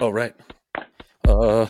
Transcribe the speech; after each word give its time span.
Oh 0.00 0.10
right. 0.10 0.34
Uh. 1.28 1.68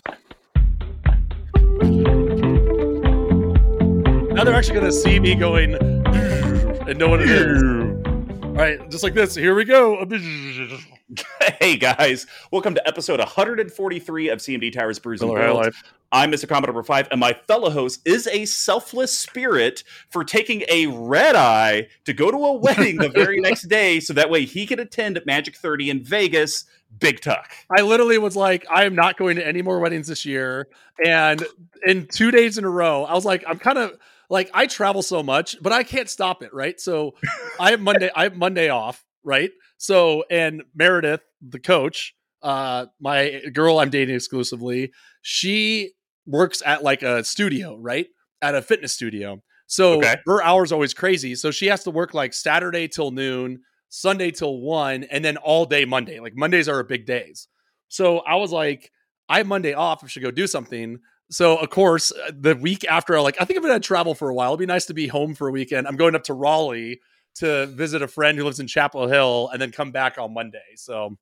Now 4.33 4.43
they're 4.43 4.55
actually 4.55 4.73
gonna 4.73 4.91
see 4.91 5.19
me 5.19 5.35
going 5.35 5.75
and 5.75 6.97
know 6.97 7.09
what 7.09 7.21
it 7.21 7.29
is. 7.29 7.61
All 7.61 8.53
right, 8.53 8.89
just 8.89 9.03
like 9.03 9.13
this. 9.13 9.35
Here 9.35 9.53
we 9.53 9.63
go. 9.63 10.03
hey 11.59 11.77
guys, 11.77 12.25
welcome 12.51 12.73
to 12.73 12.87
episode 12.87 13.19
143 13.19 14.29
of 14.29 14.39
CMD 14.39 14.73
Towers 14.73 14.97
Brews 14.97 15.21
and 15.21 15.29
Miller 15.29 15.41
High 15.41 15.53
Boils. 15.53 15.65
Life. 15.65 15.83
I'm 16.11 16.31
Mr. 16.31 16.49
Commodore 16.49 16.73
number 16.73 16.83
five, 16.83 17.07
and 17.11 17.19
my 17.19 17.33
fellow 17.33 17.69
host 17.69 18.01
is 18.05 18.25
a 18.27 18.45
selfless 18.45 19.15
spirit 19.15 19.83
for 20.09 20.23
taking 20.23 20.63
a 20.67 20.87
red 20.87 21.35
eye 21.35 21.89
to 22.05 22.13
go 22.13 22.31
to 22.31 22.37
a 22.37 22.53
wedding 22.53 22.97
the 22.97 23.09
very 23.09 23.39
next 23.41 23.63
day, 23.63 23.99
so 23.99 24.13
that 24.13 24.31
way 24.31 24.45
he 24.45 24.65
can 24.65 24.79
attend 24.79 25.21
Magic 25.27 25.55
30 25.55 25.91
in 25.91 26.03
Vegas. 26.03 26.65
Big 26.99 27.21
Tuck. 27.21 27.51
I 27.75 27.81
literally 27.81 28.17
was 28.17 28.35
like, 28.35 28.65
I 28.69 28.85
am 28.85 28.95
not 28.95 29.17
going 29.17 29.35
to 29.37 29.45
any 29.45 29.61
more 29.61 29.79
weddings 29.79 30.07
this 30.07 30.25
year. 30.25 30.67
And 31.05 31.45
in 31.85 32.07
two 32.07 32.31
days 32.31 32.57
in 32.57 32.63
a 32.63 32.69
row, 32.69 33.03
I 33.03 33.13
was 33.13 33.25
like, 33.25 33.43
I'm 33.47 33.59
kind 33.59 33.77
of 33.77 33.97
like 34.29 34.49
I 34.53 34.65
travel 34.67 35.01
so 35.01 35.21
much, 35.21 35.61
but 35.61 35.73
I 35.73 35.83
can't 35.83 36.09
stop 36.09 36.41
it, 36.41 36.53
right? 36.53 36.79
So 36.79 37.15
I 37.59 37.71
have 37.71 37.81
Monday, 37.81 38.09
I 38.15 38.23
have 38.23 38.35
Monday 38.35 38.69
off, 38.69 39.03
right? 39.23 39.51
So 39.77 40.23
and 40.29 40.63
Meredith, 40.73 41.21
the 41.41 41.59
coach, 41.59 42.15
uh, 42.41 42.87
my 42.99 43.41
girl 43.53 43.79
I'm 43.79 43.89
dating 43.89 44.15
exclusively, 44.15 44.91
she 45.21 45.91
works 46.25 46.61
at 46.65 46.83
like 46.83 47.03
a 47.03 47.23
studio, 47.23 47.77
right? 47.77 48.07
At 48.41 48.55
a 48.55 48.61
fitness 48.61 48.93
studio. 48.93 49.41
So 49.67 49.95
Okay. 49.97 50.15
her 50.27 50.43
hours 50.43 50.71
always 50.71 50.93
crazy. 50.93 51.35
So 51.35 51.51
she 51.51 51.67
has 51.67 51.83
to 51.83 51.91
work 51.91 52.13
like 52.13 52.33
Saturday 52.33 52.87
till 52.87 53.11
noon, 53.11 53.61
Sunday 53.95 54.29
till 54.29 54.59
one, 54.59 55.05
and 55.05 55.23
then 55.23 55.37
all 55.37 55.65
day 55.65 55.85
Monday. 55.85 56.19
Like 56.19 56.35
Mondays 56.35 56.67
are 56.67 56.83
big 56.83 57.05
days. 57.05 57.47
So 57.87 58.19
I 58.19 58.35
was 58.35 58.51
like, 58.51 58.91
I 59.29 59.37
have 59.37 59.47
Monday 59.47 59.73
off. 59.73 60.03
I 60.03 60.07
should 60.07 60.21
go 60.21 60.31
do 60.31 60.47
something. 60.47 60.99
So 61.31 61.55
of 61.55 61.69
course, 61.69 62.11
uh, 62.11 62.31
the 62.37 62.55
week 62.57 62.83
after, 62.83 63.17
I 63.17 63.21
like, 63.21 63.37
I 63.39 63.45
think 63.45 63.57
I'm 63.57 63.63
gonna 63.63 63.79
travel 63.79 64.13
for 64.13 64.29
a 64.29 64.33
while. 64.33 64.49
It'd 64.49 64.59
be 64.59 64.65
nice 64.65 64.85
to 64.87 64.93
be 64.93 65.07
home 65.07 65.33
for 65.33 65.47
a 65.47 65.51
weekend. 65.51 65.87
I'm 65.87 65.95
going 65.95 66.13
up 66.13 66.23
to 66.25 66.33
Raleigh 66.33 66.99
to 67.35 67.67
visit 67.67 68.01
a 68.01 68.07
friend 68.07 68.37
who 68.37 68.43
lives 68.43 68.59
in 68.59 68.67
Chapel 68.67 69.07
Hill, 69.07 69.49
and 69.51 69.61
then 69.61 69.71
come 69.71 69.91
back 69.91 70.17
on 70.17 70.33
Monday. 70.33 70.59
So 70.75 71.15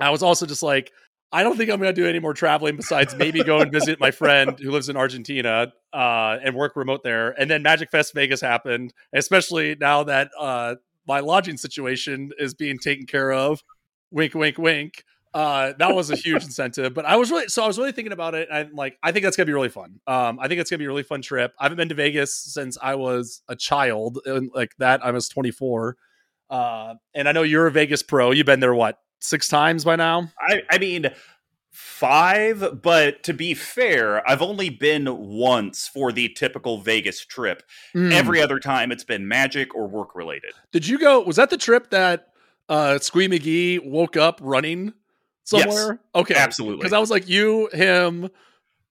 I 0.00 0.10
was 0.10 0.22
also 0.22 0.44
just 0.44 0.62
like, 0.62 0.90
I 1.30 1.44
don't 1.44 1.56
think 1.56 1.70
I'm 1.70 1.78
gonna 1.78 1.92
do 1.92 2.06
any 2.06 2.18
more 2.18 2.34
traveling 2.34 2.76
besides 2.76 3.14
maybe 3.14 3.44
go 3.44 3.60
and 3.60 3.70
visit 3.70 4.00
my 4.00 4.10
friend 4.10 4.58
who 4.58 4.72
lives 4.72 4.88
in 4.88 4.96
Argentina 4.96 5.72
uh, 5.92 6.38
and 6.44 6.56
work 6.56 6.74
remote 6.74 7.02
there. 7.04 7.30
And 7.40 7.48
then 7.48 7.62
Magic 7.62 7.90
Fest 7.90 8.12
Vegas 8.12 8.40
happened, 8.40 8.92
especially 9.12 9.76
now 9.78 10.02
that 10.04 10.30
uh, 10.38 10.74
my 11.08 11.20
lodging 11.20 11.56
situation 11.56 12.30
is 12.38 12.54
being 12.54 12.78
taken 12.78 13.06
care 13.06 13.32
of. 13.32 13.62
Wink, 14.10 14.34
wink, 14.34 14.58
wink. 14.58 15.04
Uh, 15.34 15.72
that 15.78 15.94
was 15.94 16.10
a 16.10 16.16
huge 16.16 16.44
incentive. 16.44 16.94
But 16.94 17.06
I 17.06 17.16
was 17.16 17.30
really 17.30 17.48
so 17.48 17.64
I 17.64 17.66
was 17.66 17.78
really 17.78 17.92
thinking 17.92 18.12
about 18.12 18.34
it. 18.34 18.48
And 18.50 18.74
like, 18.74 18.98
I 19.02 19.10
think 19.10 19.24
that's 19.24 19.36
gonna 19.36 19.46
be 19.46 19.52
really 19.52 19.68
fun. 19.68 20.00
Um, 20.06 20.38
I 20.38 20.48
think 20.48 20.60
it's 20.60 20.70
gonna 20.70 20.78
be 20.78 20.84
a 20.84 20.88
really 20.88 21.02
fun 21.02 21.22
trip. 21.22 21.52
I 21.58 21.64
haven't 21.64 21.78
been 21.78 21.88
to 21.88 21.94
Vegas 21.94 22.34
since 22.34 22.78
I 22.80 22.94
was 22.94 23.42
a 23.48 23.56
child, 23.56 24.18
and 24.26 24.50
like 24.54 24.76
that, 24.78 25.04
I 25.04 25.10
was 25.10 25.28
24. 25.28 25.96
Uh, 26.50 26.94
and 27.14 27.28
I 27.28 27.32
know 27.32 27.42
you're 27.42 27.66
a 27.66 27.70
Vegas 27.70 28.02
pro. 28.02 28.30
You've 28.30 28.46
been 28.46 28.60
there 28.60 28.74
what 28.74 28.98
six 29.20 29.48
times 29.48 29.84
by 29.84 29.96
now? 29.96 30.30
I, 30.40 30.62
I 30.70 30.78
mean, 30.78 31.10
five, 31.78 32.80
but 32.82 33.22
to 33.22 33.32
be 33.32 33.54
fair, 33.54 34.28
I've 34.28 34.42
only 34.42 34.68
been 34.68 35.06
once 35.16 35.86
for 35.86 36.10
the 36.10 36.28
typical 36.28 36.78
Vegas 36.78 37.24
trip. 37.24 37.62
Mm. 37.94 38.12
Every 38.12 38.42
other 38.42 38.58
time 38.58 38.90
it's 38.90 39.04
been 39.04 39.28
magic 39.28 39.76
or 39.76 39.86
work 39.86 40.14
related. 40.16 40.54
Did 40.72 40.88
you 40.88 40.98
go? 40.98 41.20
Was 41.20 41.36
that 41.36 41.50
the 41.50 41.56
trip 41.56 41.90
that 41.90 42.32
uh 42.68 42.98
Squee 42.98 43.28
McGee 43.28 43.88
woke 43.88 44.16
up 44.16 44.40
running 44.42 44.92
somewhere? 45.44 46.00
Okay, 46.16 46.34
absolutely. 46.34 46.78
Because 46.78 46.92
I 46.92 46.98
was 46.98 47.10
like, 47.10 47.28
you, 47.28 47.68
him. 47.72 48.28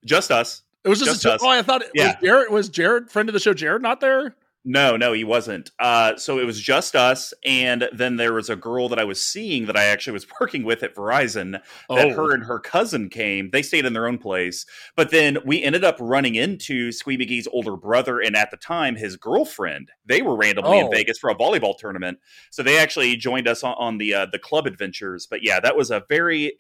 Just 0.06 0.32
us. 0.32 0.62
It 0.86 0.90
was 0.90 1.00
just, 1.00 1.12
Just 1.12 1.26
a, 1.26 1.34
us. 1.34 1.42
oh, 1.44 1.50
I 1.50 1.62
thought 1.64 1.82
it 1.82 1.92
Yeah. 1.94 2.08
was 2.08 2.16
Jared. 2.24 2.52
Was 2.52 2.70
Jared 2.70 3.12
friend 3.12 3.28
of 3.28 3.34
the 3.34 3.40
show? 3.42 3.54
Jared 3.54 3.82
not 3.82 4.00
there? 4.00 4.34
No, 4.70 4.98
no, 4.98 5.14
he 5.14 5.24
wasn't. 5.24 5.72
Uh, 5.80 6.18
so 6.18 6.40
it 6.40 6.44
was 6.46 6.60
just 6.60 6.94
us, 6.94 7.34
and 7.46 7.88
then 7.94 8.18
there 8.18 8.34
was 8.34 8.50
a 8.50 8.56
girl 8.58 8.90
that 8.90 9.00
I 9.00 9.06
was 9.06 9.24
seeing 9.24 9.66
that 9.68 9.78
I 9.78 9.86
actually 9.86 10.12
was 10.12 10.28
working 10.42 10.66
with 10.66 10.84
at 10.84 10.94
Verizon. 10.94 11.54
That 11.54 11.62
Oh. 11.90 12.10
her 12.14 12.34
and 12.34 12.44
her 12.44 12.60
cousin 12.60 13.08
came. 13.08 13.50
They 13.52 13.62
stayed 13.62 13.86
in 13.86 13.94
their 13.94 14.08
own 14.08 14.18
place, 14.18 14.66
but 14.98 15.10
then 15.10 15.38
we 15.46 15.64
ended 15.64 15.86
up 15.86 15.96
running 16.02 16.36
into 16.36 16.92
Squee 16.92 17.18
McGee's 17.18 17.48
older 17.54 17.78
brother, 17.78 18.20
and 18.20 18.36
at 18.36 18.52
the 18.52 18.58
time 18.58 18.98
his 18.98 19.16
girlfriend. 19.16 19.90
They 20.06 20.22
were 20.22 20.36
randomly 20.36 20.80
in 20.80 20.88
Oh. 20.88 20.92
Vegas 20.92 21.18
for 21.18 21.30
a 21.30 21.36
volleyball 21.36 21.78
tournament, 21.78 22.20
so 22.52 22.62
they 22.62 22.78
actually 22.78 23.16
joined 23.16 23.48
us 23.48 23.64
on, 23.64 23.74
on 23.80 23.98
the 24.00 24.14
uh, 24.14 24.26
the 24.30 24.40
club 24.40 24.68
adventures. 24.68 25.28
But 25.30 25.44
yeah, 25.44 25.62
that 25.62 25.78
was 25.78 25.92
a 25.92 26.04
very. 26.10 26.52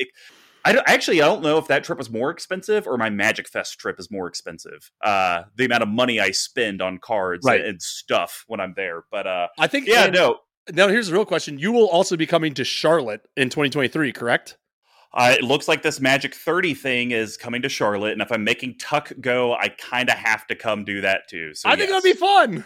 I 0.65 0.73
don't, 0.73 0.87
actually 0.89 1.21
I 1.21 1.25
don't 1.25 1.41
know 1.41 1.57
if 1.57 1.67
that 1.67 1.83
trip 1.83 1.97
was 1.97 2.09
more 2.09 2.29
expensive 2.29 2.87
or 2.87 2.97
my 2.97 3.09
Magic 3.09 3.47
Fest 3.47 3.79
trip 3.79 3.99
is 3.99 4.11
more 4.11 4.27
expensive. 4.27 4.91
Uh, 5.03 5.43
the 5.55 5.65
amount 5.65 5.83
of 5.83 5.89
money 5.89 6.19
I 6.19 6.31
spend 6.31 6.81
on 6.81 6.97
cards 6.97 7.45
Right. 7.45 7.61
and, 7.61 7.69
and 7.69 7.81
stuff 7.81 8.43
when 8.47 8.59
I'm 8.59 8.73
there. 8.75 9.03
But 9.11 9.27
uh, 9.27 9.47
I 9.57 9.67
think. 9.67 9.87
yeah, 9.87 10.05
and- 10.05 10.13
no, 10.13 10.39
Now 10.73 10.89
here's 10.89 11.07
the 11.07 11.13
real 11.13 11.25
question: 11.25 11.57
You 11.57 11.71
will 11.71 11.87
also 11.87 12.17
be 12.17 12.25
coming 12.25 12.53
to 12.55 12.63
Charlotte 12.65 13.21
in 13.37 13.49
2023, 13.49 14.11
correct? 14.11 14.57
uh, 15.13 15.33
it 15.37 15.41
looks 15.43 15.67
like 15.69 15.81
this 15.83 15.99
Magic 16.01 16.35
30 16.35 16.73
thing 16.73 17.11
is 17.11 17.37
coming 17.37 17.61
to 17.61 17.69
Charlotte, 17.69 18.11
and 18.11 18.21
if 18.21 18.31
I'm 18.31 18.43
making 18.43 18.77
Tuck 18.77 19.11
go, 19.21 19.53
I 19.53 19.69
kind 19.69 20.09
of 20.09 20.15
have 20.15 20.45
to 20.47 20.55
come 20.55 20.83
do 20.83 20.99
that 21.01 21.21
too. 21.29 21.53
So 21.55 21.69
I 21.69 21.75
think 21.77 21.89
yes. 21.89 22.03
that'd 22.03 22.13
be 22.15 22.19
fun. 22.19 22.65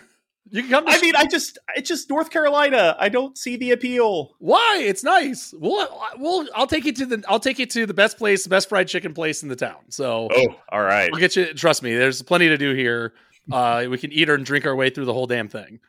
You 0.50 0.63
can 0.63 0.72
come. 0.72 0.85
To 0.85 0.91
I 0.91 1.00
mean, 1.00 1.16
I 1.16 1.25
just 1.25 1.59
it's 1.75 1.88
just 1.88 2.09
North 2.09 2.29
Carolina. 2.29 2.96
I 3.00 3.09
don't 3.09 3.38
see 3.38 3.56
the 3.56 3.72
appeal. 3.72 4.35
why? 4.40 4.81
It's 4.81 5.03
nice. 5.03 5.53
We'll, 5.57 5.88
we'll. 6.18 6.47
I'll 6.56 6.68
take 6.68 6.85
you 6.85 6.94
to 6.94 7.06
the. 7.06 7.24
I'll 7.28 7.40
take 7.40 7.59
you 7.59 7.66
to 7.68 7.85
the 7.85 7.94
best 7.94 8.18
place, 8.18 8.44
the 8.44 8.50
best 8.50 8.68
fried 8.68 8.88
chicken 8.88 9.13
place 9.13 9.44
in 9.44 9.50
the 9.50 9.56
town. 9.56 9.78
So 9.90 10.28
Oh, 10.34 10.56
all 10.69 10.81
right. 10.81 11.09
We'll 11.12 11.22
get 11.22 11.35
you. 11.35 11.53
Trust 11.53 11.84
me, 11.84 11.96
there's 11.96 12.22
plenty 12.22 12.50
to 12.50 12.57
do 12.57 12.74
here. 12.74 13.13
Uh, 13.52 13.85
we 13.90 13.97
can 13.97 14.12
eat 14.12 14.29
and 14.29 14.46
drink 14.46 14.66
our 14.66 14.75
way 14.75 14.90
through 14.90 15.06
the 15.06 15.13
whole 15.13 15.28
damn 15.28 15.47
thing. 15.47 15.79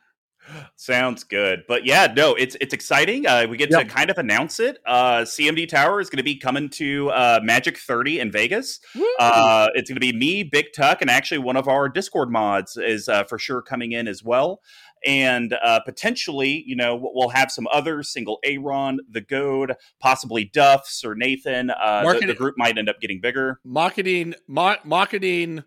Sounds 0.75 1.23
good. 1.23 1.63
But 1.67 1.85
yeah, 1.85 2.11
no, 2.15 2.35
it's 2.35 2.55
it's 2.59 2.73
exciting. 2.73 3.25
Uh, 3.27 3.47
we 3.49 3.57
get 3.57 3.69
Yep. 3.71 3.87
to 3.87 3.93
kind 3.93 4.09
of 4.09 4.17
announce 4.17 4.59
it. 4.59 4.77
Uh, 4.85 5.21
CMD 5.21 5.67
Tower 5.67 5.99
is 6.01 6.09
going 6.09 6.17
to 6.17 6.23
be 6.23 6.35
coming 6.35 6.69
to 6.71 7.09
uh, 7.11 7.39
Magic 7.43 7.77
30 7.77 8.19
in 8.19 8.31
Vegas. 8.31 8.79
Uh, 9.19 9.69
it's 9.75 9.89
going 9.89 9.95
to 9.95 9.99
be 10.01 10.13
me, 10.13 10.43
Big 10.43 10.67
Tuck, 10.75 11.01
and 11.01 11.09
actually 11.09 11.37
one 11.39 11.55
of 11.57 11.67
our 11.67 11.87
Discord 11.89 12.29
mods 12.31 12.77
is 12.77 13.07
uh, 13.07 13.23
for 13.23 13.39
sure 13.39 13.61
coming 13.61 13.91
in 13.93 14.07
as 14.07 14.23
well. 14.23 14.59
And 15.05 15.53
uh, 15.61 15.81
potentially, 15.81 16.63
you 16.65 16.77
know, 16.77 16.97
we'll 17.13 17.29
have 17.29 17.51
some 17.51 17.67
other 17.73 18.03
Single 18.03 18.39
Aaron, 18.43 18.99
the 19.09 19.19
Goad, 19.19 19.73
possibly 19.99 20.45
Duffs 20.45 21.03
or 21.03 21.13
Nathan. 21.13 21.71
Uh, 21.71 22.03
the, 22.19 22.27
the 22.27 22.33
group 22.33 22.55
might 22.57 22.77
end 22.77 22.87
up 22.87 23.01
getting 23.01 23.19
bigger. 23.19 23.59
Marketing, 23.65 24.33
mo- 24.47 24.77
marketing, 24.85 25.63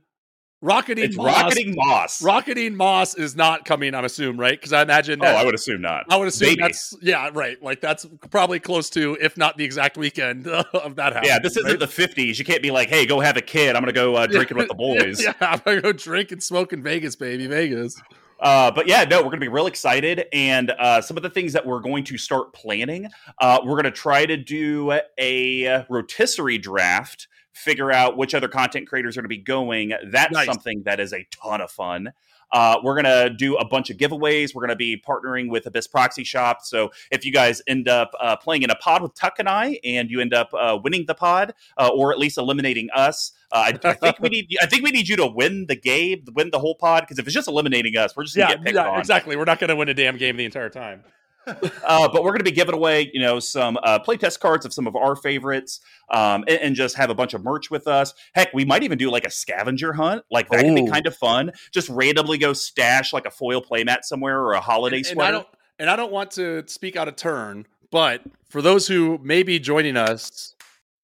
rocketing, 0.60 1.04
It's 1.04 1.16
moss. 1.16 1.42
rocketing 1.42 1.74
moss. 1.76 2.22
Rocketing 2.22 2.76
moss 2.76 3.14
is 3.14 3.36
not 3.36 3.64
coming. 3.64 3.94
I'm 3.94 4.04
assuming, 4.04 4.38
right? 4.38 4.58
Because 4.58 4.72
I 4.72 4.82
imagine 4.82 5.20
oh. 5.22 5.26
I 5.26 5.44
would 5.44 5.54
assume 5.54 5.80
not. 5.80 6.04
I 6.10 6.16
would 6.16 6.28
assume 6.28 6.48
Maybe. 6.50 6.62
that's 6.62 6.94
yeah, 7.02 7.30
right. 7.32 7.62
Like 7.62 7.80
that's 7.80 8.06
probably 8.30 8.60
close 8.60 8.90
to, 8.90 9.16
if 9.20 9.36
not 9.36 9.56
the 9.56 9.64
exact 9.64 9.96
weekend 9.96 10.46
of 10.48 10.96
that 10.96 11.12
happening. 11.12 11.30
Yeah, 11.30 11.38
this 11.38 11.56
isn't 11.56 11.70
right? 11.70 11.78
the 11.78 11.86
50s. 11.86 12.38
You 12.38 12.44
can't 12.44 12.62
be 12.62 12.70
like, 12.70 12.88
hey, 12.88 13.06
go 13.06 13.20
have 13.20 13.36
a 13.36 13.42
kid. 13.42 13.76
I'm 13.76 13.82
going 13.82 13.92
to 13.94 13.98
go 14.00 14.14
uh, 14.16 14.26
drinking 14.26 14.56
with 14.56 14.68
the 14.68 14.74
boys. 14.76 15.22
Yeah, 15.22 15.34
I'm 15.40 15.60
gonna 15.64 15.80
go 15.80 15.92
drink 15.92 16.32
and 16.32 16.42
smoke 16.42 16.72
in 16.72 16.82
Vegas, 16.82 17.16
baby, 17.16 17.46
Vegas. 17.46 18.00
Uh, 18.38 18.70
but 18.70 18.86
yeah, 18.86 19.04
no, 19.04 19.18
we're 19.18 19.24
going 19.30 19.40
to 19.40 19.44
be 19.44 19.48
real 19.48 19.66
excited. 19.66 20.26
And 20.32 20.70
uh, 20.72 21.00
some 21.00 21.16
of 21.16 21.22
the 21.22 21.30
things 21.30 21.54
that 21.54 21.64
we're 21.64 21.80
going 21.80 22.04
to 22.04 22.18
start 22.18 22.52
planning, 22.52 23.08
uh, 23.40 23.60
we're 23.64 23.80
going 23.80 23.84
to 23.84 23.90
try 23.90 24.26
to 24.26 24.36
do 24.36 24.92
a 25.18 25.86
rotisserie 25.88 26.58
draft, 26.58 27.28
figure 27.56 27.90
out 27.90 28.16
which 28.16 28.34
other 28.34 28.48
content 28.48 28.86
creators 28.86 29.16
are 29.16 29.22
going 29.22 29.28
to 29.30 29.36
be 29.36 29.42
going. 29.42 29.92
That's 30.10 30.32
Nice. 30.32 30.46
something 30.46 30.82
that 30.84 31.00
is 31.00 31.12
a 31.12 31.26
ton 31.42 31.60
of 31.60 31.70
fun. 31.70 32.12
Uh, 32.52 32.78
we're 32.84 32.94
going 33.00 33.04
to 33.28 33.28
do 33.34 33.56
a 33.56 33.64
bunch 33.64 33.90
of 33.90 33.96
giveaways. 33.96 34.54
We're 34.54 34.60
going 34.60 34.68
to 34.70 34.76
be 34.76 35.02
partnering 35.04 35.50
with 35.50 35.66
Abyss 35.66 35.88
Proxy 35.88 36.22
Shop. 36.22 36.58
So 36.62 36.90
if 37.10 37.24
you 37.24 37.32
guys 37.32 37.60
end 37.66 37.88
up 37.88 38.12
uh, 38.20 38.36
playing 38.36 38.62
in 38.62 38.70
a 38.70 38.76
pod 38.76 39.02
with 39.02 39.14
Tuck 39.14 39.40
and 39.40 39.48
I, 39.48 39.80
and 39.82 40.08
you 40.10 40.20
end 40.20 40.32
up 40.32 40.50
uh, 40.54 40.78
winning 40.80 41.06
the 41.06 41.14
pod, 41.14 41.54
uh, 41.76 41.88
or 41.88 42.12
at 42.12 42.20
least 42.20 42.38
eliminating 42.38 42.88
us, 42.94 43.32
uh, 43.50 43.72
I, 43.74 43.88
I 43.88 43.94
think 43.94 44.20
we 44.20 44.28
need. 44.30 44.56
I 44.62 44.66
think 44.66 44.84
we 44.84 44.92
need 44.92 45.08
you 45.08 45.16
to 45.16 45.26
win 45.26 45.66
the 45.66 45.74
game, 45.74 46.24
win 46.34 46.50
the 46.52 46.60
whole 46.60 46.76
pod. 46.76 47.02
Because 47.02 47.18
if 47.18 47.26
it's 47.26 47.34
just 47.34 47.48
eliminating 47.48 47.96
us, 47.96 48.14
we're 48.16 48.22
just 48.24 48.36
Yeah, 48.36 48.48
get 48.50 48.62
picked 48.62 48.76
yeah, 48.76 48.90
on. 48.90 49.00
exactly. 49.00 49.34
We're 49.34 49.44
not 49.44 49.58
gonna 49.58 49.74
win 49.76 49.88
a 49.88 49.94
damn 49.94 50.16
game 50.16 50.36
the 50.36 50.44
entire 50.44 50.70
time. 50.70 51.02
Uh, 51.46 52.08
but 52.08 52.24
we're 52.24 52.30
going 52.30 52.38
to 52.38 52.44
be 52.44 52.50
giving 52.50 52.74
away, 52.74 53.10
you 53.14 53.20
know, 53.20 53.38
some 53.38 53.78
uh, 53.82 53.98
playtest 53.98 54.40
cards 54.40 54.66
of 54.66 54.72
some 54.72 54.86
of 54.86 54.96
our 54.96 55.14
favorites, 55.14 55.80
um, 56.10 56.44
and, 56.48 56.58
and 56.58 56.76
just 56.76 56.96
have 56.96 57.10
a 57.10 57.14
bunch 57.14 57.34
of 57.34 57.44
merch 57.44 57.70
with 57.70 57.86
us. 57.86 58.14
Heck, 58.34 58.52
we 58.52 58.64
might 58.64 58.82
even 58.82 58.98
do 58.98 59.10
like 59.10 59.24
a 59.24 59.30
scavenger 59.30 59.92
hunt. 59.92 60.24
Like 60.30 60.48
that 60.50 60.64
can 60.64 60.74
be 60.74 60.90
kind 60.90 61.06
of 61.06 61.16
fun. 61.16 61.52
Just 61.72 61.88
randomly 61.88 62.38
go 62.38 62.52
stash 62.52 63.12
like 63.12 63.26
a 63.26 63.30
foil 63.30 63.62
playmat 63.62 64.02
somewhere 64.02 64.40
or 64.40 64.52
a 64.54 64.60
holiday 64.60 64.98
and, 64.98 65.06
and 65.06 65.12
I 65.12 65.14
sweater. 65.14 65.32
don't 65.32 65.48
and 65.78 65.90
I 65.90 65.96
don't 65.96 66.12
want 66.12 66.32
to 66.32 66.64
speak 66.66 66.96
out 66.96 67.06
of 67.06 67.16
turn, 67.16 67.66
but 67.90 68.22
for 68.48 68.62
those 68.62 68.88
who 68.88 69.18
may 69.22 69.42
be 69.42 69.58
joining 69.58 69.96
us, 69.96 70.54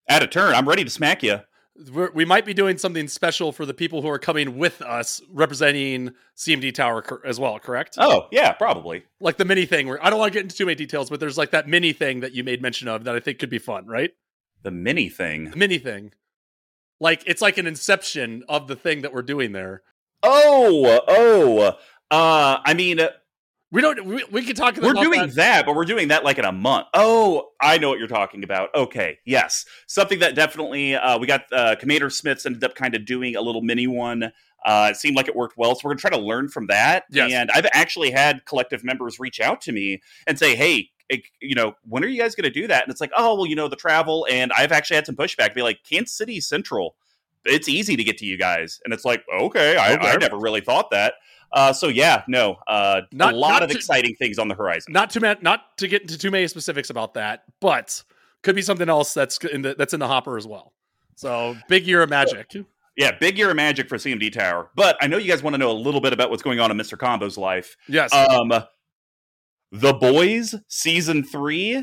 At 0.09 0.23
a 0.23 0.27
turn, 0.27 0.55
I'm 0.55 0.69
ready 0.69 0.85
to 0.85 0.91
smack 0.91 1.23
you. 1.23 1.41
We're, 1.93 2.11
we 2.13 2.25
might 2.25 2.45
be 2.45 2.55
doing 2.55 2.79
something 2.79 3.09
special 3.09 3.53
for 3.53 3.65
the 3.65 3.75
people 3.75 4.03
who 4.03 4.09
are 4.09 4.19
coming 4.19 4.59
with 4.59 4.83
us, 4.83 5.23
representing 5.31 6.13
CMD 6.37 6.75
Tower 6.75 7.03
cor- 7.03 7.27
as 7.27 7.41
well. 7.41 7.59
Correct? 7.59 7.97
Oh 7.99 8.29
yeah, 8.31 8.53
probably. 8.53 9.05
Like 9.21 9.37
the 9.37 9.45
mini 9.45 9.67
thing. 9.67 9.89
Where 9.89 10.05
I 10.05 10.11
don't 10.11 10.19
want 10.19 10.33
to 10.33 10.37
get 10.39 10.43
into 10.43 10.57
too 10.57 10.67
many 10.67 10.77
details, 10.77 11.11
but 11.11 11.21
there's 11.21 11.39
like 11.39 11.51
that 11.53 11.69
mini 11.69 11.93
thing 11.93 12.21
that 12.21 12.33
you 12.33 12.45
made 12.45 12.61
mention 12.61 12.89
of 12.89 13.05
that 13.05 13.15
I 13.15 13.21
think 13.21 13.39
could 13.39 13.51
be 13.51 13.59
fun, 13.59 13.87
right? 13.87 14.11
The 14.63 14.71
mini 14.71 15.09
thing. 15.09 15.51
The 15.51 15.57
mini 15.57 15.79
thing. 15.79 16.13
Like 17.01 17.23
it's 17.27 17.43
like 17.43 17.59
an 17.59 17.67
inception 17.67 18.45
of 18.49 18.69
the 18.69 18.77
thing 18.77 19.03
that 19.03 19.13
we're 19.13 19.23
doing 19.23 19.53
there. 19.53 19.83
Oh, 20.23 21.01
oh. 21.09 21.77
Uh, 22.11 22.59
I 22.65 22.75
mean, 22.75 23.01
We 23.73 23.81
don't. 23.81 24.05
We, 24.05 24.23
we 24.31 24.43
can 24.45 24.55
talk. 24.55 24.77
we're 24.77 24.93
doing 24.93 25.21
that. 25.21 25.35
that. 25.35 25.67
but 25.67 25.75
we're 25.75 25.87
doing 25.87 26.09
that 26.09 26.25
like 26.25 26.39
in 26.39 26.45
a 26.45 26.53
month. 26.53 26.89
Oh, 26.93 27.49
I 27.61 27.79
know 27.79 27.89
what 27.89 27.99
you're 27.99 28.07
talking 28.07 28.45
about. 28.45 28.69
Okay, 28.75 29.19
yes, 29.25 29.65
something 29.87 30.19
that 30.19 30.35
definitely 30.35 30.95
uh, 30.95 31.19
we 31.19 31.27
got. 31.27 31.45
Uh, 31.51 31.75
Commander 31.77 32.11
Smiths 32.11 32.45
ended 32.45 32.63
up 32.63 32.75
kind 32.75 32.95
of 32.95 33.07
doing 33.07 33.35
a 33.35 33.41
little 33.41 33.63
mini 33.63 33.87
one. 33.87 34.31
Uh, 34.65 34.89
it 34.91 34.97
seemed 34.97 35.17
like 35.17 35.27
it 35.27 35.35
worked 35.35 35.57
well, 35.57 35.75
so 35.75 35.81
we're 35.85 35.93
gonna 35.93 36.01
try 36.01 36.11
to 36.11 36.19
learn 36.19 36.49
from 36.49 36.67
that. 36.67 37.05
Yes. 37.11 37.33
And 37.33 37.51
I've 37.51 37.67
actually 37.73 38.11
had 38.11 38.45
collective 38.45 38.85
members 38.85 39.19
reach 39.19 39.41
out 39.41 39.63
to 39.63 39.73
me 39.73 40.03
and 40.27 40.39
say, 40.39 40.55
"Hey, 40.55 40.91
it, 41.09 41.23
you 41.41 41.55
know, 41.55 41.75
when 41.89 42.05
are 42.05 42.09
you 42.09 42.21
guys 42.21 42.35
gonna 42.35 42.51
do 42.51 42.67
that?" 42.67 42.85
And 42.85 42.93
it's 42.93 43.01
like, 43.01 43.11
"Oh, 43.17 43.37
well, 43.37 43.47
you 43.47 43.57
know, 43.57 43.69
the 43.69 43.77
travel." 43.77 44.27
And 44.31 44.53
I've 44.55 44.71
actually 44.71 44.97
had 44.97 45.07
some 45.07 45.17
pushback. 45.17 45.55
Be 45.55 45.63
like, 45.63 45.81
Kansas 45.83 46.15
City 46.15 46.41
Central. 46.41 46.95
It's 47.45 47.69
easy 47.69 47.97
to 47.97 48.05
get 48.05 48.19
to 48.19 48.27
you 48.27 48.37
guys, 48.39 48.81
and 48.85 48.95
it's 48.95 49.05
like, 49.05 49.25
okay, 49.35 49.77
I, 49.77 49.95
Okay. 49.95 50.11
I 50.11 50.17
never 50.17 50.39
really 50.39 50.61
thought 50.61 50.91
that. 50.93 51.15
Uh, 51.53 51.73
so 51.73 51.89
yeah, 51.89 52.23
no, 52.29 52.57
uh, 52.67 53.03
Not- 53.13 53.35
a 53.35 53.37
lot 53.37 53.63
of 53.63 53.71
to- 53.71 53.77
exciting 53.77 54.15
things 54.17 54.39
on 54.39 54.49
the 54.49 54.55
horizon. 54.55 54.93
Not 54.93 55.11
too 55.11 55.21
many. 55.21 55.39
Not 55.43 55.77
to 55.79 55.89
get 55.89 56.03
into 56.03 56.17
too 56.19 56.31
many 56.31 56.47
specifics 56.49 56.91
about 56.91 57.15
that, 57.15 57.45
but 57.61 58.03
could 58.43 58.55
be 58.57 58.63
something 58.63 58.89
else 58.89 59.15
that's 59.15 59.39
in 59.45 59.63
the 59.63 59.75
that's 59.77 59.93
in 59.95 60.01
the 60.01 60.09
hopper 60.09 60.37
as 60.37 60.47
well. 60.47 60.73
So 61.17 61.57
big 61.69 61.87
year 61.87 62.03
of 62.03 62.11
magic. 62.11 62.51
Yeah, 62.97 63.13
big 63.19 63.39
year 63.39 63.51
of 63.51 63.57
magic 63.57 63.89
for 63.89 63.97
CMD 63.97 64.31
Tower. 64.33 64.71
But 64.75 64.97
I 65.01 65.07
know 65.07 65.17
you 65.17 65.29
guys 65.31 65.43
want 65.43 65.55
to 65.55 65.59
know 65.59 65.71
a 65.71 65.73
little 65.73 66.01
bit 66.01 66.13
about 66.13 66.31
what's 66.31 66.43
going 66.43 66.61
on 66.61 66.71
in 66.71 66.77
Mr. 66.77 66.99
Combo's 66.99 67.39
life. 67.39 67.77
Yes. 67.89 68.13
Um, 68.13 68.53
The 69.71 69.95
Boys 69.95 70.55
season 70.69 71.25
three 71.25 71.83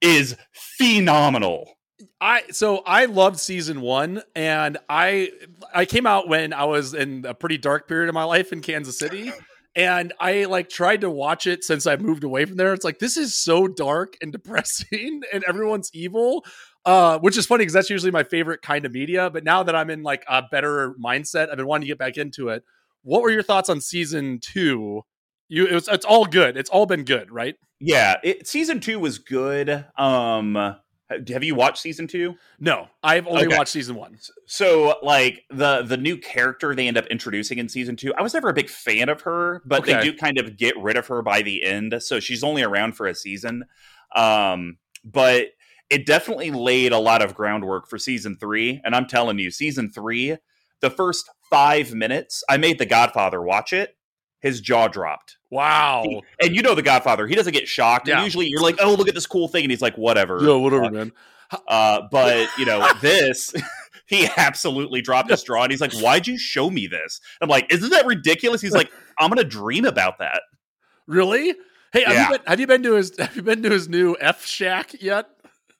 is 0.00 0.36
phenomenal. 0.52 1.74
I 2.20 2.42
so 2.50 2.78
I 2.78 3.06
loved 3.06 3.38
season 3.38 3.80
one, 3.80 4.22
and 4.34 4.78
I 4.88 5.30
I 5.74 5.84
came 5.84 6.06
out 6.06 6.28
when 6.28 6.52
I 6.52 6.64
was 6.64 6.94
in 6.94 7.24
a 7.26 7.34
pretty 7.34 7.58
dark 7.58 7.88
period 7.88 8.08
of 8.08 8.14
my 8.14 8.24
life 8.24 8.52
in 8.52 8.60
Kansas 8.60 8.98
City, 8.98 9.32
and 9.74 10.12
I 10.20 10.44
like 10.44 10.68
tried 10.68 11.02
to 11.02 11.10
watch 11.10 11.46
it 11.46 11.64
since 11.64 11.86
I 11.86 11.96
moved 11.96 12.24
away 12.24 12.44
from 12.44 12.56
there. 12.56 12.72
It's 12.72 12.84
like 12.84 12.98
this 12.98 13.16
is 13.16 13.34
so 13.34 13.68
dark 13.68 14.16
and 14.20 14.32
depressing, 14.32 15.22
and 15.32 15.44
everyone's 15.46 15.90
evil. 15.92 16.44
Uh, 16.86 17.18
which 17.18 17.36
is 17.36 17.44
funny 17.44 17.60
because 17.60 17.74
that's 17.74 17.90
usually 17.90 18.10
my 18.10 18.22
favorite 18.24 18.62
kind 18.62 18.86
of 18.86 18.92
media. 18.92 19.28
But 19.28 19.44
now 19.44 19.62
that 19.62 19.76
I'm 19.76 19.90
in 19.90 20.02
like 20.02 20.24
a 20.26 20.42
better 20.50 20.94
mindset, 20.94 21.50
I've 21.50 21.58
been 21.58 21.66
wanting 21.66 21.82
to 21.82 21.88
get 21.88 21.98
back 21.98 22.16
into 22.16 22.48
it. 22.48 22.64
What 23.02 23.20
were 23.20 23.30
your 23.30 23.42
thoughts 23.42 23.68
on 23.68 23.82
season 23.82 24.38
two? 24.40 25.02
You, 25.50 25.66
it 25.66 25.74
was, 25.74 25.88
it's 25.88 26.06
all 26.06 26.24
good. 26.24 26.56
It's 26.56 26.70
all 26.70 26.86
been 26.86 27.04
good, 27.04 27.30
right? 27.30 27.56
Yeah, 27.80 28.16
it, 28.24 28.46
season 28.46 28.80
two 28.80 28.98
was 28.98 29.18
good. 29.18 29.84
Um, 29.98 30.76
have 31.28 31.42
you 31.44 31.54
watched 31.54 31.78
season 31.78 32.06
two? 32.06 32.34
No, 32.58 32.88
I've 33.02 33.26
only 33.26 33.46
Okay. 33.46 33.56
watched 33.56 33.72
season 33.72 33.96
one. 33.96 34.18
So, 34.46 34.96
like 35.02 35.44
the 35.50 35.82
the 35.82 35.96
new 35.96 36.16
character 36.16 36.74
they 36.74 36.88
end 36.88 36.96
up 36.96 37.06
introducing 37.06 37.58
in 37.58 37.68
season 37.68 37.96
two, 37.96 38.12
I 38.14 38.22
was 38.22 38.34
never 38.34 38.48
a 38.48 38.54
big 38.54 38.68
fan 38.70 39.08
of 39.08 39.22
her, 39.22 39.62
but 39.64 39.84
they 39.84 40.00
do 40.00 40.12
kind 40.12 40.38
of 40.38 40.56
get 40.56 40.76
rid 40.78 40.96
of 40.96 41.06
her 41.08 41.22
by 41.22 41.42
the 41.42 41.64
end. 41.64 41.94
So 42.00 42.20
she's 42.20 42.44
only 42.44 42.62
around 42.62 42.96
for 42.96 43.06
a 43.06 43.14
season. 43.14 43.64
Um, 44.14 44.78
but 45.04 45.48
it 45.88 46.06
definitely 46.06 46.50
laid 46.50 46.92
a 46.92 46.98
lot 46.98 47.22
of 47.22 47.34
groundwork 47.34 47.88
for 47.88 47.98
season 47.98 48.36
three. 48.36 48.80
And 48.84 48.94
I'm 48.94 49.06
telling 49.06 49.38
you, 49.38 49.50
season 49.50 49.90
three, 49.90 50.36
the 50.80 50.90
first 50.90 51.28
five 51.50 51.92
minutes, 51.94 52.44
I 52.48 52.56
made 52.56 52.78
the 52.78 52.86
Godfather 52.86 53.42
watch 53.42 53.72
it. 53.72 53.96
His 54.40 54.60
jaw 54.60 54.88
dropped. 54.88 55.36
Wow. 55.50 56.04
And 56.40 56.54
you 56.54 56.62
know 56.62 56.74
the 56.74 56.82
Godfather, 56.82 57.26
he 57.26 57.34
doesn't 57.34 57.52
get 57.52 57.66
shocked. 57.66 58.08
Yeah. 58.08 58.16
And 58.16 58.24
usually 58.24 58.46
you're 58.46 58.62
like, 58.62 58.76
oh, 58.80 58.94
look 58.94 59.08
at 59.08 59.14
this 59.14 59.26
cool 59.26 59.48
thing. 59.48 59.64
And 59.64 59.70
he's 59.70 59.82
like, 59.82 59.96
whatever. 59.98 60.38
Yo, 60.42 60.58
whatever, 60.58 60.90
man. 60.90 61.12
Uh, 61.66 62.02
but 62.10 62.48
you 62.56 62.64
know, 62.64 62.88
this 63.00 63.52
he 64.06 64.28
absolutely 64.36 65.02
dropped 65.02 65.30
his 65.30 65.42
jaw 65.42 65.62
and 65.62 65.72
he's 65.72 65.80
like, 65.80 65.92
Why'd 65.94 66.26
you 66.28 66.38
show 66.38 66.70
me 66.70 66.86
this? 66.86 67.20
I'm 67.40 67.48
like, 67.48 67.72
Isn't 67.72 67.90
that 67.90 68.06
ridiculous? 68.06 68.60
He's 68.60 68.72
like, 68.72 68.90
I'm 69.18 69.28
gonna 69.28 69.44
dream 69.44 69.84
about 69.84 70.18
that. 70.18 70.42
Really? 71.08 71.54
Hey, 71.92 72.04
have, 72.04 72.12
Yeah. 72.14 72.22
you 72.30 72.38
been, 72.38 72.46
have 72.46 72.60
you 72.60 72.66
been 72.68 72.82
to 72.84 72.92
his 72.94 73.18
have 73.18 73.34
you 73.34 73.42
been 73.42 73.62
to 73.64 73.70
his 73.70 73.88
new 73.88 74.16
F 74.20 74.46
shack 74.46 74.92
yet? 75.02 75.26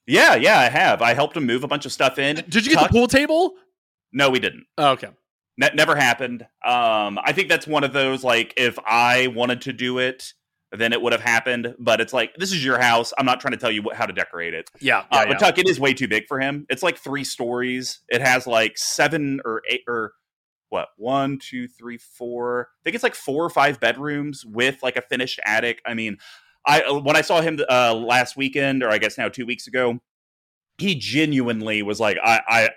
Yeah, 0.06 0.34
yeah, 0.34 0.58
I 0.58 0.64
have. 0.68 1.02
I 1.02 1.14
helped 1.14 1.36
him 1.36 1.46
move 1.46 1.62
a 1.62 1.68
bunch 1.68 1.86
of 1.86 1.92
stuff 1.92 2.18
in. 2.18 2.34
Did 2.48 2.66
you 2.66 2.72
get 2.72 2.80
Tuck- 2.80 2.88
the 2.90 2.92
pool 2.98 3.06
table? 3.06 3.52
No, 4.12 4.28
we 4.28 4.40
didn't. 4.40 4.66
Oh, 4.76 4.90
okay. 4.92 5.10
Ne- 5.60 5.70
never 5.74 5.94
happened. 5.94 6.42
Um, 6.64 7.18
I 7.22 7.32
think 7.32 7.50
that's 7.50 7.66
one 7.66 7.84
of 7.84 7.92
those 7.92 8.24
like 8.24 8.54
if 8.56 8.78
I 8.86 9.26
wanted 9.26 9.60
to 9.62 9.74
do 9.74 9.98
it, 9.98 10.32
then 10.72 10.94
it 10.94 11.02
would 11.02 11.12
have 11.12 11.20
happened. 11.20 11.74
But 11.78 12.00
it's 12.00 12.14
like 12.14 12.34
this 12.36 12.50
is 12.50 12.64
your 12.64 12.78
house. 12.78 13.12
I'm 13.18 13.26
not 13.26 13.40
trying 13.40 13.52
to 13.52 13.58
tell 13.58 13.70
you 13.70 13.82
what, 13.82 13.94
how 13.94 14.06
to 14.06 14.12
decorate 14.12 14.54
it. 14.54 14.70
Yeah. 14.80 15.00
Uh, 15.00 15.04
yeah, 15.12 15.24
but 15.26 15.38
Tuck, 15.38 15.58
it 15.58 15.68
is 15.68 15.78
way 15.78 15.92
too 15.92 16.08
big 16.08 16.26
for 16.26 16.40
him. 16.40 16.64
It's 16.70 16.82
like 16.82 16.96
three 16.96 17.24
stories. 17.24 18.00
It 18.08 18.22
has 18.22 18.46
like 18.46 18.78
seven 18.78 19.40
or 19.44 19.60
eight 19.68 19.82
or 19.86 20.14
what? 20.70 20.88
One, 20.96 21.38
two, 21.38 21.68
three, 21.68 21.98
four. 21.98 22.68
I 22.80 22.82
think 22.84 22.94
it's 22.94 23.04
like 23.04 23.14
four 23.14 23.44
or 23.44 23.50
five 23.50 23.80
bedrooms 23.80 24.44
with 24.46 24.82
like 24.82 24.96
a 24.96 25.02
finished 25.02 25.40
attic. 25.44 25.82
I 25.84 25.92
mean, 25.92 26.16
I 26.66 26.80
uh, 26.82 27.00
when 27.00 27.16
I 27.16 27.20
saw 27.20 27.42
him 27.42 27.60
uh, 27.68 27.94
last 27.94 28.34
weekend, 28.34 28.82
or 28.82 28.88
I 28.88 28.96
guess 28.96 29.18
now 29.18 29.28
two 29.28 29.44
weeks 29.44 29.66
ago, 29.66 29.98
he 30.78 30.94
genuinely 30.94 31.82
was 31.82 32.00
like, 32.00 32.16
I, 32.24 32.40
I, 32.48 32.68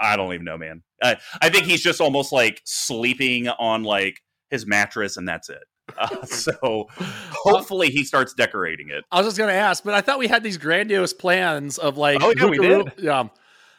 I- 0.00 0.16
don't 0.16 0.32
even 0.34 0.44
know, 0.44 0.58
man. 0.58 0.82
I, 1.02 1.16
I 1.40 1.48
think 1.48 1.66
he's 1.66 1.82
just 1.82 2.00
almost 2.00 2.32
like 2.32 2.60
sleeping 2.64 3.48
on 3.48 3.82
like 3.84 4.18
his 4.50 4.66
mattress, 4.66 5.16
and 5.16 5.28
that's 5.28 5.48
it. 5.48 5.62
Uh, 5.98 6.24
so 6.24 6.86
hopefully 7.42 7.90
he 7.90 8.02
starts 8.04 8.32
decorating 8.32 8.88
it. 8.88 9.04
I 9.10 9.18
was 9.18 9.26
just 9.26 9.36
gonna 9.36 9.52
ask, 9.52 9.84
but 9.84 9.92
I 9.94 10.00
thought 10.00 10.18
we 10.18 10.28
had 10.28 10.42
these 10.42 10.56
grandiose 10.56 11.12
plans 11.12 11.76
of 11.76 11.98
like 11.98 12.22
Oh, 12.22 12.32
yeah, 12.34 12.46
we 12.46 12.58
did. 12.58 12.92
Yeah. 12.98 13.28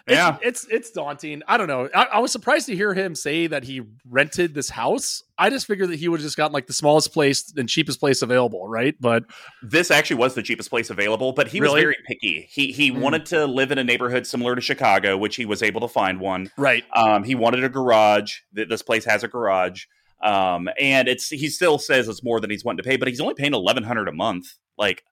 It's, 0.06 0.16
Yeah. 0.18 0.38
it's 0.42 0.68
it's 0.70 0.92
daunting. 0.92 1.44
I 1.48 1.56
don't 1.58 1.68
know. 1.68 1.88
I, 1.96 2.04
I 2.04 2.20
was 2.20 2.32
surprised 2.34 2.66
to 2.66 2.76
hear 2.76 2.94
him 2.94 3.16
say 3.16 3.48
that 3.48 3.64
he 3.64 3.84
rented 4.10 4.54
this 4.54 4.70
house. 4.70 5.24
I 5.38 5.50
just 5.50 5.66
figured 5.66 5.90
that 5.92 5.96
he 6.00 6.10
would 6.10 6.20
have 6.20 6.26
just 6.26 6.36
gotten 6.36 6.52
like 6.52 6.68
the 6.68 6.74
smallest 6.74 7.14
place 7.14 7.54
and 7.56 7.70
cheapest 7.70 8.02
place 8.02 8.22
available, 8.22 8.68
right? 8.68 8.96
But 9.00 9.24
this 9.62 9.92
actually 9.92 10.18
was 10.18 10.34
the 10.36 10.44
cheapest 10.44 10.70
place 10.70 10.90
available, 10.90 11.32
but 11.32 11.48
he 11.48 11.62
was 11.62 11.72
very 11.72 11.96
picky. 12.06 12.50
He 12.52 12.74
he 12.74 12.92
Mm. 12.92 13.00
wanted 13.00 13.26
to 13.28 13.46
live 13.48 13.72
in 13.72 13.78
a 13.78 13.84
neighborhood 13.84 14.28
similar 14.28 14.56
to 14.56 14.62
Chicago, 14.62 15.16
which 15.18 15.38
he 15.38 15.46
was 15.46 15.64
able 15.64 15.80
to 15.80 15.88
find 15.88 16.20
one. 16.20 16.52
right, 16.58 16.84
Um, 16.94 17.24
he 17.24 17.34
wanted 17.36 17.64
a 17.64 17.70
garage. 17.70 18.40
Th- 18.54 18.68
This 18.68 18.82
place 18.82 19.06
has 19.06 19.24
a 19.24 19.30
garage, 19.30 19.86
um, 20.22 20.68
and 20.80 21.08
it's 21.08 21.30
he 21.30 21.48
still 21.48 21.78
says 21.78 22.10
it's 22.10 22.24
more 22.26 22.42
than 22.42 22.50
he's 22.50 22.66
wanting 22.66 22.84
to 22.84 22.90
pay, 22.90 22.98
but 22.98 23.08
he's 23.08 23.22
only 23.22 23.36
paying 23.36 23.54
eleven 23.54 23.84
hundred 23.84 24.10
a 24.10 24.14
month. 24.14 24.48
Like 24.78 25.06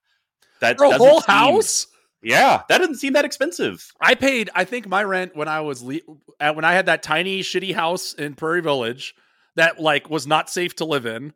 that 0.60 0.76
for 0.76 0.84
a 0.84 0.98
whole 0.98 1.22
seem- 1.22 1.34
house. 1.34 1.86
Yeah, 2.22 2.62
that 2.68 2.78
doesn't 2.78 2.96
seem 2.96 3.14
that 3.14 3.24
expensive. 3.24 3.86
I 4.00 4.14
paid. 4.14 4.48
I 4.54 4.64
think 4.64 4.86
my 4.88 5.02
rent 5.02 5.34
when 5.36 5.48
I 5.48 5.60
was 5.62 5.82
le- 5.82 6.00
at, 6.38 6.54
when 6.56 6.64
I 6.64 6.72
had 6.72 6.86
that 6.86 7.02
tiny 7.02 7.40
shitty 7.40 7.74
house 7.74 8.14
in 8.14 8.34
Prairie 8.34 8.62
Village 8.62 9.14
that 9.56 9.80
like 9.80 10.08
was 10.08 10.26
not 10.26 10.48
safe 10.48 10.76
to 10.76 10.84
live 10.84 11.04
in. 11.06 11.32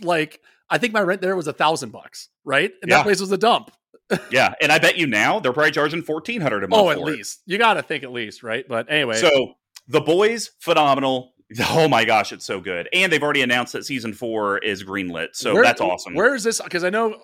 Like 0.00 0.40
I 0.70 0.78
think 0.78 0.92
my 0.92 1.00
rent 1.00 1.20
there 1.22 1.36
was 1.36 1.48
a 1.48 1.52
thousand 1.52 1.90
bucks, 1.90 2.28
right? 2.44 2.70
And 2.82 2.90
Yeah. 2.90 2.98
that 2.98 3.02
place 3.04 3.20
was 3.20 3.32
a 3.32 3.38
dump. 3.38 3.70
yeah, 4.30 4.54
and 4.60 4.70
I 4.70 4.78
bet 4.78 4.98
you 4.98 5.06
now 5.06 5.40
they're 5.40 5.52
probably 5.52 5.70
charging 5.72 6.02
fourteen 6.02 6.40
hundred 6.40 6.64
a 6.64 6.68
month. 6.68 6.82
Oh, 6.82 6.90
at 6.90 6.98
for 6.98 7.08
it. 7.08 7.16
least 7.16 7.40
you 7.46 7.58
got 7.58 7.74
to 7.74 7.82
think 7.82 8.04
at 8.04 8.12
least, 8.12 8.42
right? 8.42 8.64
But 8.68 8.90
anyway, 8.90 9.16
So 9.16 9.54
the 9.88 10.00
boys, 10.00 10.50
phenomenal. 10.60 11.31
Oh 11.70 11.88
my 11.88 12.04
gosh, 12.04 12.32
it's 12.32 12.44
so 12.44 12.60
good. 12.60 12.88
And 12.92 13.12
they've 13.12 13.22
already 13.22 13.42
announced 13.42 13.72
that 13.74 13.84
season 13.84 14.12
four 14.12 14.58
is 14.58 14.82
greenlit. 14.84 15.28
So 15.34 15.54
where- 15.54 15.62
that's 15.62 15.80
awesome. 15.80 16.14
Where 16.14 16.34
is 16.34 16.44
this? 16.44 16.60
Because 16.60 16.84
I 16.84 16.90
know 16.90 17.22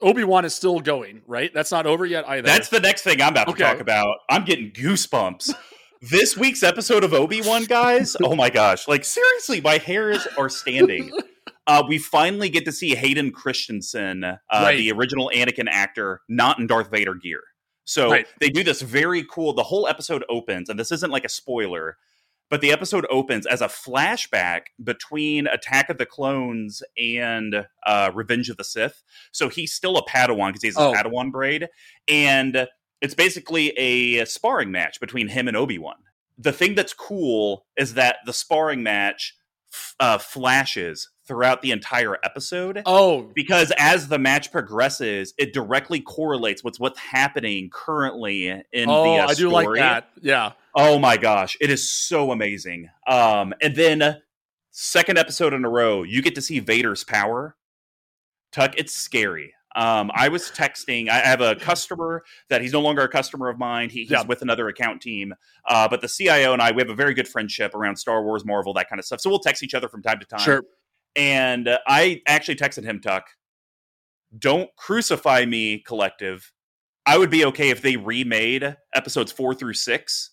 Obi 0.00 0.24
Wan 0.24 0.44
is 0.44 0.54
still 0.54 0.80
going, 0.80 1.22
right? 1.26 1.52
That's 1.54 1.70
not 1.70 1.86
over 1.86 2.04
yet 2.06 2.28
either. 2.28 2.42
That's 2.46 2.68
the 2.68 2.80
next 2.80 3.02
thing 3.02 3.20
I'm 3.20 3.32
about 3.32 3.48
to 3.48 3.54
talk 3.54 3.80
about. 3.80 4.18
I'm 4.28 4.44
getting 4.44 4.70
goosebumps. 4.72 5.54
this 6.02 6.36
week's 6.36 6.62
episode 6.62 7.04
of 7.04 7.12
Obi 7.12 7.42
Wan, 7.42 7.64
guys. 7.64 8.16
Oh 8.22 8.34
my 8.34 8.48
gosh! 8.50 8.88
Like 8.88 9.04
seriously, 9.04 9.60
my 9.60 9.78
hairs 9.78 10.26
are 10.38 10.48
standing. 10.48 11.10
Uh, 11.66 11.84
we 11.86 11.98
finally 11.98 12.48
get 12.48 12.64
to 12.64 12.72
see 12.72 12.96
Hayden 12.96 13.30
Christensen, 13.30 14.24
uh, 14.24 14.36
Right. 14.50 14.76
the 14.76 14.90
original 14.90 15.30
Anakin 15.32 15.68
actor, 15.70 16.20
not 16.28 16.58
in 16.58 16.66
Darth 16.66 16.90
Vader 16.90 17.14
gear. 17.14 17.42
So 17.84 18.10
Right. 18.10 18.26
they 18.40 18.48
do 18.50 18.64
this 18.64 18.82
very 18.82 19.24
cool. 19.30 19.52
The 19.52 19.62
whole 19.62 19.86
episode 19.86 20.24
opens, 20.28 20.68
and 20.68 20.80
this 20.80 20.90
isn't 20.90 21.12
like 21.12 21.24
a 21.24 21.28
spoiler, 21.28 21.96
but 22.50 22.60
the 22.60 22.72
episode 22.72 23.06
opens 23.10 23.46
as 23.46 23.62
a 23.62 23.68
flashback 23.68 24.62
between 24.82 25.46
Attack 25.46 25.88
of 25.88 25.98
the 25.98 26.04
Clones 26.06 26.82
and 26.98 27.66
uh, 27.86 28.10
Revenge 28.12 28.50
of 28.50 28.56
the 28.56 28.64
Sith. 28.64 29.02
So 29.32 29.48
he's 29.48 29.72
still 29.72 29.96
a 29.96 30.04
Padawan 30.04 30.48
because 30.48 30.62
he 30.62 30.68
has 30.68 30.76
his 30.76 30.84
Oh. 30.84 30.92
Padawan 30.92 31.30
braid, 31.30 31.68
and 32.08 32.66
it's 33.00 33.14
basically 33.14 33.70
a 33.78 34.24
sparring 34.26 34.70
match 34.70 35.00
between 35.00 35.28
him 35.28 35.48
and 35.48 35.56
Obi 35.56 35.78
Wan. 35.78 35.94
The 36.36 36.52
thing 36.52 36.74
that's 36.74 36.92
cool 36.92 37.66
is 37.76 37.94
that 37.94 38.16
the 38.26 38.32
sparring 38.32 38.82
match 38.82 39.36
f- 39.72 39.94
uh, 40.00 40.18
flashes 40.18 41.08
throughout 41.26 41.62
the 41.62 41.70
entire 41.70 42.16
episode 42.24 42.82
oh, 42.86 43.30
because 43.34 43.72
as 43.78 44.08
the 44.08 44.18
match 44.18 44.50
progresses, 44.50 45.32
it 45.38 45.52
directly 45.52 46.00
correlates 46.00 46.64
with 46.64 46.80
what's 46.80 46.98
happening 46.98 47.70
currently 47.72 48.48
in 48.48 48.88
oh, 48.88 49.04
the 49.04 49.22
uh, 49.22 49.26
I 49.28 49.34
do 49.34 49.48
like 49.48 49.68
that. 49.76 50.08
Yeah. 50.20 50.52
Oh 50.74 50.98
my 50.98 51.16
gosh, 51.16 51.56
it 51.60 51.70
is 51.70 51.90
so 51.90 52.30
amazing. 52.30 52.88
Um, 53.06 53.52
and 53.60 53.74
then 53.74 54.02
uh, 54.02 54.14
second 54.70 55.18
episode 55.18 55.52
in 55.52 55.64
a 55.64 55.68
row, 55.68 56.02
you 56.02 56.22
get 56.22 56.34
to 56.36 56.42
see 56.42 56.60
Vader's 56.60 57.04
power. 57.04 57.56
Tuck, 58.52 58.74
it's 58.78 58.94
scary. 58.94 59.54
Um, 59.76 60.10
I 60.14 60.28
was 60.28 60.50
texting. 60.50 61.08
I 61.08 61.18
have 61.20 61.40
a 61.40 61.54
customer 61.54 62.24
that 62.48 62.60
he's 62.60 62.72
no 62.72 62.80
longer 62.80 63.02
a 63.02 63.08
customer 63.08 63.48
of 63.48 63.58
mine. 63.58 63.88
He, 63.88 64.00
he's 64.00 64.10
Yeah. 64.10 64.22
with 64.24 64.42
another 64.42 64.66
account 64.68 65.00
team. 65.00 65.32
Uh, 65.64 65.88
but 65.88 66.00
the 66.00 66.08
CIO 66.08 66.52
and 66.52 66.60
I, 66.60 66.72
we 66.72 66.82
have 66.82 66.90
a 66.90 66.94
very 66.94 67.14
good 67.14 67.28
friendship 67.28 67.74
around 67.74 67.94
Star 67.96 68.24
Wars, 68.24 68.44
Marvel, 68.44 68.72
that 68.74 68.88
kind 68.88 68.98
of 68.98 69.04
stuff. 69.04 69.20
So 69.20 69.30
we'll 69.30 69.38
text 69.38 69.62
each 69.62 69.74
other 69.74 69.88
from 69.88 70.02
time 70.02 70.18
to 70.18 70.26
time. 70.26 70.40
Sure. 70.40 70.64
And 71.14 71.68
uh, 71.68 71.78
I 71.86 72.20
actually 72.26 72.56
texted 72.56 72.82
him, 72.84 73.00
Tuck, 73.00 73.26
don't 74.36 74.70
crucify 74.76 75.44
me, 75.44 75.78
collective. 75.86 76.52
I 77.06 77.16
would 77.18 77.30
be 77.30 77.44
okay 77.46 77.70
if 77.70 77.80
they 77.82 77.96
remade 77.96 78.76
episodes 78.94 79.30
four 79.32 79.54
through 79.54 79.74
six 79.74 80.30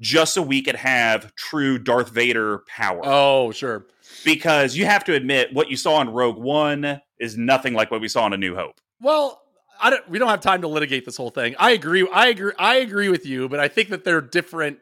just 0.00 0.34
so 0.34 0.42
we 0.42 0.62
could 0.62 0.76
have 0.76 1.34
true 1.34 1.78
Darth 1.78 2.10
Vader 2.10 2.64
power. 2.68 3.00
Oh, 3.04 3.52
sure. 3.52 3.86
Because 4.24 4.76
you 4.76 4.86
have 4.86 5.04
to 5.04 5.14
admit, 5.14 5.52
what 5.52 5.70
you 5.70 5.76
saw 5.76 6.00
in 6.00 6.10
Rogue 6.10 6.38
One 6.38 7.00
is 7.18 7.36
nothing 7.36 7.74
like 7.74 7.90
what 7.90 8.00
we 8.00 8.08
saw 8.08 8.26
in 8.26 8.32
A 8.32 8.36
New 8.36 8.54
Hope. 8.54 8.80
Well, 9.00 9.42
I 9.80 9.90
don't. 9.90 10.08
We 10.08 10.18
don't 10.18 10.28
have 10.28 10.40
time 10.40 10.62
to 10.62 10.68
litigate 10.68 11.04
this 11.04 11.16
whole 11.16 11.30
thing. 11.30 11.56
I 11.58 11.72
agree. 11.72 12.08
I 12.12 12.28
agree. 12.28 12.52
I 12.58 12.76
agree 12.76 13.08
with 13.08 13.26
you, 13.26 13.48
but 13.48 13.60
I 13.60 13.68
think 13.68 13.88
that 13.90 14.04
they're 14.04 14.20
different. 14.20 14.78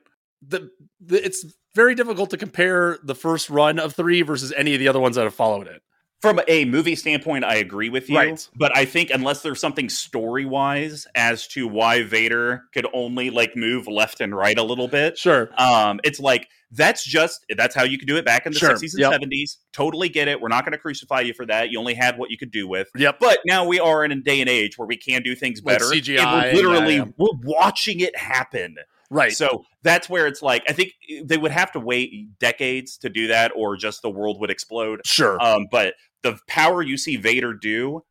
The, 0.47 0.71
the 1.01 1.25
it's 1.25 1.45
very 1.75 1.95
difficult 1.95 2.31
to 2.31 2.37
compare 2.37 2.99
the 3.03 3.15
first 3.15 3.49
run 3.49 3.79
of 3.79 3.95
three 3.95 4.23
versus 4.23 4.53
any 4.57 4.75
of 4.75 4.81
the 4.81 4.89
other 4.89 5.01
ones 5.01 5.17
that 5.17 5.25
have 5.25 5.35
followed 5.35 5.67
it. 5.67 5.83
From 6.23 6.41
a 6.47 6.65
movie 6.65 6.95
standpoint, 6.95 7.45
I 7.45 7.57
agree 7.57 7.89
with 7.89 8.09
you. 8.09 8.17
Right. 8.17 8.49
But 8.57 8.77
I 8.77 8.85
think 8.85 9.11
unless 9.11 9.43
there's 9.43 9.61
something 9.61 9.89
story 9.89 10.45
wise 10.45 11.05
as 11.17 11.49
to 11.49 11.67
why 11.67 12.05
Vader 12.05 12.63
could 12.73 12.87
only 12.95 13.29
like 13.31 13.57
move 13.57 13.89
left 13.89 14.21
and 14.21 14.35
right 14.35 14.57
a 14.57 14.63
little 14.63 14.87
bit, 14.87 15.19
Sure. 15.19 15.51
um, 15.61 15.99
it's 16.05 16.21
like 16.21 16.49
that's 16.71 17.05
just 17.05 17.45
that's 17.57 17.75
how 17.75 17.83
you 17.83 17.99
could 17.99 18.07
do 18.09 18.17
it 18.17 18.25
back 18.25 18.47
in 18.47 18.53
the 18.53 18.59
Sure. 18.61 18.71
60s 18.71 18.95
and 18.95 19.01
Yep. 19.01 19.13
70s. 19.21 19.57
Totally 19.73 20.09
get 20.09 20.29
it. 20.29 20.41
We're 20.41 20.47
not 20.49 20.65
going 20.65 20.73
to 20.73 20.79
crucify 20.79 21.21
you 21.23 21.35
for 21.35 21.45
that. 21.47 21.71
You 21.71 21.79
only 21.81 21.95
had 21.95 22.17
what 22.19 22.31
you 22.31 22.39
could 22.39 22.53
do 22.53 22.69
with. 22.69 22.89
Yep. 22.97 23.17
But 23.19 23.41
now 23.45 23.67
we 23.67 23.81
are 23.81 24.05
in 24.05 24.13
a 24.13 24.17
day 24.17 24.41
and 24.41 24.49
age 24.49 24.79
where 24.79 24.87
we 24.87 24.97
can 24.97 25.23
do 25.23 25.35
things 25.35 25.61
With 25.61 25.75
better. 25.81 25.87
CGI, 25.87 26.19
and 26.21 26.31
we're 26.31 26.47
yeah, 26.47 26.55
literally 26.55 26.97
yeah. 26.99 27.05
we're 27.19 27.37
watching 27.43 27.99
it 28.01 28.17
happen. 28.17 28.77
Right. 29.13 29.33
So 29.33 29.65
that's 29.83 30.09
where 30.09 30.27
it's 30.27 30.41
like 30.43 30.65
I 30.69 30.73
think 30.73 30.93
they 31.25 31.37
would 31.37 31.51
have 31.53 31.71
to 31.73 31.81
wait 31.81 32.39
decades 32.39 32.97
to 32.99 33.09
do 33.11 33.27
that, 33.29 33.53
or 33.55 33.77
just 33.77 34.01
the 34.03 34.11
world 34.11 34.41
would 34.41 34.51
explode. 34.51 35.03
sure. 35.05 35.41
Um, 35.43 35.67
but 35.71 35.95
the 36.23 36.39
power 36.49 36.83
you 36.83 36.97
see 36.97 37.17
Vader 37.17 37.53
do, 37.53 38.03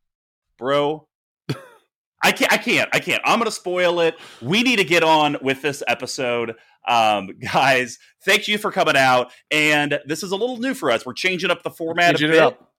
bro. 0.57 1.07
I 2.23 2.31
can't. 2.31 2.53
I 2.53 2.57
can't. 2.57 2.87
I 2.93 2.99
can't. 2.99 3.19
I'm 3.25 3.39
gonna 3.39 3.49
spoil 3.49 3.99
it. 3.99 4.15
We 4.43 4.61
need 4.61 4.75
to 4.75 4.83
get 4.83 5.01
on 5.01 5.37
with 5.41 5.63
this 5.63 5.81
episode, 5.87 6.53
um, 6.87 7.31
guys. 7.51 7.97
Thank 8.23 8.47
you 8.47 8.59
for 8.59 8.71
coming 8.71 8.95
out. 8.95 9.31
And 9.49 9.99
this 10.05 10.21
is 10.21 10.31
a 10.31 10.35
little 10.35 10.57
new 10.57 10.75
for 10.75 10.91
us. 10.91 11.03
We're 11.03 11.13
changing 11.13 11.49
up 11.49 11.63
the 11.63 11.71
format 11.71 12.11
a 12.11 12.17
Changing 12.19 12.29
bit. 12.29 12.37
it 12.37 12.43
up. 12.43 12.70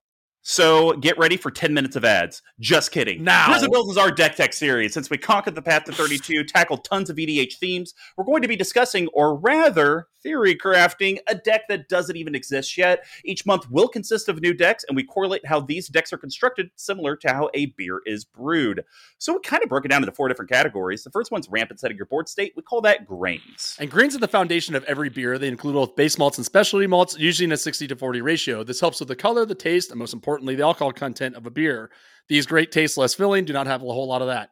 So 0.43 0.95
get 0.95 1.17
ready 1.19 1.37
for 1.37 1.51
10 1.51 1.73
minutes 1.73 1.97
of 1.97 2.05
ads. 2.05 2.43
Just 2.61 2.91
kidding. 2.91 3.23
Now. 3.23 3.47
Prison 3.49 3.71
Bills 3.71 3.91
is 3.91 3.97
our 3.97 4.11
deck 4.11 4.37
tech 4.37 4.53
series. 4.53 4.93
Since 4.93 5.09
we 5.09 5.17
conquered 5.17 5.55
the 5.55 5.63
path 5.63 5.85
to 5.85 5.93
32, 5.93 6.45
tackled 6.45 6.85
tons 6.85 7.09
of 7.11 7.17
EDH 7.17 7.55
themes, 7.55 7.95
we're 8.17 8.25
going 8.25 8.43
to 8.43 8.49
be 8.49 8.57
discussing, 8.57 9.09
or 9.15 9.37
rather, 9.37 10.09
theory 10.23 10.55
crafting, 10.55 11.19
a 11.29 11.35
deck 11.35 11.63
that 11.69 11.89
doesn't 11.89 12.17
even 12.17 12.35
exist 12.35 12.77
yet. 12.77 13.05
Each 13.25 13.45
month 13.45 13.71
will 13.71 13.89
consist 13.89 14.29
of 14.29 14.41
new 14.41 14.55
decks, 14.55 14.85
and 14.89 14.97
we 14.97 15.03
correlate 15.03 15.47
how 15.47 15.61
these 15.61 15.89
decks 15.89 16.13
are 16.13 16.19
constructed, 16.19 16.71
similar 16.77 17.17
to 17.17 17.33
how 17.33 17.51
a 17.55 17.67
beer 17.67 18.01
is 18.07 18.25
brewed. 18.25 18.85
So 19.19 19.35
we 19.35 19.41
kind 19.41 19.63
of 19.63 19.69
broke 19.69 19.85
it 19.85 19.89
down 19.89 20.03
into 20.03 20.13
four 20.13 20.29
different 20.29 20.51
categories. 20.51 21.05
The 21.05 21.11
first 21.11 21.31
one's 21.31 21.49
rampant 21.49 21.81
setting 21.81 21.97
your 21.97 22.07
board 22.07 22.29
state. 22.29 22.53
We 22.57 22.63
call 22.63 22.81
that 22.83 23.07
grains. 23.07 23.77
And 23.79 23.91
grains 23.91 24.15
are 24.15 24.21
the 24.21 24.29
foundation 24.29 24.75
of 24.75 24.85
every 24.85 25.09
beer. 25.09 25.39
They 25.39 25.49
include 25.49 25.75
both 25.75 25.97
base 25.97 26.19
malts 26.19 26.39
and 26.39 26.45
specialty 26.45 26.87
malts, 26.87 27.17
usually 27.19 27.45
in 27.45 27.53
a 27.53 27.57
60 27.57 27.89
to 27.89 27.97
40 27.97 28.21
ratio. 28.21 28.65
This 28.65 28.81
helps 28.81 29.01
with 29.01 29.09
the 29.09 29.17
color, 29.17 29.45
the 29.45 29.55
taste, 29.55 29.91
and 29.91 29.99
most 29.99 30.13
importantly, 30.13 30.55
the 30.55 30.65
alcohol 30.65 30.93
content 30.93 31.37
of 31.37 31.47
a 31.47 31.51
beer. 31.51 31.91
These 32.29 32.47
great 32.47 32.73
taste, 32.73 32.97
less 32.97 33.15
filling, 33.15 33.45
do 33.45 33.53
not 33.53 33.67
have 33.67 33.83
a 33.83 33.87
whole 33.87 34.09
lot 34.09 34.23
of 34.23 34.29
that. 34.29 34.51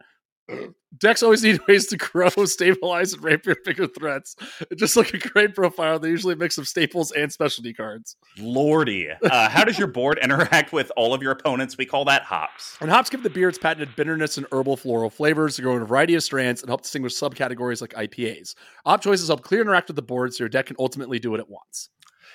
Decks 0.99 1.23
always 1.23 1.43
need 1.43 1.61
ways 1.69 1.87
to 1.87 1.97
grow, 1.97 2.29
stabilize, 2.45 3.13
and 3.13 3.23
ramp 3.23 3.47
your 3.47 3.57
bigger 3.65 3.87
threats. 3.87 4.37
Just 4.77 4.97
like 4.97 5.15
a 5.15 5.19
great 5.19 5.55
profile, 5.55 5.99
they 5.99 6.09
usually 6.09 6.35
mix 6.35 6.59
of 6.59 6.69
staples 6.69 7.13
and 7.13 7.33
specialty 7.33 7.73
cards. 7.73 8.17
Lordy. 8.39 9.09
Uh, 9.11 9.49
how 9.49 9.65
does 9.65 9.79
your 9.79 9.89
board 9.89 10.19
interact 10.23 10.73
with 10.73 10.91
all 10.97 11.15
of 11.15 11.23
your 11.23 11.33
opponents? 11.33 11.79
We 11.79 11.87
call 11.87 12.05
that 12.07 12.23
hops. 12.23 12.77
And 12.81 12.91
hops 12.91 13.09
give 13.09 13.23
the 13.23 13.31
beer 13.31 13.49
its 13.49 13.59
patented 13.59 13.95
bitterness 13.97 14.37
and 14.37 14.47
herbal 14.53 14.77
floral 14.77 15.11
flavors 15.11 15.57
to 15.57 15.63
grow 15.63 15.77
in 15.77 15.83
a 15.83 15.87
variety 15.87 16.15
of 16.15 16.23
strands 16.23 16.61
and 16.61 16.69
help 16.69 16.83
distinguish 16.83 17.15
subcategories 17.15 17.81
like 17.81 17.95
IPAs. 17.95 18.55
Op 18.85 19.01
choices 19.01 19.29
help 19.29 19.43
clear 19.43 19.63
interact 19.63 19.89
with 19.89 19.97
the 19.97 20.03
board 20.03 20.35
so 20.35 20.45
your 20.45 20.49
deck 20.49 20.67
can 20.67 20.77
ultimately 20.79 21.19
do 21.19 21.31
what 21.31 21.41
it 21.41 21.49
wants. 21.49 21.89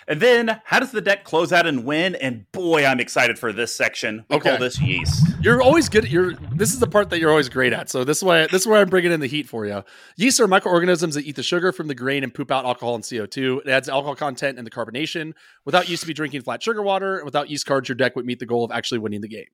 And 0.08 0.22
then, 0.22 0.62
how 0.66 0.80
does 0.80 0.92
the 0.92 1.02
deck 1.02 1.24
close 1.24 1.52
out 1.52 1.66
and 1.66 1.84
win? 1.84 2.14
And 2.16 2.50
boy, 2.52 2.86
I'm 2.86 3.00
excited 3.00 3.40
for 3.40 3.52
this 3.52 3.76
section. 3.76 4.24
We 4.30 4.36
Okay. 4.38 4.52
call 4.52 4.60
this 4.60 4.80
yeast. 4.80 5.26
You're 5.42 5.62
always 5.62 5.90
good. 5.90 6.08
You're 6.12 6.34
this 6.54 6.74
is 6.74 6.80
the 6.80 6.88
part 6.88 7.10
that 7.10 7.20
you're 7.20 7.32
always 7.32 7.50
great 7.50 7.74
at. 7.74 7.90
So 7.90 8.04
this 8.04 8.18
is 8.18 8.24
why 8.24 8.44
this 8.48 8.62
is 8.62 8.68
where 8.68 8.80
I'm 8.80 8.90
bringing 8.90 9.12
in 9.12 9.20
the 9.20 9.28
heat 9.28 9.48
for 9.50 9.66
you. 9.66 9.84
Yeast 10.16 10.40
are 10.40 10.48
microorganisms 10.48 11.16
that 11.16 11.26
eat 11.26 11.36
the 11.36 11.44
sugar 11.44 11.72
from 11.72 11.88
the 11.88 11.96
grain 11.96 12.24
and 12.24 12.34
poop 12.34 12.52
out 12.52 12.66
alcohol 12.66 12.94
and 12.96 13.04
CO2. 13.04 13.62
It 13.66 13.68
adds 13.68 13.90
alcohol 13.90 14.16
content 14.16 14.58
and 14.60 14.66
the 14.68 14.72
carbonation. 14.72 15.34
Without 15.66 15.90
yeast, 15.90 16.02
to 16.02 16.08
be 16.08 16.14
drinking 16.14 16.42
flat 16.44 16.62
sugar 16.62 16.82
water. 16.84 17.18
And 17.18 17.26
without 17.26 17.50
yeast 17.50 17.66
cards, 17.66 17.90
your 17.90 17.96
deck 17.96 18.16
would 18.16 18.26
meet 18.26 18.40
the 18.40 18.46
goal 18.46 18.64
of 18.64 18.72
actually 18.72 19.00
winning 19.00 19.22
the 19.22 19.28
game. 19.28 19.48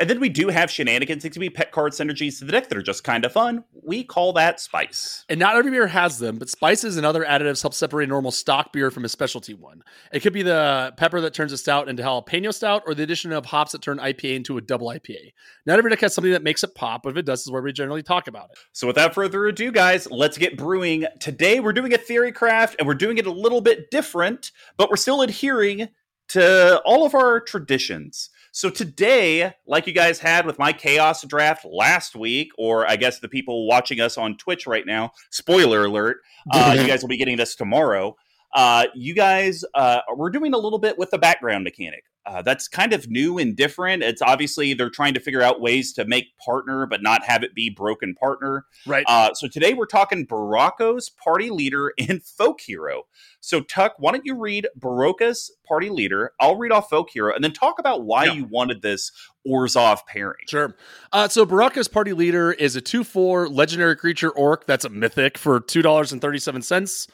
And 0.00 0.08
then 0.08 0.18
we 0.18 0.30
do 0.30 0.48
have 0.48 0.70
shenanigans. 0.70 1.26
It 1.26 1.30
can 1.30 1.40
be 1.40 1.50
pet 1.50 1.72
card 1.72 1.92
synergies 1.92 2.38
to 2.38 2.46
the 2.46 2.52
deck 2.52 2.70
that 2.70 2.78
are 2.78 2.82
just 2.82 3.04
kind 3.04 3.26
of 3.26 3.32
fun. 3.32 3.64
We 3.84 4.02
call 4.02 4.32
that 4.32 4.58
spice. 4.58 5.26
And 5.28 5.38
not 5.38 5.56
every 5.56 5.70
beer 5.70 5.86
has 5.88 6.18
them, 6.18 6.38
but 6.38 6.48
spices 6.48 6.96
and 6.96 7.04
other 7.04 7.22
additives 7.22 7.60
help 7.60 7.74
separate 7.74 8.04
a 8.04 8.06
normal 8.06 8.30
stock 8.30 8.72
beer 8.72 8.90
from 8.90 9.04
a 9.04 9.10
specialty 9.10 9.52
one. 9.52 9.82
It 10.10 10.20
could 10.20 10.32
be 10.32 10.42
the 10.42 10.94
pepper 10.96 11.20
that 11.20 11.34
turns 11.34 11.52
a 11.52 11.58
stout 11.58 11.90
into 11.90 12.02
jalapeno 12.02 12.54
stout, 12.54 12.84
or 12.86 12.94
the 12.94 13.02
addition 13.02 13.30
of 13.30 13.44
hops 13.44 13.72
that 13.72 13.82
turn 13.82 13.98
IPA 13.98 14.36
into 14.36 14.56
a 14.56 14.62
double 14.62 14.88
IPA. 14.88 15.34
Not 15.66 15.78
every 15.78 15.90
deck 15.90 16.00
has 16.00 16.14
something 16.14 16.32
that 16.32 16.42
makes 16.42 16.64
it 16.64 16.74
pop, 16.74 17.02
but 17.02 17.10
if 17.10 17.18
it 17.18 17.26
does, 17.26 17.42
is 17.42 17.50
where 17.50 17.60
we 17.60 17.70
generally 17.70 18.02
talk 18.02 18.26
about 18.26 18.48
it. 18.52 18.58
So, 18.72 18.86
without 18.86 19.14
further 19.14 19.44
ado, 19.46 19.70
guys, 19.70 20.10
let's 20.10 20.38
get 20.38 20.56
brewing. 20.56 21.04
Today, 21.20 21.60
we're 21.60 21.74
doing 21.74 21.92
a 21.92 21.98
theory 21.98 22.32
craft, 22.32 22.76
and 22.78 22.88
we're 22.88 22.94
doing 22.94 23.18
it 23.18 23.26
a 23.26 23.32
little 23.32 23.60
bit 23.60 23.90
different, 23.90 24.50
but 24.78 24.88
we're 24.88 24.96
still 24.96 25.20
adhering 25.20 25.88
to 26.28 26.80
all 26.86 27.04
of 27.04 27.14
our 27.14 27.40
traditions. 27.40 28.30
So, 28.52 28.70
today, 28.70 29.54
like 29.66 29.86
you 29.86 29.92
guys 29.92 30.18
had 30.18 30.46
with 30.46 30.58
my 30.58 30.72
chaos 30.72 31.22
draft 31.24 31.64
last 31.64 32.16
week, 32.16 32.50
or 32.58 32.88
I 32.88 32.96
guess 32.96 33.20
the 33.20 33.28
people 33.28 33.66
watching 33.66 34.00
us 34.00 34.18
on 34.18 34.36
Twitch 34.36 34.66
right 34.66 34.84
now, 34.86 35.12
spoiler 35.30 35.84
alert, 35.84 36.18
uh, 36.52 36.76
you 36.78 36.86
guys 36.88 37.02
will 37.02 37.08
be 37.08 37.16
getting 37.16 37.36
this 37.36 37.54
tomorrow. 37.54 38.16
Uh, 38.54 38.86
you 38.94 39.14
guys, 39.14 39.64
uh, 39.74 40.00
we're 40.16 40.30
doing 40.30 40.54
a 40.54 40.58
little 40.58 40.78
bit 40.78 40.98
with 40.98 41.10
the 41.10 41.18
background 41.18 41.64
mechanic. 41.64 42.04
Uh, 42.26 42.42
that's 42.42 42.68
kind 42.68 42.92
of 42.92 43.08
new 43.08 43.38
and 43.38 43.56
different. 43.56 44.02
It's 44.02 44.20
obviously 44.20 44.74
they're 44.74 44.90
trying 44.90 45.14
to 45.14 45.20
figure 45.20 45.40
out 45.40 45.60
ways 45.60 45.92
to 45.94 46.04
make 46.04 46.26
partner, 46.36 46.84
but 46.86 47.02
not 47.02 47.24
have 47.24 47.42
it 47.42 47.54
be 47.54 47.70
broken 47.70 48.14
partner. 48.14 48.66
Right. 48.86 49.04
Uh, 49.08 49.32
so 49.32 49.48
today 49.48 49.72
we're 49.72 49.86
talking 49.86 50.26
Burakos 50.26 51.04
party 51.16 51.48
leader 51.50 51.92
and 51.98 52.22
folk 52.22 52.60
hero. 52.60 53.04
So 53.40 53.62
Tuck, 53.62 53.94
why 53.98 54.12
don't 54.12 54.26
you 54.26 54.36
read 54.36 54.68
Burakos 54.78 55.48
party 55.66 55.88
leader? 55.88 56.32
I'll 56.38 56.56
read 56.56 56.72
off 56.72 56.90
folk 56.90 57.08
hero, 57.10 57.34
and 57.34 57.42
then 57.42 57.52
talk 57.52 57.78
about 57.78 58.04
why 58.04 58.26
Yeah. 58.26 58.32
you 58.34 58.44
wanted 58.44 58.82
this 58.82 59.10
Orzhov 59.48 60.00
pairing. 60.06 60.44
Sure. 60.46 60.76
Uh, 61.12 61.26
so 61.26 61.46
Burakos 61.46 61.90
party 61.90 62.12
leader 62.12 62.52
is 62.52 62.76
a 62.76 62.82
2 62.82 63.02
4 63.02 63.48
legendary 63.48 63.96
creature 63.96 64.30
orc 64.30 64.66
that's 64.66 64.84
a 64.84 64.90
mythic 64.90 65.38
for 65.38 65.58
$2.37. 65.58 67.08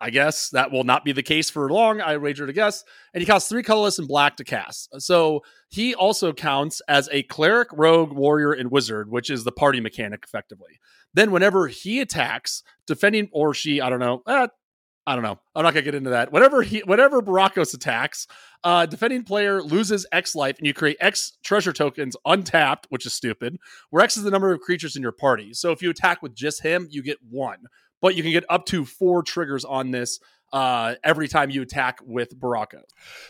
I 0.00 0.10
guess 0.10 0.50
that 0.50 0.70
will 0.70 0.84
not 0.84 1.04
be 1.04 1.12
the 1.12 1.22
case 1.22 1.50
for 1.50 1.68
long. 1.70 2.00
I 2.00 2.16
wager 2.18 2.46
to 2.46 2.52
guess. 2.52 2.84
And 3.12 3.20
he 3.20 3.26
costs 3.26 3.48
three 3.48 3.62
colorless 3.62 3.98
and 3.98 4.06
black 4.06 4.36
to 4.36 4.44
cast. 4.44 5.00
So 5.02 5.42
he 5.68 5.94
also 5.94 6.32
counts 6.32 6.80
as 6.88 7.08
a 7.10 7.24
cleric, 7.24 7.68
rogue, 7.72 8.12
warrior, 8.12 8.52
and 8.52 8.70
wizard, 8.70 9.10
which 9.10 9.28
is 9.28 9.44
the 9.44 9.52
party 9.52 9.80
mechanic 9.80 10.22
effectively. 10.24 10.78
Then 11.14 11.30
whenever 11.32 11.66
he 11.66 12.00
attacks, 12.00 12.62
defending 12.86 13.28
or 13.32 13.54
she, 13.54 13.80
I 13.80 13.90
don't 13.90 13.98
know, 13.98 14.22
eh, 14.26 14.46
I 15.08 15.14
don't 15.14 15.24
know. 15.24 15.38
I'm 15.54 15.62
not 15.62 15.72
gonna 15.72 15.84
get 15.84 15.94
into 15.94 16.10
that. 16.10 16.30
Whatever 16.30 16.60
he, 16.60 16.80
whenever 16.80 17.22
Burakos 17.22 17.72
attacks, 17.72 18.26
uh, 18.62 18.84
defending 18.84 19.24
player 19.24 19.62
loses 19.62 20.06
X 20.12 20.34
life, 20.34 20.58
and 20.58 20.66
you 20.66 20.74
create 20.74 20.98
X 21.00 21.38
treasure 21.42 21.72
tokens 21.72 22.14
untapped, 22.26 22.86
which 22.90 23.06
is 23.06 23.14
stupid. 23.14 23.56
Where 23.88 24.04
X 24.04 24.18
is 24.18 24.24
the 24.24 24.30
number 24.30 24.52
of 24.52 24.60
creatures 24.60 24.96
in 24.96 25.02
your 25.02 25.12
party. 25.12 25.54
So 25.54 25.72
if 25.72 25.80
you 25.80 25.88
attack 25.88 26.20
with 26.20 26.34
just 26.34 26.62
him, 26.62 26.88
you 26.90 27.02
get 27.02 27.16
one, 27.30 27.56
but 28.00 28.14
you 28.14 28.22
can 28.22 28.32
get 28.32 28.44
up 28.48 28.66
to 28.66 28.84
four 28.84 29.22
triggers 29.22 29.64
on 29.64 29.90
this 29.90 30.20
uh, 30.52 30.94
every 31.04 31.28
time 31.28 31.50
you 31.50 31.62
attack 31.62 31.98
with 32.04 32.38
Burakos. 32.38 32.84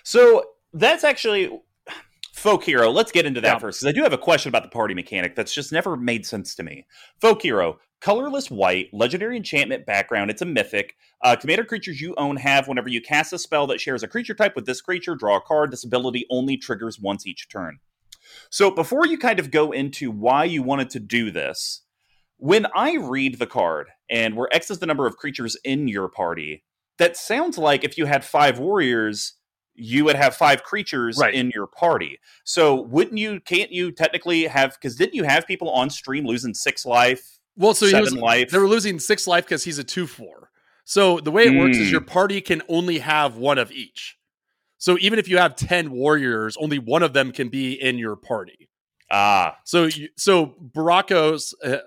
So 0.04 0.44
that's 0.72 1.04
actually 1.04 1.50
folk 2.32 2.62
hero. 2.62 2.90
Let's 2.90 3.10
get 3.10 3.26
into 3.26 3.40
that 3.40 3.54
Yeah. 3.54 3.58
first 3.58 3.80
because 3.80 3.92
I 3.92 3.96
do 3.96 4.02
have 4.04 4.12
a 4.12 4.18
question 4.18 4.48
about 4.48 4.62
the 4.62 4.68
party 4.68 4.94
mechanic 4.94 5.34
that's 5.34 5.52
just 5.52 5.72
never 5.72 5.96
made 5.96 6.25
sense 6.25 6.54
to 6.54 6.62
me. 6.62 6.87
Folk 7.20 7.42
hero, 7.42 7.80
colorless 8.00 8.48
white, 8.50 8.88
legendary 8.92 9.37
enchantment 9.37 9.84
background. 9.87 10.30
It's 10.30 10.42
a 10.42 10.46
mythic. 10.46 10.94
Uh, 11.25 11.34
commander 11.34 11.64
creatures 11.64 12.00
you 12.00 12.14
own 12.16 12.37
have 12.37 12.68
whenever 12.68 12.88
you 12.88 13.00
cast 13.00 13.32
a 13.32 13.38
spell 13.38 13.66
that 13.66 13.80
shares 13.80 14.04
a 14.04 14.08
creature 14.08 14.34
type 14.34 14.54
with 14.54 14.66
this 14.66 14.80
creature, 14.80 15.16
draw 15.16 15.38
a 15.38 15.40
card. 15.40 15.72
This 15.72 15.84
ability 15.84 16.26
only 16.30 16.56
triggers 16.56 17.00
once 17.00 17.26
each 17.26 17.48
turn. 17.48 17.78
So 18.50 18.70
before 18.70 19.06
you 19.06 19.18
kind 19.18 19.40
of 19.40 19.50
go 19.50 19.72
into 19.72 20.12
why 20.12 20.44
you 20.44 20.62
wanted 20.62 20.90
to 20.90 21.00
do 21.00 21.32
this, 21.32 21.82
when 22.38 22.66
I 22.75 22.97
read 22.97 23.38
the 23.38 23.47
card 23.47 23.88
and 24.11 24.35
where 24.37 24.49
X 24.52 24.71
is 24.71 24.78
the 24.78 24.87
number 24.87 25.07
of 25.07 25.16
creatures 25.16 25.57
in 25.64 25.88
your 25.88 26.09
party, 26.09 26.64
that 26.99 27.16
sounds 27.16 27.59
like 27.59 27.85
if 27.85 27.97
you 27.99 28.07
had 28.07 28.25
five 28.25 28.59
warriors, 28.59 29.35
you 29.75 30.04
would 30.04 30.16
have 30.16 30.35
five 30.35 30.62
creatures 30.64 31.18
Right. 31.18 31.35
in 31.35 31.52
your 31.54 31.66
party. 31.68 32.18
So 32.45 32.80
wouldn't 32.83 33.18
you? 33.18 33.40
Can't 33.40 33.71
you 33.71 33.92
technically 33.92 34.45
have? 34.47 34.75
Because 34.75 34.97
didn't 34.97 35.14
you 35.14 35.25
have 35.25 35.47
people 35.47 35.71
on 35.71 35.90
stream 35.90 36.26
losing 36.26 36.54
six 36.54 36.85
life, 36.85 37.38
Well, 37.57 37.75
so 37.75 37.87
seven 37.87 38.04
was 38.04 38.14
life? 38.14 38.50
they 38.50 38.59
were 38.59 38.66
losing 38.68 38.99
six 38.99 39.26
life 39.26 39.45
because 39.45 39.64
he's 39.64 39.78
a 39.78 39.85
two 39.85 40.07
four. 40.07 40.50
So 40.85 41.21
the 41.21 41.30
way 41.30 41.45
it 41.47 41.54
works 41.54 41.78
is 41.78 41.88
Mm. 41.88 41.92
your 41.92 42.00
party 42.00 42.40
can 42.40 42.62
only 42.68 42.99
have 43.00 43.37
one 43.37 43.59
of 43.59 43.71
each. 43.71 44.16
So 44.78 44.97
even 45.00 45.18
if 45.18 45.28
you 45.28 45.38
have 45.38 45.54
ten 45.54 45.90
warriors, 45.90 46.57
only 46.57 46.78
one 46.78 47.02
of 47.02 47.12
them 47.12 47.30
can 47.30 47.49
be 47.49 47.73
in 47.75 47.99
your 47.99 48.16
party. 48.16 48.68
ah, 49.11 49.57
So 49.64 49.85
you, 49.87 50.09
so 50.16 50.54
Burakos 50.75 51.52
uh, 51.64 51.78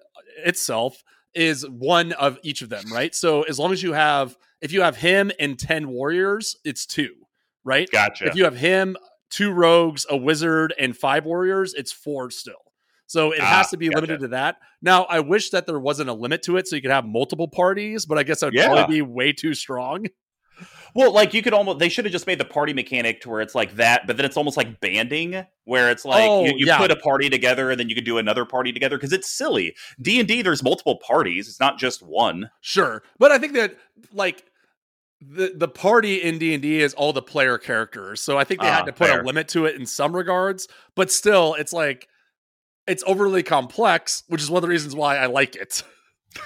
itself 0.45 1.03
is 1.33 1.67
one 1.69 2.11
of 2.13 2.37
each 2.43 2.61
of 2.61 2.69
them, 2.69 2.91
right? 2.91 3.15
So 3.15 3.43
as 3.43 3.57
long 3.57 3.71
as 3.71 3.81
you 3.81 3.93
have 3.93 4.37
if 4.61 4.71
you 4.71 4.81
have 4.81 4.97
him 4.97 5.31
and 5.39 5.57
10 5.57 5.89
warriors, 5.89 6.55
it's 6.63 6.85
two, 6.85 7.15
right? 7.63 7.89
gotcha. 7.91 8.27
If 8.27 8.35
you 8.35 8.43
have 8.43 8.55
him, 8.55 8.95
two 9.31 9.51
rogues, 9.51 10.05
a 10.09 10.15
wizard 10.17 10.73
and 10.77 10.95
five 10.95 11.25
warriors, 11.25 11.73
it's 11.73 11.91
four 11.91 12.29
still. 12.29 12.53
So 13.07 13.31
it 13.31 13.41
Ah, 13.41 13.45
has 13.45 13.69
to 13.71 13.77
be 13.77 13.87
gotcha. 13.87 13.95
limited 13.95 14.19
to 14.21 14.27
that. 14.29 14.57
Now, 14.81 15.03
I 15.05 15.19
wish 15.21 15.49
that 15.49 15.65
there 15.65 15.79
wasn't 15.79 16.09
a 16.09 16.13
limit 16.13 16.43
to 16.43 16.57
it 16.57 16.67
so 16.67 16.75
you 16.75 16.81
could 16.81 16.91
have 16.91 17.05
multiple 17.05 17.47
parties, 17.47 18.05
but 18.05 18.17
I 18.17 18.23
guess 18.23 18.41
that 18.41 18.47
would 18.47 18.53
Yeah. 18.55 18.67
probably 18.67 18.95
be 18.95 19.01
way 19.01 19.33
too 19.33 19.53
strong. 19.53 20.05
Well, 20.93 21.13
like 21.13 21.33
you 21.33 21.41
could 21.41 21.53
almost 21.53 21.79
they 21.79 21.87
should 21.89 22.05
have 22.05 22.11
just 22.11 22.27
made 22.27 22.37
the 22.39 22.45
party 22.45 22.73
mechanic 22.73 23.21
to 23.21 23.29
where 23.29 23.41
it's 23.41 23.55
like 23.55 23.75
that, 23.75 24.07
but 24.07 24.17
then 24.17 24.25
it's 24.25 24.35
almost 24.37 24.57
like 24.57 24.79
banding, 24.81 25.45
where 25.65 25.89
it's 25.89 26.03
like 26.05 26.29
Oh, 26.29 26.45
you, 26.45 26.53
you 26.57 26.65
yeah. 26.67 26.77
put 26.77 26.91
a 26.91 26.95
party 26.97 27.29
together 27.29 27.71
and 27.71 27.79
then 27.79 27.87
you 27.89 27.95
could 27.95 28.03
do 28.03 28.17
another 28.17 28.43
party 28.45 28.73
together 28.73 28.97
because 28.97 29.13
it's 29.13 29.29
silly. 29.29 29.75
D 30.01 30.19
and 30.19 30.27
D, 30.27 30.41
there's 30.41 30.61
multiple 30.63 30.97
parties; 30.97 31.47
it's 31.47 31.59
not 31.59 31.79
just 31.79 32.01
one. 32.03 32.49
Sure, 32.59 33.03
but 33.19 33.31
I 33.31 33.37
think 33.37 33.53
that 33.53 33.77
like 34.13 34.43
the 35.21 35.53
the 35.55 35.67
party 35.67 36.15
in 36.21 36.39
D 36.39 36.53
and 36.53 36.61
D 36.61 36.81
is 36.81 36.93
all 36.95 37.13
the 37.13 37.21
player 37.21 37.57
characters, 37.57 38.19
so 38.21 38.37
I 38.37 38.43
think 38.43 38.59
they 38.59 38.67
Ah, 38.67 38.73
had 38.77 38.85
to 38.87 38.91
put 38.93 39.07
fair. 39.07 39.21
a 39.21 39.23
limit 39.25 39.47
to 39.49 39.65
it 39.65 39.75
in 39.75 39.85
some 39.85 40.15
regards. 40.15 40.67
But 40.95 41.11
still, 41.11 41.53
it's 41.53 41.71
like 41.71 42.07
it's 42.87 43.03
overly 43.07 43.43
complex, 43.43 44.23
which 44.27 44.41
is 44.41 44.49
one 44.49 44.57
of 44.57 44.63
the 44.63 44.67
reasons 44.67 44.95
why 44.95 45.17
I 45.17 45.27
like 45.27 45.55
it. 45.55 45.83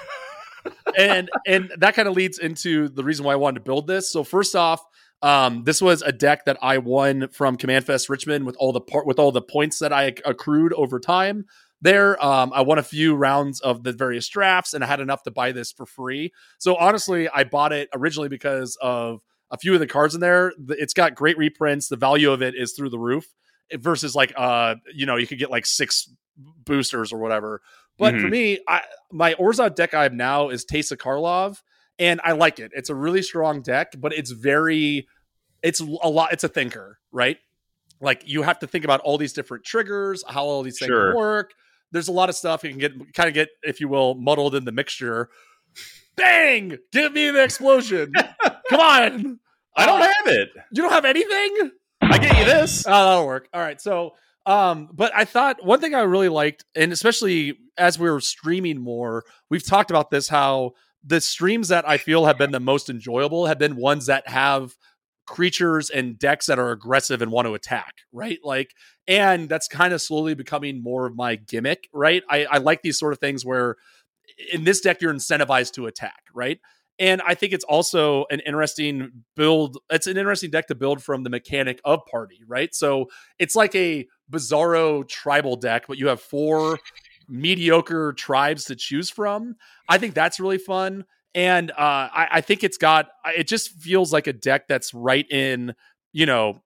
and 0.98 1.30
and 1.46 1.72
that 1.78 1.96
kind 1.96 2.08
of 2.08 2.16
leads 2.16 2.40
into 2.40 2.90
the 2.90 3.04
reason 3.04 3.26
why 3.26 3.34
I 3.34 3.38
wanted 3.38 3.60
to 3.60 3.66
build 3.66 3.88
this. 3.88 4.12
So 4.12 4.24
first 4.24 4.56
off, 4.56 4.84
um, 5.22 5.64
this 5.64 5.82
was 5.82 6.02
a 6.02 6.12
deck 6.12 6.46
that 6.46 6.58
I 6.62 6.78
won 6.78 7.30
from 7.30 7.58
CommandFest 7.58 8.10
Richmond 8.10 8.46
with 8.46 8.56
all 8.60 8.72
the 8.72 8.82
part 8.82 9.06
with 9.06 9.20
all 9.20 9.32
the 9.32 9.42
points 9.42 9.80
that 9.80 9.94
I 9.94 10.14
accrued 10.26 10.74
over 10.74 11.00
time. 11.00 11.46
There, 11.82 12.24
um, 12.24 12.52
I 12.54 12.62
won 12.62 12.80
a 12.80 12.84
few 12.84 13.16
rounds 13.16 13.60
of 13.60 13.84
the 13.84 13.92
various 13.92 14.28
drafts, 14.28 14.74
and 14.74 14.84
I 14.84 14.88
had 14.88 15.00
enough 15.00 15.24
to 15.24 15.32
buy 15.32 15.52
this 15.52 15.72
for 15.72 15.86
free. 15.86 16.32
So 16.58 16.76
honestly, 16.76 17.30
I 17.30 17.44
bought 17.44 17.74
it 17.74 17.90
originally 17.94 18.30
because 18.30 18.78
of 18.82 19.22
a 19.52 19.58
few 19.58 19.74
of 19.74 19.80
the 19.80 19.88
cards 19.88 20.16
in 20.16 20.22
there. 20.22 20.54
It's 20.70 20.94
got 20.94 21.16
great 21.16 21.38
reprints. 21.38 21.88
The 21.88 21.98
value 21.98 22.32
of 22.32 22.42
it 22.42 22.56
is 22.56 22.74
through 22.74 22.90
the 22.90 23.00
roof. 23.00 23.26
Versus 23.74 24.14
like, 24.14 24.32
uh, 24.38 24.76
you 24.94 25.08
know, 25.08 25.16
you 25.16 25.26
could 25.26 25.40
get 25.40 25.50
like 25.50 25.66
six 25.66 26.08
boosters 26.38 27.12
or 27.12 27.18
whatever. 27.18 27.62
But 27.98 28.16
for 28.16 28.28
Mhm. 28.28 28.32
me, 28.32 28.60
I 28.68 28.82
my 29.12 29.34
Orzhov 29.36 29.76
deck 29.76 29.94
I 29.94 30.04
have 30.04 30.14
now 30.14 30.50
is 30.50 30.66
Teysa 30.66 30.98
Karlov, 30.98 31.62
and 31.98 32.20
I 32.24 32.34
like 32.34 32.60
it. 32.60 32.72
It's 32.76 32.90
a 32.90 32.96
really 32.96 33.22
strong 33.22 33.62
deck, 33.62 33.94
but 33.98 34.12
it's 34.14 34.32
very, 34.32 35.08
it's 35.64 35.80
a 35.80 35.86
lot. 35.86 36.34
It's 36.34 36.44
a 36.44 36.50
thinker, 36.50 37.00
right? 37.12 37.38
Like 38.02 38.24
you 38.26 38.42
have 38.44 38.60
to 38.60 38.68
think 38.68 38.84
about 38.84 39.00
all 39.02 39.18
these 39.18 39.32
different 39.34 39.64
triggers, 39.64 40.24
how 40.28 40.44
all 40.44 40.62
these 40.64 40.78
things 40.80 40.90
Sure. 40.90 41.16
work. 41.16 41.54
There's 41.92 42.10
a 42.10 42.12
lot 42.12 42.28
of 42.28 42.36
stuff 42.36 42.64
you 42.66 42.72
can 42.72 42.80
get, 42.80 43.14
kind 43.14 43.30
of 43.30 43.34
get, 43.34 43.48
if 43.64 43.80
you 43.80 43.88
will, 43.88 44.16
muddled 44.16 44.54
in 44.56 44.66
the 44.66 44.72
mixture. 44.74 45.30
Bang! 46.18 46.78
Give 46.92 47.14
me 47.14 47.30
the 47.32 47.44
explosion. 47.44 48.12
Come 48.70 48.80
on. 48.80 49.40
I 49.78 49.86
don't 49.86 50.02
Uh, 50.02 50.06
have 50.06 50.28
it. 50.28 50.50
You 50.72 50.82
don't 50.84 50.92
have 50.92 51.06
anything? 51.06 51.72
I 52.02 52.18
get 52.18 52.38
you 52.38 52.46
this. 52.46 52.86
Oh, 52.88 52.92
that'll 52.92 53.26
work. 53.26 53.48
All 53.54 53.62
right. 53.62 53.80
So, 53.82 54.16
um, 54.46 54.90
but 54.94 55.12
I 55.16 55.26
thought 55.26 55.66
one 55.66 55.80
thing 55.80 55.96
I 55.96 56.02
really 56.02 56.30
liked, 56.30 56.66
and 56.76 56.92
especially 56.92 57.58
as 57.78 57.98
we 57.98 58.10
were 58.10 58.22
streaming 58.22 58.80
more, 58.80 59.24
we've 59.50 59.66
talked 59.66 59.90
about 59.90 60.12
this 60.12 60.28
how 60.28 60.72
the 61.04 61.22
streams 61.22 61.68
that 61.70 61.88
I 61.88 61.98
feel 61.98 62.26
have 62.26 62.38
been 62.38 62.52
the 62.52 62.60
most 62.60 62.90
enjoyable 62.90 63.46
have 63.46 63.60
been 63.60 63.76
ones 63.76 64.08
that 64.08 64.28
have 64.28 64.74
creatures 65.28 65.90
and 65.90 66.18
decks 66.18 66.46
that 66.46 66.60
are 66.60 66.72
aggressive 66.72 67.22
and 67.22 67.32
want 67.32 67.48
to 67.48 67.54
attack, 67.54 67.94
right? 68.12 68.40
Like, 68.44 68.72
and 69.08 69.50
that's 69.50 69.68
kind 69.68 69.94
of 69.94 70.02
slowly 70.02 70.36
becoming 70.36 70.82
more 70.82 71.08
of 71.08 71.16
my 71.16 71.36
gimmick, 71.36 71.88
right? 71.94 72.24
I, 72.30 72.46
I 72.46 72.58
like 72.58 72.82
these 72.82 73.00
sort 73.00 73.14
of 73.14 73.20
things 73.20 73.46
where 73.46 73.76
in 74.52 74.64
this 74.64 74.82
deck 74.82 75.02
you're 75.02 75.14
incentivized 75.14 75.74
to 75.74 75.88
attack, 75.88 76.24
right? 76.34 76.60
And 76.98 77.22
I 77.26 77.36
think 77.36 77.52
it's 77.52 77.66
also 77.66 78.26
an 78.30 78.40
interesting 78.42 79.24
build. 79.36 79.78
It's 79.90 80.08
an 80.08 80.18
interesting 80.18 80.50
deck 80.50 80.68
to 80.68 80.76
build 80.76 81.04
from 81.04 81.24
the 81.24 81.30
mechanic 81.30 81.82
of 81.84 82.06
party, 82.06 82.40
right? 82.48 82.74
So 82.74 83.10
it's 83.38 83.56
like 83.56 83.76
a 83.76 84.08
bizarro 84.32 85.08
tribal 85.08 85.58
deck, 85.58 85.86
but 85.88 85.98
you 85.98 86.08
have 86.08 86.22
four 86.22 86.80
mediocre 87.28 88.14
tribes 88.14 88.66
to 88.66 88.76
choose 88.76 89.10
from. 89.10 89.56
I 89.90 89.98
think 89.98 90.14
that's 90.14 90.40
really 90.40 90.58
fun. 90.58 91.06
And 91.34 91.72
uh, 91.72 91.76
I, 91.78 92.28
I 92.34 92.42
think 92.42 92.64
it's 92.64 92.78
got, 92.78 93.10
it 93.36 93.48
just 93.48 93.72
feels 93.72 94.14
like 94.14 94.28
a 94.28 94.34
deck 94.34 94.70
that's 94.70 94.94
right 94.94 95.30
in, 95.30 95.74
you 96.14 96.26
know, 96.26 96.62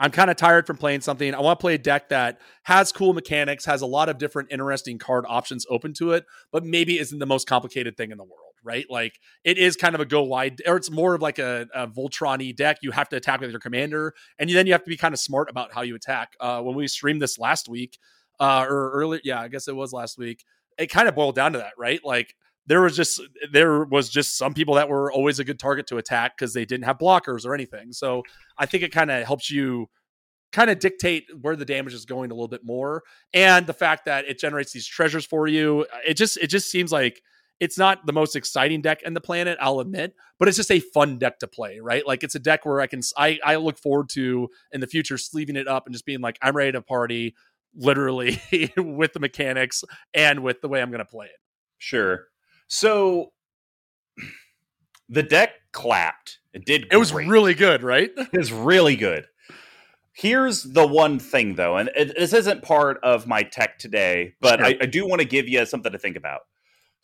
I'm 0.00 0.10
kind 0.10 0.30
of 0.30 0.36
tired 0.36 0.66
from 0.66 0.78
playing 0.78 1.02
something. 1.02 1.32
I 1.32 1.40
want 1.40 1.60
to 1.60 1.62
play 1.62 1.74
a 1.74 1.78
deck 1.78 2.08
that 2.08 2.40
has 2.64 2.90
cool 2.90 3.12
mechanics, 3.12 3.64
has 3.66 3.82
a 3.82 3.86
lot 3.86 4.08
of 4.08 4.18
different 4.18 4.48
interesting 4.50 4.98
card 4.98 5.24
options 5.28 5.64
open 5.70 5.92
to 5.94 6.12
it, 6.12 6.24
but 6.50 6.64
maybe 6.64 6.98
isn't 6.98 7.20
the 7.20 7.26
most 7.26 7.46
complicated 7.46 7.96
thing 7.96 8.10
in 8.10 8.18
the 8.18 8.24
world, 8.24 8.43
right? 8.64 8.86
Like 8.88 9.20
it 9.44 9.58
is 9.58 9.76
kind 9.76 9.94
of 9.94 10.00
a 10.00 10.04
go 10.04 10.22
wide, 10.22 10.62
or 10.66 10.76
it's 10.76 10.90
more 10.90 11.14
of 11.14 11.22
like 11.22 11.38
a, 11.38 11.66
a 11.74 11.86
Voltron 11.86 12.54
deck. 12.56 12.78
You 12.82 12.90
have 12.90 13.08
to 13.10 13.16
attack 13.16 13.40
with 13.40 13.50
your 13.50 13.60
commander, 13.60 14.14
and 14.38 14.50
then 14.50 14.66
you 14.66 14.72
have 14.72 14.84
to 14.84 14.90
be 14.90 14.96
kind 14.96 15.14
of 15.14 15.20
smart 15.20 15.50
about 15.50 15.72
how 15.72 15.82
you 15.82 15.94
attack. 15.94 16.32
Uh, 16.40 16.60
when 16.62 16.74
we 16.74 16.88
streamed 16.88 17.22
this 17.22 17.38
last 17.38 17.68
week, 17.68 17.98
uh, 18.40 18.66
or 18.68 18.90
earlier, 18.92 19.20
yeah, 19.24 19.40
I 19.40 19.48
guess 19.48 19.68
it 19.68 19.76
was 19.76 19.92
last 19.92 20.18
week. 20.18 20.44
It 20.78 20.88
kind 20.88 21.08
of 21.08 21.14
boiled 21.14 21.36
down 21.36 21.52
to 21.52 21.58
that, 21.58 21.74
right? 21.78 22.00
Like 22.04 22.34
there 22.66 22.80
was 22.80 22.96
just 22.96 23.20
there 23.52 23.84
was 23.84 24.08
just 24.08 24.36
some 24.36 24.54
people 24.54 24.74
that 24.74 24.88
were 24.88 25.12
always 25.12 25.38
a 25.38 25.44
good 25.44 25.58
target 25.58 25.86
to 25.88 25.98
attack 25.98 26.36
because 26.36 26.54
they 26.54 26.64
didn't 26.64 26.84
have 26.84 26.98
blockers 26.98 27.44
or 27.44 27.54
anything. 27.54 27.92
So 27.92 28.22
I 28.58 28.66
think 28.66 28.82
it 28.82 28.92
kind 28.92 29.10
of 29.10 29.26
helps 29.26 29.50
you 29.50 29.88
kind 30.54 30.70
of 30.70 30.78
dictate 30.78 31.24
where 31.40 31.56
the 31.56 31.64
damage 31.64 31.92
is 31.92 32.04
going 32.04 32.30
a 32.30 32.34
little 32.34 32.48
bit 32.48 32.64
more 32.64 33.02
and 33.32 33.66
the 33.66 33.72
fact 33.72 34.04
that 34.04 34.24
it 34.26 34.38
generates 34.38 34.72
these 34.72 34.86
treasures 34.86 35.26
for 35.26 35.48
you 35.48 35.84
it 36.06 36.14
just 36.14 36.36
it 36.36 36.46
just 36.46 36.70
seems 36.70 36.92
like 36.92 37.20
it's 37.60 37.78
not 37.78 38.04
the 38.06 38.12
most 38.12 38.36
exciting 38.36 38.82
deck 38.82 39.02
in 39.02 39.14
the 39.14 39.20
planet 39.20 39.56
i'll 39.60 39.80
admit 39.80 40.14
but 40.38 40.48
it's 40.48 40.56
just 40.56 40.70
a 40.70 40.80
fun 40.80 41.18
deck 41.18 41.38
to 41.38 41.46
play 41.46 41.78
right 41.80 42.06
like 42.06 42.22
it's 42.24 42.34
a 42.34 42.38
deck 42.40 42.66
where 42.66 42.80
i 42.80 42.86
can 42.86 43.00
i, 43.16 43.38
I 43.44 43.56
look 43.56 43.78
forward 43.78 44.08
to 44.10 44.48
in 44.72 44.80
the 44.80 44.86
future 44.86 45.16
sleeving 45.18 45.56
it 45.56 45.68
up 45.68 45.86
and 45.86 45.94
just 45.94 46.04
being 46.06 46.20
like 46.20 46.38
i'm 46.42 46.56
ready 46.56 46.72
to 46.72 46.82
party 46.82 47.34
literally 47.76 48.40
with 48.76 49.12
the 49.12 49.20
mechanics 49.20 49.84
and 50.12 50.40
with 50.42 50.60
the 50.60 50.68
way 50.68 50.82
i'm 50.82 50.90
going 50.90 50.98
to 50.98 51.04
play 51.04 51.26
it 51.26 51.40
Sure. 51.78 52.28
So 52.66 53.32
the 55.08 55.22
deck 55.22 55.50
clapped. 55.72 56.38
It 56.54 56.64
did. 56.64 56.86
it 56.90 56.96
was 56.96 57.12
really 57.12 57.52
good 57.54 57.82
right 57.82 58.10
It 58.16 58.32
was 58.38 58.52
really 58.52 58.96
good. 58.96 59.26
Here's 60.12 60.62
the 60.62 60.86
one 60.86 61.18
thing, 61.18 61.56
though, 61.56 61.76
and 61.76 61.90
it, 61.96 62.14
this 62.16 62.32
isn't 62.32 62.62
part 62.62 62.98
of 63.02 63.26
my 63.26 63.42
tech 63.42 63.78
today, 63.78 64.34
but 64.40 64.60
Sure. 64.60 64.66
I, 64.68 64.76
I 64.82 64.86
do 64.86 65.06
want 65.06 65.20
to 65.20 65.26
give 65.26 65.48
you 65.48 65.66
something 65.66 65.90
to 65.92 65.98
think 65.98 66.16
about. 66.16 66.42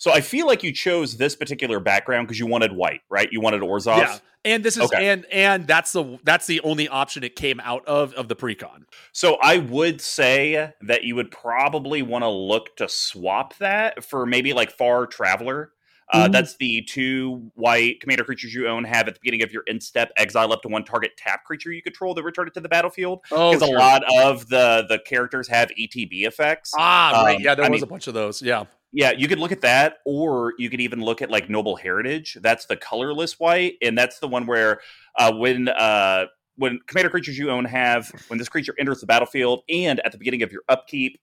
So 0.00 0.10
I 0.10 0.22
feel 0.22 0.46
like 0.46 0.62
you 0.62 0.72
chose 0.72 1.18
this 1.18 1.36
particular 1.36 1.78
background 1.78 2.26
because 2.26 2.38
you 2.40 2.46
wanted 2.46 2.72
white, 2.72 3.02
right? 3.10 3.28
You 3.30 3.40
wanted 3.42 3.60
Orzhov. 3.60 3.98
yeah 3.98 4.18
and 4.42 4.64
this 4.64 4.78
is 4.78 4.84
Okay. 4.84 5.10
and 5.10 5.26
and 5.30 5.66
that's 5.66 5.92
the 5.92 6.18
that's 6.24 6.46
the 6.46 6.62
only 6.62 6.88
option 6.88 7.22
it 7.22 7.36
came 7.36 7.60
out 7.60 7.86
of 7.86 8.14
of 8.14 8.28
the 8.28 8.34
precon 8.34 8.84
So 9.12 9.36
I 9.42 9.58
would 9.58 10.00
say 10.00 10.72
that 10.80 11.04
you 11.04 11.14
would 11.16 11.30
probably 11.30 12.00
want 12.00 12.24
to 12.24 12.28
look 12.30 12.74
to 12.76 12.88
swap 12.88 13.54
that 13.58 14.02
for 14.02 14.24
maybe 14.24 14.54
like 14.54 14.70
Far 14.70 15.06
Traveler. 15.06 15.72
Uh, 16.12 16.26
Ooh. 16.26 16.32
that's 16.32 16.56
the 16.56 16.82
two 16.82 17.50
white 17.54 18.00
commander 18.00 18.24
creatures 18.24 18.52
you 18.52 18.66
own 18.68 18.84
have 18.84 19.06
at 19.08 19.14
the 19.14 19.20
beginning 19.22 19.42
of 19.42 19.52
your 19.52 19.62
end 19.68 19.82
step 19.82 20.10
exile 20.16 20.52
up 20.52 20.62
to 20.62 20.68
one 20.68 20.84
target 20.84 21.12
tap 21.16 21.44
creature 21.44 21.70
you 21.72 21.82
control 21.82 22.14
that 22.14 22.22
return 22.24 22.48
it 22.48 22.54
to 22.54 22.60
the 22.60 22.68
battlefield. 22.68 23.20
oh 23.30 23.52
Because 23.52 23.68
a 23.68 23.72
lot 23.72 24.02
of 24.22 24.48
the 24.48 24.84
the 24.88 24.98
characters 25.06 25.46
have 25.48 25.70
ETB 25.80 26.26
effects. 26.26 26.72
ah 26.76 27.22
right 27.24 27.36
Um, 27.36 27.42
yeah 27.42 27.54
there 27.54 27.64
I 27.64 27.68
was 27.68 27.78
mean- 27.80 27.84
a 27.84 27.86
bunch 27.86 28.06
of 28.08 28.14
those 28.14 28.42
yeah 28.42 28.64
Yeah, 28.92 29.12
you 29.12 29.28
could 29.28 29.38
look 29.38 29.52
at 29.52 29.60
that, 29.60 29.98
or 30.04 30.54
you 30.58 30.68
could 30.68 30.80
even 30.80 31.00
look 31.00 31.22
at 31.22 31.30
like 31.30 31.48
Noble 31.48 31.76
Heritage. 31.76 32.36
That's 32.42 32.66
the 32.66 32.76
colorless 32.76 33.38
white, 33.38 33.74
and 33.80 33.96
that's 33.96 34.18
the 34.18 34.26
one 34.26 34.46
where 34.46 34.80
uh, 35.16 35.32
when 35.32 35.68
uh, 35.68 36.24
when 36.56 36.80
commander 36.88 37.08
creatures 37.08 37.38
you 37.38 37.50
own 37.52 37.64
have 37.66 38.10
when 38.26 38.38
this 38.40 38.48
creature 38.48 38.74
enters 38.80 38.98
the 39.00 39.06
battlefield 39.06 39.62
and 39.68 40.00
at 40.04 40.10
the 40.10 40.18
beginning 40.18 40.42
of 40.42 40.50
your 40.50 40.62
upkeep, 40.68 41.20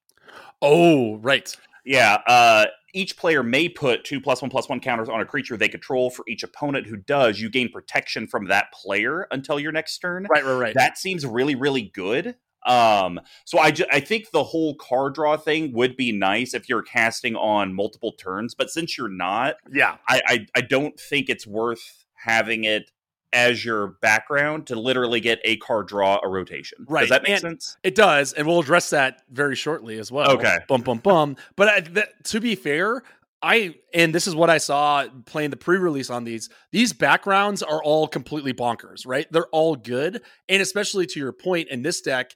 oh 0.62 1.18
right 1.18 1.56
yeah, 1.88 2.18
uh, 2.28 2.66
each 2.94 3.18
player 3.18 3.44
may 3.44 3.70
put 3.70 4.04
two 4.04 4.20
plus 4.20 4.42
one 4.42 4.52
plus 4.52 4.68
one 4.68 4.80
counters 4.80 5.10
on 5.10 5.22
a 5.22 5.26
creature 5.26 5.56
they 5.58 5.70
control. 5.70 6.10
For 6.10 6.26
each 6.28 6.44
opponent 6.44 6.88
who 6.88 6.98
does, 6.98 7.40
you 7.40 7.50
gain 7.50 7.72
protection 7.72 8.28
from 8.28 8.48
that 8.48 8.72
player 8.74 9.28
until 9.32 9.60
your 9.60 9.72
next 9.72 9.98
turn. 10.00 10.28
right 10.30 10.44
right 10.44 10.54
right 10.54 10.74
That 10.76 10.98
seems 10.98 11.26
really, 11.26 11.56
really 11.56 11.92
good. 11.94 12.36
Um, 12.66 13.22
so 13.46 13.60
I, 13.60 13.72
ju- 13.72 13.86
I 13.92 14.02
think 14.02 14.32
the 14.32 14.44
whole 14.44 14.76
card 14.76 15.14
draw 15.14 15.38
thing 15.38 15.72
would 15.74 15.96
be 15.96 16.12
nice 16.12 16.54
if 16.54 16.68
you're 16.68 16.82
casting 16.82 17.36
on 17.36 17.74
multiple 17.74 18.12
turns, 18.14 18.54
but 18.56 18.70
since 18.70 18.98
you're 18.98 19.08
not, 19.08 19.56
yeah 19.72 19.98
I, 20.10 20.22
I, 20.28 20.46
I 20.56 20.62
don't 20.62 21.00
think 21.00 21.30
it's 21.30 21.48
worth 21.48 22.06
having 22.16 22.66
it 22.66 22.92
as 23.38 23.64
your 23.64 23.88
background 24.02 24.66
to 24.66 24.76
literally 24.76 25.20
get 25.20 25.40
a 25.46 25.58
card 25.58 25.88
draw 25.88 26.20
a 26.24 26.28
rotation. 26.28 26.86
Right. 26.90 27.02
Does 27.02 27.10
that 27.12 27.22
make 27.22 27.34
And- 27.34 27.42
sense? 27.42 27.78
It 27.84 27.94
does, 27.94 28.34
and 28.34 28.48
we'll 28.48 28.60
address 28.60 28.90
that 28.90 29.22
very 29.32 29.56
shortly 29.56 30.00
as 30.00 30.12
well. 30.12 30.32
Okay. 30.32 30.58
Bum 30.68 30.82
bum 30.82 30.98
bum. 30.98 31.36
But 31.56 31.68
I, 31.70 32.04
to 32.26 32.40
be 32.42 32.56
fair, 32.56 33.04
I 33.44 33.76
and 33.94 34.16
this 34.16 34.26
is 34.26 34.36
what 34.36 34.50
I 34.50 34.58
saw 34.58 35.06
playing 35.26 35.52
the 35.52 35.58
pre-release 35.58 36.10
on 36.10 36.24
these. 36.24 36.50
These 36.72 36.94
backgrounds 36.94 37.62
are 37.62 37.84
all 37.84 38.08
completely 38.08 38.54
bonkers, 38.54 39.06
right? 39.06 39.28
They're 39.32 39.46
all 39.52 39.76
good, 39.76 40.24
and 40.50 40.60
especially 40.62 41.06
to 41.06 41.20
your 41.20 41.32
point 41.32 41.70
in 41.70 41.84
this 41.84 42.02
deck, 42.02 42.32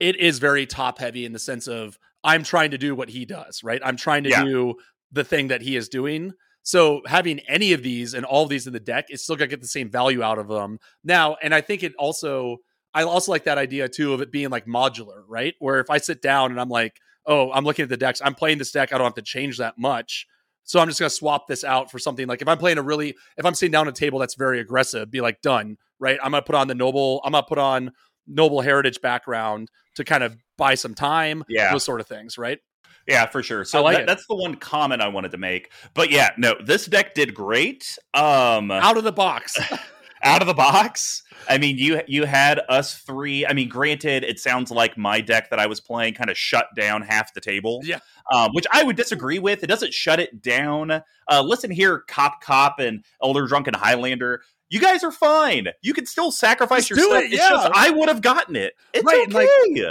it 0.00 0.16
is 0.16 0.38
very 0.38 0.64
top 0.64 0.98
heavy 0.98 1.26
in 1.26 1.32
the 1.32 1.38
sense 1.38 1.68
of 1.68 1.98
I'm 2.24 2.42
trying 2.42 2.70
to 2.70 2.78
do 2.78 2.94
what 2.94 3.10
he 3.10 3.26
does, 3.26 3.62
right? 3.62 3.82
I'm 3.84 3.96
trying 3.98 4.22
to 4.24 4.30
Yeah. 4.30 4.44
do 4.44 4.76
the 5.10 5.24
thing 5.24 5.48
that 5.48 5.60
he 5.60 5.76
is 5.76 5.90
doing. 5.90 6.32
So 6.62 7.02
having 7.06 7.40
any 7.40 7.72
of 7.72 7.82
these 7.82 8.14
and 8.14 8.24
all 8.24 8.44
of 8.44 8.48
these 8.48 8.66
in 8.66 8.72
the 8.72 8.80
deck 8.80 9.06
is 9.10 9.22
still 9.24 9.36
gonna 9.36 9.48
get 9.48 9.60
the 9.60 9.66
same 9.68 9.90
value 9.90 10.22
out 10.22 10.38
of 10.38 10.48
them. 10.48 10.78
Now, 11.04 11.36
and 11.42 11.54
I 11.54 11.60
think 11.60 11.82
it 11.82 11.92
also 11.98 12.58
I 12.94 13.04
also 13.04 13.32
like 13.32 13.44
that 13.44 13.56
idea 13.58 13.88
too 13.88 14.12
of 14.12 14.20
it 14.20 14.30
being 14.30 14.50
like 14.50 14.66
modular, 14.66 15.22
right? 15.26 15.54
Where 15.58 15.80
if 15.80 15.88
I 15.90 15.98
sit 15.98 16.20
down 16.20 16.50
and 16.50 16.60
I'm 16.60 16.68
like, 16.68 16.98
oh, 17.26 17.50
I'm 17.52 17.64
looking 17.64 17.82
at 17.84 17.88
the 17.88 17.96
decks, 17.96 18.20
I'm 18.22 18.34
playing 18.34 18.58
this 18.58 18.70
deck, 18.70 18.92
I 18.92 18.98
don't 18.98 19.06
have 19.06 19.14
to 19.14 19.22
change 19.22 19.58
that 19.58 19.78
much. 19.78 20.26
So 20.64 20.78
I'm 20.78 20.88
just 20.88 21.00
gonna 21.00 21.10
swap 21.10 21.48
this 21.48 21.64
out 21.64 21.90
for 21.90 21.98
something 21.98 22.26
like 22.28 22.42
if 22.42 22.48
I'm 22.48 22.58
playing 22.58 22.78
a 22.78 22.82
really 22.82 23.16
if 23.36 23.44
I'm 23.44 23.54
sitting 23.54 23.72
down 23.72 23.88
at 23.88 23.96
a 23.96 23.98
table 23.98 24.18
that's 24.18 24.34
very 24.36 24.60
aggressive, 24.60 25.10
be 25.10 25.20
like 25.20 25.40
done, 25.42 25.76
right? 25.98 26.18
I'm 26.22 26.30
gonna 26.32 26.42
put 26.42 26.54
on 26.54 26.68
the 26.68 26.74
noble, 26.74 27.20
I'm 27.24 27.32
gonna 27.32 27.44
put 27.46 27.58
on 27.58 27.90
noble 28.28 28.60
heritage 28.60 29.00
background 29.00 29.68
to 29.96 30.04
kind 30.04 30.22
of 30.22 30.36
buy 30.56 30.74
some 30.76 30.94
time, 30.94 31.42
Yeah. 31.48 31.72
those 31.72 31.82
sort 31.82 32.00
of 32.00 32.06
things, 32.06 32.38
right? 32.38 32.58
Yeah, 33.06 33.26
for 33.26 33.42
sure. 33.42 33.64
So 33.64 33.82
like 33.82 33.98
that, 33.98 34.06
that's 34.06 34.26
the 34.26 34.36
one 34.36 34.54
comment 34.54 35.02
I 35.02 35.08
wanted 35.08 35.32
to 35.32 35.38
make. 35.38 35.72
But 35.94 36.10
yeah, 36.10 36.30
no, 36.36 36.54
this 36.64 36.86
deck 36.86 37.14
did 37.14 37.34
great. 37.34 37.98
Um 38.14 38.70
Out 38.70 38.96
of 38.96 39.04
the 39.04 39.12
box. 39.12 39.58
out 40.22 40.40
of 40.40 40.46
the 40.46 40.54
box. 40.54 41.22
I 41.48 41.58
mean, 41.58 41.76
you 41.78 42.00
you 42.06 42.24
had 42.24 42.60
us 42.68 42.98
three. 42.98 43.44
I 43.46 43.52
mean, 43.52 43.68
granted, 43.68 44.24
it 44.24 44.38
sounds 44.38 44.70
like 44.70 44.96
my 44.96 45.20
deck 45.20 45.50
that 45.50 45.58
I 45.58 45.66
was 45.66 45.80
playing 45.80 46.14
kind 46.14 46.30
of 46.30 46.38
shut 46.38 46.66
down 46.76 47.02
half 47.02 47.34
the 47.34 47.40
table. 47.40 47.80
Yeah. 47.82 47.98
Um, 48.32 48.50
which 48.52 48.66
I 48.72 48.84
would 48.84 48.96
disagree 48.96 49.40
with. 49.40 49.64
It 49.64 49.66
doesn't 49.66 49.92
shut 49.92 50.20
it 50.20 50.42
down. 50.42 50.90
Uh, 50.90 51.42
listen 51.42 51.70
here, 51.70 52.04
Cop 52.08 52.40
Cop 52.40 52.78
and 52.78 53.04
Elder 53.22 53.46
Drunken 53.46 53.74
Highlander. 53.74 54.42
You 54.72 54.80
guys 54.80 55.04
are 55.04 55.12
fine. 55.12 55.68
You 55.82 55.92
can 55.92 56.06
still 56.06 56.32
sacrifice 56.32 56.88
Just 56.88 56.90
your 56.90 56.96
do 56.98 57.10
stuff. 57.10 57.22
it, 57.24 57.32
It's 57.34 57.46
just 57.46 57.66
yeah. 57.66 57.72
I 57.74 57.90
would 57.90 58.08
have 58.08 58.22
gotten 58.22 58.56
it. 58.56 58.72
It's 58.94 59.04
Right, 59.04 59.28
okay. 59.28 59.34
like, 59.34 59.48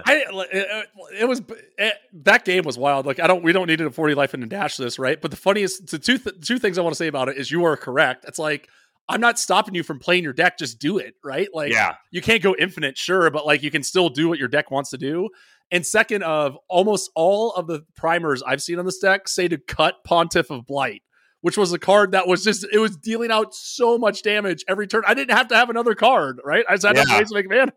I 0.08 0.24
it, 0.52 0.88
it 1.20 1.26
was 1.28 1.44
it, 1.78 1.94
that 2.24 2.46
game 2.46 2.64
was 2.64 2.80
wild. 2.80 3.06
Like 3.06 3.20
I 3.20 3.28
don't 3.28 3.44
we 3.44 3.54
don't 3.54 3.68
need 3.68 3.80
a 3.80 3.92
40 3.92 4.16
life 4.16 4.34
and 4.34 4.44
a 4.44 4.48
dash 4.48 4.78
this, 4.78 4.98
right? 4.98 5.22
But 5.22 5.30
the 5.30 5.38
funniest 5.38 5.92
the 5.92 6.00
two 6.00 6.18
th- 6.18 6.42
two 6.48 6.58
things 6.58 6.80
I 6.80 6.82
want 6.82 6.94
to 6.94 6.98
say 6.98 7.06
about 7.06 7.30
it 7.30 7.38
is 7.38 7.52
you 7.52 7.64
are 7.64 7.78
correct. 7.78 8.26
It's 8.28 8.40
like 8.40 8.70
I'm 9.08 9.22
not 9.22 9.38
stopping 9.38 9.76
you 9.76 9.84
from 9.84 10.00
playing 10.00 10.24
your 10.24 10.34
deck, 10.34 10.58
just 10.58 10.80
do 10.80 10.98
it, 10.98 11.14
right? 11.24 11.48
Like 11.54 11.72
yeah. 11.72 11.94
you 12.10 12.22
can't 12.22 12.42
go 12.42 12.56
infinite, 12.58 12.98
sure, 12.98 13.30
but 13.30 13.46
like 13.46 13.62
you 13.62 13.70
can 13.70 13.84
still 13.84 14.10
do 14.10 14.30
what 14.30 14.40
your 14.40 14.48
deck 14.48 14.72
wants 14.72 14.90
to 14.90 14.98
do. 14.98 15.30
And 15.70 15.86
second 15.86 16.24
of 16.24 16.58
almost 16.68 17.12
all 17.16 17.52
of 17.54 17.68
the 17.68 17.86
primers 17.96 18.42
I've 18.42 18.64
seen 18.64 18.80
on 18.80 18.86
this 18.86 18.98
deck 18.98 19.28
say 19.28 19.48
to 19.48 19.60
cut 19.60 20.04
Pontiff 20.04 20.50
of 20.50 20.66
Blight, 20.66 21.04
which 21.42 21.58
was 21.58 21.74
a 21.74 21.80
card 21.80 22.12
that 22.12 22.28
was 22.28 22.44
just 22.44 22.66
it 22.72 22.80
was 22.80 22.96
dealing 22.98 23.32
out 23.32 23.54
so 23.54 23.98
much 23.98 24.24
damage 24.24 24.64
every 24.68 24.88
turn. 24.88 25.04
I 25.08 25.14
didn't 25.14 25.36
have 25.36 25.48
to 25.50 25.56
have 25.56 25.70
another 25.70 25.96
card, 25.96 26.40
right? 26.44 26.64
I 26.70 26.76
just 26.76 26.86
had 26.86 26.98
Yeah. 26.98 27.24
to 27.24 27.34
make 27.34 27.50
mana. 27.50 27.74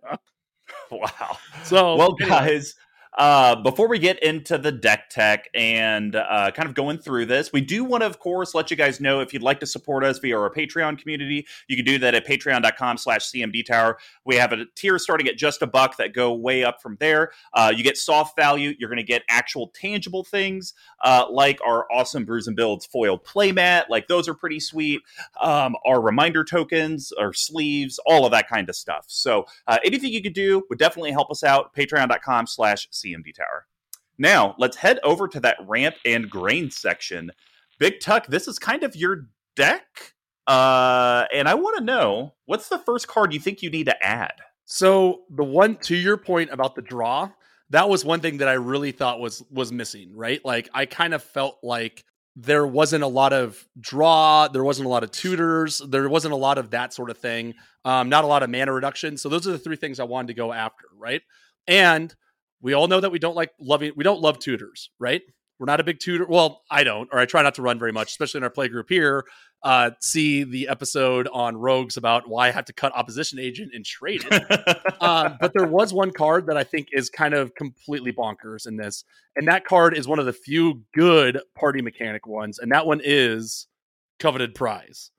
Wow. 0.90 1.36
So 1.64 1.96
well, 1.96 2.16
anyway. 2.20 2.28
guys, 2.36 2.74
uh, 3.16 3.54
before 3.56 3.88
we 3.88 3.98
get 3.98 4.20
into 4.22 4.58
the 4.58 4.72
deck 4.72 5.08
tech 5.08 5.48
and 5.54 6.16
uh, 6.16 6.50
kind 6.52 6.68
of 6.68 6.74
going 6.74 6.98
through 6.98 7.26
this, 7.26 7.52
we 7.52 7.60
do 7.60 7.84
want 7.84 8.02
to, 8.02 8.06
of 8.06 8.18
course, 8.18 8.54
let 8.54 8.70
you 8.70 8.76
guys 8.76 9.00
know 9.00 9.20
if 9.20 9.32
you'd 9.32 9.42
like 9.42 9.60
to 9.60 9.66
support 9.66 10.04
us 10.04 10.18
via 10.18 10.38
our 10.38 10.50
Patreon 10.50 10.98
community, 10.98 11.46
you 11.68 11.76
can 11.76 11.84
do 11.84 11.98
that 11.98 12.14
at 12.14 12.26
patreon.com 12.26 12.98
slash 12.98 13.30
CMD 13.30 13.64
Tower. 13.64 13.98
We 14.24 14.36
have 14.36 14.52
a 14.52 14.64
tier 14.74 14.98
starting 14.98 15.28
at 15.28 15.36
just 15.36 15.62
a 15.62 15.66
buck 15.66 15.96
that 15.98 16.12
go 16.12 16.34
way 16.34 16.64
up 16.64 16.82
from 16.82 16.96
there. 16.98 17.30
Uh, 17.52 17.72
you 17.74 17.84
get 17.84 17.96
soft 17.96 18.36
value. 18.36 18.74
You're 18.78 18.90
going 18.90 18.96
to 18.96 19.04
get 19.04 19.22
actual 19.28 19.68
tangible 19.68 20.24
things 20.24 20.74
uh, 21.04 21.26
like 21.30 21.60
our 21.64 21.86
awesome 21.92 22.24
Brews 22.24 22.48
and 22.48 22.56
Builds 22.56 22.86
foil 22.86 23.18
playmat. 23.18 23.84
Like 23.88 24.08
those 24.08 24.28
are 24.28 24.34
pretty 24.34 24.60
sweet. 24.60 25.02
Um, 25.40 25.76
our 25.86 26.00
reminder 26.00 26.42
tokens, 26.42 27.12
our 27.12 27.32
sleeves, 27.32 28.00
all 28.06 28.24
of 28.24 28.32
that 28.32 28.48
kind 28.48 28.68
of 28.68 28.74
stuff. 28.74 29.04
So 29.08 29.46
uh, 29.66 29.78
anything 29.84 30.12
you 30.12 30.22
could 30.22 30.34
do 30.34 30.64
would 30.68 30.78
definitely 30.78 31.12
help 31.12 31.30
us 31.30 31.44
out. 31.44 31.74
Patreon.com 31.74 32.46
slash 32.46 32.88
CMD 33.04 33.34
tower. 33.34 33.66
Now, 34.18 34.54
let's 34.58 34.76
head 34.76 35.00
over 35.02 35.26
to 35.28 35.40
that 35.40 35.58
ramp 35.66 35.96
and 36.04 36.30
grain 36.30 36.70
section. 36.70 37.30
Big 37.78 38.00
Tuck, 38.00 38.26
this 38.28 38.46
is 38.46 38.58
kind 38.58 38.84
of 38.84 38.94
your 38.94 39.26
deck. 39.56 40.14
Uh, 40.46 41.24
and 41.32 41.48
I 41.48 41.54
want 41.54 41.78
to 41.78 41.84
know 41.84 42.34
what's 42.46 42.68
the 42.68 42.78
first 42.78 43.08
card 43.08 43.32
you 43.32 43.40
think 43.40 43.62
you 43.62 43.70
need 43.70 43.86
to 43.86 44.04
add? 44.04 44.34
So 44.66 45.22
the 45.30 45.44
one 45.44 45.76
to 45.76 45.96
your 45.96 46.16
point 46.16 46.50
about 46.50 46.74
the 46.74 46.82
draw, 46.82 47.30
that 47.70 47.88
was 47.88 48.04
one 48.04 48.20
thing 48.20 48.38
that 48.38 48.48
I 48.48 48.54
really 48.54 48.92
thought 48.92 49.20
was 49.20 49.42
was 49.50 49.72
missing, 49.72 50.14
right? 50.14 50.44
Like 50.44 50.68
I 50.72 50.86
kind 50.86 51.14
of 51.14 51.22
felt 51.22 51.58
like 51.62 52.04
there 52.36 52.66
wasn't 52.66 53.04
a 53.04 53.08
lot 53.08 53.32
of 53.32 53.64
draw, 53.78 54.48
there 54.48 54.64
wasn't 54.64 54.86
a 54.86 54.88
lot 54.88 55.04
of 55.04 55.10
tutors, 55.12 55.78
there 55.78 56.08
wasn't 56.08 56.34
a 56.34 56.36
lot 56.36 56.58
of 56.58 56.70
that 56.70 56.92
sort 56.92 57.10
of 57.10 57.18
thing. 57.18 57.54
Um, 57.84 58.08
not 58.08 58.24
a 58.24 58.26
lot 58.26 58.42
of 58.42 58.50
mana 58.50 58.72
reduction. 58.72 59.16
So 59.16 59.28
those 59.28 59.46
are 59.46 59.52
the 59.52 59.58
three 59.58 59.76
things 59.76 60.00
I 60.00 60.04
wanted 60.04 60.28
to 60.28 60.34
go 60.34 60.52
after, 60.52 60.84
right? 60.96 61.22
And 61.66 62.14
we 62.64 62.72
all 62.72 62.88
know 62.88 62.98
that 62.98 63.12
we 63.12 63.20
don't 63.20 63.36
like 63.36 63.52
loving 63.60 63.92
we 63.94 64.02
don't 64.02 64.20
love 64.20 64.40
tutors, 64.40 64.90
right? 64.98 65.22
We're 65.60 65.66
not 65.66 65.78
a 65.78 65.84
big 65.84 66.00
tutor. 66.00 66.26
Well, 66.28 66.62
I 66.68 66.82
don't, 66.82 67.08
or 67.12 67.20
I 67.20 67.26
try 67.26 67.42
not 67.42 67.54
to 67.54 67.62
run 67.62 67.78
very 67.78 67.92
much, 67.92 68.08
especially 68.08 68.38
in 68.38 68.44
our 68.44 68.50
play 68.50 68.66
group 68.66 68.88
here. 68.88 69.24
Uh, 69.62 69.92
see 70.00 70.42
the 70.42 70.66
episode 70.68 71.28
on 71.32 71.56
rogues 71.56 71.96
about 71.96 72.28
why 72.28 72.48
I 72.48 72.50
have 72.50 72.64
to 72.64 72.72
cut 72.72 72.92
opposition 72.94 73.38
agent 73.38 73.70
and 73.72 73.84
trade 73.84 74.24
it 74.30 74.92
um, 75.00 75.36
but 75.40 75.52
there 75.54 75.66
was 75.66 75.94
one 75.94 76.10
card 76.10 76.48
that 76.48 76.56
I 76.56 76.64
think 76.64 76.88
is 76.92 77.08
kind 77.08 77.32
of 77.34 77.54
completely 77.54 78.12
bonkers 78.12 78.66
in 78.66 78.76
this, 78.76 79.04
and 79.36 79.46
that 79.46 79.64
card 79.64 79.96
is 79.96 80.08
one 80.08 80.18
of 80.18 80.26
the 80.26 80.32
few 80.32 80.82
good 80.92 81.40
party 81.54 81.82
mechanic 81.82 82.26
ones, 82.26 82.58
and 82.58 82.72
that 82.72 82.86
one 82.86 83.00
is 83.04 83.68
Coveted 84.18 84.54
Prize. 84.54 85.10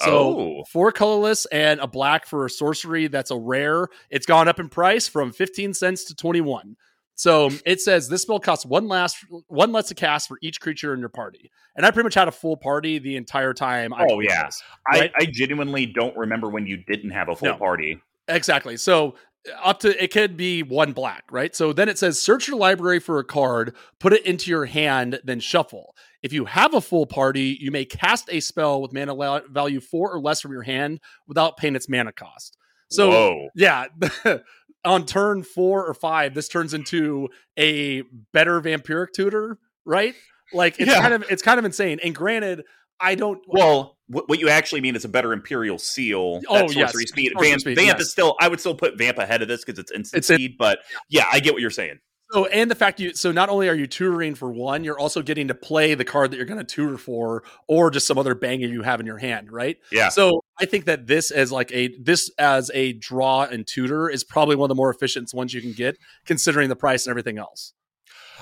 So 0.00 0.10
Oh. 0.10 0.64
four 0.72 0.90
colorless 0.90 1.46
and 1.46 1.78
a 1.78 1.86
black 1.86 2.26
for 2.26 2.44
a 2.44 2.50
sorcery 2.50 3.06
that's 3.06 3.30
a 3.30 3.38
rare. 3.38 3.86
It's 4.10 4.26
gone 4.26 4.48
up 4.48 4.58
in 4.58 4.68
price 4.68 5.06
from 5.06 5.32
15 5.32 5.72
cents 5.72 6.04
to 6.06 6.16
21. 6.16 6.74
So 7.16 7.46
um, 7.46 7.60
it 7.64 7.80
says 7.80 8.08
this 8.08 8.22
spell 8.22 8.40
costs 8.40 8.66
one 8.66 8.88
last 8.88 9.18
one 9.48 9.70
less 9.72 9.88
to 9.88 9.94
cast 9.94 10.26
for 10.28 10.38
each 10.42 10.60
creature 10.60 10.92
in 10.94 11.00
your 11.00 11.08
party. 11.08 11.50
And 11.76 11.86
I 11.86 11.90
pretty 11.90 12.04
much 12.06 12.14
had 12.14 12.28
a 12.28 12.32
full 12.32 12.56
party 12.56 12.98
the 12.98 13.16
entire 13.16 13.54
time. 13.54 13.92
I 13.94 14.06
Oh, 14.10 14.20
yeah. 14.20 14.46
this, 14.46 14.62
I. 14.88 15.10
I 15.18 15.26
genuinely 15.26 15.86
don't 15.86 16.16
remember 16.16 16.48
when 16.48 16.66
you 16.66 16.76
didn't 16.76 17.10
have 17.10 17.28
a 17.28 17.36
full 17.36 17.48
No. 17.50 17.56
party. 17.56 18.00
Exactly. 18.28 18.76
So 18.76 19.14
uh, 19.48 19.52
up 19.68 19.80
to 19.80 20.02
it 20.02 20.12
could 20.12 20.36
be 20.36 20.62
one 20.62 20.92
black, 20.92 21.24
right? 21.30 21.54
So 21.54 21.72
then 21.72 21.88
it 21.88 21.98
says 21.98 22.20
search 22.20 22.48
your 22.48 22.56
library 22.56 22.98
for 22.98 23.18
a 23.18 23.24
card, 23.24 23.74
put 24.00 24.12
it 24.12 24.24
into 24.26 24.50
your 24.50 24.64
hand, 24.64 25.20
then 25.24 25.38
shuffle. 25.40 25.94
If 26.22 26.32
you 26.32 26.46
have 26.46 26.74
a 26.74 26.80
full 26.80 27.06
party, 27.06 27.56
you 27.60 27.70
may 27.70 27.84
cast 27.84 28.28
a 28.32 28.40
spell 28.40 28.80
with 28.82 28.92
mana 28.92 29.12
la- 29.14 29.40
value 29.50 29.80
four 29.80 30.10
or 30.12 30.20
less 30.20 30.40
from 30.40 30.52
your 30.52 30.62
hand 30.62 31.00
without 31.28 31.58
paying 31.58 31.76
its 31.76 31.88
mana 31.88 32.12
cost. 32.12 32.56
So 32.90 33.10
Whoa. 33.10 33.48
yeah, 33.54 33.86
on 34.84 35.06
turn 35.06 35.42
four 35.42 35.86
or 35.86 35.94
five, 35.94 36.34
this 36.34 36.48
turns 36.48 36.74
into 36.74 37.28
a 37.58 38.02
better 38.32 38.60
vampiric 38.60 39.08
tutor, 39.14 39.58
right? 39.84 40.14
Like 40.52 40.78
it's 40.78 40.90
Yeah. 40.90 41.00
kind 41.00 41.14
of 41.14 41.24
it's 41.30 41.42
kind 41.42 41.58
of 41.58 41.64
insane. 41.64 42.00
And 42.02 42.14
granted, 42.14 42.62
I 43.00 43.14
don't 43.14 43.40
Well, 43.48 43.96
what, 44.06 44.28
what 44.28 44.38
you 44.38 44.48
actually 44.48 44.80
mean 44.82 44.96
is 44.96 45.04
a 45.04 45.08
better 45.08 45.32
Imperial 45.32 45.78
Seal. 45.78 46.40
Oh, 46.48 46.70
yes. 46.70 46.92
speed. 47.08 47.32
Vamp, 47.40 47.60
speed, 47.60 47.76
Vamp 47.76 47.98
yes. 47.98 48.00
is 48.00 48.12
still. 48.12 48.36
I 48.40 48.48
would 48.48 48.60
still 48.60 48.74
put 48.74 48.98
Vamp 48.98 49.18
ahead 49.18 49.42
of 49.42 49.48
this 49.48 49.64
because 49.64 49.78
it's 49.78 49.90
instant 49.90 50.18
It's 50.18 50.28
speed. 50.28 50.56
But 50.58 50.80
yeah, 51.08 51.24
I 51.32 51.40
get 51.40 51.54
what 51.54 51.62
you're 51.62 51.70
saying. 51.70 51.98
So 52.34 52.46
and 52.46 52.68
the 52.68 52.74
fact 52.74 52.98
you 52.98 53.14
so 53.14 53.30
not 53.30 53.48
only 53.48 53.68
are 53.68 53.76
you 53.76 53.86
tutoring 53.86 54.34
for 54.34 54.50
one, 54.50 54.82
you're 54.82 54.98
also 54.98 55.22
getting 55.22 55.46
to 55.46 55.54
play 55.54 55.94
the 55.94 56.04
card 56.04 56.32
that 56.32 56.36
you're 56.36 56.46
going 56.46 56.58
to 56.58 56.64
tutor 56.64 56.98
for, 56.98 57.44
or 57.68 57.92
just 57.92 58.08
some 58.08 58.18
other 58.18 58.34
banger 58.34 58.66
you 58.66 58.82
have 58.82 58.98
in 58.98 59.06
your 59.06 59.18
hand, 59.18 59.52
right? 59.52 59.78
Yeah. 59.92 60.08
So 60.08 60.42
I 60.58 60.66
think 60.66 60.86
that 60.86 61.06
this 61.06 61.30
as 61.30 61.52
like 61.52 61.70
a 61.70 61.96
this 61.96 62.32
as 62.36 62.72
a 62.74 62.94
draw 62.94 63.44
and 63.44 63.64
tutor 63.64 64.10
is 64.10 64.24
probably 64.24 64.56
one 64.56 64.66
of 64.66 64.70
the 64.70 64.74
more 64.74 64.90
efficient 64.90 65.32
ones 65.32 65.54
you 65.54 65.60
can 65.60 65.74
get, 65.74 65.96
considering 66.26 66.68
the 66.68 66.74
price 66.74 67.06
and 67.06 67.12
everything 67.12 67.38
else. 67.38 67.72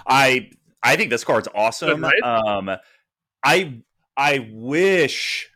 I 0.06 0.48
I 0.82 0.96
think 0.96 1.10
this 1.10 1.22
card's 1.22 1.48
awesome. 1.54 2.02
Right? 2.02 2.22
Um, 2.22 2.70
I 3.44 3.82
I 4.16 4.48
wish 4.50 5.50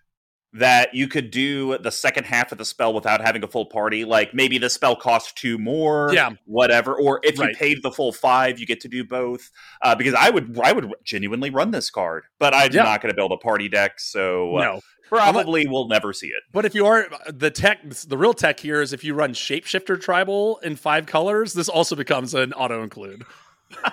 that 0.58 0.94
you 0.94 1.08
could 1.08 1.30
do 1.30 1.76
the 1.78 1.90
second 1.90 2.24
half 2.24 2.52
of 2.52 2.58
the 2.58 2.64
spell 2.64 2.92
without 2.94 3.20
having 3.20 3.42
a 3.44 3.46
full 3.46 3.66
party. 3.66 4.04
Like 4.04 4.32
maybe 4.34 4.58
the 4.58 4.70
spell 4.70 4.96
costs 4.96 5.32
two 5.32 5.58
more, 5.58 6.10
Yeah. 6.12 6.30
whatever. 6.44 6.94
Or 6.94 7.20
if 7.22 7.38
you 7.38 7.48
paid 7.54 7.82
the 7.82 7.90
full 7.90 8.12
five, 8.12 8.58
you 8.58 8.66
get 8.66 8.80
to 8.80 8.88
do 8.88 9.04
both. 9.04 9.50
Uh, 9.82 9.94
because 9.94 10.14
I 10.14 10.30
would 10.30 10.58
I 10.62 10.72
would 10.72 10.92
genuinely 11.04 11.50
run 11.50 11.70
this 11.70 11.90
card, 11.90 12.24
but 12.38 12.54
I'm 12.54 12.72
Yeah. 12.72 12.84
not 12.84 13.00
going 13.02 13.12
to 13.12 13.16
build 13.16 13.32
a 13.32 13.36
party 13.36 13.68
deck, 13.68 13.98
so 14.00 14.56
uh, 14.56 14.62
no, 14.62 14.80
probably 15.08 15.66
we'll 15.66 15.88
never 15.88 16.12
see 16.12 16.28
it. 16.28 16.42
but 16.52 16.64
if 16.64 16.74
you 16.74 16.86
are 16.86 17.06
the 17.28 17.50
tech, 17.50 17.80
the 18.08 18.16
real 18.18 18.34
tech 18.34 18.58
here 18.60 18.80
is 18.80 18.92
if 18.92 19.04
you 19.04 19.14
run 19.14 19.32
shapeshifter 19.34 20.00
tribal 20.00 20.58
in 20.58 20.76
five 20.76 21.06
colors, 21.06 21.52
this 21.52 21.68
also 21.68 21.94
becomes 21.96 22.34
an 22.34 22.52
auto 22.54 22.82
include. 22.82 23.24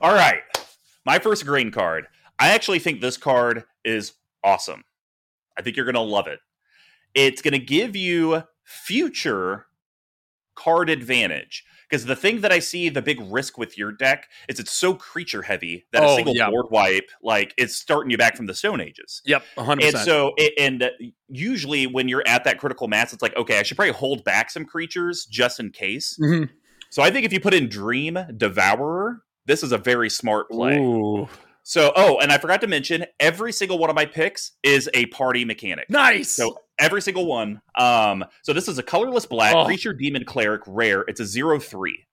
All 0.00 0.14
right. 0.14 0.40
My 1.04 1.18
first 1.18 1.46
green 1.46 1.70
card. 1.70 2.06
I 2.38 2.48
actually 2.48 2.80
think 2.80 3.00
this 3.00 3.16
card 3.16 3.64
is 3.84 4.12
awesome. 4.44 4.84
I 5.58 5.62
think 5.62 5.76
you're 5.76 5.84
going 5.86 5.94
to 5.94 6.00
love 6.00 6.26
it. 6.26 6.40
it's 7.14 7.40
going 7.42 7.52
to 7.52 7.58
give 7.58 7.96
you 7.96 8.42
future 8.64 9.66
card 10.54 10.90
advantage. 10.90 11.64
Because 11.88 12.04
the 12.06 12.16
thing 12.16 12.40
that 12.40 12.50
I 12.50 12.58
see 12.58 12.88
the 12.88 13.00
big 13.00 13.20
risk 13.30 13.56
with 13.58 13.78
your 13.78 13.92
deck 13.92 14.28
is 14.48 14.58
it's 14.58 14.72
so 14.72 14.92
creature 14.94 15.42
heavy 15.42 15.86
that 15.92 16.02
a 16.02 16.06
Oh, 16.08 16.16
single 16.16 16.34
yeah. 16.34 16.50
board 16.50 16.66
wipe 16.70 17.08
like 17.22 17.54
it's 17.56 17.76
starting 17.76 18.10
you 18.10 18.18
back 18.18 18.36
from 18.36 18.46
the 18.46 18.54
Stone 18.54 18.80
Ages. 18.80 19.22
Yep, 19.24 19.44
100%. 19.56 19.84
And 19.88 19.98
so, 19.98 20.32
it, 20.36 20.52
and 20.58 20.82
uh, 20.82 20.88
usually 21.28 21.86
when 21.86 22.08
you're 22.08 22.24
at 22.26 22.42
that 22.42 22.58
critical 22.58 22.88
mass, 22.88 23.12
it's 23.12 23.22
like, 23.22 23.36
okay, 23.36 23.60
I 23.60 23.62
should 23.62 23.76
probably 23.76 23.92
hold 23.94 24.24
back 24.24 24.50
some 24.50 24.64
creatures 24.64 25.26
just 25.26 25.60
in 25.60 25.70
case. 25.70 26.18
Mhm. 26.20 26.50
So 26.90 27.02
I 27.02 27.10
think 27.12 27.24
if 27.24 27.32
you 27.32 27.38
put 27.38 27.54
in 27.54 27.68
Dream 27.68 28.18
Devourer, 28.36 29.22
this 29.44 29.62
is 29.62 29.70
a 29.70 29.78
very 29.78 30.10
smart 30.10 30.50
play. 30.50 30.76
Ooh. 30.78 31.28
So, 31.68 31.92
oh, 31.96 32.18
and 32.20 32.30
I 32.30 32.38
forgot 32.38 32.60
to 32.60 32.68
mention, 32.68 33.06
every 33.18 33.52
single 33.52 33.78
one 33.78 33.90
of 33.90 33.96
my 33.96 34.06
picks 34.06 34.52
is 34.62 34.88
a 34.94 35.06
party 35.06 35.44
mechanic. 35.44 35.90
Nice. 35.90 36.30
So 36.30 36.58
every 36.78 37.02
single 37.02 37.26
one. 37.26 37.60
Um, 37.76 38.24
so 38.42 38.52
this 38.52 38.68
is 38.68 38.78
a 38.78 38.84
colorless 38.84 39.26
black 39.26 39.52
Oh. 39.52 39.64
creature, 39.64 39.92
demon, 39.92 40.24
cleric, 40.24 40.62
rare. 40.68 41.00
It's 41.08 41.18
a 41.18 41.26
zero 41.26 41.58
three. 41.58 42.06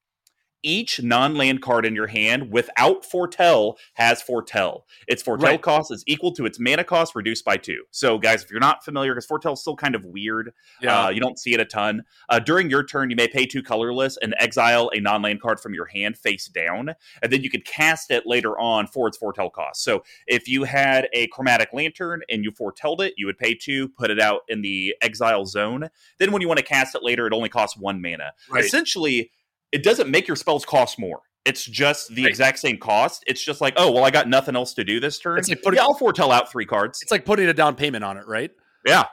Each 0.63 1.01
non-land 1.03 1.61
card 1.61 1.85
in 1.85 1.93
your 1.93 2.07
hand 2.07 2.51
without 2.51 3.05
foretell 3.05 3.77
has 3.95 4.21
foretell. 4.21 4.85
Its 5.07 5.21
foretell 5.21 5.51
Right. 5.51 5.61
cost 5.61 5.91
is 5.91 6.03
equal 6.07 6.31
to 6.33 6.45
its 6.45 6.59
mana 6.59 6.83
cost 6.83 7.15
reduced 7.15 7.43
by 7.43 7.57
two. 7.57 7.83
So, 7.91 8.17
guys, 8.17 8.43
if 8.43 8.49
you're 8.49 8.59
not 8.61 8.83
familiar, 8.83 9.13
because 9.13 9.25
foretell 9.25 9.53
is 9.53 9.59
still 9.61 9.75
kind 9.75 9.93
of 9.93 10.05
weird, 10.05 10.53
yeah. 10.81 11.05
uh, 11.05 11.09
you 11.09 11.19
don't 11.19 11.37
see 11.37 11.53
it 11.53 11.59
a 11.59 11.65
ton. 11.65 12.03
Uh, 12.29 12.39
during 12.39 12.69
your 12.69 12.83
turn, 12.83 13.09
you 13.09 13.15
may 13.15 13.27
pay 13.27 13.45
two 13.45 13.61
colorless 13.61 14.17
and 14.21 14.33
exile 14.39 14.89
a 14.95 14.99
non-land 14.99 15.41
card 15.41 15.59
from 15.59 15.73
your 15.73 15.85
hand 15.85 16.17
face 16.17 16.47
down, 16.47 16.95
and 17.21 17.31
then 17.31 17.43
you 17.43 17.49
could 17.49 17.65
cast 17.65 18.09
it 18.09 18.25
later 18.25 18.57
on 18.57 18.87
for 18.87 19.07
its 19.07 19.17
foretell 19.17 19.49
cost. 19.49 19.83
So 19.83 20.03
if 20.27 20.47
you 20.47 20.63
had 20.63 21.09
a 21.13 21.27
chromatic 21.27 21.69
lantern 21.73 22.21
and 22.29 22.43
you 22.43 22.51
foretelled 22.51 23.01
it, 23.01 23.13
you 23.17 23.25
would 23.25 23.37
pay 23.37 23.53
two, 23.53 23.89
put 23.89 24.09
it 24.09 24.19
out 24.19 24.41
in 24.47 24.61
the 24.61 24.95
exile 25.01 25.45
zone. 25.45 25.89
Then 26.19 26.31
when 26.31 26.41
you 26.41 26.47
want 26.47 26.59
to 26.59 26.65
cast 26.65 26.95
it 26.95 27.03
later, 27.03 27.27
it 27.27 27.33
only 27.33 27.49
costs 27.49 27.77
one 27.77 28.01
mana. 28.01 28.31
right. 28.49 28.63
Essentially, 28.63 29.31
it 29.73 29.83
doesn't 29.83 30.09
make 30.09 30.27
your 30.27 30.37
spells 30.37 30.63
cost 30.63 30.97
more. 30.97 31.21
It's 31.45 31.65
just 31.65 32.15
the 32.15 32.23
Right. 32.23 32.29
exact 32.29 32.59
same 32.59 32.77
cost. 32.77 33.23
It's 33.27 33.43
just 33.43 33.59
like, 33.59 33.73
oh 33.75 33.91
well, 33.91 34.05
I 34.05 34.11
got 34.11 34.29
nothing 34.29 34.55
else 34.55 34.73
to 34.75 34.83
do 34.85 34.99
this 35.01 35.19
turn. 35.19 35.37
It's 35.37 35.49
like 35.49 35.61
putting- 35.61 35.77
yeah, 35.77 35.83
I'll 35.83 35.95
foretell 35.95 36.31
out 36.31 36.49
three 36.49 36.65
cards. 36.65 37.01
It's 37.01 37.11
like 37.11 37.25
putting 37.25 37.49
a 37.49 37.53
down 37.53 37.75
payment 37.75 38.03
on 38.05 38.17
it, 38.17 38.25
right? 38.27 38.51
Yeah. 38.85 39.05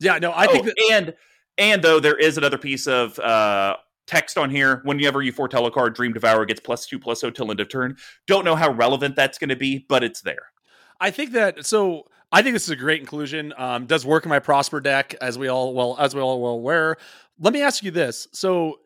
Yeah, 0.00 0.18
no, 0.18 0.30
I 0.32 0.46
oh, 0.46 0.52
think 0.52 0.66
that 0.66 0.74
and 0.90 1.14
and 1.58 1.82
though 1.82 2.00
there 2.00 2.16
is 2.16 2.36
another 2.36 2.58
piece 2.58 2.86
of 2.86 3.18
uh 3.18 3.76
text 4.06 4.38
on 4.38 4.50
here 4.50 4.82
whenever 4.84 5.20
you 5.22 5.32
foretell 5.32 5.66
a 5.66 5.70
card 5.70 5.94
dream 5.94 6.12
Devourer 6.12 6.44
gets 6.44 6.60
plus 6.60 6.86
two 6.86 6.98
plus 6.98 7.24
o 7.24 7.30
till 7.30 7.50
end 7.50 7.58
of 7.58 7.68
turn 7.68 7.96
don't 8.28 8.44
know 8.44 8.54
how 8.54 8.70
relevant 8.70 9.16
that's 9.16 9.36
going 9.36 9.48
to 9.48 9.56
be 9.56 9.84
but 9.88 10.04
it's 10.04 10.20
there 10.20 10.52
I 11.00 11.10
think 11.10 11.32
that 11.32 11.66
so 11.66 12.06
I 12.32 12.42
think 12.42 12.54
this 12.54 12.64
is 12.64 12.70
a 12.70 12.76
great 12.76 13.00
inclusion. 13.00 13.52
Um, 13.56 13.86
does 13.86 14.04
work 14.04 14.24
in 14.24 14.28
my 14.30 14.38
Prosper 14.38 14.80
deck 14.80 15.14
as 15.20 15.38
we 15.38 15.48
all 15.48 15.74
well 15.74 15.96
as 15.98 16.14
we 16.14 16.20
all 16.20 16.40
well 16.42 16.52
aware. 16.52 16.96
Let 17.38 17.52
me 17.52 17.62
ask 17.62 17.82
you 17.82 17.90
this. 17.90 18.28
So 18.32 18.80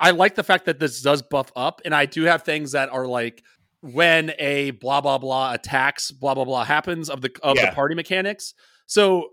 I 0.00 0.10
like 0.12 0.34
the 0.34 0.42
fact 0.42 0.64
that 0.64 0.78
this 0.80 1.02
does 1.02 1.22
buff 1.22 1.52
up, 1.54 1.82
and 1.84 1.94
I 1.94 2.06
do 2.06 2.22
have 2.24 2.42
things 2.42 2.72
that 2.72 2.88
are 2.88 3.06
like 3.06 3.44
when 3.82 4.32
a 4.38 4.72
blah 4.72 5.00
blah 5.00 5.18
blah 5.18 5.52
attacks, 5.52 6.10
blah 6.10 6.34
blah 6.34 6.44
blah 6.44 6.64
happens 6.64 7.08
of 7.10 7.20
the 7.20 7.30
of 7.42 7.56
Yeah. 7.56 7.66
the 7.70 7.74
party 7.74 7.94
mechanics. 7.94 8.54
So 8.86 9.28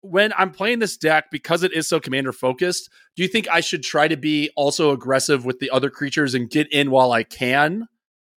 when 0.00 0.32
I'm 0.36 0.50
playing 0.50 0.78
this 0.80 0.96
deck, 0.96 1.30
because 1.30 1.62
it 1.62 1.72
is 1.72 1.88
so 1.88 1.98
commander 1.98 2.32
focused, 2.32 2.90
do 3.16 3.22
you 3.22 3.28
think 3.28 3.48
I 3.48 3.60
should 3.60 3.82
try 3.82 4.06
to 4.06 4.16
be 4.16 4.50
also 4.56 4.90
aggressive 4.92 5.44
with 5.44 5.58
the 5.60 5.70
other 5.70 5.90
creatures 5.90 6.34
and 6.34 6.48
get 6.50 6.70
in 6.72 6.90
while 6.90 7.10
I 7.12 7.22
can? 7.22 7.86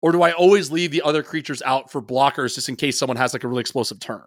Or 0.01 0.11
do 0.11 0.21
I 0.21 0.31
always 0.31 0.69
leave 0.71 0.91
the 0.91 1.01
other 1.01 1.23
creatures 1.23 1.63
out 1.63 1.91
for 1.91 2.01
blockers 2.01 2.53
just 2.55 2.69
in 2.69 2.75
case 2.75 2.99
someone 2.99 3.17
has 3.17 3.33
like 3.33 3.43
a 3.43 3.47
really 3.47 3.61
explosive 3.61 3.99
turn? 3.99 4.23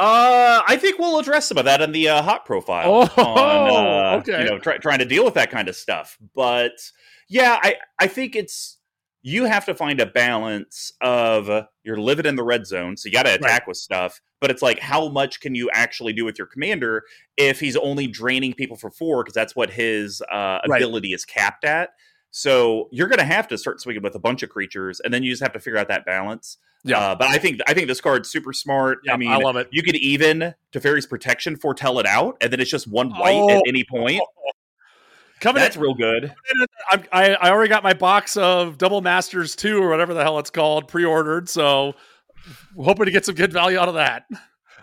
Uh 0.00 0.62
i 0.66 0.76
think 0.76 0.98
we'll 0.98 1.18
address 1.18 1.46
some 1.46 1.58
of 1.58 1.66
that 1.66 1.82
in 1.82 1.92
the 1.92 2.08
uh, 2.08 2.22
hop 2.22 2.46
profile 2.46 3.08
Oh, 3.16 3.22
on, 3.22 3.68
uh, 3.68 4.16
okay. 4.20 4.42
you 4.42 4.48
know 4.50 4.58
try, 4.58 4.78
trying 4.78 4.98
to 5.00 5.04
deal 5.04 5.24
with 5.24 5.34
that 5.34 5.50
kind 5.50 5.68
of 5.68 5.76
stuff 5.76 6.16
but 6.34 6.72
yeah 7.28 7.58
i 7.62 7.76
i 7.98 8.06
think 8.06 8.34
it's 8.34 8.78
you 9.22 9.44
have 9.44 9.66
to 9.66 9.74
find 9.74 10.00
a 10.00 10.06
balance 10.06 10.92
of 11.02 11.50
uh, 11.50 11.64
you're 11.84 11.98
living 11.98 12.24
in 12.24 12.36
the 12.36 12.42
red 12.42 12.66
zone 12.66 12.96
so 12.96 13.06
you 13.06 13.12
got 13.12 13.24
to 13.24 13.34
attack 13.34 13.66
with 13.66 13.76
stuff 13.76 14.22
but 14.40 14.50
it's 14.50 14.62
like 14.62 14.78
how 14.78 15.08
much 15.10 15.40
can 15.40 15.54
you 15.54 15.68
actually 15.74 16.14
do 16.14 16.24
with 16.24 16.38
your 16.38 16.46
commander 16.46 17.02
if 17.36 17.60
he's 17.60 17.76
only 17.76 18.06
draining 18.06 18.54
people 18.54 18.78
for 18.78 18.90
four 18.90 19.22
because 19.22 19.34
that's 19.34 19.54
what 19.54 19.68
his 19.70 20.22
uh, 20.32 20.60
Right. 20.66 20.80
ability 20.80 21.12
is 21.12 21.26
capped 21.26 21.64
at 21.66 21.90
so 22.30 22.88
you're 22.92 23.08
going 23.08 23.18
to 23.18 23.24
have 23.24 23.48
to 23.48 23.58
start 23.58 23.80
swinging 23.80 24.02
with 24.02 24.14
a 24.14 24.18
bunch 24.18 24.42
of 24.42 24.50
creatures 24.50 25.00
and 25.00 25.12
then 25.12 25.22
you 25.22 25.30
just 25.32 25.42
have 25.42 25.52
to 25.52 25.58
figure 25.58 25.78
out 25.78 25.88
that 25.88 26.04
balance 26.06 26.58
Yeah. 26.84 26.98
uh, 26.98 27.14
but 27.16 27.28
i 27.28 27.38
think 27.38 27.60
i 27.66 27.74
think 27.74 27.88
this 27.88 28.00
card's 28.00 28.30
super 28.30 28.52
smart 28.52 28.98
Yeah, 29.04 29.14
i 29.14 29.16
mean 29.16 29.30
I 29.32 29.36
love 29.36 29.56
it. 29.56 29.68
you 29.72 29.82
could 29.82 29.96
even 29.96 30.54
Teferi's 30.72 31.06
protection 31.06 31.56
foretell 31.56 31.98
it 31.98 32.06
out, 32.06 32.36
and 32.40 32.52
then 32.52 32.60
it's 32.60 32.70
just 32.70 32.86
one 32.86 33.10
white 33.10 33.34
Oh. 33.40 33.50
at 33.50 33.62
any 33.66 33.84
point. 33.84 34.20
Coming 35.40 35.62
That's 35.62 35.76
in, 35.76 35.80
real 35.82 35.94
good. 35.94 36.34
I'm, 36.90 37.02
I 37.10 37.30
I 37.34 37.50
already 37.50 37.70
got 37.70 37.82
my 37.82 37.94
box 37.94 38.36
of 38.36 38.76
Double 38.76 39.00
Masters 39.00 39.56
two 39.56 39.82
or 39.82 39.88
whatever 39.88 40.12
the 40.12 40.22
hell 40.22 40.38
it's 40.38 40.50
called 40.50 40.86
pre-ordered, 40.86 41.48
so 41.48 41.94
hoping 42.78 43.06
to 43.06 43.10
get 43.10 43.24
some 43.24 43.34
good 43.36 43.50
value 43.50 43.78
out 43.78 43.88
of 43.88 43.94
that. 43.94 44.24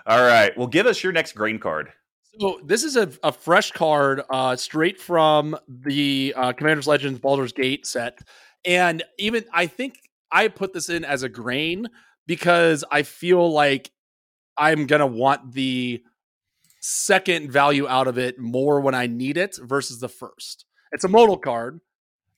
All 0.07 0.23
right. 0.23 0.57
Well, 0.57 0.65
give 0.65 0.87
us 0.87 1.03
your 1.03 1.13
next 1.13 1.33
grain 1.35 1.59
card. 1.59 1.91
So 2.39 2.59
this 2.63 2.83
is 2.83 2.95
a, 2.97 3.09
a 3.23 3.31
fresh 3.31 3.71
card, 3.71 4.21
uh, 4.29 4.55
straight 4.55 4.99
from 4.99 5.57
the 5.67 6.33
uh, 6.35 6.53
Commander's 6.53 6.87
Legends 6.87 7.19
Baldur's 7.19 7.53
Gate 7.53 7.85
set, 7.87 8.19
and 8.65 9.03
even 9.17 9.45
I 9.53 9.65
think 9.67 9.95
I 10.31 10.47
put 10.49 10.73
this 10.73 10.89
in 10.89 11.03
as 11.03 11.23
a 11.23 11.29
grain 11.29 11.87
because 12.27 12.83
I 12.91 13.03
feel 13.03 13.51
like 13.51 13.91
I'm 14.57 14.85
gonna 14.85 15.07
want 15.07 15.53
the 15.53 16.03
second 16.81 17.51
value 17.51 17.87
out 17.87 18.07
of 18.07 18.17
it 18.17 18.37
more 18.39 18.81
when 18.81 18.93
I 18.93 19.07
need 19.07 19.37
it 19.37 19.57
versus 19.61 19.99
the 19.99 20.09
first. 20.09 20.65
It's 20.91 21.03
a 21.03 21.09
modal 21.09 21.37
card, 21.37 21.79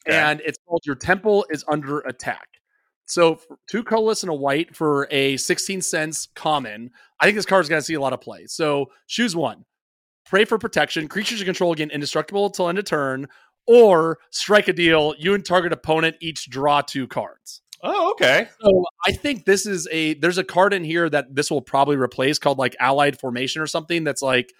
Okay. 0.07 0.17
and 0.17 0.41
it's 0.45 0.57
called 0.65 0.81
Your 0.85 0.95
Temple 0.95 1.45
is 1.49 1.65
Under 1.69 1.99
Attack. 2.01 2.47
So 3.05 3.39
two 3.69 3.83
colorless 3.83 4.23
and 4.23 4.29
a 4.29 4.35
white 4.35 4.75
for 4.75 5.07
a 5.12 5.35
16 5.38 5.81
cents 5.81 6.27
common. 6.35 6.91
I 7.19 7.25
think 7.25 7.35
this 7.35 7.45
card 7.45 7.63
is 7.65 7.69
going 7.69 7.81
to 7.81 7.85
see 7.85 7.95
a 7.95 7.99
lot 7.99 8.13
of 8.13 8.21
play. 8.21 8.45
So 8.45 8.91
choose 9.07 9.35
one. 9.35 9.65
Pray 10.29 10.45
for 10.45 10.57
protection. 10.59 11.07
Creatures 11.07 11.39
you 11.39 11.45
control 11.45 11.73
gain 11.73 11.89
indestructible 11.89 12.45
until 12.45 12.69
end 12.69 12.77
of 12.77 12.85
turn, 12.85 13.27
or 13.67 14.19
strike 14.29 14.67
a 14.67 14.73
deal. 14.73 15.15
You 15.17 15.33
and 15.33 15.43
target 15.43 15.73
opponent 15.73 16.17
each 16.21 16.49
draw 16.49 16.81
two 16.81 17.07
cards. 17.07 17.61
Oh, 17.81 18.11
okay. 18.11 18.47
So 18.61 18.85
I 19.07 19.11
think 19.13 19.45
this 19.45 19.65
is 19.65 19.87
a 19.91 20.13
there's 20.15 20.37
a 20.37 20.43
card 20.43 20.73
in 20.73 20.83
here 20.83 21.09
that 21.09 21.33
this 21.33 21.49
will 21.49 21.61
probably 21.61 21.95
replace 21.95 22.37
called 22.37 22.59
like 22.59 22.75
Allied 22.79 23.19
Formation 23.19 23.61
or 23.61 23.67
something 23.67 24.03
that's 24.03 24.21
like 24.21 24.53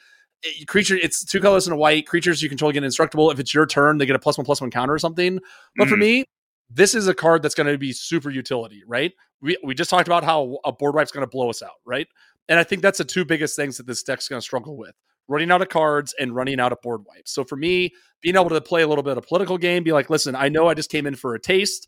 creature 0.68 0.96
it's 0.96 1.26
two 1.26 1.42
colors 1.42 1.68
and 1.68 1.74
a 1.74 1.78
white 1.78 2.08
creatures 2.08 2.42
you 2.42 2.48
control 2.48 2.72
get 2.72 2.78
indestructible 2.78 3.30
if 3.30 3.40
it's 3.42 3.54
your 3.54 3.66
turn 3.66 3.98
they 3.98 4.06
get 4.06 4.16
a 4.16 4.20
plus 4.20 4.38
one 4.38 4.46
plus 4.46 4.62
one 4.62 4.72
counter 4.72 4.94
or 4.94 4.98
something 5.00 5.38
but 5.76 5.90
for 5.90 5.96
Mhm. 5.98 6.00
me 6.00 6.26
this 6.70 6.96
is 6.96 7.10
a 7.10 7.14
card 7.14 7.42
that's 7.44 7.54
going 7.56 7.68
to 7.68 7.78
be 7.78 7.92
super 7.92 8.30
utility 8.30 8.82
right 8.88 9.12
we, 9.42 9.58
we 9.66 9.76
just 9.76 9.90
talked 9.90 10.08
about 10.08 10.24
how 10.24 10.60
a 10.64 10.72
board 10.72 10.96
wipe's 10.96 11.12
going 11.12 11.26
to 11.26 11.30
blow 11.30 11.50
us 11.50 11.62
out 11.62 11.82
right 11.86 12.08
and 12.48 12.58
i 12.58 12.64
think 12.64 12.82
that's 12.82 13.00
the 13.00 13.04
two 13.04 13.26
biggest 13.26 13.58
things 13.58 13.76
that 13.76 13.86
this 13.86 14.02
deck's 14.02 14.30
going 14.30 14.40
to 14.40 14.42
struggle 14.42 14.78
with 14.78 14.96
running 15.30 15.50
out 15.52 15.62
of 15.62 15.70
cards 15.70 16.14
and 16.20 16.36
running 16.36 16.60
out 16.60 16.72
of 16.74 16.82
board 16.82 17.02
wipes 17.08 17.32
so 17.32 17.44
for 17.46 17.56
me 17.56 17.92
being 18.22 18.36
able 18.36 18.50
to 18.50 18.60
play 18.60 18.82
a 18.82 18.88
little 18.88 19.04
bit 19.04 19.18
of 19.18 19.26
political 19.26 19.58
game 19.58 19.84
be 19.84 19.94
like 19.94 20.10
listen 20.10 20.36
i 20.36 20.50
know 20.50 20.68
i 20.68 20.74
just 20.74 20.90
came 20.92 21.06
in 21.08 21.16
for 21.16 21.34
a 21.36 21.40
taste 21.40 21.88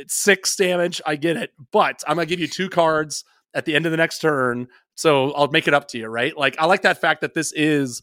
it's 0.00 0.14
six 0.14 0.54
damage. 0.54 1.00
I 1.04 1.16
get 1.16 1.36
it, 1.36 1.50
but 1.72 2.04
I'm 2.06 2.14
gonna 2.14 2.26
give 2.26 2.38
you 2.38 2.46
two 2.46 2.68
cards 2.68 3.24
at 3.52 3.64
the 3.64 3.74
end 3.74 3.84
of 3.84 3.90
the 3.90 3.96
next 3.96 4.20
turn, 4.20 4.68
so 4.94 5.32
I'll 5.32 5.48
make 5.48 5.66
it 5.66 5.74
up 5.74 5.88
to 5.88 5.98
you, 5.98 6.06
right? 6.06 6.38
Like 6.38 6.54
I 6.60 6.66
like 6.66 6.82
that 6.82 7.00
fact 7.00 7.20
that 7.22 7.34
this 7.34 7.52
is 7.52 8.00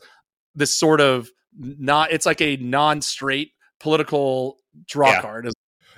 this 0.55 0.75
sort 0.75 0.99
of 0.99 1.29
not. 1.57 2.11
It's 2.11 2.25
like 2.25 2.41
a 2.41 2.57
non-straight 2.57 3.51
political 3.79 4.57
draw 4.87 5.11
Yeah. 5.11 5.21
card. 5.21 5.49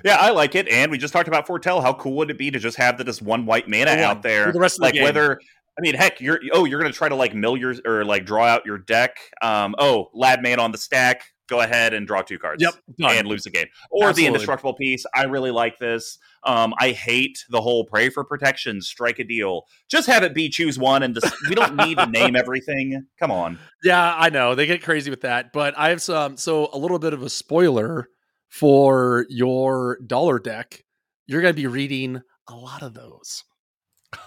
Yeah, 0.06 0.18
I 0.18 0.30
like 0.30 0.54
it. 0.54 0.68
And 0.68 0.92
we 0.92 1.00
just 1.00 1.14
talked 1.14 1.28
about 1.28 1.48
foretell. 1.48 1.82
How 1.82 1.94
cool 1.94 2.16
would 2.18 2.30
it 2.30 2.38
be 2.38 2.52
to 2.52 2.60
just 2.60 2.78
have 2.78 3.00
the, 3.00 3.04
this 3.04 3.20
one 3.20 3.48
white 3.48 3.68
mana 3.68 3.90
For 3.90 3.96
one, 3.96 4.04
out 4.06 4.22
there? 4.22 4.46
for 4.46 4.52
the 4.52 4.60
rest 4.60 4.76
of 4.76 4.82
the 4.82 4.86
like 4.86 4.94
game. 4.94 5.04
whether 5.04 5.40
I 5.78 5.82
mean, 5.82 5.96
heck, 5.96 6.20
you're 6.20 6.40
oh, 6.54 6.66
you're 6.66 6.80
gonna 6.80 6.94
try 6.94 7.10
to 7.10 7.16
like 7.16 7.36
mill 7.36 7.56
your 7.56 7.76
or 7.86 8.04
like 8.04 8.26
draw 8.26 8.46
out 8.46 8.66
your 8.66 8.78
deck. 8.78 9.18
Um, 9.42 9.76
oh, 9.78 10.10
lab 10.14 10.42
man 10.42 10.60
on 10.60 10.72
the 10.72 10.78
stack. 10.78 11.24
Go 11.48 11.62
ahead 11.62 11.94
and 11.94 12.06
draw 12.06 12.22
two 12.24 12.38
cards. 12.38 12.62
Yep, 12.62 12.74
done. 13.00 13.16
and 13.16 13.28
lose 13.28 13.44
the 13.44 13.50
game. 13.50 13.68
Or 13.90 14.10
Absolutely. 14.10 14.22
the 14.22 14.28
indestructible 14.28 14.74
piece. 14.74 15.06
I 15.16 15.24
really 15.24 15.52
like 15.52 15.80
this. 15.80 16.18
Um, 16.44 16.74
I 16.80 16.92
hate 16.92 17.46
the 17.50 17.62
whole 17.62 17.86
pray 17.86 18.10
for 18.10 18.26
protection, 18.26 18.82
strike 18.82 19.20
a 19.20 19.24
deal. 19.24 19.64
Just 19.90 20.08
have 20.08 20.24
it 20.24 20.34
be 20.34 20.50
choose 20.50 20.78
one, 20.78 21.04
and 21.04 21.18
we 21.48 21.56
don't 21.56 21.76
need 21.78 22.00
to 22.00 22.06
name 22.08 22.36
everything. 22.36 23.06
Come 23.18 23.32
on. 23.32 23.60
Yeah, 23.84 24.16
I 24.18 24.30
know 24.30 24.56
they 24.56 24.66
get 24.66 24.84
crazy 24.84 25.10
with 25.10 25.22
that, 25.22 25.54
but 25.54 25.78
I 25.78 25.90
have 25.90 26.02
some. 26.02 26.36
So 26.36 26.70
a 26.74 26.78
little 26.78 27.00
bit 27.00 27.14
of 27.14 27.22
a 27.22 27.30
spoiler 27.30 28.10
for 28.50 29.26
your 29.30 30.00
dollar 30.06 30.40
deck. 30.40 30.84
You're 31.28 31.42
going 31.42 31.54
to 31.54 31.62
be 31.62 31.68
reading 31.68 32.22
a 32.50 32.56
lot 32.56 32.82
of 32.82 32.94
those. 32.94 33.44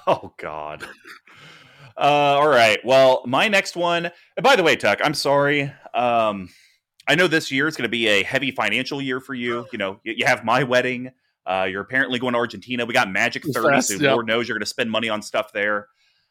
Oh 0.07 0.35
God. 0.39 0.87
Uh, 1.97 2.01
all 2.41 2.49
right. 2.49 2.79
Well, 2.85 3.23
my 3.27 3.49
next 3.49 3.77
one. 3.77 4.07
and 4.07 4.45
By 4.45 4.57
the 4.57 4.63
way, 4.63 4.77
Tuck, 4.77 5.01
I'm 5.03 5.15
sorry. 5.15 5.73
Um, 5.95 6.49
I 7.09 7.15
know 7.15 7.27
this 7.27 7.51
year 7.51 7.67
is 7.67 7.77
going 7.77 7.85
to 7.85 7.89
be 7.91 8.07
a 8.07 8.23
heavy 8.23 8.51
financial 8.51 9.03
year 9.03 9.21
for 9.21 9.35
you. 9.35 9.67
You 9.73 9.79
know, 9.79 10.01
you, 10.05 10.15
you 10.19 10.27
have 10.27 10.45
my 10.45 10.63
wedding. 10.63 11.11
Uh, 11.47 11.67
you're 11.71 11.81
apparently 11.83 12.19
going 12.19 12.35
to 12.35 12.39
Argentina. 12.39 12.87
We 12.87 12.95
got 12.95 13.11
Magic 13.11 13.45
30, 13.45 13.69
fast, 13.69 13.89
so. 13.89 13.97
Lord 13.99 14.27
knows 14.27 14.47
you're 14.49 14.57
going 14.57 14.63
to 14.63 14.67
spend 14.67 14.91
money 14.91 15.09
on 15.09 15.21
stuff 15.23 15.53
there. 15.53 15.89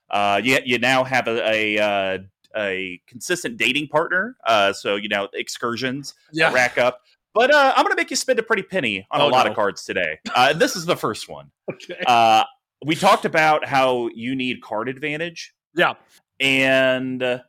Uh, 0.09 0.39
you, 0.43 0.57
you 0.65 0.79
now 0.79 1.03
have 1.03 1.27
a, 1.27 1.47
a 1.77 1.77
uh, 1.83 2.17
a 2.55 2.99
consistent 3.07 3.57
dating 3.57 3.87
partner. 3.89 4.35
Uh, 4.45 4.73
so 4.73 4.95
you 4.95 5.07
know 5.09 5.27
excursions 5.33 6.13
Yeah. 6.31 6.51
rack 6.53 6.77
up. 6.77 7.01
But 7.35 7.51
uh, 7.53 7.73
I'm 7.75 7.83
going 7.83 7.95
to 7.95 8.01
make 8.01 8.09
you 8.09 8.15
spend 8.15 8.39
a 8.39 8.43
pretty 8.43 8.63
penny 8.63 9.05
on 9.11 9.21
Oh, 9.21 9.27
a 9.27 9.29
lot 9.29 9.45
no. 9.45 9.51
of 9.51 9.55
cards 9.55 9.83
today. 9.85 10.17
Uh, 10.33 10.53
this 10.53 10.75
is 10.75 10.85
the 10.85 10.95
first 10.95 11.29
one. 11.29 11.51
Okay. 11.71 12.01
Uh, 12.07 12.43
we 12.85 12.95
talked 12.95 13.25
about 13.25 13.65
how 13.65 14.09
you 14.13 14.35
need 14.35 14.61
card 14.61 14.89
advantage, 14.89 15.53
Yeah. 15.75 15.93
and 16.39 17.21
uh, 17.21 17.39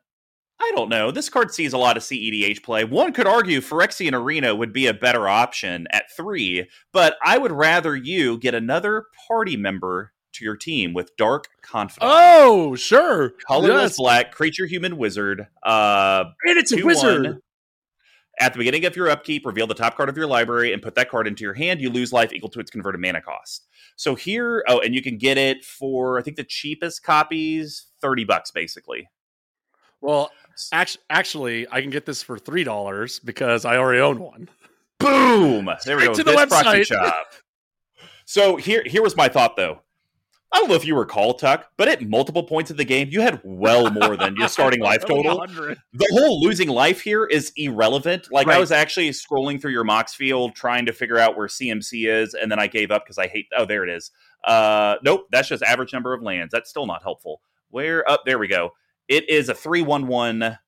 I 0.61 0.73
don't 0.75 0.89
know. 0.91 1.11
This 1.11 1.29
card 1.29 1.55
sees 1.55 1.73
a 1.73 1.79
lot 1.79 1.97
of 1.97 2.03
CEDH 2.03 2.63
play. 2.63 2.85
One 2.85 3.13
could 3.13 3.27
argue 3.27 3.61
Phyrexian 3.61 4.13
Arena 4.13 4.55
would 4.55 4.73
be 4.73 4.87
a 4.87 4.95
better 4.95 5.29
option 5.29 5.87
at 5.91 6.11
three, 6.15 6.69
but 6.93 7.17
I 7.25 7.39
would 7.39 7.53
rather 7.53 7.97
you 7.97 8.37
get 8.39 8.55
another 8.55 9.05
party 9.29 9.57
member 9.57 10.13
to 10.35 10.45
your 10.45 10.57
team 10.57 10.93
with 10.93 11.17
Dark 11.17 11.47
Confidant. 11.63 12.11
Oh, 12.15 12.75
sure. 12.77 13.31
Colorless 13.49 13.93
Yes. 13.93 13.97
black 13.97 14.33
creature 14.33 14.67
human 14.67 14.97
wizard. 14.97 15.47
Uh, 15.63 16.25
And 16.47 16.59
it's 16.59 16.73
a 16.73 16.77
2-1. 16.77 16.85
wizard. 16.85 17.41
At 18.41 18.55
the 18.55 18.59
beginning 18.59 18.87
of 18.87 18.97
your 18.97 19.11
upkeep, 19.11 19.45
reveal 19.45 19.67
the 19.67 19.75
top 19.75 19.97
card 19.97 20.09
of 20.09 20.17
your 20.17 20.27
library 20.27 20.73
and 20.73 20.81
put 20.83 20.95
that 20.95 21.11
card 21.11 21.27
into 21.27 21.45
your 21.45 21.53
hand. 21.55 21.81
You 21.81 21.91
lose 21.91 22.13
life 22.13 22.33
equal 22.33 22.49
to 22.51 22.61
its 22.61 22.71
converted 22.71 23.01
mana 23.01 23.21
cost. 23.21 23.69
So 23.97 24.15
here, 24.15 24.65
oh, 24.67 24.81
and 24.81 24.95
you 24.95 25.03
can 25.03 25.19
get 25.19 25.37
it 25.37 25.63
for 25.65 26.19
I 26.19 26.23
think 26.23 26.37
the 26.37 26.45
cheapest 26.45 27.03
copies, 27.03 27.89
thirty 28.01 28.25
bucks 28.25 28.51
basically. 28.51 29.09
Well, 30.01 30.31
actually, 30.73 31.03
actually, 31.11 31.67
I 31.71 31.83
can 31.83 31.91
get 31.91 32.07
this 32.07 32.23
for 32.23 32.39
three 32.39 32.65
dollars 32.65 33.19
because 33.19 33.67
I 33.67 33.77
already 33.77 34.01
own 34.01 34.19
one. 34.19 34.49
Boom! 34.99 35.67
There 35.85 35.97
we 35.99 36.03
Straight 36.03 36.07
go. 36.09 36.15
to 36.15 36.25
the 36.25 36.33
This 36.33 36.41
website. 36.41 36.87
shop. 36.87 37.27
So 38.25 38.57
here, 38.57 38.83
here 38.87 39.03
was 39.03 39.17
my 39.17 39.29
thought 39.29 39.57
though. 39.57 39.83
I 40.53 40.59
don't 40.59 40.69
know 40.69 40.75
if 40.75 40.85
you 40.85 40.99
recall, 40.99 41.35
Tuck, 41.35 41.67
but 41.77 41.87
at 41.87 42.03
multiple 42.03 42.43
points 42.43 42.73
of 42.73 42.77
the 42.77 42.85
game, 42.85 43.09
you 43.11 43.21
had 43.21 43.41
well 43.45 43.89
more 43.91 44.17
than 44.17 44.35
your 44.37 44.49
starting 44.49 44.81
life 44.83 45.03
total. 45.07 45.39
100. 45.39 45.79
the 45.93 46.09
whole 46.13 46.41
losing 46.43 46.69
life 46.69 47.01
here 47.01 47.25
is 47.25 47.53
irrelevant. 47.57 48.27
Like 48.33 48.49
I 48.49 48.59
was 48.59 48.73
actually 48.73 49.11
scrolling 49.11 49.61
through 49.61 49.71
your 49.71 49.85
Moxfield 49.85 50.55
trying 50.55 50.87
to 50.87 50.93
figure 50.93 51.19
out 51.19 51.37
where 51.37 51.47
CMC 51.47 52.09
is, 52.09 52.35
and 52.35 52.51
then 52.51 52.59
I 52.59 52.67
gave 52.67 52.91
up 52.91 53.05
because 53.05 53.17
I 53.19 53.29
hate. 53.29 53.47
Oh, 53.57 53.65
there 53.65 53.85
it 53.85 53.91
is. 53.91 54.11
Uh, 54.45 54.97
nope, 55.05 55.27
that's 55.31 55.49
just 55.49 55.63
average 55.63 55.93
number 55.93 56.13
of 56.15 56.23
lands. 56.23 56.51
That's 56.53 56.69
still 56.69 56.87
not 56.87 57.03
helpful. 57.03 57.41
Where 57.69 58.09
up? 58.11 58.23
there 58.27 58.39
we 58.39 58.49
go. 58.49 58.71
It 59.07 59.29
is 59.31 59.49
a 59.49 59.55
three 59.55 59.83
one 59.83 60.07
one. 60.09 60.59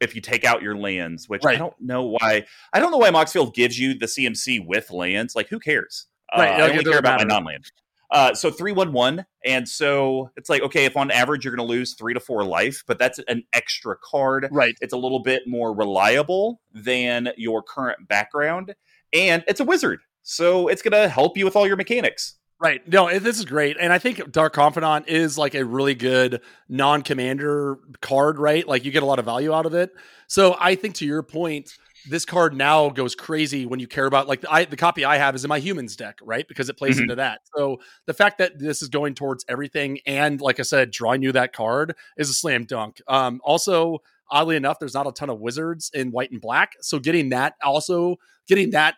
If 0.00 0.14
you 0.16 0.20
take 0.20 0.44
out 0.44 0.62
your 0.62 0.76
lands, 0.76 1.28
which 1.28 1.44
I 1.46 1.54
don't 1.56 1.74
know 1.80 2.02
why, 2.04 2.44
I 2.72 2.80
don't 2.80 2.90
know 2.90 2.98
why 2.98 3.10
Moxfield 3.10 3.54
gives 3.54 3.78
you 3.78 3.94
the 3.96 4.06
CMC 4.06 4.64
with 4.66 4.90
lands. 4.90 5.36
Like, 5.36 5.48
who 5.48 5.60
cares? 5.60 6.06
Right, 6.36 6.48
Uh, 6.60 6.64
I 6.64 6.70
only 6.70 6.82
care 6.84 6.98
about 6.98 7.18
my 7.20 7.24
matter. 7.24 7.28
non-land. 7.28 7.64
Uh, 8.12 8.34
so 8.34 8.50
three 8.50 8.72
one 8.72 8.92
one, 8.92 9.24
and 9.44 9.68
so 9.68 10.30
it's 10.36 10.48
like 10.50 10.62
okay, 10.62 10.84
if 10.84 10.96
on 10.96 11.10
average 11.10 11.44
you're 11.44 11.56
going 11.56 11.66
to 11.66 11.72
lose 11.72 11.94
three 11.94 12.14
to 12.14 12.20
four 12.20 12.44
life, 12.44 12.84
but 12.86 12.98
that's 12.98 13.18
an 13.26 13.42
extra 13.52 13.96
card 14.04 14.48
Right. 14.52 14.74
it's 14.80 14.92
a 14.92 14.98
little 14.98 15.22
bit 15.22 15.42
more 15.46 15.74
reliable 15.74 16.60
than 16.72 17.30
your 17.36 17.62
current 17.62 18.06
background 18.08 18.74
and 19.12 19.42
it's 19.48 19.60
a 19.60 19.64
wizard 19.64 20.00
so 20.22 20.68
it's 20.68 20.82
going 20.82 20.92
to 20.92 21.08
help 21.08 21.36
you 21.36 21.44
with 21.44 21.56
all 21.56 21.66
your 21.66 21.76
mechanics 21.76 22.36
Right. 22.60 22.86
No, 22.86 23.18
this 23.18 23.40
is 23.40 23.44
great. 23.44 23.76
And 23.80 23.92
I 23.92 23.98
think 23.98 24.30
Dark 24.30 24.52
Confidant 24.52 25.08
is 25.08 25.36
like 25.36 25.56
a 25.56 25.64
really 25.64 25.96
good 25.96 26.40
non 26.68 27.02
commander 27.02 27.80
card, 28.00 28.38
right? 28.38 28.64
Like 28.64 28.84
you 28.84 28.92
get 28.92 29.02
a 29.02 29.06
lot 29.06 29.18
of 29.18 29.24
value 29.24 29.52
out 29.52 29.66
of 29.66 29.74
it. 29.74 29.90
So 30.28 30.56
I 30.60 30.76
think 30.76 30.94
to 30.96 31.04
your 31.04 31.24
point, 31.24 31.76
this 32.08 32.24
card 32.24 32.54
now 32.54 32.88
goes 32.90 33.14
crazy 33.14 33.64
when 33.66 33.78
you 33.80 33.86
care 33.86 34.06
about 34.06 34.26
like 34.28 34.40
the, 34.40 34.52
I, 34.52 34.64
the 34.64 34.76
copy 34.76 35.04
I 35.04 35.16
have 35.18 35.34
is 35.34 35.44
in 35.44 35.48
my 35.48 35.58
humans 35.60 35.94
deck, 35.96 36.18
right? 36.22 36.46
Because 36.48 36.68
it 36.68 36.76
plays 36.76 36.98
Mhm. 36.98 37.02
into 37.02 37.14
that. 37.16 37.40
So 37.56 37.80
the 38.06 38.14
fact 38.14 38.38
that 38.38 38.58
this 38.58 38.82
is 38.82 38.88
going 38.88 39.14
towards 39.14 39.44
everything 39.48 39.98
and 40.06 40.40
like 40.40 40.58
I 40.58 40.62
said, 40.64 40.90
drawing 40.90 41.22
you 41.22 41.32
that 41.32 41.52
card 41.52 41.94
is 42.16 42.28
a 42.30 42.34
slam 42.34 42.64
dunk. 42.64 43.00
Um, 43.06 43.40
also, 43.44 43.98
oddly 44.30 44.56
enough, 44.56 44.78
there's 44.78 44.94
not 44.94 45.06
a 45.06 45.12
ton 45.12 45.30
of 45.30 45.38
wizards 45.40 45.90
in 45.94 46.10
white 46.10 46.30
and 46.30 46.40
black. 46.40 46.72
So 46.80 46.98
getting 46.98 47.28
that 47.30 47.54
also 47.62 48.16
getting 48.48 48.70
that 48.70 48.96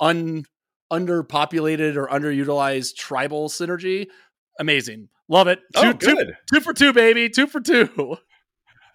un 0.00 0.44
underpopulated 0.92 1.96
or 1.96 2.06
underutilized 2.08 2.94
tribal 2.96 3.48
synergy. 3.48 4.06
Amazing. 4.60 5.08
Love 5.28 5.48
it. 5.48 5.60
Two, 5.74 5.80
oh 5.88 5.92
two- 5.92 6.14
good 6.14 6.36
two 6.52 6.60
for 6.60 6.72
two, 6.72 6.92
baby. 6.92 7.28
Two 7.28 7.46
for 7.46 7.60
two. 7.60 8.16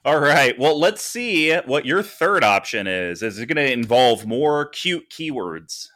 all 0.05 0.19
right 0.19 0.57
well 0.59 0.77
let's 0.79 1.01
see 1.01 1.55
what 1.65 1.85
your 1.85 2.01
third 2.03 2.43
option 2.43 2.87
is 2.87 3.21
is 3.21 3.39
it 3.39 3.45
going 3.47 3.55
to 3.63 3.71
involve 3.71 4.25
more 4.25 4.65
cute 4.69 5.09
keywords 5.09 5.87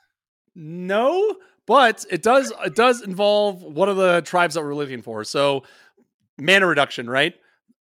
No, 0.56 1.36
but 1.66 2.06
it 2.10 2.22
does 2.24 2.54
it 2.64 2.76
does 2.76 3.02
involve 3.02 3.62
one 3.62 3.90
of 3.90 3.98
the 3.98 4.22
tribes 4.22 4.56
that 4.56 4.64
we're 4.64 4.76
looking 4.76 5.02
for. 5.02 5.24
So 5.24 5.64
mana 6.40 6.68
reduction, 6.68 7.10
right? 7.10 7.36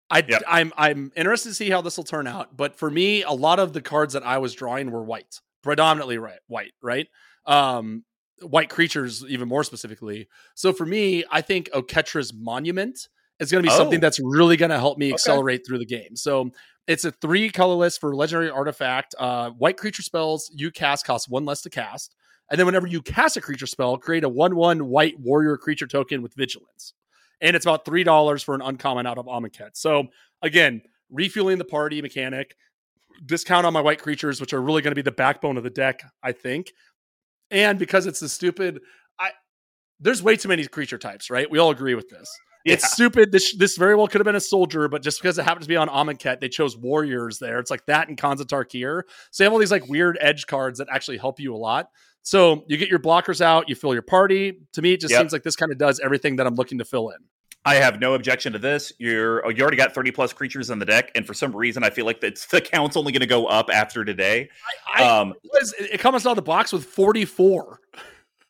I 0.10 0.24
Yep. 0.28 0.44
I'm 0.48 0.74
I'm 0.78 1.12
interested 1.16 1.50
to 1.50 1.56
see 1.56 1.70
how 1.70 1.82
this 1.82 1.98
will 1.98 2.04
turn 2.04 2.28
out. 2.28 2.56
But 2.58 2.76
for 2.76 2.90
me, 2.90 3.24
a 3.24 3.32
lot 3.32 3.60
of 3.60 3.74
the 3.74 3.82
cards 3.82 4.14
that 4.14 4.24
I 4.24 4.38
was 4.40 4.54
drawing 4.54 4.92
were 4.92 5.04
white, 5.04 5.42
predominantly 5.64 6.18
right, 6.18 6.40
white, 6.48 6.74
right? 6.82 7.08
Um 7.46 8.06
white 8.42 8.70
creatures 8.70 9.24
even 9.28 9.48
more 9.48 9.64
specifically. 9.64 10.28
So 10.56 10.74
for 10.74 10.86
me, 10.86 11.24
I 11.32 11.42
think 11.42 11.70
Oketra's 11.72 12.34
monument 12.34 13.08
is 13.40 13.52
going 13.52 13.64
to 13.64 13.70
be 13.70 13.76
something 13.76 13.98
Oh. 14.00 14.02
that's 14.02 14.20
really 14.20 14.58
going 14.58 14.72
to 14.72 14.80
help 14.80 14.98
me 14.98 15.08
Okay. 15.08 15.14
accelerate 15.14 15.66
through 15.66 15.80
the 15.80 15.86
game. 15.86 16.16
So 16.16 16.52
it's 16.88 17.04
a 17.06 17.12
three 17.12 17.50
colorless 17.50 17.98
for 17.98 18.16
legendary 18.16 18.50
artifact. 18.50 19.16
Uh, 19.18 19.50
white 19.52 19.78
creature 19.78 20.02
spells 20.04 20.52
you 20.54 20.72
cast 20.72 21.06
cost 21.06 21.30
one 21.30 21.46
less 21.46 21.62
to 21.64 21.70
cast. 21.70 22.16
And 22.52 22.60
then 22.60 22.66
whenever 22.68 22.86
you 22.88 23.02
cast 23.02 23.38
a 23.38 23.42
creature 23.42 23.66
spell, 23.68 23.98
create 23.98 24.24
a 24.24 24.30
1 24.30 24.56
1 24.56 24.88
white 24.88 25.20
warrior 25.20 25.58
creature 25.58 25.88
token 25.88 26.22
with 26.22 26.34
vigilance. 26.36 26.94
And 27.42 27.56
it's 27.56 27.66
about 27.66 27.86
$3 27.86 28.44
for 28.44 28.56
an 28.56 28.62
uncommon 28.62 29.06
out 29.08 29.18
of 29.18 29.26
Amonkhet. 29.26 29.72
So 29.74 30.08
again, 30.42 30.82
refueling 31.10 31.58
the 31.58 31.66
party 31.66 32.02
mechanic, 32.02 32.56
discount 33.26 33.66
on 33.66 33.74
my 33.74 33.82
white 33.82 34.02
creatures, 34.02 34.40
which 34.40 34.54
are 34.54 34.62
really 34.62 34.82
going 34.82 34.92
to 34.92 34.96
be 34.96 35.02
the 35.02 35.12
backbone 35.12 35.58
of 35.58 35.64
the 35.64 35.70
deck, 35.70 36.02
I 36.24 36.32
think. 36.32 36.72
And 37.52 37.78
because 37.80 38.06
it's 38.06 38.20
the 38.20 38.30
stupid, 38.30 38.80
I 39.20 39.32
there's 40.00 40.22
way 40.22 40.36
too 40.36 40.50
many 40.50 40.66
creature 40.68 40.98
types, 40.98 41.30
right? 41.30 41.50
We 41.50 41.58
all 41.60 41.72
agree 41.72 41.96
with 41.96 42.10
this. 42.10 42.30
It's 42.66 42.92
stupid. 42.92 43.32
This 43.32 43.56
this 43.56 43.78
very 43.78 43.96
well 43.96 44.08
could 44.08 44.20
have 44.20 44.26
been 44.26 44.36
a 44.36 44.40
soldier, 44.42 44.88
but 44.88 45.02
just 45.04 45.22
because 45.22 45.38
it 45.38 45.44
happens 45.44 45.66
to 45.66 45.70
be 45.70 45.78
on 45.78 45.88
Amonkhet, 45.88 46.40
they 46.42 46.50
chose 46.50 46.76
warriors 46.76 47.40
there. 47.40 47.60
It's 47.60 47.72
like 47.72 47.86
that 47.86 48.08
and 48.10 48.18
Khans 48.18 48.44
Tarkir. 48.44 49.04
So 49.32 49.44
you 49.44 49.46
have 49.46 49.54
all 49.54 49.60
these 49.60 49.72
like 49.72 49.88
weird 49.88 50.18
edge 50.20 50.48
cards 50.48 50.80
that 50.80 50.88
actually 50.92 51.18
help 51.18 51.40
you 51.40 51.56
a 51.56 51.58
lot. 51.58 51.90
So 52.24 52.64
you 52.68 52.78
get 52.78 52.90
your 52.90 52.98
blockers 53.00 53.40
out, 53.40 53.70
you 53.70 53.76
fill 53.76 53.94
your 53.94 54.02
party. 54.02 54.60
To 54.74 54.82
me, 54.82 54.94
it 54.94 55.00
just 55.00 55.12
Yep. 55.12 55.22
seems 55.22 55.32
like 55.34 55.44
this 55.44 55.56
kind 55.56 55.72
of 55.72 55.78
does 55.78 56.00
everything 56.00 56.38
that 56.38 56.48
I'm 56.48 56.56
looking 56.56 56.80
to 56.80 56.86
fill 56.86 57.10
in. 57.10 57.18
I 57.68 57.76
have 57.76 58.00
no 58.00 58.14
objection 58.14 58.54
to 58.54 58.60
this. 58.60 58.94
You're 59.00 59.46
oh, 59.46 59.50
you 59.50 59.62
already 59.62 59.78
got 59.78 59.94
30 59.94 60.12
plus 60.12 60.34
creatures 60.34 60.70
in 60.70 60.78
the 60.80 60.86
deck, 60.86 61.12
and 61.16 61.26
for 61.26 61.34
some 61.34 61.56
reason, 61.56 61.84
I 61.84 61.90
feel 61.90 62.06
like 62.06 62.22
that's, 62.22 62.46
the 62.48 62.62
count's 62.62 62.96
only 62.96 63.12
going 63.12 63.22
to 63.22 63.26
go 63.28 63.46
up 63.48 63.70
after 63.74 64.06
today. 64.06 64.50
I, 64.96 65.04
I 65.04 65.20
Um, 65.22 65.34
was, 65.52 65.74
it 65.80 66.00
comes 66.00 66.26
out 66.28 66.32
of 66.32 66.36
the 66.36 66.42
box 66.44 66.72
with 66.74 66.86
44. 66.86 67.80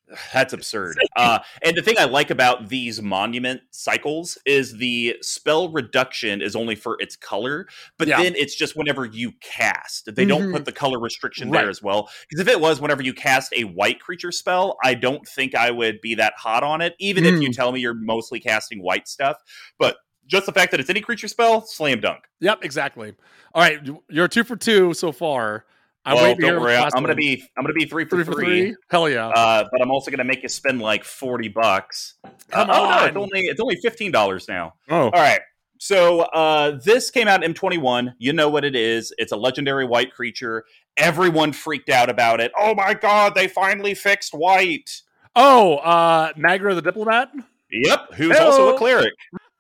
That's 0.34 0.54
absurd. 0.54 0.98
Uh, 1.18 1.40
and 1.64 1.78
the 1.78 1.82
thing 1.82 1.96
I 1.98 2.04
like 2.04 2.30
about 2.30 2.68
these 2.68 3.02
monument 3.02 3.62
cycles 3.72 4.38
is 4.46 4.78
the 4.78 5.16
spell 5.22 5.70
reduction 5.70 6.42
is 6.42 6.56
only 6.56 6.76
for 6.76 6.98
its 7.00 7.16
color, 7.16 7.68
but 7.98 8.08
Yeah. 8.10 8.22
then 8.22 8.36
it's 8.36 8.54
just 8.54 8.76
whenever 8.76 9.06
you 9.06 9.32
cast. 9.40 10.14
They 10.14 10.26
don't 10.26 10.50
Mhm. 10.50 10.52
put 10.52 10.66
the 10.66 10.74
color 10.74 11.00
restriction 11.00 11.50
Right. 11.50 11.62
there 11.62 11.70
as 11.70 11.82
well. 11.82 12.10
Because 12.30 12.42
if 12.42 12.50
it 12.50 12.60
was 12.60 12.82
whenever 12.82 13.02
you 13.02 13.14
cast 13.14 13.54
a 13.54 13.64
white 13.64 14.02
creature 14.02 14.32
spell, 14.34 14.78
I 14.84 14.94
don't 14.94 15.26
think 15.26 15.56
I 15.56 15.72
would 15.72 16.02
be 16.02 16.16
that 16.16 16.34
hot 16.38 16.64
on 16.64 16.82
it, 16.82 16.96
even 17.00 17.24
if 17.26 17.42
you 17.42 17.50
Mm. 17.50 17.56
tell 17.56 17.72
me 17.72 17.80
you're 17.80 17.94
mostly 17.94 18.42
casting 18.42 18.82
white 18.84 19.08
stuff. 19.08 19.38
But 19.80 19.96
just 20.28 20.46
the 20.48 20.52
fact 20.52 20.72
that 20.72 20.80
it's 20.82 20.90
any 20.90 21.02
creature 21.02 21.30
spell, 21.30 21.62
slam 21.62 22.02
dunk. 22.02 22.26
Yep, 22.42 22.64
exactly. 22.64 23.14
All 23.54 23.62
right, 23.64 23.80
you're 24.10 24.28
two 24.28 24.44
for 24.44 24.58
two 24.58 24.94
so 24.94 25.14
far. 25.14 25.66
I'm 26.06 26.16
well, 26.16 26.24
waiting 26.24 26.38
to 26.38 26.44
hear 26.44 26.54
don't 26.54 26.62
what 26.62 26.68
worry. 26.68 26.78
I'm 26.78 27.04
gonna 27.04 27.16
be 27.16 27.44
I'm 27.58 27.64
gonna 27.64 27.74
be 27.74 27.86
three 27.86 28.06
for 28.06 28.18
three 28.18 28.24
for 28.24 28.34
three. 28.34 28.76
Hell 28.90 29.10
yeah! 29.10 29.28
Uh, 29.30 29.68
but 29.72 29.82
I'm 29.82 29.90
also 29.90 30.12
going 30.12 30.20
to 30.20 30.24
make 30.24 30.44
you 30.44 30.50
spend 30.50 30.82
like 30.82 31.04
forty 31.04 31.48
bucks. 31.48 32.16
Come 32.52 32.70
Uh, 32.70 32.74
oh, 32.74 32.90
no, 33.00 33.06
it's 33.06 33.18
only 33.18 33.40
it's 33.42 33.60
only 33.60 33.76
fifteen 33.78 34.12
dollars 34.12 34.48
now. 34.48 34.76
oh, 34.90 35.06
All 35.06 35.12
right. 35.12 35.42
So 35.78 36.22
uh, 36.22 36.80
this 36.84 37.10
came 37.12 37.28
out 37.28 37.44
in 37.44 37.54
M21. 37.54 38.14
You 38.18 38.34
know 38.34 38.50
what 38.50 38.64
it 38.64 38.76
is? 38.76 39.14
It's 39.18 39.32
a 39.32 39.36
legendary 39.36 39.86
white 39.86 40.14
creature. 40.14 40.64
Everyone 40.96 41.52
freaked 41.52 41.90
out 41.90 42.10
about 42.10 42.40
it. 42.40 42.52
Oh 42.58 42.74
my 42.76 42.94
god! 42.94 43.34
They 43.36 43.48
finally 43.48 43.96
fixed 43.96 44.34
white. 44.34 45.02
oh, 45.36 45.78
uh, 45.78 46.32
Mangara 46.38 46.76
the 46.76 46.82
diplomat. 46.82 47.32
Yep. 47.72 48.14
Who's 48.14 48.38
Hello. 48.38 48.52
also 48.52 48.76
a 48.76 48.78
cleric. 48.78 49.14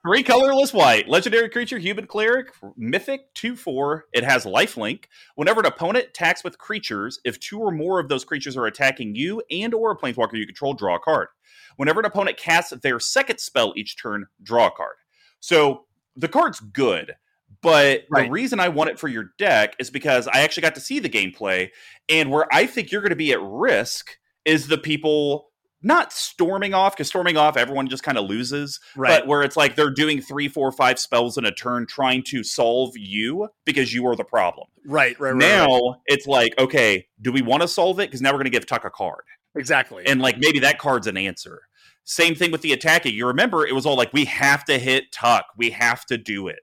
Three 0.06 0.22
colorless 0.22 0.72
white. 0.72 1.08
Legendary 1.08 1.50
creature, 1.50 1.80
human 1.80 2.06
cleric, 2.06 2.54
mythic, 2.78 3.34
2 3.34 3.56
4. 3.56 4.06
It 4.14 4.24
has 4.24 4.46
lifelink. 4.46 5.06
Whenever 5.34 5.62
an 5.62 5.66
opponent 5.66 6.10
attacks 6.10 6.44
with 6.44 6.60
creatures, 6.60 7.20
if 7.26 7.40
two 7.40 7.60
or 7.60 7.72
more 7.72 8.00
of 8.00 8.08
those 8.08 8.24
creatures 8.24 8.56
are 8.56 8.68
attacking 8.68 9.16
you 9.16 9.42
and 9.50 9.74
or 9.74 9.90
a 9.90 9.98
planeswalker 9.98 10.34
you 10.38 10.46
control, 10.46 10.76
draw 10.76 10.98
a 10.98 11.00
card. 11.00 11.30
Whenever 11.78 12.02
an 12.02 12.06
opponent 12.06 12.38
casts 12.38 12.72
their 12.84 13.00
second 13.00 13.40
spell 13.40 13.74
each 13.76 14.00
turn, 14.00 14.28
draw 14.44 14.68
a 14.68 14.72
card. 14.72 14.98
So 15.40 15.86
the 16.16 16.28
card's 16.28 16.60
good. 16.60 17.16
But 17.64 18.06
Right. 18.12 18.26
the 18.26 18.32
reason 18.32 18.60
I 18.60 18.70
want 18.70 18.92
it 18.92 19.00
for 19.00 19.08
your 19.08 19.32
deck 19.40 19.76
is 19.80 19.90
because 19.90 20.28
I 20.28 20.42
actually 20.42 20.62
got 20.62 20.76
to 20.76 20.82
see 20.82 21.00
the 21.00 21.10
gameplay. 21.10 21.72
And 22.10 22.30
where 22.30 22.46
I 22.54 22.68
think 22.68 22.92
you're 22.92 23.02
going 23.02 23.10
to 23.10 23.16
be 23.16 23.32
at 23.32 23.42
risk 23.42 24.20
is 24.46 24.68
the 24.68 24.78
people 24.78 25.50
not 25.86 26.12
storming 26.12 26.74
off 26.74 26.94
because 26.94 27.08
storming 27.08 27.38
off 27.38 27.56
everyone 27.56 27.88
just 27.88 28.04
kind 28.04 28.18
of 28.18 28.26
loses 28.28 28.80
Right. 28.96 29.20
but 29.20 29.28
where 29.28 29.44
it's 29.44 29.56
like 29.56 29.76
they're 29.76 29.92
doing 29.92 30.20
three 30.20 30.48
four 30.50 30.72
five 30.72 31.00
spells 31.00 31.38
in 31.38 31.46
a 31.46 31.52
turn 31.52 31.86
trying 31.86 32.24
to 32.24 32.44
solve 32.44 32.98
you 32.98 33.48
because 33.66 33.94
you 33.94 34.06
are 34.08 34.16
the 34.16 34.24
problem 34.24 34.68
right. 34.86 35.18
Right. 35.20 35.32
Right. 35.32 35.38
now 35.38 35.68
right. 35.68 36.00
it's 36.08 36.26
like 36.28 36.58
okay 36.60 37.06
do 37.22 37.32
we 37.32 37.42
want 37.42 37.62
to 37.62 37.68
solve 37.68 38.00
it 38.00 38.08
because 38.10 38.22
now 38.22 38.32
we're 38.32 38.40
going 38.40 38.46
to 38.46 38.50
give 38.50 38.66
tuck 38.66 38.84
a 38.84 38.90
card 38.90 39.24
exactly. 39.56 40.04
and 40.08 40.22
like 40.22 40.38
maybe 40.40 40.60
that 40.60 40.80
card's 40.80 41.08
an 41.08 41.18
answer 41.18 41.62
same 42.04 42.34
thing 42.36 42.52
with 42.52 42.62
the 42.62 42.74
attacking 42.74 43.14
you 43.14 43.28
remember 43.28 43.66
it 43.66 43.74
was 43.76 43.86
all 43.86 43.96
like 43.96 44.12
we 44.12 44.26
have 44.26 44.66
to 44.66 44.80
hit 44.80 45.12
tuck 45.12 45.46
we 45.56 45.70
have 45.70 46.06
to 46.08 46.18
do 46.18 46.48
it 46.48 46.60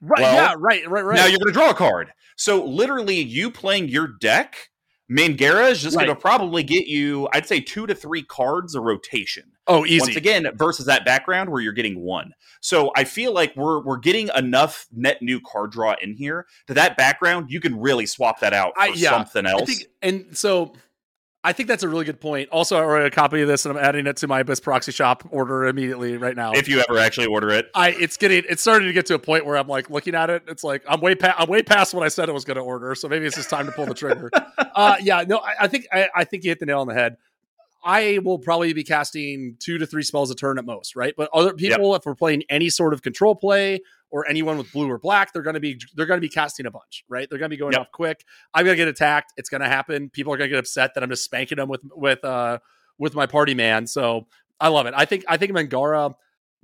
right. 0.00 0.22
well, 0.22 0.34
yeah. 0.34 0.54
Right. 0.56 0.88
Right. 0.88 1.04
Right. 1.04 1.16
now 1.16 1.26
you're 1.26 1.38
going 1.38 1.52
to 1.52 1.58
draw 1.58 1.70
a 1.70 1.74
card 1.74 2.12
so 2.36 2.64
literally 2.64 3.20
you 3.20 3.50
playing 3.50 3.88
your 3.88 4.06
deck 4.20 4.68
Mangara 5.12 5.68
is 5.70 5.82
just 5.82 5.96
going 5.96 6.08
to 6.08 6.16
probably 6.16 6.62
get 6.62 6.86
you, 6.86 7.28
I'd 7.32 7.46
say, 7.46 7.60
two 7.60 7.86
to 7.86 7.94
three 7.94 8.22
cards 8.22 8.74
a 8.74 8.80
rotation. 8.80 9.52
oh, 9.66 9.84
easy. 9.84 10.00
Once 10.00 10.16
again, 10.16 10.46
versus 10.54 10.86
that 10.86 11.04
background 11.04 11.50
where 11.50 11.60
you're 11.60 11.72
getting 11.72 12.00
one. 12.00 12.32
So 12.60 12.90
I 12.96 13.04
feel 13.04 13.32
like 13.32 13.54
we're 13.56 13.82
we're 13.82 13.98
getting 13.98 14.30
enough 14.34 14.86
net 14.92 15.20
new 15.20 15.40
card 15.40 15.72
draw 15.72 15.94
in 16.00 16.14
here 16.14 16.46
to 16.66 16.74
that 16.74 16.96
background. 16.96 17.50
You 17.50 17.60
can 17.60 17.78
really 17.78 18.06
swap 18.06 18.40
that 18.40 18.52
out 18.52 18.72
for 18.74 18.82
I- 18.82 18.92
yeah, 18.94 19.10
something 19.10 19.46
else. 19.46 19.62
I 19.62 19.64
think, 19.66 19.82
and 20.00 20.36
so 20.36 20.72
I 21.44 21.52
think 21.52 21.68
that's 21.68 21.82
a 21.82 21.88
really 21.88 22.04
good 22.04 22.20
point. 22.20 22.50
Also, 22.50 22.76
I 22.76 22.84
wrote 22.84 23.04
a 23.04 23.10
copy 23.10 23.42
of 23.42 23.48
this 23.48 23.66
and 23.66 23.76
I'm 23.76 23.84
adding 23.84 24.06
it 24.06 24.16
to 24.18 24.28
my 24.28 24.40
Abyss 24.40 24.60
Proxy 24.60 24.92
Shop 24.92 25.24
order 25.30 25.66
immediately 25.66 26.16
right 26.16 26.36
now. 26.36 26.52
if 26.52 26.68
you 26.68 26.80
ever 26.88 26.98
actually 26.98 27.26
order 27.26 27.50
it, 27.50 27.68
I 27.74 27.90
it's 27.90 28.16
getting 28.16 28.44
it's 28.48 28.62
starting 28.62 28.86
to 28.86 28.92
get 28.92 29.06
to 29.06 29.14
a 29.14 29.18
point 29.18 29.44
where 29.44 29.56
I'm 29.56 29.66
like 29.66 29.90
looking 29.90 30.14
at 30.14 30.30
it. 30.30 30.44
It's 30.46 30.62
like 30.62 30.84
I'm 30.88 31.00
way 31.00 31.16
past 31.16 31.40
I'm 31.40 31.48
way 31.48 31.62
past 31.62 31.94
what 31.94 32.04
I 32.04 32.08
said 32.08 32.28
I 32.28 32.32
was 32.32 32.44
going 32.44 32.58
to 32.58 32.62
order. 32.62 32.94
So 32.94 33.08
maybe 33.08 33.26
it's 33.26 33.36
just 33.36 33.50
time 33.50 33.66
to 33.66 33.72
pull 33.72 33.86
the 33.86 33.94
trigger. 33.94 34.30
uh, 34.74 34.96
yeah, 35.02 35.24
no, 35.26 35.38
I, 35.38 35.54
I 35.62 35.68
think 35.68 35.86
I, 35.92 36.08
I 36.14 36.24
think 36.24 36.44
you 36.44 36.50
hit 36.50 36.60
the 36.60 36.66
nail 36.66 36.80
on 36.80 36.86
the 36.86 36.94
head. 36.94 37.16
I 37.84 38.20
will 38.22 38.38
probably 38.38 38.72
be 38.72 38.84
casting 38.84 39.56
two 39.58 39.78
to 39.78 39.86
three 39.86 40.04
spells 40.04 40.30
a 40.30 40.36
turn 40.36 40.58
at 40.58 40.64
most, 40.64 40.94
right? 40.94 41.14
But 41.16 41.28
other 41.34 41.52
people, 41.54 41.96
if 41.96 42.06
we're 42.06 42.14
playing 42.14 42.44
any 42.48 42.70
sort 42.70 42.94
of 42.94 43.02
control 43.02 43.34
play 43.34 43.80
or 44.12 44.28
anyone 44.28 44.56
with 44.58 44.70
blue 44.72 44.88
or 44.88 44.98
black, 44.98 45.32
they're 45.32 45.42
going 45.42 45.54
to 45.54 45.60
be 45.60 45.80
they're 45.96 46.06
going 46.06 46.18
to 46.18 46.24
be 46.24 46.28
casting 46.28 46.66
a 46.66 46.70
bunch, 46.70 47.04
right? 47.08 47.28
They're 47.28 47.38
going 47.40 47.50
to 47.50 47.56
be 47.56 47.58
going 47.58 47.72
Yep. 47.72 47.80
off 47.80 47.90
quick. 47.90 48.24
I'm 48.54 48.64
going 48.64 48.74
to 48.74 48.80
get 48.80 48.86
attacked. 48.86 49.32
It's 49.36 49.48
going 49.48 49.62
to 49.62 49.68
happen. 49.68 50.10
People 50.10 50.32
are 50.32 50.36
going 50.36 50.48
to 50.48 50.54
get 50.54 50.60
upset 50.60 50.94
that 50.94 51.02
I'm 51.02 51.10
just 51.10 51.24
spanking 51.24 51.56
them 51.56 51.68
with 51.68 51.80
with 51.96 52.24
uh 52.24 52.58
with 52.98 53.14
my 53.16 53.26
party 53.26 53.54
man. 53.54 53.86
So 53.88 54.28
I 54.60 54.68
love 54.68 54.86
it. 54.86 54.94
I 54.96 55.04
think 55.06 55.24
I 55.26 55.36
think 55.36 55.50
Mangara. 55.52 56.14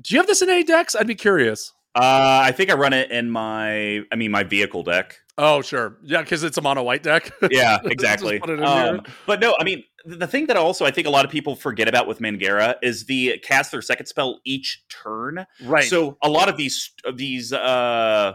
Do 0.00 0.14
you 0.14 0.20
have 0.20 0.28
this 0.28 0.42
in 0.42 0.48
any 0.50 0.62
decks? 0.62 0.94
I'd 0.94 1.08
be 1.08 1.16
curious. 1.16 1.72
uh, 1.96 2.40
I 2.44 2.52
think 2.52 2.70
I 2.70 2.74
run 2.74 2.92
it 2.92 3.10
in 3.10 3.28
my, 3.30 4.02
I 4.12 4.16
mean, 4.16 4.30
my 4.30 4.44
vehicle 4.44 4.84
deck. 4.84 5.18
Oh, 5.40 5.62
sure. 5.62 5.96
Yeah, 6.02 6.20
because 6.22 6.42
it's 6.42 6.58
a 6.58 6.60
mono 6.60 6.82
white 6.82 7.02
deck. 7.04 7.30
Yeah, 7.50 7.78
exactly. 7.84 8.40
put 8.40 8.50
it 8.50 8.58
in 8.58 8.64
Um, 8.64 9.02
but 9.24 9.40
no, 9.40 9.54
I 9.60 9.64
mean, 9.64 9.84
the 10.04 10.26
thing 10.26 10.46
that 10.46 10.56
also 10.56 10.84
I 10.84 10.90
think 10.90 11.06
a 11.06 11.10
lot 11.10 11.24
of 11.24 11.30
people 11.30 11.54
forget 11.54 11.86
about 11.88 12.08
with 12.08 12.20
Mangara 12.20 12.76
is 12.82 13.06
the 13.06 13.38
cast 13.44 13.70
their 13.70 13.80
second 13.80 14.06
spell 14.06 14.40
each 14.44 14.82
turn. 14.88 15.46
right. 15.64 15.84
So 15.84 16.18
a 16.22 16.28
lot 16.28 16.48
of 16.48 16.56
these 16.56 16.90
these 17.14 17.52
uh 17.52 18.34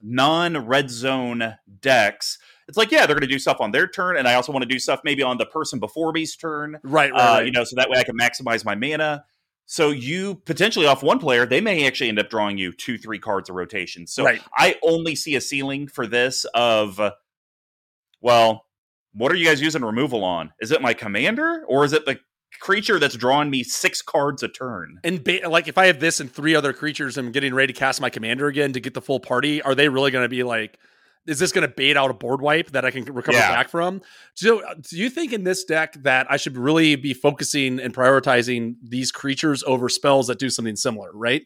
non-red 0.00 0.90
zone 0.90 1.54
decks, 1.80 2.38
it's 2.68 2.78
like 2.78 2.90
yeah, 2.90 3.06
they're 3.06 3.14
going 3.16 3.28
to 3.28 3.32
do 3.32 3.38
stuff 3.38 3.60
on 3.60 3.70
their 3.70 3.86
turn, 3.86 4.16
and 4.16 4.26
I 4.26 4.34
also 4.34 4.52
want 4.52 4.62
to 4.62 4.68
do 4.68 4.78
stuff 4.78 5.00
maybe 5.04 5.22
on 5.22 5.38
the 5.38 5.46
person 5.46 5.78
before 5.78 6.12
me's 6.12 6.34
turn. 6.36 6.78
right, 6.82 7.12
right, 7.12 7.20
Uh, 7.20 7.34
right. 7.36 7.46
You 7.46 7.52
know, 7.52 7.64
so 7.64 7.76
that 7.76 7.90
way 7.90 7.98
I 7.98 8.04
can 8.04 8.16
maximize 8.16 8.64
my 8.64 8.74
mana. 8.74 9.24
So 9.66 9.90
you 9.90 10.36
potentially 10.44 10.86
off 10.86 11.02
one 11.02 11.18
player, 11.18 11.46
they 11.46 11.60
may 11.60 11.86
actually 11.86 12.08
end 12.08 12.18
up 12.18 12.28
drawing 12.28 12.58
you 12.58 12.72
two, 12.72 12.98
three 12.98 13.18
cards 13.18 13.48
a 13.48 13.52
rotation. 13.52 14.06
So 14.06 14.24
Right. 14.24 14.42
I 14.56 14.76
only 14.82 15.14
see 15.14 15.34
a 15.36 15.40
ceiling 15.40 15.88
for 15.88 16.06
this 16.06 16.44
of, 16.54 17.00
uh, 17.00 17.12
well, 18.20 18.66
what 19.14 19.32
are 19.32 19.36
you 19.36 19.46
guys 19.46 19.60
using 19.60 19.82
removal 19.82 20.24
on? 20.24 20.52
Is 20.60 20.70
it 20.70 20.82
my 20.82 20.94
commander 20.94 21.64
or 21.66 21.84
is 21.84 21.92
it 21.92 22.04
the 22.06 22.18
creature 22.60 22.98
that's 22.98 23.14
drawing 23.16 23.50
me 23.50 23.62
six 23.62 24.02
cards 24.02 24.42
a 24.42 24.48
turn? 24.48 24.98
And 25.04 25.22
ba- 25.24 25.48
like, 25.48 25.68
if 25.68 25.78
I 25.78 25.86
have 25.86 26.00
this 26.00 26.20
and 26.20 26.30
three 26.30 26.54
other 26.54 26.72
creatures, 26.72 27.16
and 27.16 27.28
I'm 27.28 27.32
getting 27.32 27.54
ready 27.54 27.72
to 27.72 27.78
cast 27.78 28.00
my 28.00 28.10
commander 28.10 28.46
again 28.46 28.72
to 28.72 28.80
get 28.80 28.94
the 28.94 29.00
full 29.00 29.20
party. 29.20 29.62
Are 29.62 29.74
they 29.74 29.88
really 29.88 30.10
going 30.10 30.24
to 30.24 30.28
be 30.28 30.42
like? 30.42 30.78
Is 31.26 31.38
this 31.38 31.52
going 31.52 31.66
to 31.66 31.72
bait 31.72 31.96
out 31.96 32.10
a 32.10 32.14
board 32.14 32.40
wipe 32.40 32.72
that 32.72 32.84
I 32.84 32.90
can 32.90 33.04
recover 33.04 33.38
Yeah. 33.38 33.50
back 33.50 33.68
from? 33.68 34.02
So, 34.34 34.60
uh, 34.66 34.74
do 34.74 34.96
you 34.96 35.08
think 35.08 35.32
in 35.32 35.44
this 35.44 35.62
deck 35.64 35.94
that 36.02 36.26
I 36.28 36.36
should 36.36 36.56
really 36.56 36.96
be 36.96 37.14
focusing 37.14 37.78
and 37.78 37.94
prioritizing 37.94 38.74
these 38.82 39.12
creatures 39.12 39.62
over 39.64 39.88
spells 39.88 40.26
that 40.26 40.38
do 40.38 40.50
something 40.50 40.74
similar? 40.76 41.10
Right? 41.14 41.42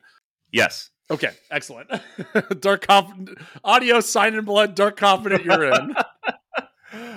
Yes. 0.50 0.90
Okay, 1.10 1.30
excellent. 1.50 1.88
Dark 2.60 2.86
Confidant 2.86 3.38
audio, 3.62 4.00
sign 4.00 4.34
in 4.34 4.44
blood, 4.44 4.74
Dark 4.74 4.96
Confidant. 4.96 5.44
You're 5.44 5.64
in. 5.72 5.94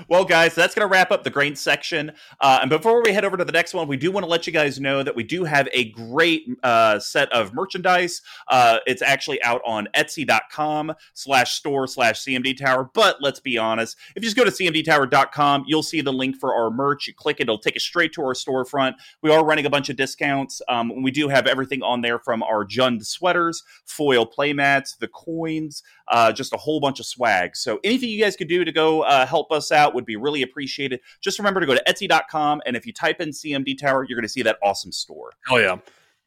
Well, 0.07 0.25
guys, 0.25 0.55
that's 0.55 0.73
going 0.73 0.87
to 0.87 0.91
wrap 0.91 1.11
up 1.11 1.23
the 1.23 1.29
grain 1.29 1.55
section. 1.55 2.11
Uh, 2.39 2.59
and 2.61 2.69
before 2.69 3.03
we 3.03 3.11
head 3.11 3.25
over 3.25 3.37
to 3.37 3.45
the 3.45 3.51
next 3.51 3.73
one, 3.73 3.87
we 3.87 3.97
do 3.97 4.11
want 4.11 4.23
to 4.23 4.29
let 4.29 4.47
you 4.47 4.53
guys 4.53 4.79
know 4.79 5.03
that 5.03 5.15
we 5.15 5.23
do 5.23 5.43
have 5.43 5.67
a 5.73 5.91
great 5.91 6.45
uh, 6.63 6.99
set 6.99 7.31
of 7.31 7.53
merchandise. 7.53 8.21
Uh, 8.47 8.77
it's 8.85 9.01
actually 9.01 9.41
out 9.43 9.61
on 9.65 9.87
Etsy.com 9.95 10.93
slash 11.13 11.53
store 11.53 11.87
slash 11.87 12.23
CMD 12.23 12.57
Tower. 12.57 12.89
But 12.93 13.17
let's 13.21 13.39
be 13.39 13.57
honest, 13.57 13.97
if 14.15 14.23
you 14.23 14.27
just 14.27 14.37
go 14.37 14.45
to 14.45 14.51
CMDTower.com, 14.51 15.65
you'll 15.67 15.83
see 15.83 16.01
the 16.01 16.13
link 16.13 16.37
for 16.37 16.55
our 16.55 16.69
merch. 16.69 17.07
You 17.07 17.13
click 17.13 17.39
it, 17.39 17.43
it'll 17.43 17.57
take 17.57 17.75
you 17.75 17.79
straight 17.79 18.13
to 18.13 18.21
our 18.21 18.33
storefront. 18.33 18.93
We 19.21 19.31
are 19.31 19.43
running 19.43 19.65
a 19.65 19.69
bunch 19.69 19.89
of 19.89 19.95
discounts. 19.95 20.61
Um, 20.69 21.01
we 21.01 21.11
do 21.11 21.27
have 21.27 21.47
everything 21.47 21.83
on 21.83 22.01
there 22.01 22.19
from 22.19 22.43
our 22.43 22.65
Jund 22.65 23.05
sweaters, 23.05 23.63
foil 23.85 24.25
playmats, 24.25 24.97
the 24.97 25.07
coins, 25.07 25.83
uh, 26.07 26.31
just 26.31 26.53
a 26.53 26.57
whole 26.57 26.79
bunch 26.79 26.99
of 26.99 27.05
swag. 27.05 27.55
So 27.55 27.79
anything 27.83 28.09
you 28.09 28.21
guys 28.21 28.35
could 28.35 28.47
do 28.47 28.65
to 28.65 28.71
go 28.71 29.01
uh, 29.01 29.25
help 29.25 29.51
us 29.51 29.71
out 29.71 29.88
would 29.93 30.05
be 30.05 30.15
really 30.15 30.41
appreciated. 30.41 30.99
Just 31.21 31.39
remember 31.39 31.59
to 31.59 31.65
go 31.65 31.75
to 31.75 31.83
Etsy.com, 31.87 32.61
and 32.65 32.75
if 32.75 32.85
you 32.85 32.93
type 32.93 33.19
in 33.21 33.29
CMD 33.29 33.77
Tower, 33.77 34.05
you're 34.07 34.15
going 34.17 34.23
to 34.23 34.29
see 34.29 34.43
that 34.43 34.57
awesome 34.63 34.91
store. 34.91 35.31
Oh 35.49 35.57
yeah. 35.57 35.77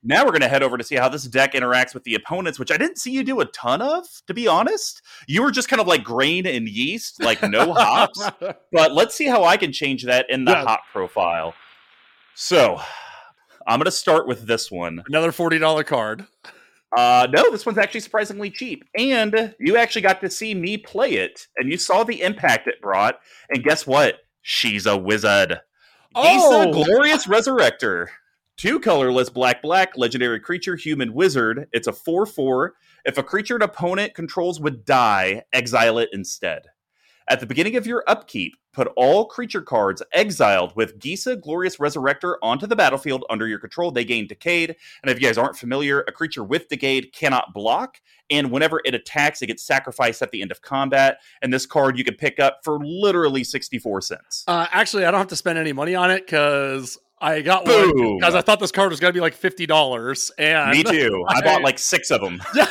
Now 0.05 0.25
we're 0.25 0.33
going 0.33 0.41
to 0.41 0.49
head 0.49 0.65
over 0.65 0.77
to 0.77 0.83
see 0.83 0.97
how 0.97 1.09
this 1.09 1.23
deck 1.25 1.53
interacts 1.53 1.95
with 1.95 2.03
the 2.03 2.17
opponents, 2.17 2.59
which 2.59 2.73
I 2.73 2.77
didn't 2.77 2.99
see 2.99 3.13
you 3.13 3.23
do 3.23 3.39
a 3.41 3.45
ton 3.47 3.81
of, 3.81 4.05
to 4.27 4.35
be 4.35 4.49
honest. 4.49 5.01
You 5.29 5.43
were 5.45 5.53
just 5.53 5.69
kind 5.69 5.81
of 5.81 5.87
like 5.87 6.03
grain 6.03 6.45
and 6.45 6.69
yeast, 6.69 7.23
like 7.23 7.41
no 7.43 7.73
hops. 7.77 8.21
But 8.73 8.93
let's 8.95 9.15
see 9.15 9.27
how 9.27 9.45
I 9.45 9.57
can 9.57 9.73
change 9.73 10.03
that 10.07 10.29
in 10.29 10.45
the 10.45 10.51
Yeah. 10.51 10.65
hop 10.65 10.81
profile. 10.93 11.55
So 12.35 12.81
I'm 13.65 13.79
going 13.79 13.85
to 13.85 13.93
start 13.93 14.27
with 14.27 14.47
this 14.49 14.73
one. 14.73 15.05
Another 15.07 15.31
forty 15.31 15.59
dollar 15.59 15.85
card. 15.85 16.27
Uh, 16.97 17.27
no, 17.33 17.51
this 17.51 17.65
one's 17.65 17.79
actually 17.79 18.01
surprisingly 18.01 18.51
cheap. 18.51 18.85
And 18.97 19.55
you 19.59 19.77
actually 19.77 20.03
got 20.03 20.21
to 20.21 20.31
see 20.31 20.55
me 20.55 20.77
play 20.77 21.15
it, 21.15 21.47
and 21.57 21.71
you 21.71 21.79
saw 21.79 22.05
the 22.05 22.23
impact 22.23 22.69
it 22.69 22.81
brought. 22.83 23.21
And 23.49 23.65
guess 23.65 23.87
what? 23.87 24.17
She's 24.43 24.87
a 24.87 24.97
wizard. 24.97 25.61
Oh! 26.15 26.23
Gisa 26.23 26.73
Glorious 26.73 27.27
Resurrector. 27.27 28.09
Two 28.59 28.79
colorless 28.79 29.31
black 29.31 29.63
black 29.63 29.97
legendary 29.97 30.39
creature 30.39 30.77
human 30.77 31.15
wizard. 31.15 31.69
It's 31.73 31.87
a 31.87 31.93
4 31.93 32.27
4. 32.27 32.75
If 33.05 33.19
a 33.19 33.23
creature 33.23 33.57
an 33.57 33.63
opponent 33.63 34.15
controls 34.15 34.61
would 34.61 34.85
die, 34.85 35.45
exile 35.53 35.99
it 35.99 36.11
instead. 36.13 36.63
At 37.29 37.41
the 37.41 37.47
beginning 37.47 37.77
of 37.77 37.87
your 37.87 38.05
upkeep, 38.07 38.55
put 38.73 38.89
all 38.97 39.27
creature 39.27 39.63
cards 39.63 40.03
exiled 40.13 40.75
with 40.77 40.99
Gisa 40.99 41.41
Glorious 41.41 41.77
Resurrector 41.77 42.37
onto 42.43 42.67
the 42.67 42.77
battlefield 42.77 43.25
under 43.31 43.47
your 43.47 43.59
control. 43.59 43.91
They 43.91 44.05
gain 44.05 44.27
Decayed. 44.27 44.77
And 45.03 45.11
if 45.11 45.21
you 45.21 45.27
guys 45.27 45.39
aren't 45.39 45.57
familiar, 45.57 46.01
a 46.01 46.13
creature 46.13 46.45
with 46.45 46.69
Decayed 46.69 47.13
cannot 47.13 47.55
block. 47.55 48.01
And 48.31 48.51
whenever 48.51 48.81
it 48.85 48.95
attacks, 48.95 49.43
it 49.43 49.47
gets 49.49 49.63
sacrificed 49.63 50.23
at 50.23 50.31
the 50.31 50.43
end 50.43 50.51
of 50.51 50.63
combat. 50.63 51.19
And 51.43 51.53
this 51.53 51.67
card 51.67 51.99
you 51.99 52.05
can 52.05 52.15
pick 52.15 52.41
up 52.41 52.61
for 52.65 52.79
literally 52.83 53.45
64 53.45 54.01
cents. 54.01 54.45
Uh, 54.49 54.67
actually, 54.73 55.05
I 55.05 55.11
don't 55.11 55.21
have 55.21 55.29
to 55.29 55.37
spend 55.37 55.59
any 55.59 55.73
money 55.73 55.95
on 55.95 56.11
it 56.11 56.27
because 56.27 56.99
I 57.21 57.41
got 57.41 57.67
one 57.67 58.17
because 58.17 58.35
I 58.35 58.41
thought 58.41 58.59
this 58.59 58.73
card 58.73 58.91
was 58.91 58.99
going 58.99 59.13
to 59.13 59.17
be 59.17 59.21
like 59.21 59.35
fifty 59.35 59.65
dollars. 59.65 60.33
And 60.39 60.73
Me 60.73 60.83
too. 60.83 61.25
I 61.29 61.35
I- 61.39 61.41
bought 61.43 61.63
like 61.63 61.79
six 61.79 62.11
of 62.11 62.21
them. 62.21 62.43
yeah, 62.55 62.67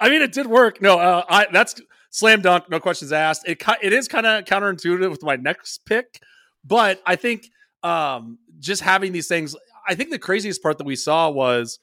I 0.00 0.08
mean, 0.08 0.20
it 0.20 0.32
did 0.32 0.46
work. 0.48 0.82
No, 0.82 0.98
uh, 0.98 1.24
I 1.28 1.46
that's 1.52 1.80
slam 2.10 2.40
dunk, 2.42 2.70
no 2.70 2.80
questions 2.80 3.12
asked. 3.12 3.46
It 3.46 3.62
it 3.82 3.92
is 3.92 4.08
kind 4.08 4.26
of 4.26 4.44
counterintuitive 4.44 5.10
with 5.10 5.22
my 5.22 5.36
next 5.36 5.84
pick, 5.86 6.20
but 6.64 7.00
I 7.06 7.16
think 7.16 7.50
um, 7.82 8.38
just 8.58 8.82
having 8.82 9.12
these 9.12 9.28
things. 9.28 9.54
I 9.86 9.94
think 9.94 10.10
the 10.10 10.18
craziest 10.18 10.62
part 10.62 10.78
that 10.78 10.84
we 10.84 10.96
saw 10.96 11.30
was 11.30 11.78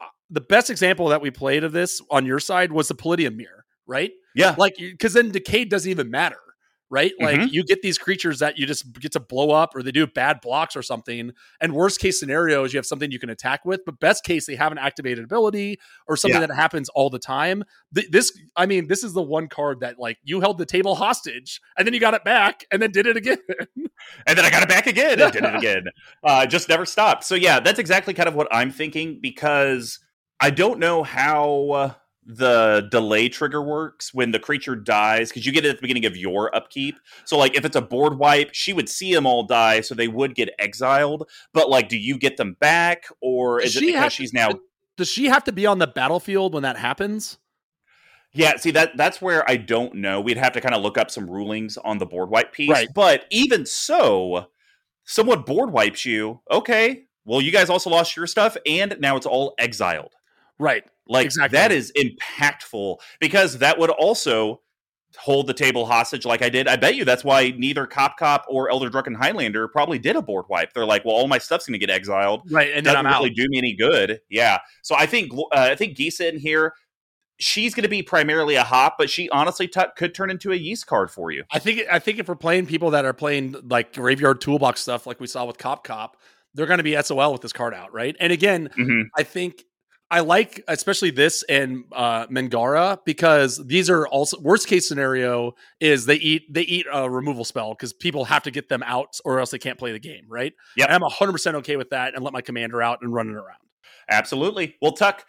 uh, 0.00 0.06
the 0.30 0.40
best 0.40 0.68
example 0.68 1.08
that 1.08 1.22
we 1.22 1.30
played 1.30 1.64
of 1.64 1.72
this 1.72 2.02
on 2.10 2.26
your 2.26 2.40
side 2.40 2.72
was 2.72 2.88
the 2.88 2.94
Palladium 2.94 3.36
Mirror, 3.36 3.64
right? 3.86 4.10
Yeah. 4.34 4.54
Like, 4.58 4.76
because 4.76 5.14
then 5.14 5.30
Decayed 5.30 5.70
doesn't 5.70 5.90
even 5.90 6.10
matter. 6.10 6.36
Right, 6.90 7.12
like 7.20 7.38
Mhm. 7.38 7.52
you 7.52 7.64
get 7.64 7.82
these 7.82 7.98
creatures 7.98 8.38
that 8.38 8.58
you 8.58 8.64
just 8.64 8.98
get 8.98 9.12
to 9.12 9.20
blow 9.20 9.50
up, 9.50 9.76
or 9.76 9.82
they 9.82 9.92
do 9.92 10.06
bad 10.06 10.40
blocks 10.40 10.74
or 10.74 10.80
something. 10.80 11.32
And 11.60 11.74
worst 11.74 12.00
case 12.00 12.18
scenario 12.18 12.64
is 12.64 12.72
you 12.72 12.78
have 12.78 12.86
something 12.86 13.10
you 13.10 13.18
can 13.18 13.28
attack 13.28 13.66
with, 13.66 13.82
but 13.84 14.00
best 14.00 14.24
case 14.24 14.46
they 14.46 14.54
have 14.54 14.72
an 14.72 14.78
activated 14.78 15.22
ability 15.22 15.78
or 16.06 16.16
something 16.16 16.40
Yeah. 16.40 16.46
that 16.46 16.54
happens 16.54 16.88
all 16.88 17.10
the 17.10 17.18
time. 17.18 17.62
Th- 17.94 18.08
this, 18.10 18.32
I 18.56 18.64
mean, 18.64 18.86
this 18.88 19.04
is 19.04 19.12
the 19.12 19.20
one 19.20 19.48
card 19.48 19.80
that 19.80 19.98
like 19.98 20.16
you 20.24 20.40
held 20.40 20.56
the 20.56 20.64
table 20.64 20.94
hostage 20.94 21.60
and 21.76 21.86
then 21.86 21.92
you 21.92 22.00
got 22.00 22.14
it 22.14 22.24
back 22.24 22.64
and 22.72 22.80
then 22.80 22.90
did 22.90 23.06
it 23.06 23.18
again. 23.18 23.36
and 24.26 24.38
then 24.38 24.46
I 24.46 24.50
got 24.50 24.62
it 24.62 24.68
back 24.70 24.86
again 24.86 25.20
and 25.20 25.30
did 25.30 25.44
it 25.44 25.54
again. 25.56 25.84
Uh, 26.24 26.46
just 26.46 26.70
never 26.70 26.86
stopped. 26.86 27.22
So 27.24 27.34
yeah, 27.34 27.60
that's 27.60 27.78
exactly 27.78 28.14
kind 28.14 28.30
of 28.30 28.34
what 28.34 28.48
I'm 28.50 28.70
thinking 28.70 29.18
because 29.20 29.98
I 30.40 30.48
don't 30.48 30.78
know 30.78 31.02
how 31.02 31.68
uh, 31.70 31.92
the 32.30 32.86
delay 32.90 33.30
trigger 33.30 33.62
works 33.62 34.12
when 34.12 34.32
the 34.32 34.38
creature 34.38 34.76
dies 34.76 35.30
because 35.30 35.46
you 35.46 35.52
get 35.52 35.64
it 35.64 35.70
at 35.70 35.76
the 35.76 35.80
beginning 35.80 36.04
of 36.04 36.14
your 36.14 36.54
upkeep. 36.54 37.00
So 37.24 37.38
like 37.38 37.56
if 37.56 37.64
it's 37.64 37.74
a 37.74 37.80
board 37.80 38.18
wipe, 38.18 38.50
she 38.52 38.74
would 38.74 38.88
see 38.88 39.14
them 39.14 39.26
all 39.26 39.44
die, 39.44 39.80
so 39.80 39.94
they 39.94 40.08
would 40.08 40.34
get 40.34 40.50
exiled. 40.58 41.28
But 41.54 41.70
like, 41.70 41.88
do 41.88 41.96
you 41.96 42.18
get 42.18 42.36
them 42.36 42.54
back, 42.60 43.06
or 43.22 43.60
is 43.62 43.76
it 43.76 43.80
because 43.80 44.12
she's 44.12 44.34
now? 44.34 44.50
Does 44.98 45.08
she 45.08 45.26
have 45.26 45.44
to 45.44 45.52
be 45.52 45.64
on 45.64 45.78
the 45.78 45.86
battlefield 45.86 46.52
when 46.52 46.64
that 46.64 46.76
happens? 46.76 47.38
Yeah, 48.34 48.56
see 48.56 48.72
that 48.72 48.96
that's 48.98 49.22
where 49.22 49.48
I 49.50 49.56
don't 49.56 49.94
know. 49.94 50.20
We'd 50.20 50.36
have 50.36 50.52
to 50.52 50.60
kind 50.60 50.74
of 50.74 50.82
look 50.82 50.98
up 50.98 51.10
some 51.10 51.30
rulings 51.30 51.78
on 51.78 51.96
the 51.96 52.04
board 52.04 52.28
wipe 52.28 52.52
piece. 52.52 52.68
Right. 52.68 52.88
But 52.94 53.24
even 53.30 53.64
so, 53.64 54.48
someone 55.06 55.42
board 55.42 55.72
wipes 55.72 56.04
you. 56.04 56.42
Okay, 56.50 57.04
well, 57.24 57.40
you 57.40 57.52
guys 57.52 57.70
also 57.70 57.88
lost 57.88 58.16
your 58.16 58.26
stuff, 58.26 58.58
and 58.66 58.96
now 59.00 59.16
it's 59.16 59.24
all 59.24 59.54
exiled. 59.58 60.12
Right. 60.58 60.84
Like 61.08 61.26
Exactly. 61.26 61.56
that 61.58 61.72
is 61.72 61.92
impactful 61.98 62.98
because 63.20 63.58
that 63.58 63.78
would 63.78 63.90
also 63.90 64.60
hold 65.16 65.46
the 65.46 65.54
table 65.54 65.86
hostage 65.86 66.26
like 66.26 66.42
I 66.42 66.50
did. 66.50 66.68
I 66.68 66.76
bet 66.76 66.94
you 66.94 67.04
that's 67.04 67.24
why 67.24 67.50
neither 67.56 67.86
Cop 67.86 68.18
Cop 68.18 68.44
or 68.48 68.70
Elder 68.70 68.90
Drunken 68.90 69.14
Highlander 69.14 69.66
probably 69.66 69.98
did 69.98 70.16
a 70.16 70.22
board 70.22 70.44
wipe. 70.50 70.74
They're 70.74 70.84
like, 70.84 71.04
well, 71.04 71.14
all 71.16 71.26
my 71.28 71.38
stuff's 71.38 71.66
going 71.66 71.80
to 71.80 71.84
get 71.84 71.90
exiled. 71.92 72.42
Right. 72.50 72.68
And 72.74 72.84
then 72.84 72.92
Doesn't 72.94 73.06
I'm 73.06 73.12
out. 73.12 73.20
really 73.20 73.30
do 73.30 73.46
me 73.48 73.58
any 73.58 73.74
good. 73.74 74.20
Yeah. 74.28 74.58
So 74.82 74.94
I 74.96 75.06
think 75.06 75.32
uh, 75.34 75.44
I 75.52 75.74
think 75.76 75.96
Gisa 75.96 76.28
in 76.28 76.38
here, 76.38 76.74
she's 77.40 77.74
going 77.74 77.84
to 77.84 77.88
be 77.88 78.02
primarily 78.02 78.56
a 78.56 78.64
hop, 78.64 78.96
but 78.98 79.08
she 79.08 79.30
honestly 79.30 79.66
t- 79.66 79.80
could 79.96 80.14
turn 80.14 80.30
into 80.30 80.52
a 80.52 80.56
yeast 80.56 80.86
card 80.86 81.10
for 81.10 81.30
you. 81.30 81.44
I 81.50 81.58
think 81.58 81.82
I 81.90 81.98
think 81.98 82.18
if 82.18 82.28
we're 82.28 82.34
playing 82.36 82.66
people 82.66 82.90
that 82.90 83.06
are 83.06 83.14
playing 83.14 83.56
like 83.64 83.94
graveyard 83.94 84.40
toolbox 84.42 84.80
stuff, 84.82 85.06
like 85.06 85.20
we 85.20 85.26
saw 85.26 85.46
with 85.46 85.56
Cop 85.56 85.84
Cop, 85.84 86.18
they're 86.54 86.66
going 86.66 86.78
to 86.78 86.84
be 86.84 87.00
SOL 87.02 87.32
with 87.32 87.40
this 87.40 87.52
card 87.54 87.72
out, 87.72 87.92
right? 87.94 88.14
And 88.20 88.30
again, 88.32 88.68
Mhm. 88.78 89.04
I 89.16 89.22
think 89.22 89.64
I 90.10 90.20
like 90.20 90.64
especially 90.68 91.10
this 91.10 91.42
and 91.44 91.84
uh 91.92 92.26
Mangara 92.28 92.98
because 93.04 93.60
these 93.66 93.90
are 93.90 94.06
also 94.08 94.40
worst 94.40 94.66
case 94.66 94.88
scenario 94.88 95.54
is 95.80 96.06
they 96.06 96.16
eat 96.16 96.52
they 96.52 96.62
eat 96.62 96.86
a 96.92 97.10
removal 97.10 97.44
spell 97.44 97.70
because 97.70 97.92
people 97.92 98.24
have 98.24 98.42
to 98.44 98.50
get 98.50 98.68
them 98.68 98.82
out 98.84 99.18
or 99.24 99.38
else 99.38 99.50
they 99.50 99.58
can't 99.58 99.78
play 99.78 99.92
the 99.92 99.98
game, 99.98 100.24
right? 100.28 100.54
Yeah, 100.76 100.86
I'm 100.94 101.02
hundred 101.02 101.32
percent 101.32 101.56
okay 101.56 101.76
with 101.76 101.90
that 101.90 102.14
and 102.14 102.24
let 102.24 102.32
my 102.32 102.40
commander 102.40 102.82
out 102.82 103.00
and 103.02 103.12
run 103.12 103.28
it 103.28 103.34
around. 103.34 103.58
Absolutely. 104.08 104.76
Well, 104.80 104.92
Tuck, 104.92 105.26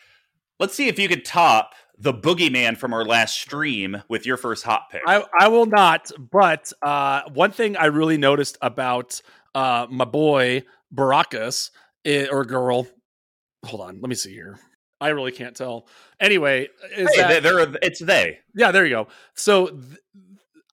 let's 0.60 0.74
see 0.74 0.88
if 0.88 0.98
you 0.98 1.08
could 1.08 1.26
top 1.26 1.74
the 1.98 2.14
boogeyman 2.14 2.78
from 2.78 2.94
our 2.94 3.04
last 3.04 3.40
stream 3.40 4.02
with 4.08 4.26
your 4.26 4.38
first 4.38 4.64
hot 4.64 4.84
pick. 4.90 5.02
I, 5.06 5.24
I 5.38 5.50
will 5.50 5.66
not. 5.66 6.12
But 6.32 6.72
uh, 6.82 7.24
one 7.34 7.52
thing 7.52 7.76
I 7.76 7.86
really 7.88 8.18
noticed 8.18 8.58
about 8.62 9.22
uh, 9.54 9.86
my 9.90 10.06
boy 10.06 10.64
Burakos 10.94 11.72
or 12.32 12.46
girl, 12.46 12.88
hold 13.66 13.82
on, 13.82 14.00
let 14.00 14.10
me 14.10 14.16
see 14.16 14.34
here. 14.34 14.58
I 15.02 15.10
really 15.10 15.32
can't 15.32 15.56
tell. 15.56 15.88
Anyway, 16.20 16.68
is 16.95 17.10
hey, 17.16 17.22
that 17.22 17.28
they- 17.43 17.50
they're, 17.50 17.76
it's 17.82 18.00
they. 18.00 18.39
yeah? 18.56 18.72
There 18.72 18.86
you 18.86 18.91
go. 18.91 19.08
So 19.36 19.68
th- 19.68 19.82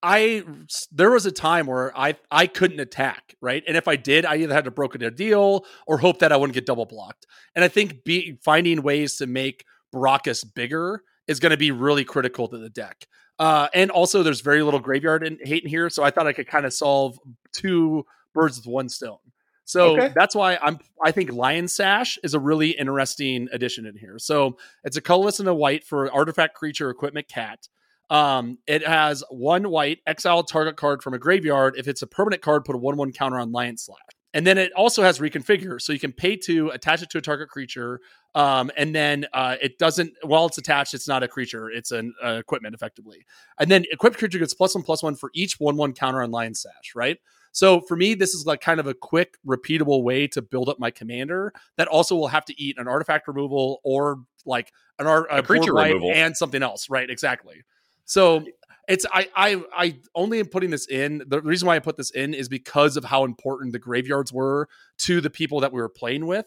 I 0.03 0.45
there 0.93 1.11
was 1.11 1.27
a 1.27 1.33
time 1.33 1.66
where 1.66 1.97
I 1.99 2.16
I 2.31 2.47
couldn't 2.47 2.81
attack 2.81 3.35
right, 3.41 3.62
and 3.66 3.77
if 3.77 3.89
I 3.89 3.97
did, 3.97 4.24
I 4.27 4.37
either 4.37 4.53
had 4.55 4.64
to 4.64 4.70
broker 4.70 5.05
a 5.05 5.11
deal 5.11 5.64
or 5.87 5.99
hope 5.99 6.18
that 6.20 6.33
I 6.33 6.37
wouldn't 6.37 6.55
get 6.55 6.66
double 6.66 6.85
blocked. 6.85 7.27
And 7.55 7.64
I 7.64 7.68
think 7.68 8.05
be, 8.05 8.39
finding 8.45 8.83
ways 8.83 9.16
to 9.18 9.27
make 9.27 9.64
Burakos 9.95 10.45
bigger 10.55 11.03
is 11.27 11.41
going 11.41 11.51
to 11.51 11.57
be 11.57 11.70
really 11.70 12.05
critical 12.05 12.47
to 12.49 12.59
the 12.59 12.68
deck. 12.68 13.07
Uh, 13.39 13.68
and 13.74 13.91
also, 13.91 14.22
there's 14.22 14.41
very 14.43 14.62
little 14.62 14.81
graveyard 14.81 15.27
in, 15.27 15.39
hate 15.43 15.62
in 15.64 15.68
here, 15.68 15.91
so 15.91 16.03
I 16.03 16.11
thought 16.11 16.27
I 16.27 16.33
could 16.33 16.47
kind 16.47 16.66
of 16.66 16.72
solve 16.72 17.18
two 17.53 18.05
birds 18.33 18.59
with 18.59 18.66
one 18.66 18.89
stone. 18.89 19.18
So 19.67 19.97
Okay. 19.97 20.12
that's 20.14 20.35
why 20.35 20.59
I'm. 20.62 20.79
I 21.05 21.11
think 21.11 21.33
Lion 21.33 21.69
Sash 21.69 22.19
is 22.23 22.35
a 22.35 22.41
really 22.41 22.71
interesting 22.71 23.49
addition 23.53 23.85
in 23.85 23.97
here. 23.97 24.19
So 24.19 24.57
it's 24.85 24.97
a 24.97 25.01
colorless 25.03 25.41
and 25.41 25.49
a 25.49 25.55
white 25.55 25.85
for 25.85 26.11
artifact 26.11 26.55
creature 26.55 26.89
equipment 26.89 27.29
cat. 27.29 27.69
Um, 28.09 28.59
it 28.69 28.87
has 28.87 29.25
one 29.29 29.69
white 29.69 29.99
exile 30.07 30.45
target 30.45 30.77
card 30.77 31.03
from 31.03 31.14
a 31.14 31.19
graveyard. 31.19 31.75
If 31.77 31.89
it's 31.89 32.03
a 32.03 32.07
permanent 32.07 32.41
card, 32.41 32.64
put 32.64 32.77
a 32.77 32.79
one-one 32.79 33.12
counter 33.12 33.39
on 33.39 33.51
Lion 33.51 33.77
Sash. 33.77 33.97
And 34.33 34.47
then 34.47 34.59
it 34.59 34.73
also 34.75 35.03
has 35.03 35.19
reconfigure, 35.19 35.81
so 35.81 35.93
you 35.93 35.99
can 35.99 36.12
pay 36.12 36.37
to 36.37 36.69
attach 36.69 37.03
it 37.03 37.11
to 37.11 37.19
a 37.19 37.23
target 37.23 37.49
creature, 37.49 38.01
um, 38.35 38.71
and 38.77 38.95
then 38.95 39.27
uh, 39.33 39.57
it 39.62 39.79
doesn't. 39.79 40.12
While 40.23 40.47
it's 40.47 40.59
attached, 40.59 40.93
it's 40.93 41.09
not 41.09 41.23
a 41.23 41.29
creature; 41.29 41.71
it's 41.71 41.91
an 41.91 42.12
uh, 42.23 42.33
equipment 42.33 42.75
effectively. 42.75 43.25
And 43.59 43.71
then 43.71 43.87
equipped 43.91 44.19
creature 44.19 44.39
gets 44.39 44.53
plus 44.53 44.75
one 44.75 44.85
plus 44.85 45.03
one 45.03 45.17
for 45.17 45.31
each 45.35 45.59
one-one 45.59 45.95
counter 45.95 46.23
on 46.23 46.31
Lion 46.31 46.55
Sash. 46.55 46.93
Right. 46.95 47.17
So 47.57 47.81
for 47.81 47.97
me, 47.97 48.13
this 48.13 48.35
is 48.35 48.45
like 48.45 48.61
kind 48.61 48.81
of 48.81 48.87
a 48.87 48.93
quick, 48.93 49.39
repeatable 49.47 50.03
way 50.03 50.27
to 50.27 50.43
build 50.43 50.69
up 50.69 50.79
my 50.79 50.91
commander 50.91 51.55
that 51.79 51.89
also 51.89 52.15
will 52.15 52.29
have 52.29 52.45
to 52.45 52.63
eat 52.63 52.77
an 52.77 52.87
artifact 52.87 53.27
removal 53.29 53.81
or 53.83 54.19
like 54.45 54.75
an 54.99 55.07
art 55.07 55.27
A 55.31 55.43
creature 55.43 55.73
removal. 55.73 56.13
and 56.13 56.37
something 56.37 56.63
else. 56.63 56.91
Right. 56.91 57.09
Exactly. 57.09 57.63
So 58.05 58.45
it's 58.89 59.07
I 59.11 59.31
I 59.35 59.63
I 59.75 59.99
only 60.15 60.39
am 60.39 60.49
putting 60.49 60.69
this 60.69 60.87
in. 60.87 61.23
The 61.29 61.41
reason 61.41 61.67
why 61.67 61.77
I 61.77 61.79
put 61.79 61.97
this 61.97 62.11
in 62.11 62.35
is 62.35 62.51
because 62.51 62.99
of 62.99 63.05
how 63.05 63.25
important 63.25 63.73
the 63.73 63.79
graveyards 63.79 64.35
were 64.35 64.69
to 64.99 65.23
the 65.23 65.31
people 65.31 65.61
that 65.61 65.73
we 65.73 65.81
were 65.81 65.89
playing 65.89 66.27
with. 66.27 66.45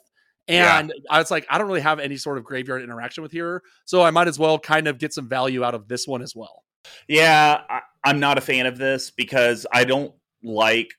And 0.47 0.93
I 1.09 1.17
was 1.17 1.31
like, 1.31 1.47
I 1.49 1.57
don't 1.57 1.65
really 1.65 1.81
have 1.81 1.99
any 1.99 2.17
sort 2.17 2.37
of 2.37 2.43
graveyard 2.43 2.83
interaction 2.83 3.23
with 3.23 3.31
here, 3.31 3.63
so 3.85 4.03
I 4.03 4.11
might 4.11 4.27
as 4.27 4.37
well 4.37 4.59
kind 4.59 4.87
of 4.87 4.99
get 4.99 5.11
some 5.11 5.27
value 5.27 5.63
out 5.63 5.73
of 5.73 5.87
this 5.87 6.07
one 6.07 6.21
as 6.21 6.35
well. 6.35 6.63
Yeah, 7.07 7.61
I, 7.67 7.81
I'm 8.03 8.19
not 8.19 8.37
a 8.37 8.41
fan 8.41 8.67
of 8.67 8.77
this 8.77 9.09
because 9.09 9.65
I 9.73 9.85
don't 9.85 10.13
like 10.43 10.93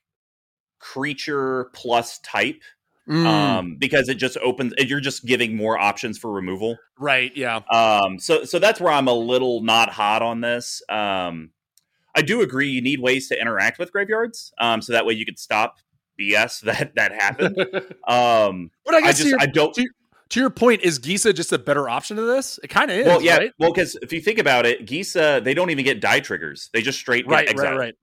creature 0.81 1.69
plus 1.73 2.19
type 2.19 2.61
Mm, 3.09 3.25
um, 3.25 3.75
because 3.77 4.09
it 4.09 4.15
just 4.15 4.37
opens. 4.37 4.73
You're 4.77 4.99
just 4.99 5.25
giving 5.25 5.55
more 5.57 5.77
options 5.77 6.19
for 6.19 6.31
removal. 6.31 6.77
right? 6.99 7.35
Yeah. 7.35 7.61
Um, 7.71 8.19
so 8.19 8.43
so 8.45 8.59
that's 8.59 8.79
where 8.79 8.93
I'm 8.93 9.07
a 9.07 9.13
little 9.13 9.61
not 9.63 9.89
hot 9.89 10.21
on 10.21 10.41
this. 10.41 10.83
Um, 10.87 11.49
I 12.15 12.21
do 12.21 12.41
agree 12.41 12.69
you 12.69 12.79
need 12.81 12.99
ways 13.01 13.27
to 13.29 13.41
interact 13.41 13.79
with 13.79 13.91
graveyards, 13.91 14.53
um, 14.59 14.83
so 14.83 14.93
that 14.93 15.05
way 15.07 15.15
you 15.15 15.25
could 15.25 15.39
stop 15.39 15.77
BS 16.19 16.61
that 16.65 16.93
that 16.95 17.11
happened. 17.11 17.57
Um, 18.07 18.69
but 18.85 18.93
I 18.93 18.97
I 18.97 19.01
guess 19.01 19.17
to, 19.17 19.23
just 19.23 19.29
your, 19.31 19.41
I 19.41 19.47
don't. 19.47 19.73
to 19.73 20.39
your 20.39 20.49
point, 20.51 20.81
is 20.83 20.99
Gisa 20.99 21.33
just 21.35 21.51
a 21.51 21.57
better 21.59 21.89
option 21.89 22.17
to 22.17 22.23
this? 22.23 22.59
It 22.63 22.67
kind 22.69 22.91
of 22.91 22.97
is. 22.97 23.07
Well, 23.07 23.21
yeah, 23.21 23.37
Right. 23.37 23.51
well, 23.57 23.73
because 23.73 23.97
if 24.03 24.13
you 24.13 24.21
think 24.21 24.37
about 24.37 24.67
it, 24.67 24.85
Gisa 24.85 25.43
they 25.43 25.55
don't 25.55 25.71
even 25.71 25.83
get 25.85 25.99
die 26.01 26.19
triggers; 26.19 26.69
they 26.71 26.83
just 26.83 26.99
straight 26.99 27.25
Right. 27.27 27.49
exiled. 27.49 27.71
Right. 27.79 27.85
Right. 27.87 27.95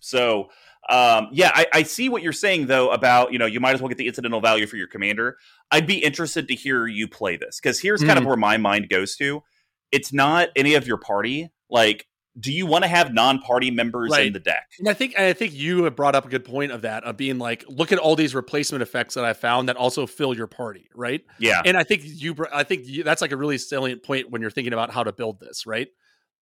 So, 0.00 0.48
um, 0.88 1.28
yeah, 1.32 1.50
I, 1.54 1.66
I 1.72 1.82
see 1.82 2.08
what 2.08 2.22
you're 2.22 2.32
saying 2.32 2.66
though 2.66 2.90
about 2.90 3.32
you 3.32 3.38
know 3.38 3.46
you 3.46 3.60
might 3.60 3.74
as 3.74 3.80
well 3.82 3.88
get 3.88 3.98
the 3.98 4.06
incidental 4.06 4.40
value 4.40 4.66
for 4.66 4.76
your 4.76 4.86
commander. 4.88 5.36
I'd 5.70 5.86
be 5.86 5.98
interested 6.02 6.48
to 6.48 6.54
hear 6.54 6.86
you 6.86 7.06
play 7.08 7.36
this 7.36 7.60
because 7.60 7.80
here's 7.80 8.02
kind 8.02 8.18
of 8.18 8.24
Mhm. 8.24 8.28
where 8.28 8.36
my 8.36 8.56
mind 8.56 8.88
goes 8.88 9.16
to. 9.16 9.42
It's 9.92 10.12
not 10.12 10.48
any 10.56 10.74
of 10.74 10.86
your 10.86 10.98
party. 10.98 11.50
Like, 11.70 12.06
do 12.40 12.52
you 12.52 12.66
want 12.66 12.84
to 12.84 12.88
have 12.88 13.12
non-party 13.12 13.70
members 13.70 14.16
in 14.16 14.32
the 14.32 14.38
deck? 14.38 14.66
And 14.78 14.88
I 14.88 14.94
think 14.94 15.14
and 15.16 15.24
I 15.26 15.32
think 15.32 15.52
you 15.54 15.84
have 15.84 15.96
brought 15.96 16.14
up 16.14 16.24
a 16.24 16.28
good 16.28 16.44
point 16.44 16.72
of 16.72 16.82
that 16.82 17.02
of 17.04 17.16
being 17.16 17.38
like, 17.38 17.64
look 17.68 17.90
at 17.90 17.98
all 17.98 18.14
these 18.16 18.34
replacement 18.34 18.80
effects 18.82 19.14
that 19.14 19.24
I 19.24 19.32
found 19.32 19.68
that 19.68 19.76
also 19.76 20.06
fill 20.06 20.34
your 20.34 20.46
party, 20.46 20.88
right? 20.94 21.22
Yeah, 21.38 21.60
And 21.64 21.76
I 21.76 21.82
think 21.84 22.02
you, 22.04 22.36
I 22.52 22.62
think 22.62 22.86
you, 22.86 23.02
that's 23.02 23.20
like 23.20 23.32
a 23.32 23.36
really 23.36 23.58
salient 23.58 24.02
point 24.04 24.30
when 24.30 24.40
you're 24.40 24.50
thinking 24.50 24.72
about 24.72 24.90
how 24.92 25.02
to 25.04 25.12
build 25.12 25.40
this, 25.40 25.66
right? 25.66 25.88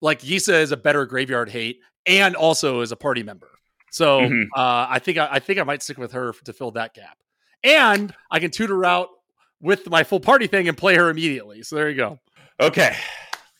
Like 0.03 0.20
Gisa 0.20 0.55
is 0.61 0.72
a 0.72 0.76
better 0.76 1.07
graveyard 1.07 1.49
hate 1.49 1.78
and 2.07 2.34
also 2.34 2.80
is 2.80 2.90
a 2.92 2.97
party 2.97 3.22
member. 3.22 3.49
So 3.95 4.22
Mhm. 4.22 4.47
uh, 4.57 4.86
I 4.90 4.99
think 4.99 5.18
I, 5.18 5.28
I 5.32 5.38
think 5.38 5.61
I 5.61 5.62
might 5.62 5.80
stick 5.80 5.99
with 5.99 6.11
her 6.12 6.32
to 6.47 6.53
fill 6.53 6.72
that 6.72 6.95
gap, 6.95 7.16
and 7.62 8.12
I 8.28 8.40
can 8.40 8.51
tutor 8.51 8.84
out 8.84 9.09
with 9.61 9.88
my 9.88 10.03
full 10.03 10.18
party 10.18 10.49
thing 10.49 10.66
and 10.66 10.76
play 10.76 10.97
her 10.97 11.11
immediately. 11.11 11.62
So 11.62 11.76
there 11.76 11.88
you 11.88 11.95
go. 11.97 12.18
Okay, 12.61 12.97